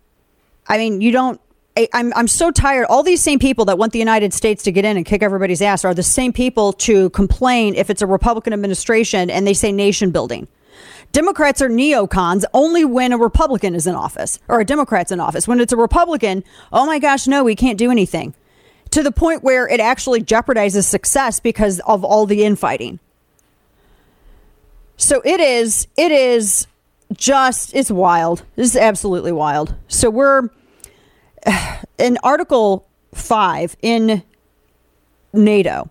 I 0.68 0.78
mean, 0.78 1.02
you 1.02 1.12
don't. 1.12 1.42
I, 1.76 1.88
I'm 1.94 2.14
I'm 2.16 2.28
so 2.28 2.52
tired. 2.52 2.86
All 2.86 3.04
these 3.04 3.22
same 3.22 3.40
people 3.40 3.66
that 3.66 3.78
want 3.78 3.94
the 3.94 4.00
United 4.00 4.34
States 4.34 4.64
to 4.64 4.72
get 4.72 4.86
in 4.86 4.98
and 4.98 5.06
kick 5.06 5.24
everybody's 5.24 5.62
ass 5.62 5.86
are 5.86 5.94
the 5.94 6.04
same 6.04 6.34
people 6.34 6.74
to 6.74 7.10
complain 7.12 7.76
if 7.76 7.90
it's 7.90 8.02
a 8.02 8.08
Republican 8.08 8.54
administration 8.54 9.30
and 9.30 9.46
they 9.46 9.54
say 9.54 9.72
nation 9.72 10.12
building. 10.12 10.48
Democrats 11.12 11.62
are 11.62 11.70
neocons 11.70 12.44
only 12.54 12.84
when 12.86 13.12
a 13.14 13.18
Republican 13.18 13.76
is 13.76 13.88
in 13.88 13.96
office 13.96 14.40
or 14.48 14.60
a 14.60 14.66
Democrat's 14.66 15.12
in 15.12 15.20
office. 15.20 15.48
When 15.48 15.60
it's 15.60 15.74
a 15.74 15.78
Republican, 15.78 16.44
oh 16.72 16.86
my 16.86 17.00
gosh, 17.00 17.28
no, 17.28 17.44
we 17.44 17.56
can't 17.56 17.78
do 17.78 17.92
anything. 17.92 18.36
To 18.92 19.04
the 19.04 19.12
point 19.12 19.44
where 19.44 19.68
it 19.68 19.80
actually 19.80 20.22
jeopardizes 20.22 20.86
success 20.86 21.40
because 21.40 21.80
of 21.88 22.04
all 22.04 22.26
the 22.26 22.44
infighting. 22.44 23.00
So 24.98 25.22
it 25.24 25.40
is, 25.40 25.88
it 25.96 26.12
is 26.12 26.68
just, 27.16 27.74
it's 27.76 27.92
wild. 27.92 28.44
This 28.56 28.72
is 28.72 28.76
absolutely 28.76 29.32
wild. 29.32 29.76
So 29.88 30.10
we're 30.10 30.50
in 31.98 32.18
Article 32.24 32.88
5 33.14 33.78
in 33.82 34.24
NATO. 35.34 35.90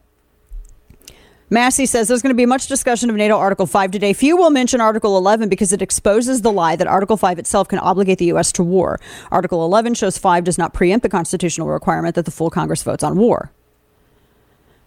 Massie 1.48 1.86
says 1.86 2.08
there's 2.08 2.22
going 2.22 2.34
to 2.34 2.36
be 2.36 2.44
much 2.44 2.66
discussion 2.66 3.08
of 3.08 3.14
NATO 3.14 3.36
Article 3.36 3.66
5 3.66 3.92
today. 3.92 4.12
Few 4.12 4.36
will 4.36 4.50
mention 4.50 4.80
Article 4.80 5.16
11 5.16 5.48
because 5.48 5.72
it 5.72 5.80
exposes 5.80 6.42
the 6.42 6.50
lie 6.50 6.74
that 6.74 6.88
Article 6.88 7.16
5 7.16 7.38
itself 7.38 7.68
can 7.68 7.78
obligate 7.78 8.18
the 8.18 8.24
U.S. 8.26 8.50
to 8.52 8.64
war. 8.64 8.98
Article 9.30 9.64
11 9.64 9.94
shows 9.94 10.18
5 10.18 10.42
does 10.42 10.58
not 10.58 10.74
preempt 10.74 11.04
the 11.04 11.08
constitutional 11.08 11.68
requirement 11.68 12.16
that 12.16 12.24
the 12.24 12.32
full 12.32 12.50
Congress 12.50 12.82
votes 12.82 13.04
on 13.04 13.16
war. 13.16 13.52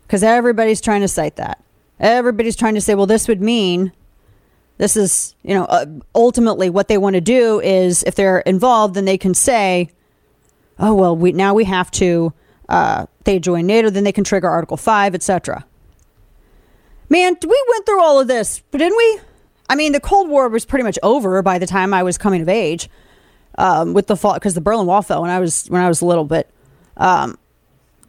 Because 0.05 0.21
everybody's 0.21 0.81
trying 0.81 0.99
to 0.99 1.07
cite 1.07 1.37
that. 1.37 1.63
Everybody's 1.97 2.57
trying 2.57 2.75
to 2.75 2.81
say, 2.81 2.93
well, 2.93 3.05
this 3.05 3.29
would 3.29 3.41
mean 3.41 3.93
this 4.79 4.95
is, 4.95 5.35
you 5.43 5.53
know, 5.53 5.65
uh, 5.65 5.85
ultimately 6.15 6.69
what 6.69 6.87
they 6.87 6.97
want 6.97 7.15
to 7.15 7.21
do 7.21 7.59
is 7.59 8.01
if 8.03 8.15
they're 8.15 8.39
involved, 8.39 8.95
then 8.95 9.03
they 9.03 9.17
can 9.17 9.33
say, 9.33 9.89
oh, 10.79 10.95
well, 10.95 11.15
we, 11.15 11.33
now 11.33 11.53
we 11.53 11.65
have 11.65 11.91
to, 11.91 12.33
uh, 12.69 13.05
they 13.25 13.39
join 13.39 13.67
NATO, 13.67 13.89
then 13.89 14.05
they 14.05 14.13
can 14.13 14.23
trigger 14.23 14.47
Article 14.47 14.77
5, 14.77 15.13
etc. 15.15 15.65
Man, 17.09 17.35
we 17.43 17.65
went 17.69 17.85
through 17.85 18.01
all 18.01 18.21
of 18.21 18.29
this, 18.29 18.63
but 18.71 18.77
didn't 18.77 18.97
we? 18.97 19.19
I 19.69 19.75
mean, 19.75 19.91
the 19.91 19.99
Cold 19.99 20.29
War 20.29 20.47
was 20.47 20.65
pretty 20.65 20.83
much 20.83 20.97
over 21.03 21.41
by 21.41 21.59
the 21.59 21.67
time 21.67 21.93
I 21.93 22.01
was 22.01 22.17
coming 22.17 22.41
of 22.41 22.47
age, 22.47 22.89
um, 23.57 23.93
with 23.93 24.07
the 24.07 24.15
fall 24.15 24.35
because 24.35 24.53
the 24.53 24.61
Berlin 24.61 24.87
Wall 24.87 25.01
fell 25.01 25.21
when 25.21 25.29
I 25.29 25.39
was 25.39 25.67
when 25.67 25.81
I 25.81 25.89
was 25.89 26.01
little 26.01 26.23
bit. 26.23 26.49
Um, 26.95 27.37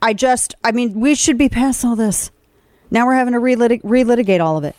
I 0.00 0.14
just, 0.14 0.54
I 0.62 0.72
mean, 0.72 1.00
we 1.00 1.14
should 1.14 1.36
be 1.36 1.48
past 1.48 1.84
all 1.84 1.96
this. 1.96 2.30
Now 2.90 3.06
we're 3.06 3.14
having 3.14 3.34
to 3.34 3.40
relitig- 3.40 3.82
relitigate 3.82 4.40
all 4.40 4.56
of 4.56 4.64
it. 4.64 4.76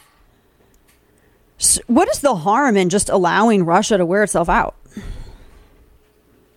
What 1.88 2.10
is 2.10 2.20
the 2.20 2.36
harm 2.36 2.76
in 2.76 2.90
just 2.90 3.10
allowing 3.10 3.64
Russia 3.64 3.98
to 3.98 4.06
wear 4.06 4.24
itself 4.24 4.50
out? 4.50 4.76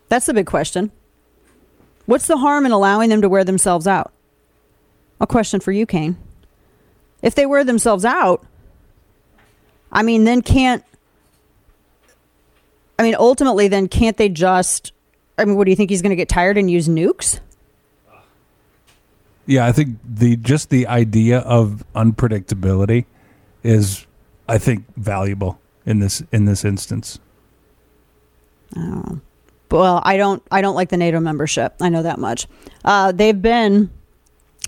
That's 0.08 0.26
the 0.26 0.34
big 0.34 0.46
question. 0.46 0.92
What's 2.06 2.26
the 2.26 2.36
harm 2.36 2.66
in 2.66 2.72
allowing 2.72 3.08
them 3.10 3.22
to 3.22 3.28
wear 3.28 3.44
themselves 3.44 3.86
out? 3.86 4.12
A 5.20 5.26
question 5.26 5.60
for 5.60 5.72
you, 5.72 5.86
Kane. 5.86 6.16
If 7.22 7.34
they 7.34 7.46
wear 7.46 7.64
themselves 7.64 8.04
out, 8.04 8.44
I 9.90 10.02
mean, 10.02 10.24
then 10.24 10.42
can't. 10.42 10.84
I 12.98 13.02
mean, 13.02 13.14
ultimately, 13.18 13.68
then 13.68 13.88
can't 13.88 14.16
they 14.16 14.28
just. 14.28 14.92
I 15.38 15.44
mean, 15.44 15.56
what 15.56 15.64
do 15.64 15.70
you 15.70 15.76
think 15.76 15.90
he's 15.90 16.02
going 16.02 16.10
to 16.10 16.16
get 16.16 16.28
tired 16.28 16.58
and 16.58 16.70
use 16.70 16.88
nukes? 16.88 17.40
Yeah, 19.46 19.66
I 19.66 19.72
think 19.72 19.98
the 20.04 20.36
just 20.36 20.70
the 20.70 20.86
idea 20.86 21.40
of 21.40 21.84
unpredictability 21.94 23.04
is, 23.62 24.06
I 24.48 24.58
think, 24.58 24.84
valuable 24.96 25.58
in 25.86 26.00
this 26.00 26.22
in 26.32 26.44
this 26.44 26.64
instance. 26.64 27.18
Oh. 28.76 29.20
Well, 29.70 30.00
I 30.04 30.16
don't. 30.16 30.42
I 30.50 30.60
don't 30.60 30.74
like 30.74 30.90
the 30.90 30.96
NATO 30.96 31.20
membership. 31.20 31.74
I 31.80 31.88
know 31.88 32.02
that 32.02 32.18
much. 32.18 32.46
Uh, 32.84 33.12
they've 33.12 33.40
been 33.40 33.90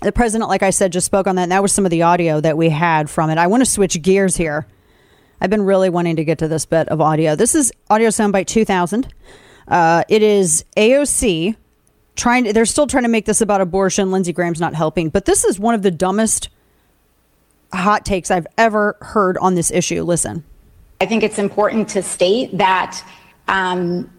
the 0.01 0.11
president, 0.11 0.49
like 0.49 0.63
I 0.63 0.69
said, 0.69 0.91
just 0.91 1.05
spoke 1.05 1.27
on 1.27 1.35
that. 1.37 1.43
And 1.43 1.51
that 1.51 1.61
was 1.61 1.71
some 1.71 1.85
of 1.85 1.91
the 1.91 2.03
audio 2.03 2.39
that 2.39 2.57
we 2.57 2.69
had 2.69 3.09
from 3.09 3.29
it. 3.29 3.37
I 3.37 3.47
want 3.47 3.61
to 3.61 3.69
switch 3.69 4.01
gears 4.01 4.35
here. 4.35 4.67
I've 5.41 5.49
been 5.49 5.63
really 5.63 5.89
wanting 5.89 6.15
to 6.17 6.25
get 6.25 6.39
to 6.39 6.47
this 6.47 6.65
bit 6.65 6.89
of 6.89 7.01
audio. 7.01 7.35
This 7.35 7.55
is 7.55 7.71
audio 7.89 8.09
soundbite 8.09 8.47
2000. 8.47 9.07
Uh, 9.67 10.03
it 10.07 10.21
is 10.21 10.65
AOC 10.75 11.55
trying. 12.15 12.45
To, 12.45 12.53
they're 12.53 12.65
still 12.65 12.87
trying 12.87 13.03
to 13.03 13.09
make 13.09 13.25
this 13.25 13.41
about 13.41 13.61
abortion. 13.61 14.11
Lindsey 14.11 14.33
Graham's 14.33 14.59
not 14.59 14.73
helping, 14.73 15.09
but 15.09 15.25
this 15.25 15.43
is 15.43 15.59
one 15.59 15.75
of 15.75 15.81
the 15.81 15.91
dumbest 15.91 16.49
hot 17.73 18.05
takes 18.05 18.31
I've 18.31 18.47
ever 18.57 18.97
heard 19.01 19.37
on 19.37 19.55
this 19.55 19.71
issue. 19.71 20.03
Listen. 20.03 20.43
I 21.01 21.05
think 21.05 21.23
it's 21.23 21.39
important 21.39 21.89
to 21.89 22.01
state 22.01 22.57
that 22.57 23.03
um, 23.47 24.09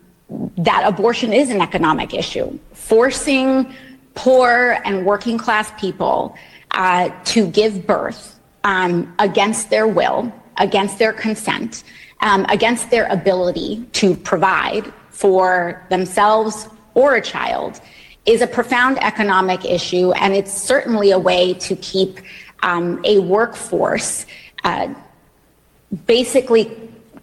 that 0.59 0.83
abortion 0.87 1.33
is 1.33 1.51
an 1.51 1.61
economic 1.61 2.15
issue. 2.15 2.59
Forcing 2.73 3.75
poor 4.15 4.79
and 4.85 5.07
working 5.07 5.39
class 5.39 5.71
people 5.81 6.37
uh, 6.73 7.11
to 7.25 7.47
give 7.49 7.87
birth 7.87 8.39
um, 8.65 9.13
against 9.19 9.71
their 9.71 9.87
will, 9.87 10.33
against 10.59 10.99
their 10.99 11.13
consent, 11.13 11.85
um, 12.21 12.45
against 12.49 12.91
their 12.91 13.07
ability 13.07 13.85
to 13.93 14.15
provide 14.17 14.93
for 15.11 15.85
themselves 15.89 16.69
or 16.95 17.17
a 17.17 17.23
child 17.23 17.81
is 18.27 18.43
a 18.43 18.47
profound 18.47 18.99
economic 19.03 19.65
issue. 19.65 20.13
And 20.13 20.35
it's 20.35 20.53
certainly 20.53 21.13
a 21.13 21.19
way 21.19 21.55
to 21.55 21.77
keep 21.77 22.21
um, 22.63 23.01
a 23.05 23.19
workforce 23.19 24.27
uh, 24.65 24.93
basically 26.07 26.71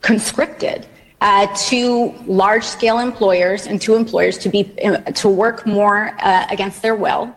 conscripted 0.01 0.87
uh, 1.21 1.47
to 1.55 2.13
large 2.27 2.63
scale 2.63 2.99
employers 2.99 3.67
and 3.67 3.81
to 3.81 3.95
employers 3.95 4.37
to 4.37 4.49
be 4.49 4.71
uh, 4.83 4.97
to 5.11 5.29
work 5.29 5.65
more 5.65 6.15
uh, 6.19 6.45
against 6.49 6.81
their 6.81 6.95
will. 6.95 7.35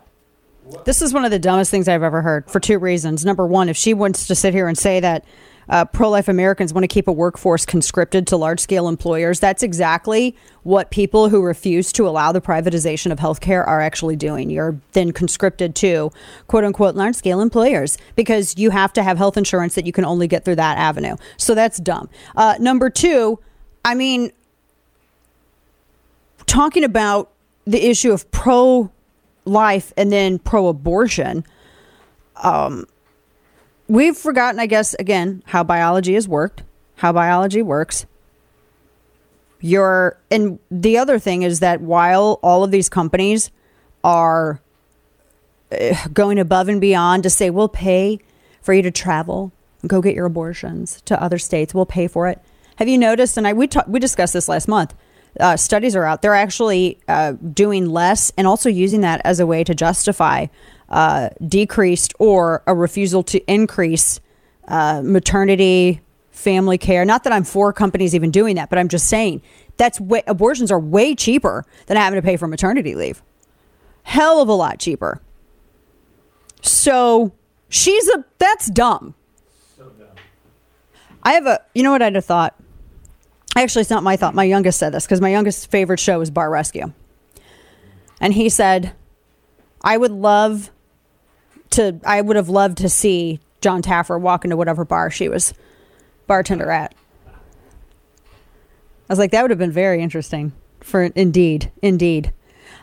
This 0.85 1.01
is 1.01 1.13
one 1.13 1.25
of 1.25 1.31
the 1.31 1.39
dumbest 1.39 1.71
things 1.71 1.87
I've 1.87 2.03
ever 2.03 2.21
heard 2.21 2.49
for 2.49 2.59
two 2.59 2.77
reasons. 2.77 3.25
Number 3.25 3.47
one, 3.47 3.69
if 3.69 3.77
she 3.77 3.93
wants 3.93 4.27
to 4.27 4.35
sit 4.35 4.53
here 4.53 4.67
and 4.67 4.77
say 4.77 4.99
that 4.99 5.25
uh, 5.69 5.85
pro 5.85 6.09
life 6.09 6.27
Americans 6.27 6.73
want 6.73 6.83
to 6.83 6.87
keep 6.87 7.07
a 7.07 7.11
workforce 7.11 7.65
conscripted 7.65 8.27
to 8.27 8.37
large 8.37 8.59
scale 8.59 8.87
employers, 8.87 9.39
that's 9.39 9.63
exactly 9.63 10.35
what 10.63 10.91
people 10.91 11.29
who 11.29 11.41
refuse 11.41 11.91
to 11.93 12.07
allow 12.07 12.31
the 12.31 12.41
privatization 12.41 13.11
of 13.11 13.19
healthcare 13.19 13.65
are 13.65 13.79
actually 13.81 14.15
doing. 14.15 14.49
You're 14.49 14.79
then 14.93 15.11
conscripted 15.11 15.75
to 15.75 16.11
quote 16.47 16.63
unquote 16.63 16.95
large 16.95 17.15
scale 17.15 17.41
employers 17.41 17.97
because 18.15 18.57
you 18.57 18.71
have 18.71 18.93
to 18.93 19.03
have 19.03 19.17
health 19.17 19.37
insurance 19.37 19.75
that 19.75 19.85
you 19.85 19.91
can 19.91 20.05
only 20.05 20.27
get 20.27 20.45
through 20.45 20.55
that 20.55 20.77
avenue. 20.77 21.15
So 21.37 21.55
that's 21.55 21.77
dumb. 21.79 22.09
Uh, 22.35 22.55
number 22.59 22.89
two, 22.89 23.39
I 23.85 23.95
mean, 23.95 24.31
talking 26.45 26.83
about 26.83 27.31
the 27.65 27.89
issue 27.89 28.11
of 28.11 28.29
pro 28.31 28.91
life 29.45 29.93
and 29.97 30.11
then 30.11 30.39
pro 30.39 30.67
abortion, 30.67 31.45
um, 32.37 32.85
we've 33.89 34.15
forgotten, 34.15 34.59
I 34.59 34.65
guess, 34.65 34.93
again, 34.93 35.43
how 35.47 35.63
biology 35.63 36.13
has 36.13 36.27
worked, 36.27 36.63
how 36.95 37.11
biology 37.11 37.61
works. 37.61 38.05
You're, 39.59 40.17
and 40.31 40.59
the 40.71 40.97
other 40.97 41.19
thing 41.19 41.43
is 41.43 41.59
that 41.59 41.81
while 41.81 42.39
all 42.41 42.63
of 42.63 42.71
these 42.71 42.87
companies 42.87 43.51
are 44.03 44.61
eh, 45.71 46.07
going 46.13 46.39
above 46.39 46.69
and 46.69 46.79
beyond 46.79 47.23
to 47.23 47.29
say, 47.29 47.49
we'll 47.49 47.67
pay 47.67 48.19
for 48.61 48.73
you 48.73 48.81
to 48.83 48.91
travel 48.91 49.51
go 49.87 50.01
get 50.01 50.15
your 50.15 50.25
abortions 50.25 51.01
to 51.03 51.21
other 51.21 51.37
states, 51.37 51.73
we'll 51.73 51.85
pay 51.85 52.07
for 52.07 52.27
it. 52.27 52.39
Have 52.77 52.87
you 52.87 52.97
noticed? 52.97 53.37
And 53.37 53.47
I 53.47 53.53
we 53.53 53.67
ta- 53.67 53.83
we 53.87 53.99
discussed 53.99 54.33
this 54.33 54.49
last 54.49 54.67
month. 54.67 54.93
Uh, 55.39 55.55
studies 55.55 55.95
are 55.95 56.05
out. 56.05 56.21
They're 56.21 56.33
actually 56.33 56.99
uh, 57.07 57.33
doing 57.33 57.85
less 57.89 58.31
and 58.37 58.47
also 58.47 58.67
using 58.67 59.01
that 59.01 59.21
as 59.23 59.39
a 59.39 59.45
way 59.45 59.63
to 59.63 59.75
justify 59.75 60.47
uh, 60.89 61.29
decreased 61.45 62.13
or 62.19 62.63
a 62.67 62.75
refusal 62.75 63.23
to 63.23 63.39
increase 63.51 64.19
uh, 64.67 65.01
maternity, 65.03 66.01
family 66.31 66.77
care. 66.77 67.05
Not 67.05 67.23
that 67.23 67.33
I'm 67.33 67.43
for 67.43 67.71
companies 67.73 68.15
even 68.15 68.31
doing 68.31 68.55
that, 68.55 68.69
but 68.69 68.79
I'm 68.79 68.87
just 68.87 69.07
saying 69.07 69.41
that's 69.77 69.99
way, 69.99 70.23
abortions 70.27 70.71
are 70.71 70.79
way 70.79 71.15
cheaper 71.15 71.65
than 71.87 71.97
having 71.97 72.17
to 72.19 72.25
pay 72.25 72.37
for 72.37 72.47
maternity 72.47 72.95
leave. 72.95 73.21
Hell 74.03 74.41
of 74.41 74.49
a 74.49 74.53
lot 74.53 74.79
cheaper. 74.79 75.21
So 76.61 77.33
she's 77.69 78.07
a 78.09 78.25
that's 78.37 78.69
dumb. 78.69 79.15
So 79.77 79.85
dumb. 79.89 80.07
I 81.23 81.33
have 81.33 81.45
a 81.45 81.61
you 81.73 81.83
know 81.83 81.91
what 81.91 82.01
I'd 82.01 82.15
have 82.15 82.25
thought 82.25 82.55
Actually, 83.55 83.81
it's 83.81 83.89
not 83.89 84.03
my 84.03 84.15
thought. 84.15 84.35
My 84.35 84.43
youngest 84.43 84.79
said 84.79 84.93
this 84.93 85.05
because 85.05 85.21
my 85.21 85.29
youngest 85.29 85.69
favorite 85.69 85.99
show 85.99 86.21
is 86.21 86.29
Bar 86.29 86.49
Rescue. 86.49 86.93
And 88.21 88.33
he 88.33 88.47
said, 88.49 88.93
I 89.81 89.97
would 89.97 90.11
love 90.11 90.71
to, 91.71 91.99
I 92.05 92.21
would 92.21 92.35
have 92.35 92.49
loved 92.49 92.79
to 92.79 92.89
see 92.89 93.39
Jon 93.61 93.81
Taffer 93.81 94.19
walk 94.19 94.43
into 94.43 94.57
whatever 94.57 94.85
bar 94.85 95.09
she 95.11 95.29
was 95.29 95.53
bartender 96.27 96.71
at. 96.71 96.93
I 97.27 99.13
was 99.13 99.19
like, 99.19 99.31
that 99.31 99.41
would 99.41 99.51
have 99.51 99.57
been 99.57 99.71
very 99.71 100.01
interesting 100.01 100.53
for 100.81 101.03
indeed, 101.03 101.71
indeed. 101.81 102.31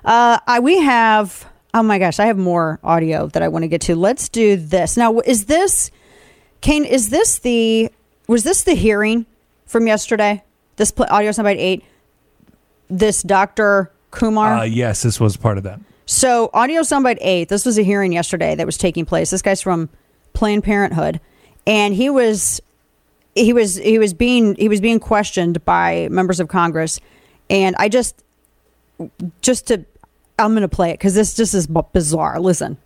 Uh, 0.04 0.38
I, 0.46 0.60
we 0.60 0.80
have, 0.80 1.46
oh 1.72 1.82
my 1.82 1.98
gosh, 1.98 2.18
I 2.18 2.26
have 2.26 2.36
more 2.36 2.80
audio 2.82 3.28
that 3.28 3.42
I 3.42 3.48
want 3.48 3.62
to 3.62 3.68
get 3.68 3.80
to. 3.82 3.96
Let's 3.96 4.28
do 4.28 4.56
this. 4.56 4.96
Now, 4.96 5.20
is 5.20 5.46
this, 5.46 5.90
Kane, 6.60 6.84
is 6.84 7.10
this 7.10 7.38
the, 7.38 7.90
was 8.26 8.42
this 8.42 8.64
the 8.64 8.74
hearing 8.74 9.26
from 9.66 9.86
yesterday? 9.86 10.42
This 10.76 10.92
audio 10.98 11.30
soundbite 11.30 11.58
eight. 11.58 11.84
This 12.90 13.22
Dr. 13.22 13.90
Kumar. 14.10 14.58
Uh, 14.58 14.62
yes, 14.64 15.02
this 15.02 15.18
was 15.18 15.36
part 15.36 15.58
of 15.58 15.64
that. 15.64 15.80
So 16.06 16.50
audio 16.54 16.82
soundbite 16.82 17.18
eight. 17.20 17.48
This 17.48 17.66
was 17.66 17.78
a 17.78 17.82
hearing 17.82 18.12
yesterday 18.12 18.54
that 18.54 18.64
was 18.64 18.78
taking 18.78 19.04
place. 19.04 19.30
This 19.30 19.42
guy's 19.42 19.60
from 19.60 19.88
Planned 20.34 20.62
Parenthood, 20.62 21.20
and 21.66 21.92
he 21.92 22.10
was 22.10 22.60
he 23.34 23.52
was 23.52 23.74
he 23.76 23.98
was 23.98 24.14
being 24.14 24.54
he 24.54 24.68
was 24.68 24.80
being 24.80 25.00
questioned 25.00 25.64
by 25.64 26.08
members 26.10 26.38
of 26.38 26.46
Congress, 26.46 27.00
and 27.50 27.74
I 27.76 27.88
just 27.88 28.22
just 29.42 29.66
to 29.66 29.84
I'm 30.38 30.52
going 30.52 30.62
to 30.62 30.68
play 30.68 30.90
it 30.90 30.94
because 30.94 31.14
this 31.14 31.34
just 31.34 31.54
is 31.54 31.66
bizarre. 31.66 32.38
Listen. 32.38 32.78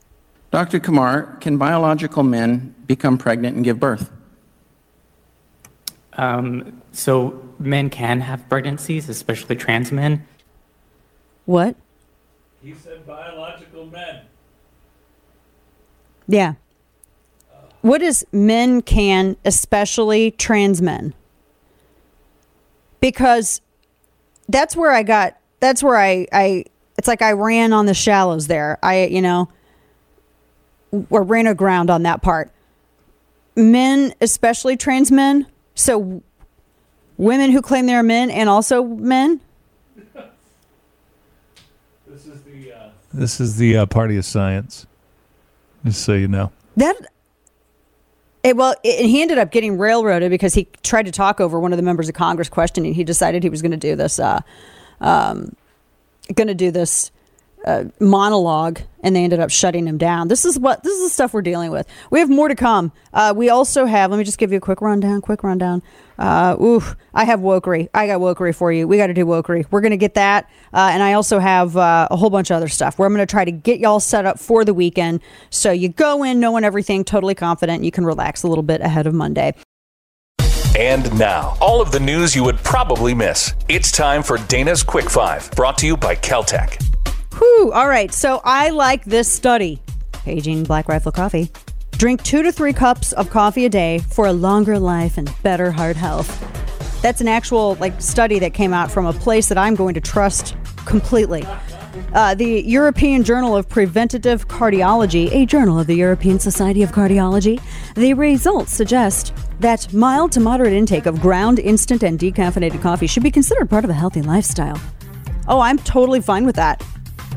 Dr. 0.50 0.80
Kumar, 0.80 1.36
can 1.40 1.58
biological 1.58 2.22
men 2.22 2.74
become 2.86 3.18
pregnant 3.18 3.54
and 3.54 3.64
give 3.64 3.78
birth? 3.78 4.10
Um, 6.14 6.82
so 6.90 7.40
men 7.58 7.88
can 7.88 8.20
have 8.20 8.48
pregnancies, 8.48 9.08
especially 9.08 9.54
trans 9.54 9.92
men. 9.92 10.26
What? 11.44 11.76
He 12.62 12.74
said 12.74 13.06
biological 13.06 13.86
men. 13.86 14.22
Yeah. 16.28 16.54
What 17.80 18.02
is 18.02 18.26
men 18.30 18.82
can, 18.82 19.36
especially 19.44 20.30
trans 20.32 20.82
men? 20.82 21.14
Because 23.00 23.62
that's 24.48 24.76
where 24.76 24.92
I 24.92 25.02
got, 25.02 25.38
that's 25.60 25.82
where 25.82 25.96
I, 25.96 26.26
I, 26.32 26.64
it's 26.98 27.08
like 27.08 27.22
I 27.22 27.32
ran 27.32 27.72
on 27.72 27.86
the 27.86 27.94
shallows 27.94 28.46
there. 28.46 28.78
I, 28.82 29.06
you 29.06 29.22
know, 29.22 29.48
or 31.08 31.22
ran 31.22 31.46
aground 31.46 31.88
on 31.88 32.02
that 32.02 32.20
part. 32.20 32.50
Men, 33.56 34.14
especially 34.20 34.76
trans 34.76 35.10
men, 35.10 35.46
so 35.74 36.22
women 37.16 37.50
who 37.50 37.62
claim 37.62 37.86
they're 37.86 38.02
men 38.02 38.30
and 38.30 38.48
also 38.48 38.84
men. 38.84 39.40
This 43.12 43.40
is 43.40 43.56
the 43.56 43.78
uh, 43.78 43.86
party 43.86 44.16
of 44.16 44.24
science. 44.24 44.86
Just 45.84 46.02
so 46.02 46.12
you 46.12 46.28
know. 46.28 46.52
That 46.76 46.96
it, 48.42 48.56
well, 48.56 48.74
it, 48.82 49.06
he 49.06 49.22
ended 49.22 49.38
up 49.38 49.50
getting 49.50 49.78
railroaded 49.78 50.30
because 50.30 50.54
he 50.54 50.68
tried 50.82 51.06
to 51.06 51.12
talk 51.12 51.40
over 51.40 51.58
one 51.60 51.72
of 51.72 51.76
the 51.76 51.82
members 51.82 52.08
of 52.08 52.14
Congress 52.14 52.48
questioning. 52.48 52.94
He 52.94 53.04
decided 53.04 53.42
he 53.42 53.50
was 53.50 53.62
going 53.62 53.72
to 53.72 53.76
do 53.76 53.96
this, 53.96 54.18
uh, 54.18 54.40
um, 55.00 55.54
going 56.34 56.48
to 56.48 56.54
do 56.54 56.70
this 56.70 57.10
uh, 57.66 57.84
monologue, 57.98 58.80
and 59.02 59.14
they 59.14 59.24
ended 59.24 59.40
up 59.40 59.50
shutting 59.50 59.86
him 59.86 59.98
down. 59.98 60.28
This 60.28 60.44
is 60.46 60.58
what 60.58 60.82
this 60.82 60.94
is 60.94 61.04
the 61.04 61.10
stuff 61.10 61.34
we're 61.34 61.42
dealing 61.42 61.70
with. 61.70 61.86
We 62.10 62.20
have 62.20 62.30
more 62.30 62.48
to 62.48 62.54
come. 62.54 62.92
Uh, 63.12 63.34
we 63.36 63.50
also 63.50 63.84
have. 63.84 64.10
Let 64.10 64.16
me 64.16 64.24
just 64.24 64.38
give 64.38 64.52
you 64.52 64.58
a 64.58 64.62
quick 64.62 64.80
rundown. 64.80 65.20
Quick 65.20 65.42
rundown. 65.42 65.82
Uh, 66.20 66.54
ooh, 66.60 66.82
I 67.14 67.24
have 67.24 67.40
wokery. 67.40 67.88
I 67.94 68.06
got 68.06 68.20
wokery 68.20 68.54
for 68.54 68.70
you. 68.70 68.86
We 68.86 68.98
got 68.98 69.08
to 69.08 69.14
do 69.14 69.24
wokery. 69.24 69.66
We're 69.70 69.80
gonna 69.80 69.96
get 69.96 70.14
that, 70.14 70.50
uh, 70.72 70.90
and 70.92 71.02
I 71.02 71.14
also 71.14 71.38
have 71.38 71.76
uh, 71.76 72.08
a 72.10 72.16
whole 72.16 72.30
bunch 72.30 72.50
of 72.50 72.56
other 72.56 72.68
stuff 72.68 72.98
where 72.98 73.06
I'm 73.06 73.12
gonna 73.12 73.26
try 73.26 73.44
to 73.44 73.50
get 73.50 73.80
y'all 73.80 74.00
set 74.00 74.26
up 74.26 74.38
for 74.38 74.64
the 74.64 74.74
weekend, 74.74 75.20
so 75.48 75.72
you 75.72 75.88
go 75.88 76.22
in 76.22 76.38
knowing 76.38 76.62
everything, 76.62 77.04
totally 77.04 77.34
confident. 77.34 77.82
You 77.82 77.90
can 77.90 78.04
relax 78.04 78.42
a 78.42 78.48
little 78.48 78.62
bit 78.62 78.82
ahead 78.82 79.06
of 79.06 79.14
Monday. 79.14 79.54
And 80.78 81.18
now, 81.18 81.56
all 81.60 81.80
of 81.80 81.90
the 81.90 82.00
news 82.00 82.36
you 82.36 82.44
would 82.44 82.58
probably 82.58 83.14
miss. 83.14 83.54
It's 83.68 83.90
time 83.90 84.22
for 84.22 84.36
Dana's 84.36 84.82
Quick 84.82 85.10
Five, 85.10 85.50
brought 85.52 85.78
to 85.78 85.86
you 85.86 85.96
by 85.96 86.14
Keltec. 86.14 86.80
Whew. 87.38 87.72
All 87.72 87.88
right. 87.88 88.12
So 88.12 88.40
I 88.44 88.68
like 88.68 89.04
this 89.04 89.32
study. 89.32 89.80
Paging 90.12 90.64
Black 90.64 90.88
Rifle 90.88 91.12
Coffee. 91.12 91.50
Drink 92.00 92.22
two 92.22 92.42
to 92.42 92.50
three 92.50 92.72
cups 92.72 93.12
of 93.12 93.28
coffee 93.28 93.66
a 93.66 93.68
day 93.68 93.98
for 93.98 94.24
a 94.24 94.32
longer 94.32 94.78
life 94.78 95.18
and 95.18 95.30
better 95.42 95.70
heart 95.70 95.96
health. 95.96 96.30
That's 97.02 97.20
an 97.20 97.28
actual 97.28 97.74
like 97.74 98.00
study 98.00 98.38
that 98.38 98.54
came 98.54 98.72
out 98.72 98.90
from 98.90 99.04
a 99.04 99.12
place 99.12 99.50
that 99.50 99.58
I'm 99.58 99.74
going 99.74 99.92
to 99.92 100.00
trust 100.00 100.56
completely. 100.86 101.44
Uh, 102.14 102.34
the 102.34 102.62
European 102.62 103.22
Journal 103.22 103.54
of 103.54 103.68
Preventative 103.68 104.48
Cardiology, 104.48 105.30
a 105.30 105.44
journal 105.44 105.78
of 105.78 105.88
the 105.88 105.94
European 105.94 106.38
Society 106.38 106.82
of 106.82 106.90
Cardiology, 106.90 107.60
the 107.96 108.14
results 108.14 108.72
suggest 108.72 109.34
that 109.58 109.92
mild 109.92 110.32
to 110.32 110.40
moderate 110.40 110.72
intake 110.72 111.04
of 111.04 111.20
ground, 111.20 111.58
instant, 111.58 112.02
and 112.02 112.18
decaffeinated 112.18 112.80
coffee 112.80 113.08
should 113.08 113.22
be 113.22 113.30
considered 113.30 113.68
part 113.68 113.84
of 113.84 113.90
a 113.90 113.92
healthy 113.92 114.22
lifestyle. 114.22 114.80
Oh, 115.48 115.60
I'm 115.60 115.76
totally 115.76 116.22
fine 116.22 116.46
with 116.46 116.56
that. 116.56 116.82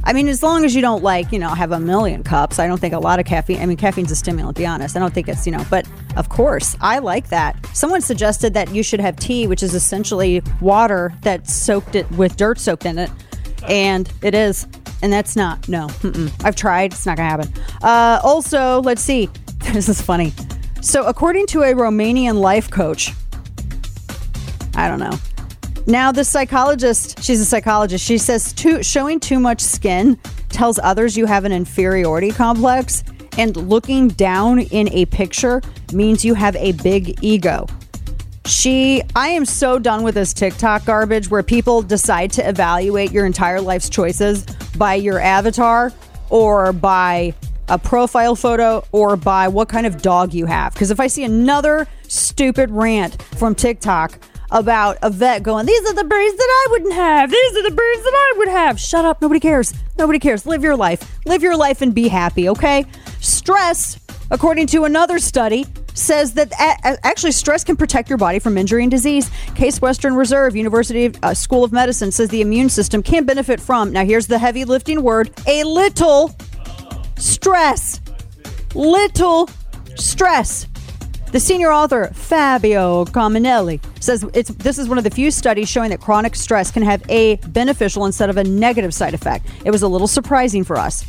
I 0.06 0.12
mean, 0.12 0.28
as 0.28 0.44
long 0.44 0.66
as 0.66 0.76
you 0.76 0.82
don't 0.82 1.02
like, 1.02 1.32
you 1.32 1.40
know, 1.40 1.50
have 1.50 1.72
a 1.72 1.80
million 1.80 2.24
cups. 2.24 2.60
I 2.60 2.68
don't 2.68 2.80
think 2.80 2.94
a 2.94 3.00
lot 3.00 3.20
of 3.20 3.26
caffeine. 3.26 3.62
I 3.62 3.66
mean, 3.66 3.78
caffeine's 3.78 4.12
a 4.12 4.16
stimulant. 4.16 4.58
Be 4.58 4.66
honest. 4.66 4.98
I 4.98 5.00
don't 5.00 5.14
think 5.14 5.30
it's, 5.30 5.46
you 5.46 5.52
know, 5.52 5.66
but 5.70 5.88
of 6.18 6.30
course, 6.30 6.76
I 6.82 7.00
like 7.00 7.30
that. 7.30 7.66
Someone 7.74 8.02
suggested 8.02 8.54
that 8.54 8.74
you 8.74 8.84
should 8.84 9.00
have 9.00 9.16
tea, 9.16 9.48
which 9.48 9.64
is 9.64 9.74
essentially 9.74 10.44
water 10.60 11.14
that 11.22 11.48
soaked 11.48 11.96
it 11.96 12.10
with 12.12 12.36
dirt 12.36 12.60
soaked 12.60 12.86
in 12.86 12.98
it, 12.98 13.10
and 13.70 14.12
it 14.22 14.36
is, 14.36 14.68
and 15.02 15.12
that's 15.12 15.36
not. 15.36 15.68
No, 15.70 15.88
mm-mm. 15.88 16.32
I've 16.46 16.56
tried. 16.56 16.92
It's 16.92 17.06
not 17.06 17.18
gonna 17.18 17.30
happen. 17.30 17.54
Uh, 17.82 18.20
also, 18.24 18.82
let's 18.82 19.02
see. 19.02 19.30
This 19.72 19.88
is 19.88 20.02
funny. 20.02 20.34
So, 20.82 21.06
according 21.06 21.48
to 21.48 21.62
a 21.62 21.74
Romanian 21.74 22.42
life 22.42 22.70
coach, 22.70 23.14
I 24.76 24.90
don't 24.90 25.00
know. 25.00 25.18
Now, 25.86 26.14
the 26.14 26.24
psychologist, 26.24 27.22
she's 27.22 27.42
a 27.42 27.46
psychologist, 27.46 28.06
she 28.06 28.18
says 28.18 28.54
too, 28.54 28.82
showing 28.84 29.20
too 29.20 29.38
much 29.38 29.60
skin 29.60 30.18
tells 30.50 30.80
others 30.80 31.18
you 31.18 31.26
have 31.26 31.44
an 31.44 31.52
inferiority 31.52 32.32
complex, 32.32 33.04
and 33.38 33.56
looking 33.58 34.08
down 34.10 34.60
in 34.60 34.88
a 34.94 35.06
picture 35.08 35.62
means 35.92 36.24
you 36.24 36.36
have 36.36 36.56
a 36.56 36.72
big 36.74 37.22
ego. 37.24 37.68
She, 38.46 39.02
I 39.16 39.30
am 39.30 39.46
so 39.46 39.80
done 39.80 40.04
with 40.04 40.16
this 40.16 40.34
TikTok 40.34 40.86
garbage 40.86 41.30
where 41.30 41.44
people 41.44 41.82
decide 41.82 42.32
to 42.34 42.48
evaluate 42.48 43.12
your 43.12 43.26
entire 43.26 43.60
life's 43.60 43.90
choices 43.90 44.46
by 44.78 44.96
your 44.96 45.20
avatar 45.20 45.92
or 46.30 46.72
by 46.72 47.34
a 47.70 47.80
profile 47.80 48.36
photo 48.36 48.86
or 48.92 49.16
by 49.16 49.48
what 49.48 49.70
kind 49.70 49.88
of 49.88 50.02
dog 50.02 50.34
you 50.34 50.46
have. 50.46 50.74
Because 50.74 50.92
if 50.92 51.00
I 51.00 51.08
see 51.08 51.24
another 51.24 51.88
stupid 52.08 52.70
rant 52.70 53.22
from 53.38 53.56
TikTok 53.56 54.20
about 54.54 54.98
a 55.02 55.10
vet 55.10 55.44
going, 55.44 55.66
These 55.66 55.90
are 55.90 55.94
the 55.94 56.04
breeds 56.04 56.38
that 56.38 56.48
I 56.50 56.68
wouldn't 56.72 56.94
have. 56.94 57.30
These 57.30 57.58
are 57.58 57.64
the 57.64 57.76
breeds 57.76 58.04
that 58.04 58.14
I 58.14 58.34
would 58.38 58.48
have. 58.48 58.80
Shut 58.80 59.04
up. 59.04 59.22
Nobody 59.22 59.40
cares. 59.40 59.74
Nobody 59.98 60.20
cares. 60.20 60.46
Live 60.46 60.64
your 60.64 60.78
life. 60.78 61.20
Live 61.26 61.44
your 61.44 61.58
life 61.58 61.82
and 61.82 61.94
be 61.94 62.08
happy, 62.08 62.48
okay? 62.48 62.86
Stress, 63.20 64.00
according 64.32 64.68
to 64.68 64.86
another 64.86 65.20
study, 65.20 65.66
says 65.96 66.34
that 66.34 66.52
a- 66.54 67.06
actually 67.06 67.32
stress 67.32 67.64
can 67.64 67.76
protect 67.76 68.10
your 68.10 68.18
body 68.18 68.40
from 68.40 68.58
injury 68.58 68.84
and 68.84 68.92
disease. 68.92 69.30
Case 69.56 69.82
Western 69.82 70.16
Reserve 70.16 70.56
University 70.56 71.12
uh, 71.24 71.34
School 71.34 71.64
of 71.64 71.72
Medicine 71.72 72.12
says 72.12 72.30
the 72.30 72.42
immune 72.42 72.70
system 72.70 73.04
can 73.04 73.26
benefit 73.26 73.60
from, 73.60 73.92
now 73.92 74.06
here's 74.06 74.28
the 74.28 74.38
heavy 74.40 74.66
lifting 74.66 75.02
word, 75.04 75.32
a 75.48 75.64
little 75.64 76.36
stress. 77.18 78.00
Little 78.76 79.50
stress. 79.96 80.68
The 81.34 81.40
senior 81.40 81.72
author, 81.72 82.12
Fabio 82.14 83.06
Cominelli, 83.06 83.84
says 84.00 84.24
it's, 84.36 84.52
this 84.52 84.78
is 84.78 84.88
one 84.88 85.00
of 85.00 85.04
the 85.04 85.10
few 85.10 85.32
studies 85.32 85.68
showing 85.68 85.90
that 85.90 86.00
chronic 86.00 86.36
stress 86.36 86.70
can 86.70 86.84
have 86.84 87.02
a 87.10 87.38
beneficial 87.38 88.06
instead 88.06 88.30
of 88.30 88.38
a 88.38 88.44
negative 88.44 88.94
side 88.94 89.16
effect. 89.16 89.48
It 89.66 89.72
was 89.72 89.82
a 89.82 89.88
little 89.88 90.08
surprising 90.08 90.64
for 90.64 90.78
us. 90.78 91.04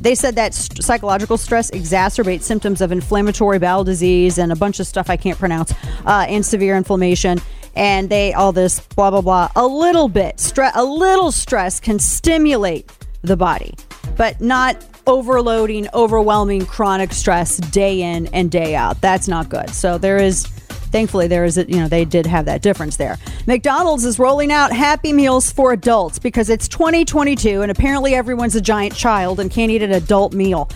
They 0.00 0.14
said 0.14 0.36
that 0.36 0.54
st- 0.54 0.84
psychological 0.84 1.36
stress 1.36 1.72
exacerbates 1.72 2.42
symptoms 2.42 2.82
of 2.82 2.92
inflammatory 2.92 3.58
bowel 3.58 3.82
disease 3.82 4.38
and 4.38 4.52
a 4.52 4.56
bunch 4.56 4.78
of 4.78 4.86
stuff 4.86 5.10
I 5.10 5.16
can't 5.16 5.40
pronounce, 5.40 5.74
uh, 6.06 6.24
and 6.28 6.46
severe 6.46 6.76
inflammation. 6.76 7.40
And 7.74 8.08
they 8.08 8.32
all 8.32 8.52
this 8.52 8.78
blah 8.78 9.10
blah 9.10 9.22
blah. 9.22 9.50
A 9.56 9.66
little 9.66 10.06
bit 10.06 10.38
stress, 10.38 10.70
a 10.76 10.84
little 10.84 11.32
stress 11.32 11.80
can 11.80 11.98
stimulate 11.98 12.92
the 13.22 13.36
body, 13.36 13.74
but 14.16 14.40
not 14.40 14.76
overloading, 15.06 15.88
overwhelming 15.94 16.66
chronic 16.66 17.12
stress 17.12 17.56
day 17.56 18.02
in 18.02 18.26
and 18.28 18.50
day 18.50 18.74
out. 18.74 19.00
That's 19.00 19.28
not 19.28 19.48
good. 19.48 19.70
So 19.70 19.98
there 19.98 20.18
is 20.18 20.46
thankfully 20.94 21.26
there 21.26 21.44
is 21.44 21.58
a, 21.58 21.68
you 21.68 21.76
know 21.76 21.88
they 21.88 22.04
did 22.04 22.24
have 22.24 22.44
that 22.44 22.62
difference 22.62 22.98
there 22.98 23.18
mcdonald's 23.48 24.04
is 24.04 24.16
rolling 24.16 24.52
out 24.52 24.72
happy 24.72 25.12
meals 25.12 25.50
for 25.50 25.72
adults 25.72 26.20
because 26.20 26.48
it's 26.48 26.68
2022 26.68 27.62
and 27.62 27.70
apparently 27.72 28.14
everyone's 28.14 28.54
a 28.54 28.60
giant 28.60 28.94
child 28.94 29.40
and 29.40 29.50
can't 29.50 29.72
eat 29.72 29.82
an 29.82 29.90
adult 29.90 30.32
meal 30.32 30.70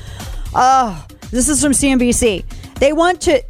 oh 0.57 1.07
this 1.31 1.49
is 1.49 1.63
from 1.63 1.71
cnbc 1.71 2.45
they 2.81 2.93
want 2.93 3.21
to 3.21 3.41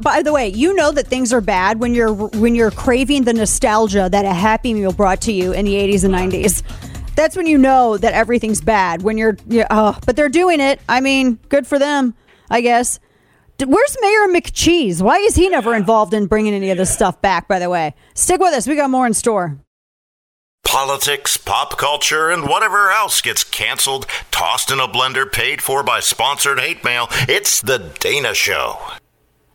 by 0.00 0.22
the 0.22 0.32
way 0.32 0.48
you 0.48 0.74
know 0.74 0.90
that 0.90 1.06
things 1.06 1.34
are 1.34 1.42
bad 1.42 1.80
when 1.80 1.94
you're 1.94 2.14
when 2.14 2.54
you're 2.54 2.70
craving 2.70 3.24
the 3.24 3.34
nostalgia 3.34 4.08
that 4.10 4.24
a 4.24 4.32
happy 4.32 4.72
meal 4.72 4.92
brought 4.92 5.20
to 5.20 5.32
you 5.32 5.52
in 5.52 5.66
the 5.66 5.74
80s 5.74 6.02
and 6.02 6.14
90s 6.14 6.62
that's 7.16 7.36
when 7.36 7.46
you 7.46 7.58
know 7.58 7.96
that 7.96 8.12
everything's 8.12 8.60
bad 8.60 9.02
when 9.02 9.18
you're 9.18 9.36
yeah, 9.48 9.66
oh, 9.70 9.98
but 10.06 10.14
they're 10.14 10.28
doing 10.28 10.60
it 10.60 10.80
i 10.88 11.00
mean 11.00 11.38
good 11.48 11.66
for 11.66 11.78
them 11.78 12.14
i 12.50 12.60
guess 12.60 13.00
where's 13.58 13.96
mayor 14.00 14.28
mccheese 14.28 15.02
why 15.02 15.16
is 15.16 15.34
he 15.34 15.48
never 15.48 15.74
involved 15.74 16.14
in 16.14 16.26
bringing 16.26 16.54
any 16.54 16.70
of 16.70 16.76
this 16.78 16.92
stuff 16.92 17.20
back 17.20 17.48
by 17.48 17.58
the 17.58 17.70
way 17.70 17.94
stick 18.14 18.40
with 18.40 18.54
us 18.54 18.68
we 18.68 18.76
got 18.76 18.90
more 18.90 19.06
in 19.06 19.14
store 19.14 19.58
Politics, 20.66 21.36
pop 21.36 21.78
culture, 21.78 22.28
and 22.28 22.48
whatever 22.48 22.90
else 22.90 23.20
gets 23.20 23.44
canceled, 23.44 24.04
tossed 24.32 24.70
in 24.70 24.80
a 24.80 24.88
blender, 24.88 25.30
paid 25.30 25.62
for 25.62 25.84
by 25.84 26.00
sponsored 26.00 26.58
hate 26.58 26.82
mail. 26.82 27.06
It's 27.28 27.60
The 27.60 27.92
Dana 28.00 28.34
Show. 28.34 28.76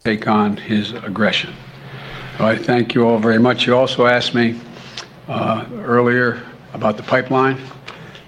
Take 0.05 0.25
on 0.27 0.55
his 0.55 0.93
aggression. 0.93 1.53
So 2.37 2.45
I 2.45 2.57
thank 2.57 2.95
you 2.95 3.05
all 3.05 3.19
very 3.19 3.39
much. 3.39 3.67
You 3.67 3.75
also 3.75 4.05
asked 4.05 4.33
me 4.33 4.59
uh, 5.27 5.65
earlier 5.73 6.41
about 6.73 6.97
the 6.97 7.03
pipeline, 7.03 7.59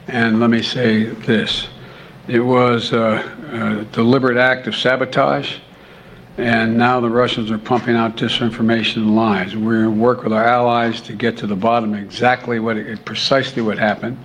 and 0.07 0.39
let 0.39 0.49
me 0.49 0.61
say 0.61 1.03
this. 1.03 1.67
It 2.27 2.39
was 2.39 2.93
a, 2.93 3.23
a 3.51 3.85
deliberate 3.93 4.37
act 4.37 4.67
of 4.67 4.75
sabotage, 4.75 5.57
and 6.37 6.77
now 6.77 6.99
the 6.99 7.09
Russians 7.09 7.51
are 7.51 7.57
pumping 7.57 7.95
out 7.95 8.17
disinformation 8.17 8.97
and 8.97 9.15
lies. 9.15 9.55
We're 9.55 9.83
going 9.83 9.95
to 9.95 10.01
work 10.01 10.23
with 10.23 10.33
our 10.33 10.43
allies 10.43 11.01
to 11.01 11.13
get 11.13 11.37
to 11.37 11.47
the 11.47 11.55
bottom 11.55 11.93
exactly 11.93 12.59
what 12.59 12.77
it, 12.77 13.05
precisely 13.05 13.61
what 13.61 13.77
happened. 13.77 14.17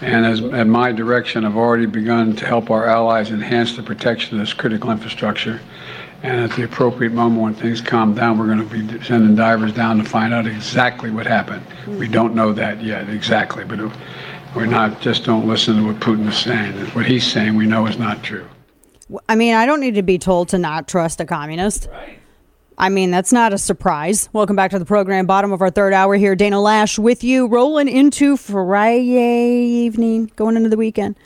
And 0.00 0.26
as 0.26 0.40
at 0.40 0.66
my 0.66 0.90
direction, 0.90 1.44
I've 1.44 1.56
already 1.56 1.86
begun 1.86 2.34
to 2.36 2.46
help 2.46 2.70
our 2.70 2.86
allies 2.86 3.30
enhance 3.30 3.76
the 3.76 3.84
protection 3.84 4.38
of 4.38 4.44
this 4.44 4.52
critical 4.52 4.90
infrastructure. 4.90 5.60
And 6.22 6.40
at 6.40 6.52
the 6.52 6.62
appropriate 6.62 7.12
moment 7.12 7.42
when 7.42 7.54
things 7.54 7.80
calm 7.80 8.14
down, 8.14 8.38
we're 8.38 8.46
going 8.46 8.68
to 8.68 8.96
be 8.96 9.04
sending 9.04 9.34
divers 9.34 9.72
down 9.72 9.98
to 9.98 10.04
find 10.04 10.32
out 10.32 10.46
exactly 10.46 11.10
what 11.10 11.26
happened. 11.26 11.66
We 11.86 12.06
don't 12.06 12.34
know 12.34 12.52
that 12.52 12.80
yet 12.80 13.08
exactly, 13.08 13.64
but 13.64 13.80
We're 14.54 14.66
not 14.66 15.00
just 15.00 15.24
don't 15.24 15.48
listen 15.48 15.78
to 15.78 15.86
what 15.86 15.96
Putin 15.96 16.28
is 16.28 16.38
saying. 16.38 16.74
What 16.94 17.06
he's 17.06 17.26
saying, 17.26 17.56
we 17.56 17.66
know 17.66 17.86
is 17.86 17.98
not 17.98 18.22
true. 18.22 18.46
I 19.28 19.34
mean, 19.34 19.54
I 19.54 19.66
don't 19.66 19.80
need 19.80 19.96
to 19.96 20.02
be 20.02 20.18
told 20.18 20.50
to 20.50 20.58
not 20.58 20.86
trust 20.86 21.20
a 21.20 21.24
communist. 21.26 21.88
I 22.78 22.88
mean, 22.88 23.10
that's 23.10 23.32
not 23.32 23.52
a 23.52 23.58
surprise. 23.58 24.28
Welcome 24.32 24.54
back 24.54 24.70
to 24.70 24.78
the 24.78 24.84
program. 24.84 25.26
Bottom 25.26 25.52
of 25.52 25.60
our 25.60 25.70
third 25.70 25.92
hour 25.92 26.14
here. 26.14 26.36
Dana 26.36 26.56
Loesch 26.56 26.98
with 26.98 27.24
you, 27.24 27.46
rolling 27.46 27.88
into 27.88 28.36
Friday 28.36 29.64
evening, 29.64 30.30
going 30.36 30.56
into 30.56 30.68
the 30.68 30.76
weekend. 30.76 31.16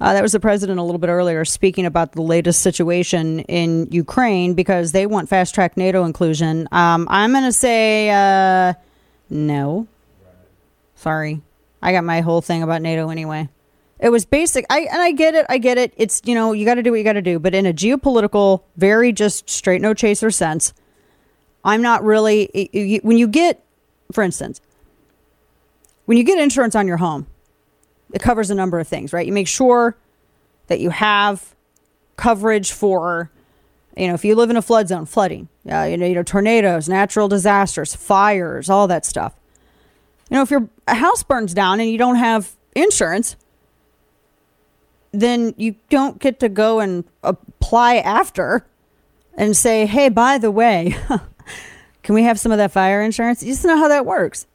Uh, 0.00 0.12
that 0.12 0.22
was 0.22 0.32
the 0.32 0.40
president 0.40 0.78
a 0.78 0.82
little 0.82 0.98
bit 0.98 1.10
earlier 1.10 1.44
speaking 1.44 1.84
about 1.84 2.12
the 2.12 2.22
latest 2.22 2.62
situation 2.62 3.40
in 3.40 3.88
Ukraine 3.90 4.54
because 4.54 4.92
they 4.92 5.06
want 5.06 5.28
fast 5.28 5.54
track 5.54 5.76
NATO 5.76 6.04
inclusion. 6.04 6.68
Um, 6.70 7.08
I'm 7.10 7.32
going 7.32 7.44
to 7.44 7.52
say 7.52 8.10
uh, 8.10 8.74
no. 9.28 9.88
Sorry. 10.94 11.40
I 11.82 11.92
got 11.92 12.04
my 12.04 12.20
whole 12.20 12.40
thing 12.40 12.62
about 12.62 12.82
NATO 12.82 13.08
anyway. 13.08 13.48
It 14.00 14.10
was 14.10 14.24
basic. 14.24 14.64
I 14.70 14.80
and 14.80 15.02
I 15.02 15.10
get 15.10 15.34
it. 15.34 15.46
I 15.48 15.58
get 15.58 15.76
it. 15.76 15.92
It's 15.96 16.22
you 16.24 16.34
know 16.34 16.52
you 16.52 16.64
got 16.64 16.74
to 16.74 16.82
do 16.82 16.92
what 16.92 16.98
you 16.98 17.04
got 17.04 17.14
to 17.14 17.22
do. 17.22 17.40
But 17.40 17.54
in 17.54 17.66
a 17.66 17.72
geopolitical, 17.72 18.62
very 18.76 19.12
just 19.12 19.50
straight 19.50 19.80
no 19.80 19.92
chaser 19.92 20.30
sense, 20.30 20.72
I'm 21.64 21.82
not 21.82 22.04
really. 22.04 23.00
When 23.02 23.18
you 23.18 23.26
get, 23.26 23.64
for 24.12 24.22
instance, 24.22 24.60
when 26.04 26.16
you 26.16 26.22
get 26.22 26.38
insurance 26.38 26.76
on 26.76 26.86
your 26.86 26.98
home, 26.98 27.26
it 28.12 28.20
covers 28.20 28.50
a 28.50 28.54
number 28.54 28.78
of 28.78 28.88
things, 28.88 29.12
right? 29.12 29.26
You 29.26 29.32
make 29.32 29.48
sure 29.48 29.96
that 30.68 30.80
you 30.80 30.90
have 30.90 31.54
coverage 32.16 32.72
for, 32.72 33.30
you 33.96 34.08
know, 34.08 34.14
if 34.14 34.24
you 34.24 34.34
live 34.34 34.50
in 34.50 34.56
a 34.56 34.62
flood 34.62 34.88
zone, 34.88 35.06
flooding, 35.06 35.48
uh, 35.70 35.82
you 35.82 35.96
know, 35.96 36.06
you 36.06 36.14
know, 36.14 36.22
tornadoes, 36.22 36.88
natural 36.88 37.28
disasters, 37.28 37.94
fires, 37.94 38.70
all 38.70 38.86
that 38.88 39.04
stuff. 39.04 39.34
You 40.30 40.36
know, 40.36 40.42
if 40.42 40.50
your 40.50 40.68
house 40.86 41.22
burns 41.22 41.54
down 41.54 41.80
and 41.80 41.90
you 41.90 41.98
don't 41.98 42.16
have 42.16 42.54
insurance, 42.74 43.36
then 45.12 45.54
you 45.56 45.74
don't 45.88 46.18
get 46.18 46.40
to 46.40 46.48
go 46.48 46.80
and 46.80 47.04
apply 47.22 47.96
after 47.96 48.66
and 49.34 49.56
say, 49.56 49.86
hey, 49.86 50.08
by 50.08 50.36
the 50.38 50.50
way, 50.50 50.96
can 52.02 52.14
we 52.14 52.24
have 52.24 52.38
some 52.38 52.52
of 52.52 52.58
that 52.58 52.72
fire 52.72 53.00
insurance? 53.00 53.42
You 53.42 53.52
just 53.52 53.64
know 53.64 53.78
how 53.78 53.88
that 53.88 54.04
works. 54.04 54.46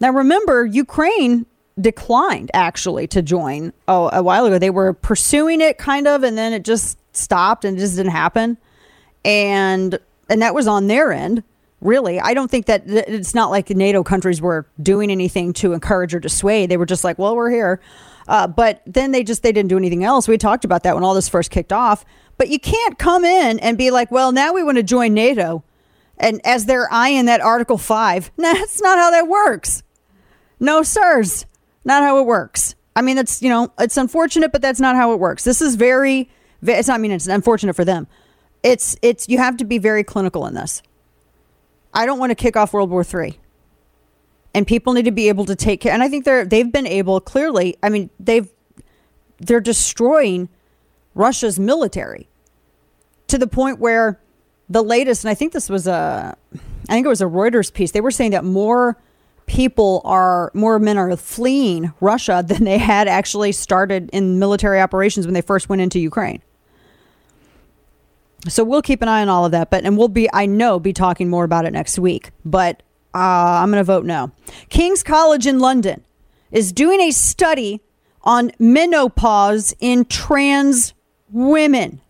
Now, 0.00 0.10
remember, 0.10 0.64
Ukraine 0.64 1.46
declined 1.80 2.50
actually 2.54 3.06
to 3.08 3.22
join 3.22 3.72
oh, 3.88 4.10
a 4.12 4.22
while 4.22 4.44
ago. 4.46 4.58
They 4.58 4.70
were 4.70 4.92
pursuing 4.92 5.60
it 5.60 5.78
kind 5.78 6.06
of, 6.06 6.22
and 6.22 6.36
then 6.36 6.52
it 6.52 6.64
just 6.64 6.98
stopped 7.16 7.64
and 7.64 7.76
it 7.76 7.80
just 7.80 7.96
didn't 7.96 8.12
happen. 8.12 8.58
And 9.24 9.98
and 10.28 10.42
that 10.42 10.54
was 10.54 10.66
on 10.66 10.86
their 10.86 11.12
end. 11.12 11.42
Really, 11.80 12.20
I 12.20 12.34
don't 12.34 12.50
think 12.50 12.66
that 12.66 12.82
it's 12.86 13.34
not 13.34 13.50
like 13.50 13.66
the 13.66 13.74
NATO 13.74 14.02
countries 14.02 14.40
were 14.42 14.66
doing 14.82 15.10
anything 15.10 15.54
to 15.54 15.72
encourage 15.72 16.14
or 16.14 16.20
dissuade. 16.20 16.70
They 16.70 16.76
were 16.76 16.86
just 16.86 17.04
like, 17.04 17.18
well, 17.18 17.34
we're 17.34 17.50
here. 17.50 17.80
Uh, 18.28 18.46
but 18.46 18.82
then 18.86 19.12
they 19.12 19.24
just 19.24 19.42
they 19.42 19.50
didn't 19.50 19.70
do 19.70 19.78
anything 19.78 20.04
else. 20.04 20.28
We 20.28 20.36
talked 20.38 20.64
about 20.64 20.82
that 20.82 20.94
when 20.94 21.04
all 21.04 21.14
this 21.14 21.28
first 21.28 21.50
kicked 21.50 21.72
off. 21.72 22.04
But 22.36 22.48
you 22.48 22.60
can't 22.60 22.98
come 22.98 23.24
in 23.24 23.58
and 23.58 23.76
be 23.76 23.90
like, 23.90 24.10
well, 24.10 24.32
now 24.32 24.52
we 24.52 24.62
want 24.62 24.76
to 24.76 24.82
join 24.82 25.12
NATO, 25.14 25.62
and 26.16 26.40
as 26.44 26.66
they're 26.66 26.90
eyeing 26.90 27.26
that 27.26 27.40
Article 27.40 27.76
Five. 27.76 28.30
Nah, 28.36 28.52
that's 28.54 28.80
not 28.80 28.98
how 28.98 29.10
that 29.10 29.28
works. 29.28 29.82
No, 30.58 30.82
sirs, 30.82 31.46
not 31.90 32.02
how 32.02 32.18
it 32.18 32.26
works. 32.26 32.74
I 32.96 33.02
mean, 33.02 33.18
it's 33.18 33.42
you 33.42 33.48
know, 33.48 33.72
it's 33.78 33.96
unfortunate, 33.96 34.52
but 34.52 34.62
that's 34.62 34.80
not 34.80 34.96
how 34.96 35.12
it 35.12 35.20
works. 35.20 35.44
This 35.44 35.60
is 35.60 35.74
very. 35.74 36.30
It's 36.62 36.88
not 36.88 36.94
I 36.94 36.98
mean 36.98 37.10
it's 37.12 37.26
unfortunate 37.26 37.74
for 37.74 37.84
them. 37.84 38.06
It's 38.62 38.96
it's 39.02 39.28
you 39.28 39.38
have 39.38 39.56
to 39.58 39.64
be 39.64 39.78
very 39.78 40.04
clinical 40.04 40.46
in 40.46 40.54
this. 40.54 40.82
I 41.92 42.06
don't 42.06 42.18
want 42.18 42.30
to 42.30 42.34
kick 42.34 42.56
off 42.56 42.72
World 42.72 42.90
War 42.90 43.04
Three 43.04 43.38
and 44.54 44.66
people 44.66 44.92
need 44.92 45.04
to 45.04 45.12
be 45.12 45.28
able 45.28 45.44
to 45.44 45.54
take 45.54 45.80
care 45.80 45.92
and 45.92 46.02
i 46.02 46.08
think 46.08 46.24
they're 46.24 46.44
they've 46.44 46.72
been 46.72 46.86
able 46.86 47.20
clearly 47.20 47.76
i 47.82 47.88
mean 47.88 48.10
they've 48.18 48.48
they're 49.38 49.60
destroying 49.60 50.48
russia's 51.14 51.58
military 51.58 52.28
to 53.26 53.38
the 53.38 53.46
point 53.46 53.78
where 53.78 54.20
the 54.68 54.82
latest 54.82 55.24
and 55.24 55.30
i 55.30 55.34
think 55.34 55.52
this 55.52 55.68
was 55.68 55.86
a 55.86 56.36
i 56.88 56.92
think 56.92 57.04
it 57.04 57.08
was 57.08 57.22
a 57.22 57.26
reuters 57.26 57.72
piece 57.72 57.92
they 57.92 58.00
were 58.00 58.10
saying 58.10 58.32
that 58.32 58.44
more 58.44 58.96
people 59.50 60.00
are 60.04 60.50
more 60.54 60.78
men 60.78 60.96
are 60.96 61.16
fleeing 61.16 61.92
russia 62.00 62.44
than 62.46 62.64
they 62.64 62.78
had 62.78 63.08
actually 63.08 63.52
started 63.52 64.08
in 64.12 64.38
military 64.38 64.80
operations 64.80 65.26
when 65.26 65.34
they 65.34 65.42
first 65.42 65.68
went 65.68 65.82
into 65.82 65.98
ukraine 65.98 66.40
so 68.48 68.64
we'll 68.64 68.80
keep 68.80 69.02
an 69.02 69.08
eye 69.08 69.20
on 69.20 69.28
all 69.28 69.44
of 69.44 69.52
that 69.52 69.70
but 69.70 69.84
and 69.84 69.98
we'll 69.98 70.08
be 70.08 70.28
i 70.32 70.46
know 70.46 70.78
be 70.78 70.92
talking 70.92 71.28
more 71.28 71.44
about 71.44 71.64
it 71.64 71.72
next 71.72 71.98
week 71.98 72.30
but 72.44 72.82
uh, 73.14 73.60
I'm 73.62 73.70
going 73.70 73.80
to 73.80 73.84
vote 73.84 74.04
no. 74.04 74.30
King's 74.68 75.02
College 75.02 75.46
in 75.46 75.58
London 75.58 76.04
is 76.52 76.72
doing 76.72 77.00
a 77.00 77.10
study 77.10 77.80
on 78.22 78.52
menopause 78.58 79.74
in 79.80 80.04
trans 80.04 80.94
women. 81.30 82.00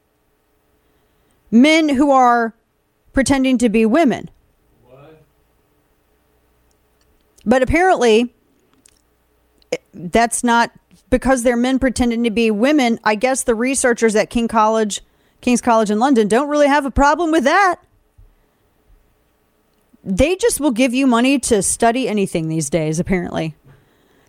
Men 1.51 1.89
who 1.89 2.11
are 2.11 2.55
pretending 3.13 3.59
to 3.59 3.69
be 3.69 3.87
women. 3.87 4.29
What? 4.85 5.23
But 7.45 7.63
apparently, 7.63 8.35
that's 9.93 10.45
not 10.45 10.71
because 11.09 11.43
they're 11.43 11.57
men 11.57 11.79
pretending 11.79 12.25
to 12.25 12.31
be 12.31 12.51
women. 12.51 12.99
I 13.05 13.15
guess 13.15 13.43
the 13.43 13.55
researchers 13.55 14.15
at 14.15 14.31
King 14.31 14.49
College, 14.49 15.01
King's 15.41 15.61
College 15.61 15.91
in 15.91 15.99
London, 15.99 16.29
don't 16.29 16.49
really 16.49 16.69
have 16.69 16.87
a 16.87 16.91
problem 16.91 17.31
with 17.31 17.45
that 17.45 17.81
they 20.05 20.37
just 20.37 20.61
will 20.61 20.71
give 20.71 20.95
you 20.95 21.07
money 21.07 21.39
to 21.39 21.63
study 21.63 22.09
anything 22.09 22.49
these 22.49 22.71
days, 22.71 22.99
apparently. 22.99 23.55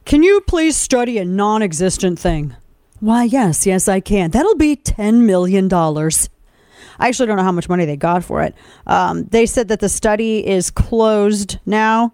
Can 0.06 0.24
you 0.24 0.42
please 0.42 0.76
study 0.76 1.18
a 1.18 1.26
non 1.26 1.62
existent 1.62 2.20
thing? 2.20 2.56
Why, 3.00 3.24
yes, 3.24 3.66
yes, 3.66 3.88
I 3.88 4.00
can. 4.00 4.32
That'll 4.32 4.56
be 4.56 4.76
$10 4.76 5.22
million. 5.26 5.72
I 5.74 7.08
actually 7.08 7.26
don't 7.28 7.38
know 7.38 7.44
how 7.44 7.52
much 7.52 7.70
money 7.70 7.86
they 7.86 7.98
got 7.98 8.24
for 8.24 8.44
it. 8.44 8.54
Um, 8.86 9.26
they 9.26 9.46
said 9.46 9.70
that 9.70 9.80
the 9.80 9.90
study 9.90 10.46
is 10.46 10.70
closed 10.70 11.58
now. 11.66 12.14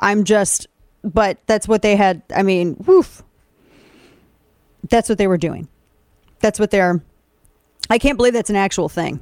I'm 0.00 0.24
just, 0.24 0.66
but 1.04 1.38
that's 1.46 1.68
what 1.68 1.82
they 1.82 1.94
had. 1.94 2.22
I 2.34 2.42
mean, 2.42 2.76
woof. 2.86 3.22
That's 4.88 5.08
what 5.08 5.18
they 5.18 5.26
were 5.26 5.38
doing. 5.38 5.68
That's 6.40 6.58
what 6.58 6.70
they're. 6.70 7.02
I 7.88 7.98
can't 7.98 8.16
believe 8.16 8.32
that's 8.32 8.50
an 8.50 8.56
actual 8.56 8.88
thing. 8.88 9.20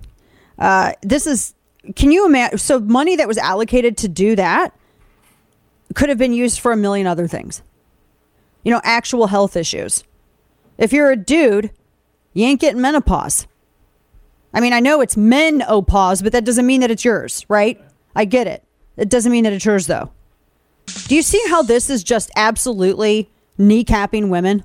Uh, 0.58 0.92
this 1.02 1.26
is 1.26 1.54
can 1.96 2.12
you 2.12 2.26
imagine? 2.26 2.58
So, 2.58 2.80
money 2.80 3.16
that 3.16 3.28
was 3.28 3.38
allocated 3.38 3.96
to 3.98 4.08
do 4.08 4.36
that 4.36 4.74
could 5.94 6.08
have 6.08 6.18
been 6.18 6.32
used 6.32 6.60
for 6.60 6.72
a 6.72 6.76
million 6.76 7.06
other 7.06 7.26
things. 7.26 7.62
You 8.62 8.72
know, 8.72 8.80
actual 8.84 9.28
health 9.28 9.56
issues. 9.56 10.04
If 10.76 10.92
you're 10.92 11.10
a 11.10 11.16
dude, 11.16 11.70
you 12.34 12.44
ain't 12.44 12.60
getting 12.60 12.80
menopause. 12.80 13.46
I 14.52 14.60
mean, 14.60 14.72
I 14.72 14.80
know 14.80 15.00
it's 15.00 15.16
menopause, 15.16 16.22
but 16.22 16.32
that 16.32 16.44
doesn't 16.44 16.66
mean 16.66 16.80
that 16.80 16.90
it's 16.90 17.04
yours, 17.04 17.44
right? 17.48 17.80
I 18.14 18.24
get 18.24 18.46
it. 18.46 18.64
It 18.96 19.08
doesn't 19.08 19.30
mean 19.30 19.44
that 19.44 19.52
it's 19.52 19.64
yours, 19.64 19.86
though. 19.86 20.10
Do 21.06 21.14
you 21.14 21.22
see 21.22 21.42
how 21.48 21.62
this 21.62 21.90
is 21.90 22.02
just 22.02 22.30
absolutely 22.36 23.30
kneecapping 23.58 24.28
women? 24.28 24.64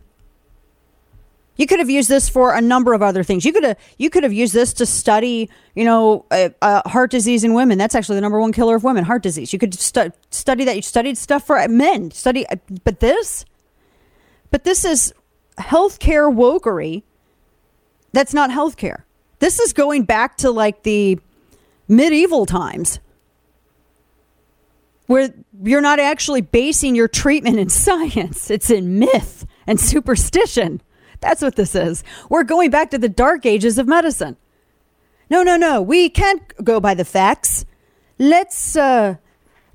You 1.56 1.68
could 1.68 1.80
have 1.80 1.90
used 1.90 2.10
this 2.10 2.30
for 2.30 2.54
a 2.54 2.62
number 2.62 2.94
of 2.94 3.02
other 3.02 3.24
things. 3.24 3.46
You 3.46 3.54
could 3.54 3.64
have 3.64 3.78
you 3.98 4.10
could 4.10 4.24
have 4.24 4.34
used 4.34 4.54
this 4.54 4.74
to 4.74 4.86
study, 4.86 5.50
you 5.76 5.86
know, 5.86 6.26
uh, 6.32 6.50
uh, 6.62 6.88
heart 6.90 7.12
disease 7.12 7.44
in 7.44 7.54
women. 7.54 7.78
That's 7.78 7.94
actually 7.94 8.16
the 8.16 8.22
number 8.22 8.40
one 8.40 8.52
killer 8.52 8.76
of 8.76 8.84
women, 8.84 9.04
heart 9.04 9.22
disease. 9.22 9.54
You 9.54 9.60
could 9.60 9.74
stu- 9.76 10.12
study 10.32 10.66
that. 10.66 10.76
You 10.76 10.82
studied 10.82 11.18
stuff 11.18 11.46
for 11.46 11.66
men. 11.68 12.10
Study, 12.10 12.48
uh, 12.48 12.56
but 12.84 13.02
this, 13.02 13.46
but 14.50 14.64
this 14.64 14.84
is 14.84 15.14
healthcare 15.60 16.34
wokery. 16.34 17.04
That's 18.14 18.34
not 18.34 18.50
healthcare. 18.50 19.04
This 19.40 19.60
is 19.60 19.74
going 19.74 20.06
back 20.06 20.38
to 20.38 20.50
like 20.50 20.84
the 20.84 21.20
medieval 21.88 22.46
times, 22.48 23.00
where 25.08 25.34
you're 25.62 25.82
not 25.82 26.00
actually 26.00 26.42
basing 26.42 26.96
your 26.96 27.08
treatment 27.08 27.60
in 27.60 27.70
science. 27.86 28.50
It's 28.50 28.70
in 28.70 29.00
myth 29.00 29.46
and 29.68 29.80
superstition. 29.80 30.82
That's 31.20 31.42
what 31.42 31.56
this 31.56 31.76
is. 31.76 32.04
We're 32.30 32.44
going 32.44 32.70
back 32.70 32.92
to 32.92 32.98
the 32.98 33.10
dark 33.10 33.46
ages 33.46 33.78
of 33.78 33.88
medicine. 33.88 34.38
No, 35.30 35.42
no, 35.42 35.56
no. 35.56 35.82
We 35.82 36.10
can't 36.10 36.42
go 36.64 36.80
by 36.80 36.94
the 36.94 37.06
facts. 37.06 37.66
Let's 38.20 38.76
uh 38.76 39.16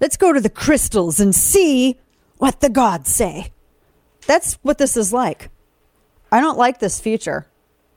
let's 0.01 0.17
go 0.17 0.33
to 0.33 0.41
the 0.41 0.51
crystals 0.51 1.21
and 1.21 1.35
see 1.35 1.99
what 2.37 2.61
the 2.61 2.69
gods 2.69 3.13
say. 3.13 3.53
That's 4.27 4.55
what 4.63 4.79
this 4.79 4.97
is 4.97 5.13
like. 5.13 5.51
I 6.31 6.41
don't 6.41 6.59
like 6.59 6.79
this 6.79 7.01
future, 7.01 7.47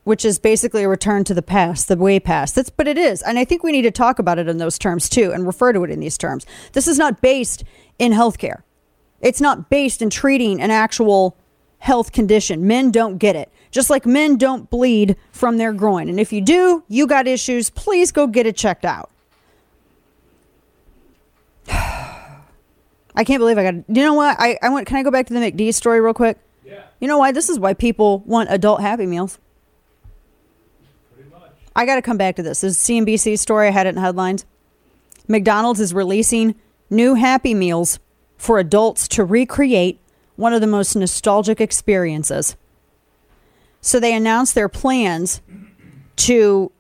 which 0.04 0.26
is 0.26 0.40
basically 0.40 0.84
a 0.84 0.90
return 0.90 1.24
to 1.26 1.34
the 1.34 1.42
past, 1.42 1.88
the 1.88 1.98
way 1.98 2.20
past. 2.20 2.56
That's 2.56 2.70
but 2.70 2.88
it 2.88 2.98
is. 2.98 3.22
And 3.22 3.38
I 3.38 3.46
think 3.46 3.64
we 3.64 3.72
need 3.72 3.84
to 3.84 3.92
talk 3.92 4.20
about 4.20 4.40
it 4.40 4.48
in 4.48 4.58
those 4.58 4.80
terms 4.80 5.08
too 5.08 5.32
and 5.32 5.46
refer 5.46 5.74
to 5.74 5.84
it 5.84 5.92
in 5.92 6.00
these 6.00 6.18
terms. 6.18 6.46
This 6.74 6.88
is 6.88 6.98
not 6.98 7.22
based 7.22 7.64
in 8.00 8.12
healthcare. 8.12 8.64
It's 9.22 9.42
not 9.42 9.70
based 9.70 10.02
in 10.02 10.10
treating 10.10 10.60
an 10.60 10.72
actual 10.72 11.38
health 11.80 12.12
condition. 12.12 12.66
Men 12.66 12.92
don't 12.92 13.18
get 13.18 13.36
it. 13.36 13.52
Just 13.70 13.90
like 13.90 14.06
men 14.06 14.38
don't 14.38 14.70
bleed 14.70 15.16
from 15.32 15.58
their 15.58 15.74
groin. 15.74 16.10
And 16.10 16.20
if 16.20 16.34
you 16.34 16.42
do, 16.42 16.84
you 16.88 17.08
got 17.08 17.28
issues, 17.28 17.70
please 17.70 18.12
go 18.12 18.28
get 18.28 18.46
it 18.46 18.58
checked 18.58 18.86
out. 18.86 19.12
I 21.70 23.24
can't 23.24 23.40
believe 23.40 23.58
I 23.58 23.64
got. 23.64 23.76
You 23.88 24.04
know 24.04 24.14
what? 24.14 24.36
I 24.40 24.58
I 24.62 24.70
went. 24.70 24.88
Can 24.88 24.98
I 24.98 25.04
go 25.04 25.12
back 25.12 25.28
to 25.28 25.34
the 25.34 25.40
McD 25.40 25.74
story 25.74 26.02
real 26.02 26.14
quick? 26.14 26.38
Yeah. 26.66 26.84
You 27.00 27.08
know 27.08 27.18
why? 27.18 27.32
This 27.32 27.50
is 27.50 27.60
why 27.60 27.74
people 27.74 28.20
want 28.26 28.50
adult 28.52 28.82
Happy 28.82 29.06
Meals. 29.06 29.38
I 31.76 31.86
got 31.86 31.96
to 31.96 32.02
come 32.02 32.18
back 32.18 32.36
to 32.36 32.44
this. 32.44 32.62
This 32.62 32.78
is 32.78 32.84
CNBC 32.84 33.40
story. 33.40 33.68
I 33.68 33.72
had 33.72 33.88
it 33.88 33.96
in 33.96 34.02
headlines. 34.02 34.46
McDonald's 35.28 35.80
is 35.80 35.94
releasing 35.94 36.56
new 36.90 37.16
Happy 37.16 37.54
Meals 37.54 38.00
for 38.38 38.60
adults 38.60 39.08
to 39.10 39.24
recreate 39.24 40.00
one 40.36 40.54
of 40.54 40.62
the 40.62 40.68
most 40.68 40.96
nostalgic 40.96 41.62
experiences. 41.62 42.56
So 43.80 44.00
they 44.00 44.14
announced 44.14 44.56
their 44.56 44.70
plans 44.70 45.42
to, 46.18 46.72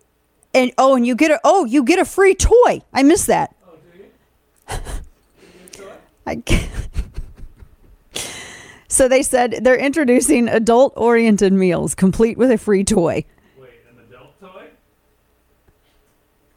and 0.54 0.72
oh, 0.78 0.96
and 0.96 1.06
you 1.06 1.16
get 1.16 1.32
a 1.32 1.40
oh, 1.44 1.66
you 1.66 1.84
get 1.84 2.00
a 2.00 2.06
free 2.06 2.36
toy. 2.36 2.82
I 2.94 3.04
missed 3.04 3.28
that. 3.28 3.56
Oh 3.66 3.78
do 3.94 4.00
you? 4.00 5.88
I 6.26 6.36
can't. 6.38 6.70
So 8.92 9.08
they 9.08 9.24
said 9.24 9.60
they're 9.62 9.78
introducing 9.78 10.50
adult 10.50 10.92
oriented 10.98 11.54
meals 11.54 11.96
complete 11.96 12.38
with 12.38 12.52
a 12.52 12.58
free 12.58 12.84
toy. 12.84 13.24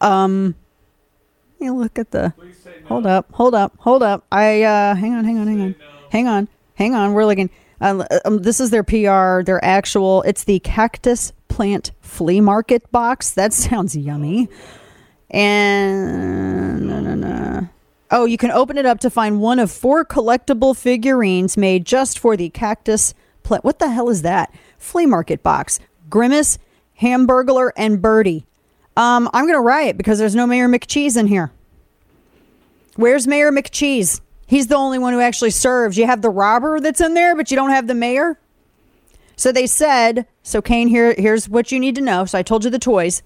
Um, 0.04 0.54
me 1.64 1.70
look 1.70 1.98
at 1.98 2.10
the. 2.10 2.32
Hold 2.86 3.06
up, 3.06 3.32
hold 3.32 3.54
up, 3.54 3.74
hold 3.78 4.02
up. 4.02 4.26
I 4.30 4.62
uh, 4.62 4.94
hang 4.94 5.14
on, 5.14 5.24
hang 5.24 5.38
on, 5.38 5.46
hang 5.46 5.60
on, 5.60 5.74
hang 6.10 6.28
on, 6.28 6.48
hang 6.74 6.94
on. 6.94 7.12
We're 7.14 7.24
looking. 7.24 7.50
Uh, 7.80 8.04
um, 8.24 8.38
this 8.38 8.60
is 8.60 8.70
their 8.70 8.84
PR. 8.84 9.42
Their 9.42 9.64
actual. 9.64 10.22
It's 10.22 10.44
the 10.44 10.58
Cactus 10.60 11.32
Plant 11.48 11.92
Flea 12.00 12.40
Market 12.40 12.90
box. 12.92 13.30
That 13.30 13.52
sounds 13.54 13.96
yummy. 13.96 14.48
And 15.30 16.86
no, 16.86 17.00
no, 17.00 17.14
no. 17.14 17.68
Oh, 18.10 18.26
you 18.26 18.36
can 18.36 18.50
open 18.50 18.78
it 18.78 18.86
up 18.86 19.00
to 19.00 19.10
find 19.10 19.40
one 19.40 19.58
of 19.58 19.72
four 19.72 20.04
collectible 20.04 20.76
figurines 20.76 21.56
made 21.56 21.84
just 21.84 22.18
for 22.18 22.36
the 22.36 22.50
Cactus 22.50 23.14
Plant. 23.42 23.64
What 23.64 23.78
the 23.78 23.90
hell 23.90 24.10
is 24.10 24.22
that? 24.22 24.54
Flea 24.78 25.06
Market 25.06 25.42
box. 25.42 25.80
Grimace, 26.10 26.58
Hamburglar, 27.00 27.70
and 27.76 28.00
Birdie. 28.00 28.46
Um, 28.96 29.28
I'm 29.32 29.44
going 29.44 29.54
to 29.54 29.60
riot 29.60 29.96
because 29.96 30.18
there's 30.18 30.34
no 30.34 30.46
Mayor 30.46 30.68
McCheese 30.68 31.16
in 31.16 31.26
here. 31.26 31.52
Where's 32.96 33.26
Mayor 33.26 33.50
McCheese? 33.50 34.20
He's 34.46 34.68
the 34.68 34.76
only 34.76 34.98
one 34.98 35.12
who 35.12 35.20
actually 35.20 35.50
serves. 35.50 35.98
You 35.98 36.06
have 36.06 36.22
the 36.22 36.30
robber 36.30 36.78
that's 36.80 37.00
in 37.00 37.14
there, 37.14 37.34
but 37.34 37.50
you 37.50 37.56
don't 37.56 37.70
have 37.70 37.86
the 37.86 37.94
mayor. 37.94 38.38
So 39.36 39.50
they 39.50 39.66
said, 39.66 40.26
so 40.42 40.62
Kane, 40.62 40.88
here, 40.88 41.14
here's 41.18 41.48
what 41.48 41.72
you 41.72 41.80
need 41.80 41.96
to 41.96 42.00
know. 42.00 42.24
So 42.24 42.38
I 42.38 42.42
told 42.42 42.64
you 42.64 42.70
the 42.70 42.78
toys. 42.78 43.22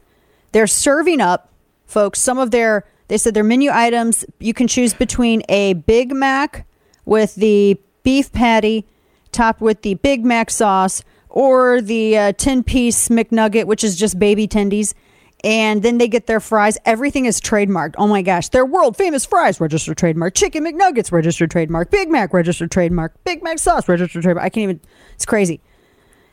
They're 0.52 0.66
serving 0.66 1.20
up, 1.20 1.52
folks, 1.84 2.18
some 2.18 2.38
of 2.38 2.50
their, 2.50 2.86
they 3.08 3.18
said 3.18 3.34
their 3.34 3.44
menu 3.44 3.70
items, 3.70 4.24
you 4.38 4.54
can 4.54 4.68
choose 4.68 4.94
between 4.94 5.42
a 5.50 5.74
Big 5.74 6.12
Mac 6.12 6.66
with 7.04 7.34
the 7.34 7.78
beef 8.02 8.32
patty 8.32 8.86
topped 9.32 9.60
with 9.60 9.82
the 9.82 9.94
Big 9.94 10.24
Mac 10.24 10.48
sauce 10.50 11.02
or 11.28 11.82
the 11.82 12.16
uh, 12.16 12.32
10 12.32 12.62
piece 12.62 13.08
McNugget, 13.08 13.64
which 13.64 13.84
is 13.84 13.96
just 13.96 14.18
baby 14.18 14.48
tendies 14.48 14.94
and 15.44 15.82
then 15.82 15.98
they 15.98 16.08
get 16.08 16.26
their 16.26 16.40
fries. 16.40 16.78
Everything 16.84 17.26
is 17.26 17.40
trademarked. 17.40 17.94
Oh 17.98 18.06
my 18.06 18.22
gosh, 18.22 18.48
their 18.48 18.66
world 18.66 18.96
famous 18.96 19.24
fries 19.24 19.60
registered 19.60 19.96
trademark. 19.96 20.34
Chicken 20.34 20.64
McNuggets 20.64 21.12
registered 21.12 21.50
trademark. 21.50 21.90
Big 21.90 22.10
Mac 22.10 22.32
registered 22.32 22.70
trademark. 22.70 23.22
Big 23.24 23.42
Mac 23.42 23.58
sauce 23.58 23.88
registered 23.88 24.22
trademark. 24.22 24.44
I 24.44 24.48
can't 24.48 24.64
even. 24.64 24.80
It's 25.14 25.26
crazy. 25.26 25.60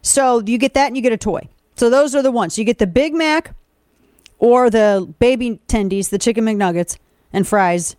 So 0.02 0.42
you 0.46 0.58
get 0.58 0.74
that 0.76 0.88
and 0.88 0.96
you 0.96 1.02
get 1.02 1.14
a 1.14 1.18
toy. 1.18 1.50
So 1.76 1.90
those 1.90 2.16
are 2.16 2.22
the 2.22 2.32
ones. 2.32 2.58
You 2.58 2.64
get 2.64 2.80
the 2.80 2.88
Big 2.88 3.14
Mac 3.14 3.56
or 4.40 4.70
the 4.70 5.14
baby 5.20 5.60
tendies, 5.68 6.10
the 6.10 6.18
chicken 6.18 6.46
McNuggets 6.46 6.98
and 7.34 7.48
fries, 7.48 7.96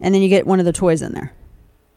and 0.00 0.14
then 0.14 0.22
you 0.22 0.28
get 0.28 0.46
one 0.46 0.58
of 0.58 0.64
the 0.64 0.72
toys 0.72 1.02
in 1.02 1.12
there. 1.12 1.32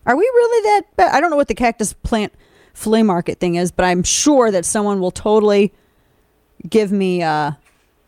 Are 0.06 0.16
we 0.16 0.24
really 0.24 0.64
that 0.64 0.96
bad? 0.96 1.14
I 1.14 1.22
don't 1.22 1.30
know 1.30 1.36
what 1.36 1.48
the 1.48 1.56
cactus 1.56 1.94
plant 1.94 2.34
flea 2.74 3.04
market 3.04 3.40
thing 3.40 3.56
is, 3.56 3.72
but 3.72 3.86
I'm 3.86 4.04
sure 4.04 4.52
that 4.52 4.66
someone 4.66 5.00
will 5.00 5.12
totally 5.12 5.74
give 6.68 6.92
me 6.92 7.22
uh, 7.22 7.52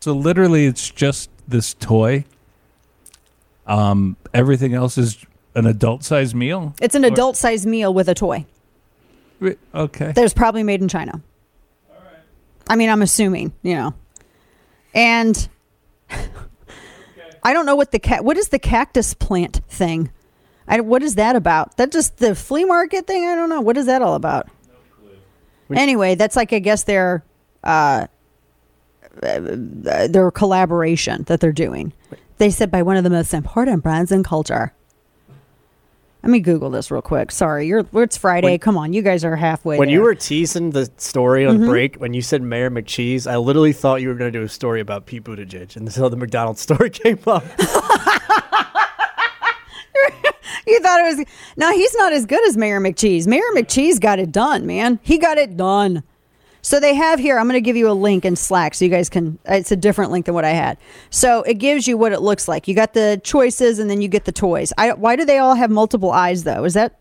So 0.02 0.12
literally, 0.14 0.66
it's 0.66 0.90
just 0.90 1.30
this 1.46 1.74
toy. 1.74 2.24
Um, 3.68 4.16
everything 4.34 4.74
else 4.74 4.98
is 4.98 5.24
an 5.54 5.64
adult-sized 5.64 6.34
meal. 6.34 6.74
It's 6.82 6.96
an 6.96 7.04
Or- 7.04 7.08
adult 7.08 7.36
sized 7.36 7.66
meal 7.66 7.94
with 7.94 8.08
a 8.08 8.14
toy. 8.14 8.44
Ri- 9.38 9.58
Okay. 9.72 10.10
that 10.10 10.20
was 10.20 10.34
probably 10.34 10.64
made 10.64 10.82
in 10.82 10.88
China. 10.88 11.20
I 12.68 12.74
mean, 12.74 12.90
I'm 12.90 13.00
assuming, 13.00 13.52
you 13.62 13.76
know. 13.76 13.94
And 14.92 15.48
I 17.44 17.52
don't 17.52 17.64
know 17.64 17.76
what 17.76 17.92
the 17.92 18.00
cat. 18.00 18.24
What 18.24 18.36
is 18.36 18.48
the 18.48 18.58
cactus 18.58 19.14
plant 19.14 19.60
thing? 19.68 20.10
I, 20.66 20.80
what 20.80 21.04
is 21.04 21.14
that 21.14 21.36
about? 21.36 21.76
That 21.76 21.92
just 21.92 22.16
the 22.16 22.34
flea 22.34 22.64
market 22.64 23.06
thing? 23.06 23.24
I 23.28 23.36
don't 23.36 23.48
know. 23.48 23.60
What 23.60 23.76
is 23.76 23.86
that 23.86 24.02
all 24.02 24.16
about? 24.16 24.48
No 25.68 25.76
Anyway, 25.80 26.16
that's 26.16 26.34
like 26.34 26.52
I 26.52 26.58
guess 26.58 26.82
their 26.82 27.22
uh, 27.62 28.08
their 29.20 30.30
collaboration 30.30 31.24
that 31.24 31.40
they're 31.40 31.52
doing. 31.52 31.92
They 32.38 32.50
said 32.50 32.70
by 32.70 32.82
one 32.82 32.96
of 32.96 33.04
the 33.04 33.10
most 33.10 33.32
important 33.34 33.82
brands 33.82 34.10
in 34.10 34.22
culture. 34.24 34.72
Let 36.22 36.30
me 36.30 36.38
Google 36.38 36.70
this 36.70 36.90
real 36.92 37.02
quick. 37.02 37.32
Sorry, 37.32 37.66
you're 37.66 37.84
it's 37.94 38.16
Friday. 38.16 38.46
When- 38.52 38.58
Come 38.60 38.76
on, 38.76 38.92
you 38.92 39.02
guys 39.02 39.24
are 39.24 39.34
halfway. 39.34 39.76
when 39.76 39.88
you 39.88 40.02
were 40.02 40.14
teasing 40.14 40.70
the 40.70 40.88
story 40.96 41.44
on 41.44 41.58
Mhm. 41.58 41.66
break, 41.68 41.96
when 41.96 42.14
you 42.14 42.22
said 42.22 42.42
Mayor 42.42 42.70
McCheese, 42.70 43.28
I 43.28 43.36
literally 43.38 43.72
thought 43.72 44.02
you 44.02 44.08
were 44.08 44.14
going 44.14 44.32
to 44.32 44.38
do 44.38 44.44
a 44.44 44.48
story 44.48 44.80
about 44.80 45.04
Pete 45.06 45.24
Buttigieg 45.24 45.74
and 45.76 45.88
until 45.88 46.08
the 46.10 46.16
McDonald's 46.16 46.60
story 46.68 46.90
came 46.90 47.18
up. 47.26 47.44
You 50.64 50.78
thought 50.80 51.00
it 51.00 51.16
was 51.16 51.26
no. 51.56 51.70
He's 51.72 51.92
not 51.96 52.12
as 52.12 52.24
good 52.24 52.46
as 52.48 52.56
Mayor 52.56 52.80
McCheese. 52.80 53.26
Mayor 53.26 53.42
McCheese 53.54 54.00
got 54.00 54.18
it 54.20 54.30
done, 54.30 54.64
man. 54.64 55.00
He 55.02 55.18
got 55.18 55.36
it 55.36 55.56
done. 55.56 56.02
So 56.64 56.78
they 56.78 56.94
have 56.94 57.18
here. 57.18 57.38
I'm 57.38 57.46
going 57.46 57.54
to 57.54 57.60
give 57.60 57.76
you 57.76 57.90
a 57.90 57.92
link 57.92 58.24
in 58.24 58.36
Slack 58.36 58.74
so 58.74 58.84
you 58.84 58.90
guys 58.90 59.08
can. 59.08 59.38
It's 59.44 59.72
a 59.72 59.76
different 59.76 60.12
link 60.12 60.26
than 60.26 60.34
what 60.34 60.44
I 60.44 60.50
had. 60.50 60.78
So 61.10 61.42
it 61.42 61.54
gives 61.54 61.88
you 61.88 61.98
what 61.98 62.12
it 62.12 62.20
looks 62.20 62.46
like. 62.46 62.68
You 62.68 62.74
got 62.74 62.94
the 62.94 63.20
choices, 63.24 63.80
and 63.80 63.90
then 63.90 64.00
you 64.00 64.08
get 64.08 64.24
the 64.24 64.32
toys. 64.32 64.72
I, 64.78 64.92
why 64.92 65.16
do 65.16 65.24
they 65.24 65.38
all 65.38 65.56
have 65.56 65.70
multiple 65.70 66.12
eyes 66.12 66.44
though? 66.44 66.64
Is 66.64 66.74
that? 66.74 66.98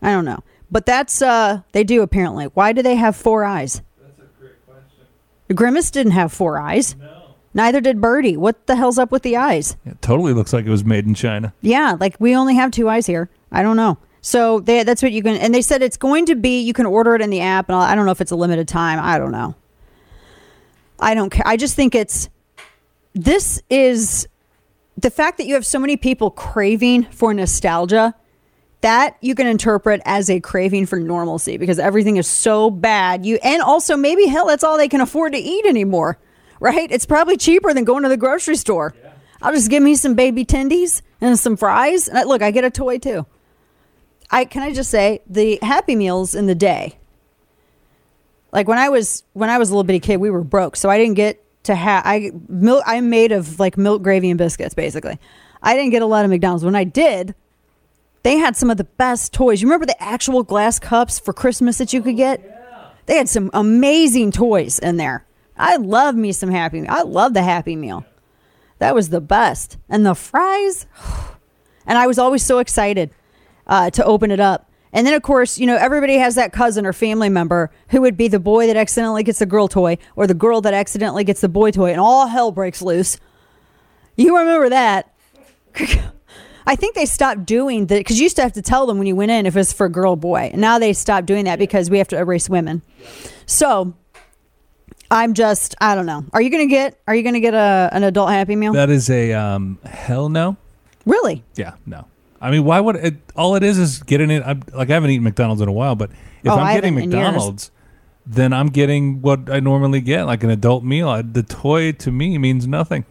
I 0.00 0.10
don't 0.10 0.24
know, 0.24 0.42
but 0.70 0.86
that's 0.86 1.20
uh 1.22 1.60
they 1.72 1.84
do 1.84 2.02
apparently. 2.02 2.46
Why 2.46 2.72
do 2.72 2.82
they 2.82 2.96
have 2.96 3.14
four 3.16 3.44
eyes? 3.44 3.82
That's 4.00 4.18
a 4.18 4.40
great 4.40 4.66
question. 4.66 5.54
Grimace 5.54 5.90
didn't 5.90 6.12
have 6.12 6.32
four 6.32 6.58
eyes. 6.58 6.96
No. 6.96 7.12
Neither 7.54 7.80
did 7.80 8.00
Birdie. 8.02 8.36
What 8.36 8.66
the 8.66 8.76
hell's 8.76 8.98
up 8.98 9.10
with 9.10 9.22
the 9.22 9.36
eyes? 9.36 9.76
It 9.86 10.00
totally 10.02 10.34
looks 10.34 10.52
like 10.52 10.66
it 10.66 10.70
was 10.70 10.84
made 10.84 11.06
in 11.06 11.14
China. 11.14 11.54
Yeah, 11.62 11.96
like 11.98 12.16
we 12.18 12.36
only 12.36 12.54
have 12.54 12.70
two 12.70 12.88
eyes 12.88 13.06
here. 13.06 13.30
I 13.50 13.62
don't 13.62 13.76
know. 13.76 13.96
So 14.26 14.58
they, 14.58 14.82
that's 14.82 15.04
what 15.04 15.12
you 15.12 15.22
can. 15.22 15.36
And 15.36 15.54
they 15.54 15.62
said 15.62 15.82
it's 15.82 15.96
going 15.96 16.26
to 16.26 16.34
be. 16.34 16.60
You 16.60 16.72
can 16.72 16.84
order 16.84 17.14
it 17.14 17.22
in 17.22 17.30
the 17.30 17.42
app, 17.42 17.68
and 17.68 17.78
I 17.78 17.94
don't 17.94 18.06
know 18.06 18.10
if 18.10 18.20
it's 18.20 18.32
a 18.32 18.36
limited 18.36 18.66
time. 18.66 18.98
I 19.00 19.18
don't 19.18 19.30
know. 19.30 19.54
I 20.98 21.14
don't 21.14 21.30
care. 21.30 21.46
I 21.46 21.56
just 21.56 21.76
think 21.76 21.94
it's. 21.94 22.28
This 23.14 23.62
is 23.70 24.26
the 24.96 25.10
fact 25.10 25.38
that 25.38 25.46
you 25.46 25.54
have 25.54 25.64
so 25.64 25.78
many 25.78 25.96
people 25.96 26.32
craving 26.32 27.04
for 27.04 27.32
nostalgia. 27.34 28.16
That 28.80 29.16
you 29.20 29.36
can 29.36 29.46
interpret 29.46 30.02
as 30.04 30.28
a 30.28 30.40
craving 30.40 30.86
for 30.86 30.98
normalcy 30.98 31.56
because 31.56 31.78
everything 31.78 32.16
is 32.16 32.26
so 32.26 32.68
bad. 32.68 33.24
You 33.24 33.38
and 33.44 33.62
also 33.62 33.96
maybe 33.96 34.26
hell, 34.26 34.48
that's 34.48 34.64
all 34.64 34.76
they 34.76 34.88
can 34.88 35.00
afford 35.00 35.34
to 35.34 35.38
eat 35.38 35.66
anymore, 35.66 36.18
right? 36.58 36.90
It's 36.90 37.06
probably 37.06 37.36
cheaper 37.36 37.72
than 37.72 37.84
going 37.84 38.02
to 38.02 38.08
the 38.08 38.16
grocery 38.16 38.56
store. 38.56 38.92
I'll 39.40 39.52
just 39.52 39.70
give 39.70 39.84
me 39.84 39.94
some 39.94 40.14
baby 40.14 40.44
tendies 40.44 41.02
and 41.20 41.38
some 41.38 41.56
fries. 41.56 42.08
And 42.08 42.18
I, 42.18 42.24
look, 42.24 42.42
I 42.42 42.50
get 42.50 42.64
a 42.64 42.70
toy 42.70 42.98
too. 42.98 43.24
I 44.30 44.44
can 44.44 44.62
I 44.62 44.72
just 44.72 44.90
say 44.90 45.20
the 45.26 45.58
Happy 45.62 45.96
Meals 45.96 46.34
in 46.34 46.46
the 46.46 46.54
day. 46.54 46.98
Like 48.52 48.68
when 48.68 48.78
I 48.78 48.88
was 48.88 49.24
when 49.32 49.50
I 49.50 49.58
was 49.58 49.70
a 49.70 49.72
little 49.72 49.84
bitty 49.84 50.00
kid, 50.00 50.18
we 50.18 50.30
were 50.30 50.44
broke, 50.44 50.76
so 50.76 50.88
I 50.88 50.98
didn't 50.98 51.14
get 51.14 51.42
to 51.64 51.74
have 51.74 52.02
I 52.06 52.32
milk. 52.48 52.82
I'm 52.86 53.10
made 53.10 53.32
of 53.32 53.60
like 53.60 53.76
milk, 53.76 54.02
gravy, 54.02 54.30
and 54.30 54.38
biscuits. 54.38 54.74
Basically, 54.74 55.18
I 55.62 55.74
didn't 55.74 55.90
get 55.90 56.02
a 56.02 56.06
lot 56.06 56.24
of 56.24 56.30
McDonald's. 56.30 56.64
When 56.64 56.76
I 56.76 56.84
did, 56.84 57.34
they 58.22 58.36
had 58.36 58.56
some 58.56 58.70
of 58.70 58.76
the 58.76 58.84
best 58.84 59.32
toys. 59.32 59.60
You 59.60 59.68
remember 59.68 59.86
the 59.86 60.02
actual 60.02 60.42
glass 60.42 60.78
cups 60.78 61.18
for 61.18 61.32
Christmas 61.32 61.78
that 61.78 61.92
you 61.92 62.02
could 62.02 62.16
get? 62.16 62.52
They 63.06 63.16
had 63.16 63.28
some 63.28 63.50
amazing 63.54 64.32
toys 64.32 64.78
in 64.78 64.96
there. 64.96 65.24
I 65.56 65.76
love 65.76 66.16
me 66.16 66.32
some 66.32 66.50
Happy 66.50 66.80
Meal. 66.80 66.90
I 66.90 67.02
love 67.02 67.34
the 67.34 67.42
Happy 67.42 67.76
Meal. 67.76 68.04
That 68.78 68.94
was 68.94 69.08
the 69.10 69.20
best. 69.20 69.78
And 69.88 70.04
the 70.04 70.14
fries. 70.14 70.86
And 71.88 71.96
I 71.96 72.08
was 72.08 72.18
always 72.18 72.42
so 72.42 72.58
excited 72.58 73.12
uh, 73.66 73.90
to 73.90 74.04
open 74.04 74.30
it 74.30 74.40
up. 74.40 74.70
And 74.92 75.06
then, 75.06 75.14
of 75.14 75.22
course, 75.22 75.58
you 75.58 75.66
know, 75.66 75.76
everybody 75.76 76.14
has 76.14 76.36
that 76.36 76.52
cousin 76.52 76.86
or 76.86 76.92
family 76.92 77.28
member 77.28 77.70
who 77.88 78.00
would 78.00 78.16
be 78.16 78.28
the 78.28 78.40
boy 78.40 78.66
that 78.66 78.76
accidentally 78.76 79.22
gets 79.22 79.40
the 79.40 79.46
girl 79.46 79.68
toy 79.68 79.98
or 80.14 80.26
the 80.26 80.34
girl 80.34 80.60
that 80.62 80.72
accidentally 80.72 81.24
gets 81.24 81.40
the 81.40 81.48
boy 81.48 81.70
toy, 81.70 81.90
and 81.90 82.00
all 82.00 82.26
hell 82.28 82.50
breaks 82.50 82.80
loose. 82.80 83.18
You 84.16 84.38
remember 84.38 84.70
that? 84.70 85.12
I 86.68 86.74
think 86.74 86.94
they 86.94 87.06
stopped 87.06 87.44
doing 87.44 87.86
that 87.86 87.98
because 87.98 88.18
you 88.18 88.24
used 88.24 88.36
to 88.36 88.42
have 88.42 88.54
to 88.54 88.62
tell 88.62 88.86
them 88.86 88.98
when 88.98 89.06
you 89.06 89.14
went 89.14 89.30
in 89.30 89.46
if 89.46 89.56
it's 89.56 89.72
for 89.72 89.88
girl 89.88 90.12
or 90.12 90.16
boy. 90.16 90.50
And 90.52 90.60
now 90.60 90.78
they 90.78 90.92
stopped 90.92 91.26
doing 91.26 91.44
that 91.44 91.58
because 91.58 91.90
we 91.90 91.98
have 91.98 92.08
to 92.08 92.18
erase 92.18 92.48
women. 92.48 92.82
So 93.44 93.94
I'm 95.10 95.34
just, 95.34 95.76
I 95.80 95.94
don't 95.94 96.06
know. 96.06 96.24
Are 96.32 96.42
you 96.42 96.50
going 96.50 96.68
to 96.68 96.70
get, 96.74 96.98
are 97.06 97.14
you 97.14 97.22
going 97.22 97.34
to 97.34 97.40
get 97.40 97.54
a, 97.54 97.88
an 97.92 98.02
adult 98.02 98.30
Happy 98.30 98.56
Meal? 98.56 98.72
That 98.72 98.90
is 98.90 99.08
a 99.10 99.32
um, 99.34 99.78
hell 99.84 100.28
no. 100.28 100.56
really? 101.04 101.44
Yeah, 101.54 101.74
no. 101.84 102.06
I 102.46 102.50
mean, 102.52 102.62
why 102.64 102.78
would 102.78 102.94
it? 102.96 103.16
All 103.34 103.56
it 103.56 103.64
is 103.64 103.76
is 103.76 104.02
getting 104.04 104.30
it. 104.30 104.40
I'm, 104.46 104.62
like 104.72 104.88
I 104.88 104.94
haven't 104.94 105.10
eaten 105.10 105.24
McDonald's 105.24 105.60
in 105.60 105.68
a 105.68 105.72
while, 105.72 105.96
but 105.96 106.10
if 106.44 106.50
Oh, 106.52 106.54
I'm 106.54 106.66
I 106.66 106.74
getting 106.74 106.94
haven't 106.94 107.12
in 107.12 107.18
years. 107.18 107.24
McDonald's, 107.26 107.70
then 108.24 108.52
I'm 108.52 108.68
getting 108.68 109.20
what 109.20 109.50
I 109.50 109.58
normally 109.58 110.00
get, 110.00 110.26
like 110.26 110.44
an 110.44 110.50
adult 110.50 110.84
meal. 110.84 111.08
I, 111.08 111.22
the 111.22 111.42
toy 111.42 111.90
to 111.92 112.12
me 112.12 112.38
means 112.38 112.66
nothing. 112.68 113.04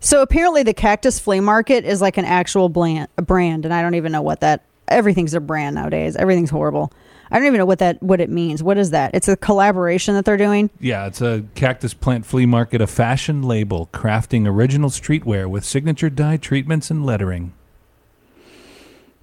So 0.00 0.22
apparently, 0.22 0.62
the 0.62 0.72
Cactus 0.72 1.18
Flea 1.18 1.40
Market 1.40 1.84
is 1.84 2.00
like 2.00 2.16
an 2.16 2.24
actual 2.24 2.70
brand, 2.70 3.08
a 3.18 3.22
brand, 3.22 3.66
and 3.66 3.74
I 3.74 3.82
don't 3.82 3.94
even 3.94 4.10
know 4.10 4.22
what 4.22 4.40
that. 4.40 4.64
Everything's 4.88 5.34
a 5.34 5.40
brand 5.40 5.74
nowadays. 5.74 6.16
Everything's 6.16 6.50
horrible. 6.50 6.92
I 7.30 7.38
don't 7.38 7.46
even 7.46 7.58
know 7.58 7.66
what 7.66 7.80
that 7.80 8.02
what 8.02 8.20
it 8.22 8.30
means. 8.30 8.62
What 8.62 8.78
is 8.78 8.90
that? 8.90 9.14
It's 9.14 9.28
a 9.28 9.36
collaboration 9.36 10.14
that 10.14 10.24
they're 10.24 10.36
doing. 10.38 10.70
Yeah, 10.80 11.06
it's 11.06 11.20
a 11.20 11.44
cactus 11.54 11.92
plant 11.92 12.24
flea 12.24 12.46
market, 12.46 12.80
a 12.80 12.86
fashion 12.86 13.42
label 13.42 13.90
crafting 13.92 14.46
original 14.46 14.88
streetwear 14.88 15.46
with 15.48 15.64
signature 15.64 16.08
dye 16.08 16.38
treatments 16.38 16.90
and 16.90 17.04
lettering. 17.04 17.52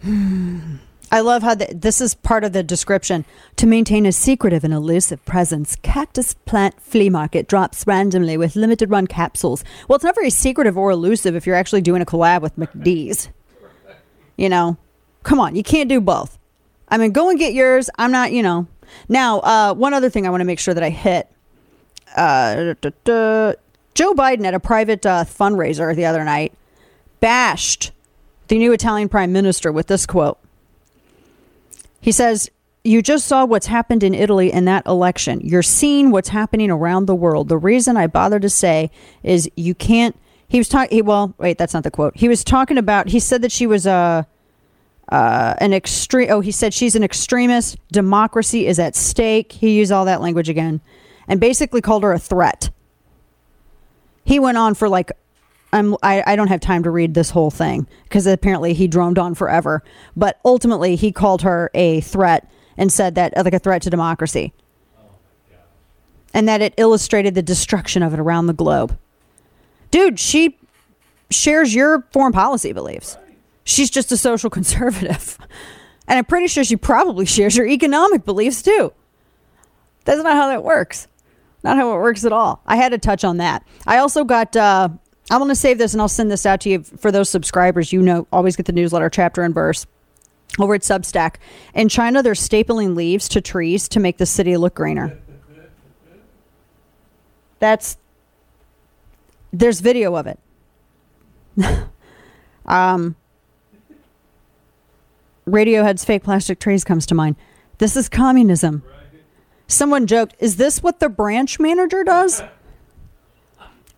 I 0.03 1.19
love 1.19 1.43
how 1.43 1.55
the, 1.55 1.67
this 1.73 1.99
is 1.99 2.15
part 2.15 2.43
of 2.43 2.53
the 2.53 2.63
description. 2.63 3.25
To 3.57 3.67
maintain 3.67 4.05
a 4.05 4.11
secretive 4.11 4.63
and 4.63 4.73
elusive 4.73 5.23
presence, 5.25 5.75
Cactus 5.81 6.33
Plant 6.33 6.81
Flea 6.81 7.09
Market 7.09 7.47
drops 7.47 7.85
randomly 7.85 8.37
with 8.37 8.55
limited 8.55 8.89
run 8.89 9.07
capsules. 9.07 9.63
Well, 9.87 9.95
it's 9.95 10.05
not 10.05 10.15
very 10.15 10.29
secretive 10.29 10.77
or 10.77 10.89
elusive 10.89 11.35
if 11.35 11.45
you're 11.45 11.55
actually 11.55 11.81
doing 11.81 12.01
a 12.01 12.05
collab 12.05 12.41
with 12.41 12.55
McDee's. 12.55 13.29
You 14.37 14.49
know, 14.49 14.77
come 15.23 15.39
on, 15.39 15.55
you 15.55 15.63
can't 15.63 15.89
do 15.89 15.99
both. 15.99 16.39
I 16.87 16.97
mean, 16.97 17.11
go 17.11 17.29
and 17.29 17.37
get 17.37 17.53
yours. 17.53 17.89
I'm 17.97 18.11
not, 18.11 18.31
you 18.31 18.41
know. 18.41 18.67
Now, 19.07 19.39
uh, 19.39 19.73
one 19.73 19.93
other 19.93 20.09
thing 20.09 20.25
I 20.25 20.29
want 20.29 20.41
to 20.41 20.45
make 20.45 20.59
sure 20.59 20.73
that 20.73 20.83
I 20.83 20.89
hit. 20.89 21.29
Uh. 22.15 22.73
Joe 23.93 24.13
Biden 24.13 24.45
at 24.45 24.53
a 24.53 24.59
private 24.59 25.05
uh, 25.05 25.25
fundraiser 25.25 25.93
the 25.95 26.05
other 26.05 26.23
night 26.23 26.53
bashed 27.19 27.91
the 28.51 28.57
new 28.57 28.73
Italian 28.73 29.07
prime 29.07 29.31
minister 29.31 29.71
with 29.71 29.87
this 29.87 30.05
quote. 30.05 30.37
He 32.01 32.11
says, 32.11 32.51
You 32.83 33.01
just 33.01 33.25
saw 33.25 33.45
what's 33.45 33.67
happened 33.67 34.03
in 34.03 34.13
Italy 34.13 34.51
in 34.51 34.65
that 34.65 34.85
election. 34.85 35.39
You're 35.39 35.63
seeing 35.63 36.11
what's 36.11 36.27
happening 36.27 36.69
around 36.69 37.05
the 37.05 37.15
world. 37.15 37.47
The 37.47 37.57
reason 37.57 37.95
I 37.95 38.07
bother 38.07 38.41
to 38.41 38.49
say 38.49 38.91
is 39.23 39.49
you 39.55 39.73
can't. 39.73 40.17
He 40.49 40.57
was 40.57 40.67
talking. 40.67 41.05
Well, 41.05 41.33
wait, 41.37 41.57
that's 41.57 41.73
not 41.73 41.83
the 41.83 41.91
quote. 41.91 42.17
He 42.17 42.27
was 42.27 42.43
talking 42.43 42.77
about. 42.77 43.07
He 43.07 43.21
said 43.21 43.41
that 43.41 43.53
she 43.53 43.65
was 43.65 43.85
a. 43.85 44.27
Uh, 45.07 45.55
an 45.59 45.73
extreme. 45.73 46.29
Oh, 46.29 46.41
he 46.41 46.51
said 46.51 46.73
she's 46.73 46.95
an 46.95 47.03
extremist. 47.03 47.77
Democracy 47.89 48.67
is 48.67 48.79
at 48.79 48.97
stake. 48.97 49.53
He 49.53 49.77
used 49.77 49.93
all 49.93 50.03
that 50.05 50.19
language 50.19 50.49
again, 50.49 50.81
and 51.25 51.39
basically 51.39 51.79
called 51.79 52.03
her 52.03 52.11
a 52.11 52.19
threat. 52.19 52.69
He 54.25 54.39
went 54.39 54.57
on 54.57 54.73
for 54.73 54.89
like 54.89 55.13
I'm 55.73 55.95
I, 56.03 56.23
I 56.25 56.35
don't 56.35 56.47
have 56.47 56.59
time 56.59 56.83
to 56.83 56.89
read 56.91 57.13
this 57.13 57.29
whole 57.29 57.51
thing 57.51 57.87
because 58.03 58.27
apparently 58.27 58.73
he 58.73 58.87
droned 58.87 59.17
on 59.17 59.35
forever. 59.35 59.83
But 60.15 60.39
ultimately 60.43 60.95
he 60.95 61.11
called 61.11 61.41
her 61.43 61.71
a 61.73 62.01
threat 62.01 62.49
and 62.77 62.91
said 62.91 63.15
that 63.15 63.33
like 63.37 63.53
a 63.53 63.59
threat 63.59 63.81
to 63.83 63.89
democracy. 63.89 64.53
And 66.33 66.47
that 66.47 66.61
it 66.61 66.73
illustrated 66.77 67.35
the 67.35 67.41
destruction 67.41 68.03
of 68.03 68.13
it 68.13 68.19
around 68.19 68.47
the 68.47 68.53
globe. 68.53 68.97
Dude, 69.91 70.17
she 70.17 70.57
shares 71.29 71.75
your 71.75 72.07
foreign 72.13 72.31
policy 72.31 72.71
beliefs. 72.71 73.17
She's 73.65 73.89
just 73.89 74.11
a 74.11 74.17
social 74.17 74.49
conservative. 74.59 75.37
And 76.07 76.17
I'm 76.17 76.25
pretty 76.25 76.47
sure 76.47 76.63
she 76.63 76.77
probably 76.77 77.25
shares 77.25 77.55
your 77.55 77.67
economic 77.67 78.25
beliefs 78.25 78.61
too. 78.61 78.93
That's 80.05 80.23
not 80.23 80.33
how 80.33 80.47
that 80.47 80.63
works. 80.63 81.07
Not 81.63 81.77
how 81.77 81.93
it 81.93 81.97
works 81.97 82.25
at 82.25 82.33
all. 82.33 82.61
I 82.65 82.75
had 82.75 82.89
to 82.89 82.97
touch 82.97 83.23
on 83.23 83.37
that. 83.37 83.65
I 83.85 83.97
also 83.97 84.23
got. 84.23 84.55
Uh, 84.55 84.89
I'm 85.29 85.39
going 85.39 85.49
to 85.49 85.55
save 85.55 85.77
this 85.77 85.93
and 85.93 86.01
I'll 86.01 86.09
send 86.09 86.31
this 86.31 86.45
out 86.45 86.61
to 86.61 86.69
you 86.69 86.83
for 86.83 87.11
those 87.11 87.29
subscribers. 87.29 87.93
You 87.93 88.01
know, 88.01 88.27
always 88.31 88.55
get 88.55 88.65
the 88.65 88.73
newsletter, 88.73 89.09
chapter 89.09 89.43
and 89.43 89.53
verse, 89.53 89.85
over 90.59 90.73
at 90.73 90.81
Substack. 90.81 91.35
In 91.73 91.89
China, 91.89 92.21
they're 92.21 92.33
stapling 92.33 92.95
leaves 92.95 93.29
to 93.29 93.41
trees 93.41 93.87
to 93.89 93.99
make 93.99 94.17
the 94.17 94.25
city 94.25 94.57
look 94.57 94.75
greener. 94.75 95.17
That's. 97.59 97.97
There's 99.53 99.79
video 99.79 100.15
of 100.15 100.27
it. 100.27 100.39
um. 102.65 103.15
Radiohead's 105.47 106.05
fake 106.05 106.23
plastic 106.23 106.59
trees 106.59 106.83
comes 106.83 107.05
to 107.07 107.15
mind. 107.15 107.35
This 107.77 107.95
is 107.95 108.07
communism. 108.09 108.83
Someone 109.67 110.05
joked, 110.05 110.35
is 110.39 110.57
this 110.57 110.83
what 110.83 110.99
the 110.99 111.09
branch 111.09 111.59
manager 111.59 112.03
does? 112.03 112.43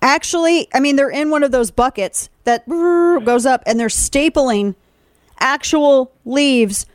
Actually, 0.03 0.67
I 0.73 0.81
mean, 0.81 0.97
they're 0.97 1.09
in 1.09 1.29
one 1.29 1.43
of 1.43 1.51
those 1.51 1.71
buckets 1.71 2.29
that 2.43 2.67
goes 2.67 3.45
up 3.45 3.63
and 3.65 3.79
they're 3.79 3.87
stapling 3.87 4.75
actual 5.39 6.11
leaves 6.25 6.85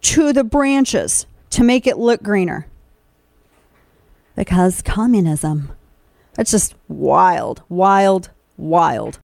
to 0.00 0.32
the 0.32 0.44
branches 0.44 1.26
to 1.50 1.62
make 1.62 1.86
it 1.86 1.98
look 1.98 2.22
greener. 2.22 2.66
Because 4.34 4.80
communism. 4.80 5.72
That's 6.34 6.50
just 6.50 6.74
wild, 6.88 7.62
wild, 7.68 8.30
wild. 8.56 9.18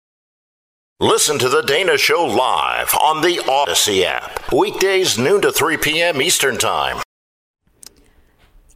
Listen 0.98 1.38
to 1.38 1.48
The 1.48 1.62
Dana 1.62 1.98
Show 1.98 2.24
live 2.24 2.92
on 3.00 3.22
the 3.22 3.36
Audacy 3.36 4.02
app. 4.02 4.52
Weekdays, 4.52 5.16
noon 5.16 5.42
to 5.42 5.52
3 5.52 5.76
p.m. 5.76 6.20
Eastern 6.20 6.58
Time. 6.58 7.02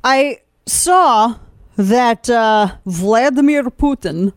I 0.04 0.42
saw 0.66 1.36
that 1.76 2.28
uh, 2.28 2.76
Vladimir 2.86 3.64
Putin 3.64 4.32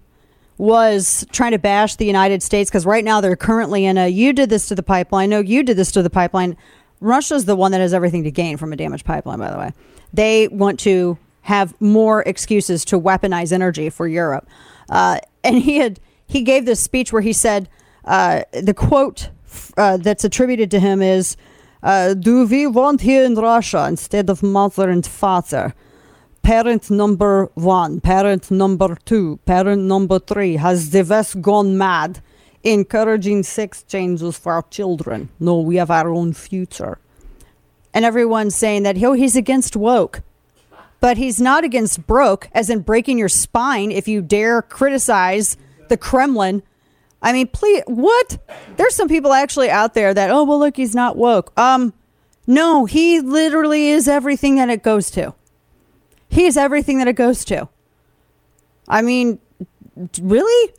was 0.57 1.26
trying 1.32 1.52
to 1.52 1.60
bash 1.60 1.95
the 1.95 2.06
United 2.06 2.44
States 2.44 2.70
because 2.70 2.86
right 2.86 3.06
now 3.06 3.22
they're 3.22 3.38
currently 3.38 3.86
in 3.86 3.98
a 3.98 4.10
you 4.10 4.34
did 4.34 4.49
this 4.49 4.68
to 4.68 4.76
the 4.76 4.84
pipeline. 4.84 5.30
No, 5.30 5.40
you 5.40 5.64
did 5.64 5.78
this 5.78 5.91
to 5.94 6.03
the 6.03 6.10
pipeline. 6.10 6.57
Russia's 6.99 7.45
the 7.45 7.56
one 7.56 7.72
that 7.72 7.80
has 7.80 7.94
everything 7.94 8.24
to 8.26 8.32
gain 8.32 8.57
from 8.57 8.74
a 8.74 8.76
damaged 8.76 9.06
pipeline, 9.06 9.40
by 9.40 9.49
the 9.49 9.57
way. 9.57 9.72
They 10.14 10.49
want 10.49 10.80
to 10.82 11.18
have 11.44 11.80
more 11.80 12.24
excuses 12.24 12.84
to 12.86 12.99
weaponize 12.99 13.53
energy 13.53 13.90
for 13.90 14.06
Europe. 14.07 14.48
Uh, 14.90 15.20
and 15.44 15.60
he 15.60 15.78
had 15.78 15.99
he 16.28 16.41
gave 16.41 16.66
this 16.66 16.82
speech 16.82 17.14
where 17.14 17.22
he 17.22 17.34
said 17.34 17.70
uh, 18.03 18.44
the 18.52 18.74
quote 18.74 19.30
uh, 19.78 19.98
that's 19.98 20.26
attributed 20.26 20.70
to 20.72 20.80
him 20.80 21.02
is 21.02 21.38
uh, 21.84 22.14
do 22.14 22.45
we 22.45 22.68
want 22.68 22.99
here 23.02 23.24
in 23.24 23.36
Russia 23.36 23.86
instead 23.88 24.30
of 24.30 24.44
mother 24.44 24.90
and 24.90 25.06
father? 25.06 25.74
Parent 26.41 26.90
number 26.90 27.49
one, 27.53 28.02
parent 28.02 28.49
number 28.49 28.98
two, 29.06 29.40
parent 29.45 29.84
number 29.84 30.20
three. 30.20 30.56
Has 30.56 30.90
the 30.90 31.03
West 31.03 31.41
gone 31.41 31.78
mad? 31.78 32.22
Encouraging 32.64 33.44
sex 33.44 33.84
changes 33.84 34.38
for 34.38 34.53
our 34.53 34.64
children. 34.70 35.30
No, 35.40 35.60
we 35.60 35.76
have 35.78 35.91
our 35.91 36.10
own 36.10 36.34
future. 36.34 36.98
And 37.94 38.06
everyone's 38.06 38.56
saying 38.56 38.84
that 38.84 39.02
oh, 39.03 39.14
he's 39.14 39.36
against 39.36 39.76
woke. 39.76 40.22
But 40.99 41.18
he's 41.18 41.40
not 41.40 41.64
against 41.64 42.06
broke, 42.07 42.49
as 42.52 42.70
in 42.70 42.82
breaking 42.82 43.18
your 43.18 43.30
spine 43.30 43.91
if 43.91 44.07
you 44.07 44.22
dare 44.22 44.61
criticize 44.61 45.56
the 45.88 45.95
Kremlin 45.95 46.61
I 47.22 47.34
mean, 47.34 47.48
please, 47.48 47.84
what? 47.86 48.38
There's 48.78 48.95
some 48.95 49.07
people 49.07 49.34
actually 49.34 49.70
out 49.70 49.94
there 49.94 50.14
that, 50.14 50.32
oh, 50.32 50.44
well, 50.44 50.60
look, 50.60 50.78
he's 50.78 50.95
not 50.95 51.18
woke. 51.18 51.57
Um, 51.60 51.94
no, 52.48 52.86
he 52.86 53.20
literally 53.20 53.90
is 53.90 54.07
everything 54.07 54.56
that 54.56 54.70
it 54.70 54.84
goes 54.84 55.11
to. 55.11 55.34
He 56.30 56.46
is 56.46 56.58
everything 56.58 57.00
that 57.00 57.08
it 57.08 57.14
goes 57.14 57.44
to. 57.46 57.68
I 58.88 59.02
mean, 59.02 59.40
really? 60.22 60.74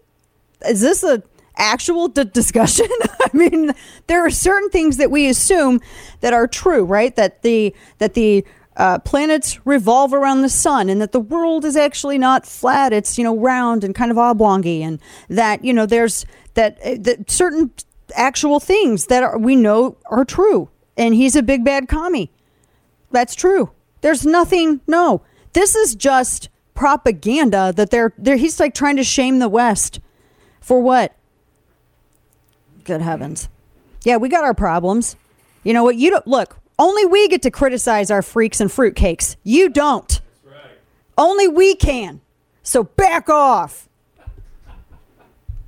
Is 0.66 0.80
this 0.80 1.02
a 1.02 1.22
actual 1.56 2.08
d- 2.08 2.24
discussion? 2.24 2.88
I 3.20 3.28
mean, 3.32 3.72
there 4.06 4.24
are 4.24 4.30
certain 4.30 4.70
things 4.70 4.96
that 4.96 5.10
we 5.10 5.28
assume 5.28 5.80
that 6.20 6.32
are 6.32 6.46
true, 6.46 6.84
right? 6.84 7.14
That 7.16 7.42
the 7.42 7.74
that 7.98 8.14
the 8.14 8.44
uh, 8.76 8.98
planets 9.00 9.64
revolve 9.66 10.14
around 10.14 10.42
the 10.42 10.48
sun 10.48 10.88
and 10.88 11.00
that 11.02 11.12
the 11.12 11.20
world 11.20 11.64
is 11.64 11.76
actually 11.76 12.16
not 12.16 12.46
flat 12.46 12.92
it's 12.92 13.18
you 13.18 13.24
know 13.24 13.36
round 13.36 13.84
and 13.84 13.94
kind 13.94 14.10
of 14.10 14.16
oblongy 14.16 14.80
and 14.80 14.98
that 15.28 15.62
you 15.62 15.72
know 15.72 15.84
there's 15.84 16.24
that, 16.54 16.78
uh, 16.82 16.94
that 16.98 17.30
certain 17.30 17.70
actual 18.14 18.58
things 18.58 19.06
that 19.06 19.22
are, 19.22 19.36
we 19.36 19.54
know 19.54 19.96
are 20.06 20.24
true 20.24 20.70
and 20.96 21.14
he's 21.14 21.36
a 21.36 21.42
big 21.42 21.62
bad 21.62 21.88
commie 21.88 22.30
that's 23.10 23.34
true 23.34 23.70
there's 24.00 24.24
nothing 24.24 24.80
no 24.86 25.20
this 25.52 25.74
is 25.74 25.94
just 25.94 26.48
propaganda 26.74 27.72
that 27.76 27.90
they're, 27.90 28.12
they're 28.16 28.36
he's 28.36 28.58
like 28.58 28.74
trying 28.74 28.96
to 28.96 29.04
shame 29.04 29.38
the 29.38 29.48
west 29.48 30.00
for 30.60 30.80
what 30.80 31.14
good 32.84 33.02
heavens 33.02 33.48
yeah 34.04 34.16
we 34.16 34.28
got 34.28 34.44
our 34.44 34.54
problems 34.54 35.16
you 35.62 35.72
know 35.72 35.84
what 35.84 35.96
you 35.96 36.10
don't 36.10 36.26
look 36.26 36.60
only 36.80 37.04
we 37.04 37.28
get 37.28 37.42
to 37.42 37.50
criticize 37.50 38.10
our 38.10 38.22
freaks 38.22 38.58
and 38.58 38.70
fruitcakes. 38.70 39.36
You 39.44 39.68
don't. 39.68 40.18
Only 41.18 41.46
we 41.46 41.74
can. 41.74 42.22
So 42.62 42.84
back 42.84 43.28
off. 43.28 43.86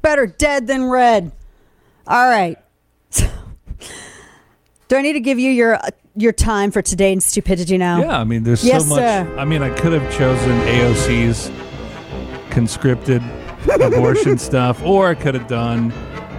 Better 0.01 0.27
dead 0.27 0.67
than 0.67 0.85
red. 0.85 1.33
All 2.07 2.31
right. 2.31 2.57
Do 3.11 3.29
I 4.97 5.03
need 5.03 5.13
to 5.13 5.21
give 5.21 5.39
you 5.39 5.51
your 5.51 5.79
your 6.15 6.33
time 6.33 6.71
for 6.71 6.83
today 6.83 7.13
in 7.13 7.21
stupidity 7.21 7.79
now? 7.79 8.01
Yeah, 8.01 8.19
I 8.21 8.25
mean, 8.25 8.43
there's 8.43 8.65
Yes, 8.65 8.83
so 8.85 8.91
much. 8.91 8.99
sir. 8.99 9.35
I 9.39 9.45
mean, 9.45 9.63
I 9.63 9.71
could 9.71 9.93
have 9.93 10.13
chosen 10.17 10.51
AOC's 10.61 11.51
conscripted 12.51 13.23
abortion 13.81 14.39
stuff, 14.51 14.83
or 14.83 15.09
I 15.09 15.15
could 15.15 15.35
have 15.35 15.49
done 15.49 15.93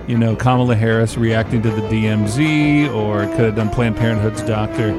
you 0.07 0.17
know, 0.17 0.35
Kamala 0.35 0.75
Harris 0.75 1.17
reacting 1.17 1.61
to 1.61 1.69
the 1.71 1.81
DMZ, 1.83 2.93
or 2.93 3.21
I 3.21 3.27
could 3.27 3.45
have 3.45 3.55
done 3.55 3.69
Planned 3.69 3.95
Parenthood's 3.95 4.41
doctor 4.41 4.91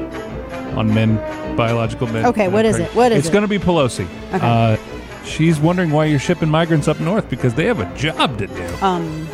on 0.75 0.93
men, 0.93 1.15
biological 1.55 2.07
men. 2.07 2.25
Okay, 2.25 2.47
what 2.47 2.65
is 2.65 2.79
it? 2.79 2.89
What 2.95 3.11
is 3.11 3.17
it? 3.17 3.19
it's 3.19 3.27
it? 3.29 3.31
going 3.31 3.43
to 3.43 3.47
be 3.47 3.59
Pelosi. 3.59 4.07
Okay. 4.33 4.39
Uh, 4.41 5.23
she's 5.23 5.59
wondering 5.59 5.91
why 5.91 6.05
you're 6.05 6.19
shipping 6.19 6.49
migrants 6.49 6.87
up 6.87 6.99
north 6.99 7.29
because 7.29 7.53
they 7.53 7.65
have 7.65 7.79
a 7.79 7.95
job 7.95 8.37
to 8.39 8.47
do. 8.47 8.75
Um, 8.81 9.27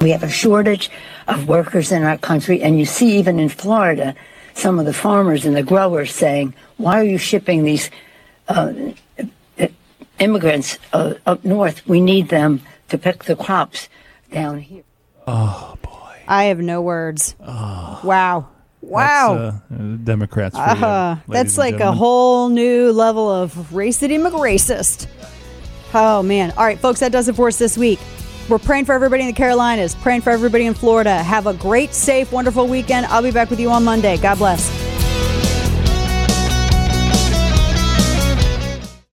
We 0.00 0.10
have 0.10 0.22
a 0.22 0.30
shortage 0.30 0.90
of 1.26 1.48
workers 1.48 1.92
in 1.92 2.02
our 2.04 2.16
country, 2.16 2.62
and 2.62 2.78
you 2.78 2.86
see 2.86 3.18
even 3.18 3.38
in 3.38 3.48
Florida, 3.48 4.14
some 4.58 4.78
of 4.78 4.86
the 4.86 4.92
farmers 4.92 5.46
and 5.46 5.56
the 5.56 5.62
growers 5.62 6.12
saying, 6.14 6.54
"Why 6.76 7.00
are 7.00 7.04
you 7.04 7.18
shipping 7.18 7.62
these 7.62 7.90
uh, 8.48 8.72
immigrants 10.18 10.78
uh, 10.92 11.14
up 11.26 11.44
north? 11.44 11.86
We 11.86 12.00
need 12.00 12.28
them 12.28 12.60
to 12.88 12.98
pick 12.98 13.24
the 13.24 13.36
crops 13.36 13.88
down 14.32 14.58
here." 14.60 14.82
Oh, 15.26 15.76
boy. 15.82 16.22
I 16.26 16.44
have 16.44 16.58
no 16.58 16.82
words. 16.82 17.34
Oh. 17.40 18.00
wow. 18.04 18.48
Wow. 18.80 19.60
That's, 19.70 19.80
uh, 19.80 19.96
Democrats. 20.04 20.56
For 20.56 20.62
you, 20.62 20.84
Uh, 20.84 21.16
ladies 21.26 21.54
that's 21.54 21.58
and 21.58 21.72
like 21.72 21.80
a 21.80 21.92
whole 21.92 22.48
new 22.48 22.92
level 22.92 23.30
of 23.30 23.74
racity 23.74 24.16
racist. 24.18 25.06
Oh 25.94 26.22
man! 26.22 26.52
All 26.56 26.64
right, 26.64 26.78
folks, 26.78 27.00
that 27.00 27.12
does 27.12 27.28
it 27.28 27.36
for 27.36 27.48
us 27.48 27.58
this 27.58 27.78
week. 27.78 27.98
We're 28.48 28.58
praying 28.58 28.86
for 28.86 28.94
everybody 28.94 29.24
in 29.24 29.26
the 29.26 29.34
Carolinas, 29.34 29.94
praying 29.94 30.22
for 30.22 30.30
everybody 30.30 30.64
in 30.64 30.72
Florida. 30.72 31.22
Have 31.22 31.46
a 31.46 31.52
great, 31.52 31.92
safe, 31.92 32.32
wonderful 32.32 32.66
weekend. 32.66 33.04
I'll 33.06 33.22
be 33.22 33.30
back 33.30 33.50
with 33.50 33.60
you 33.60 33.70
on 33.70 33.84
Monday. 33.84 34.16
God 34.16 34.38
bless. 34.38 34.66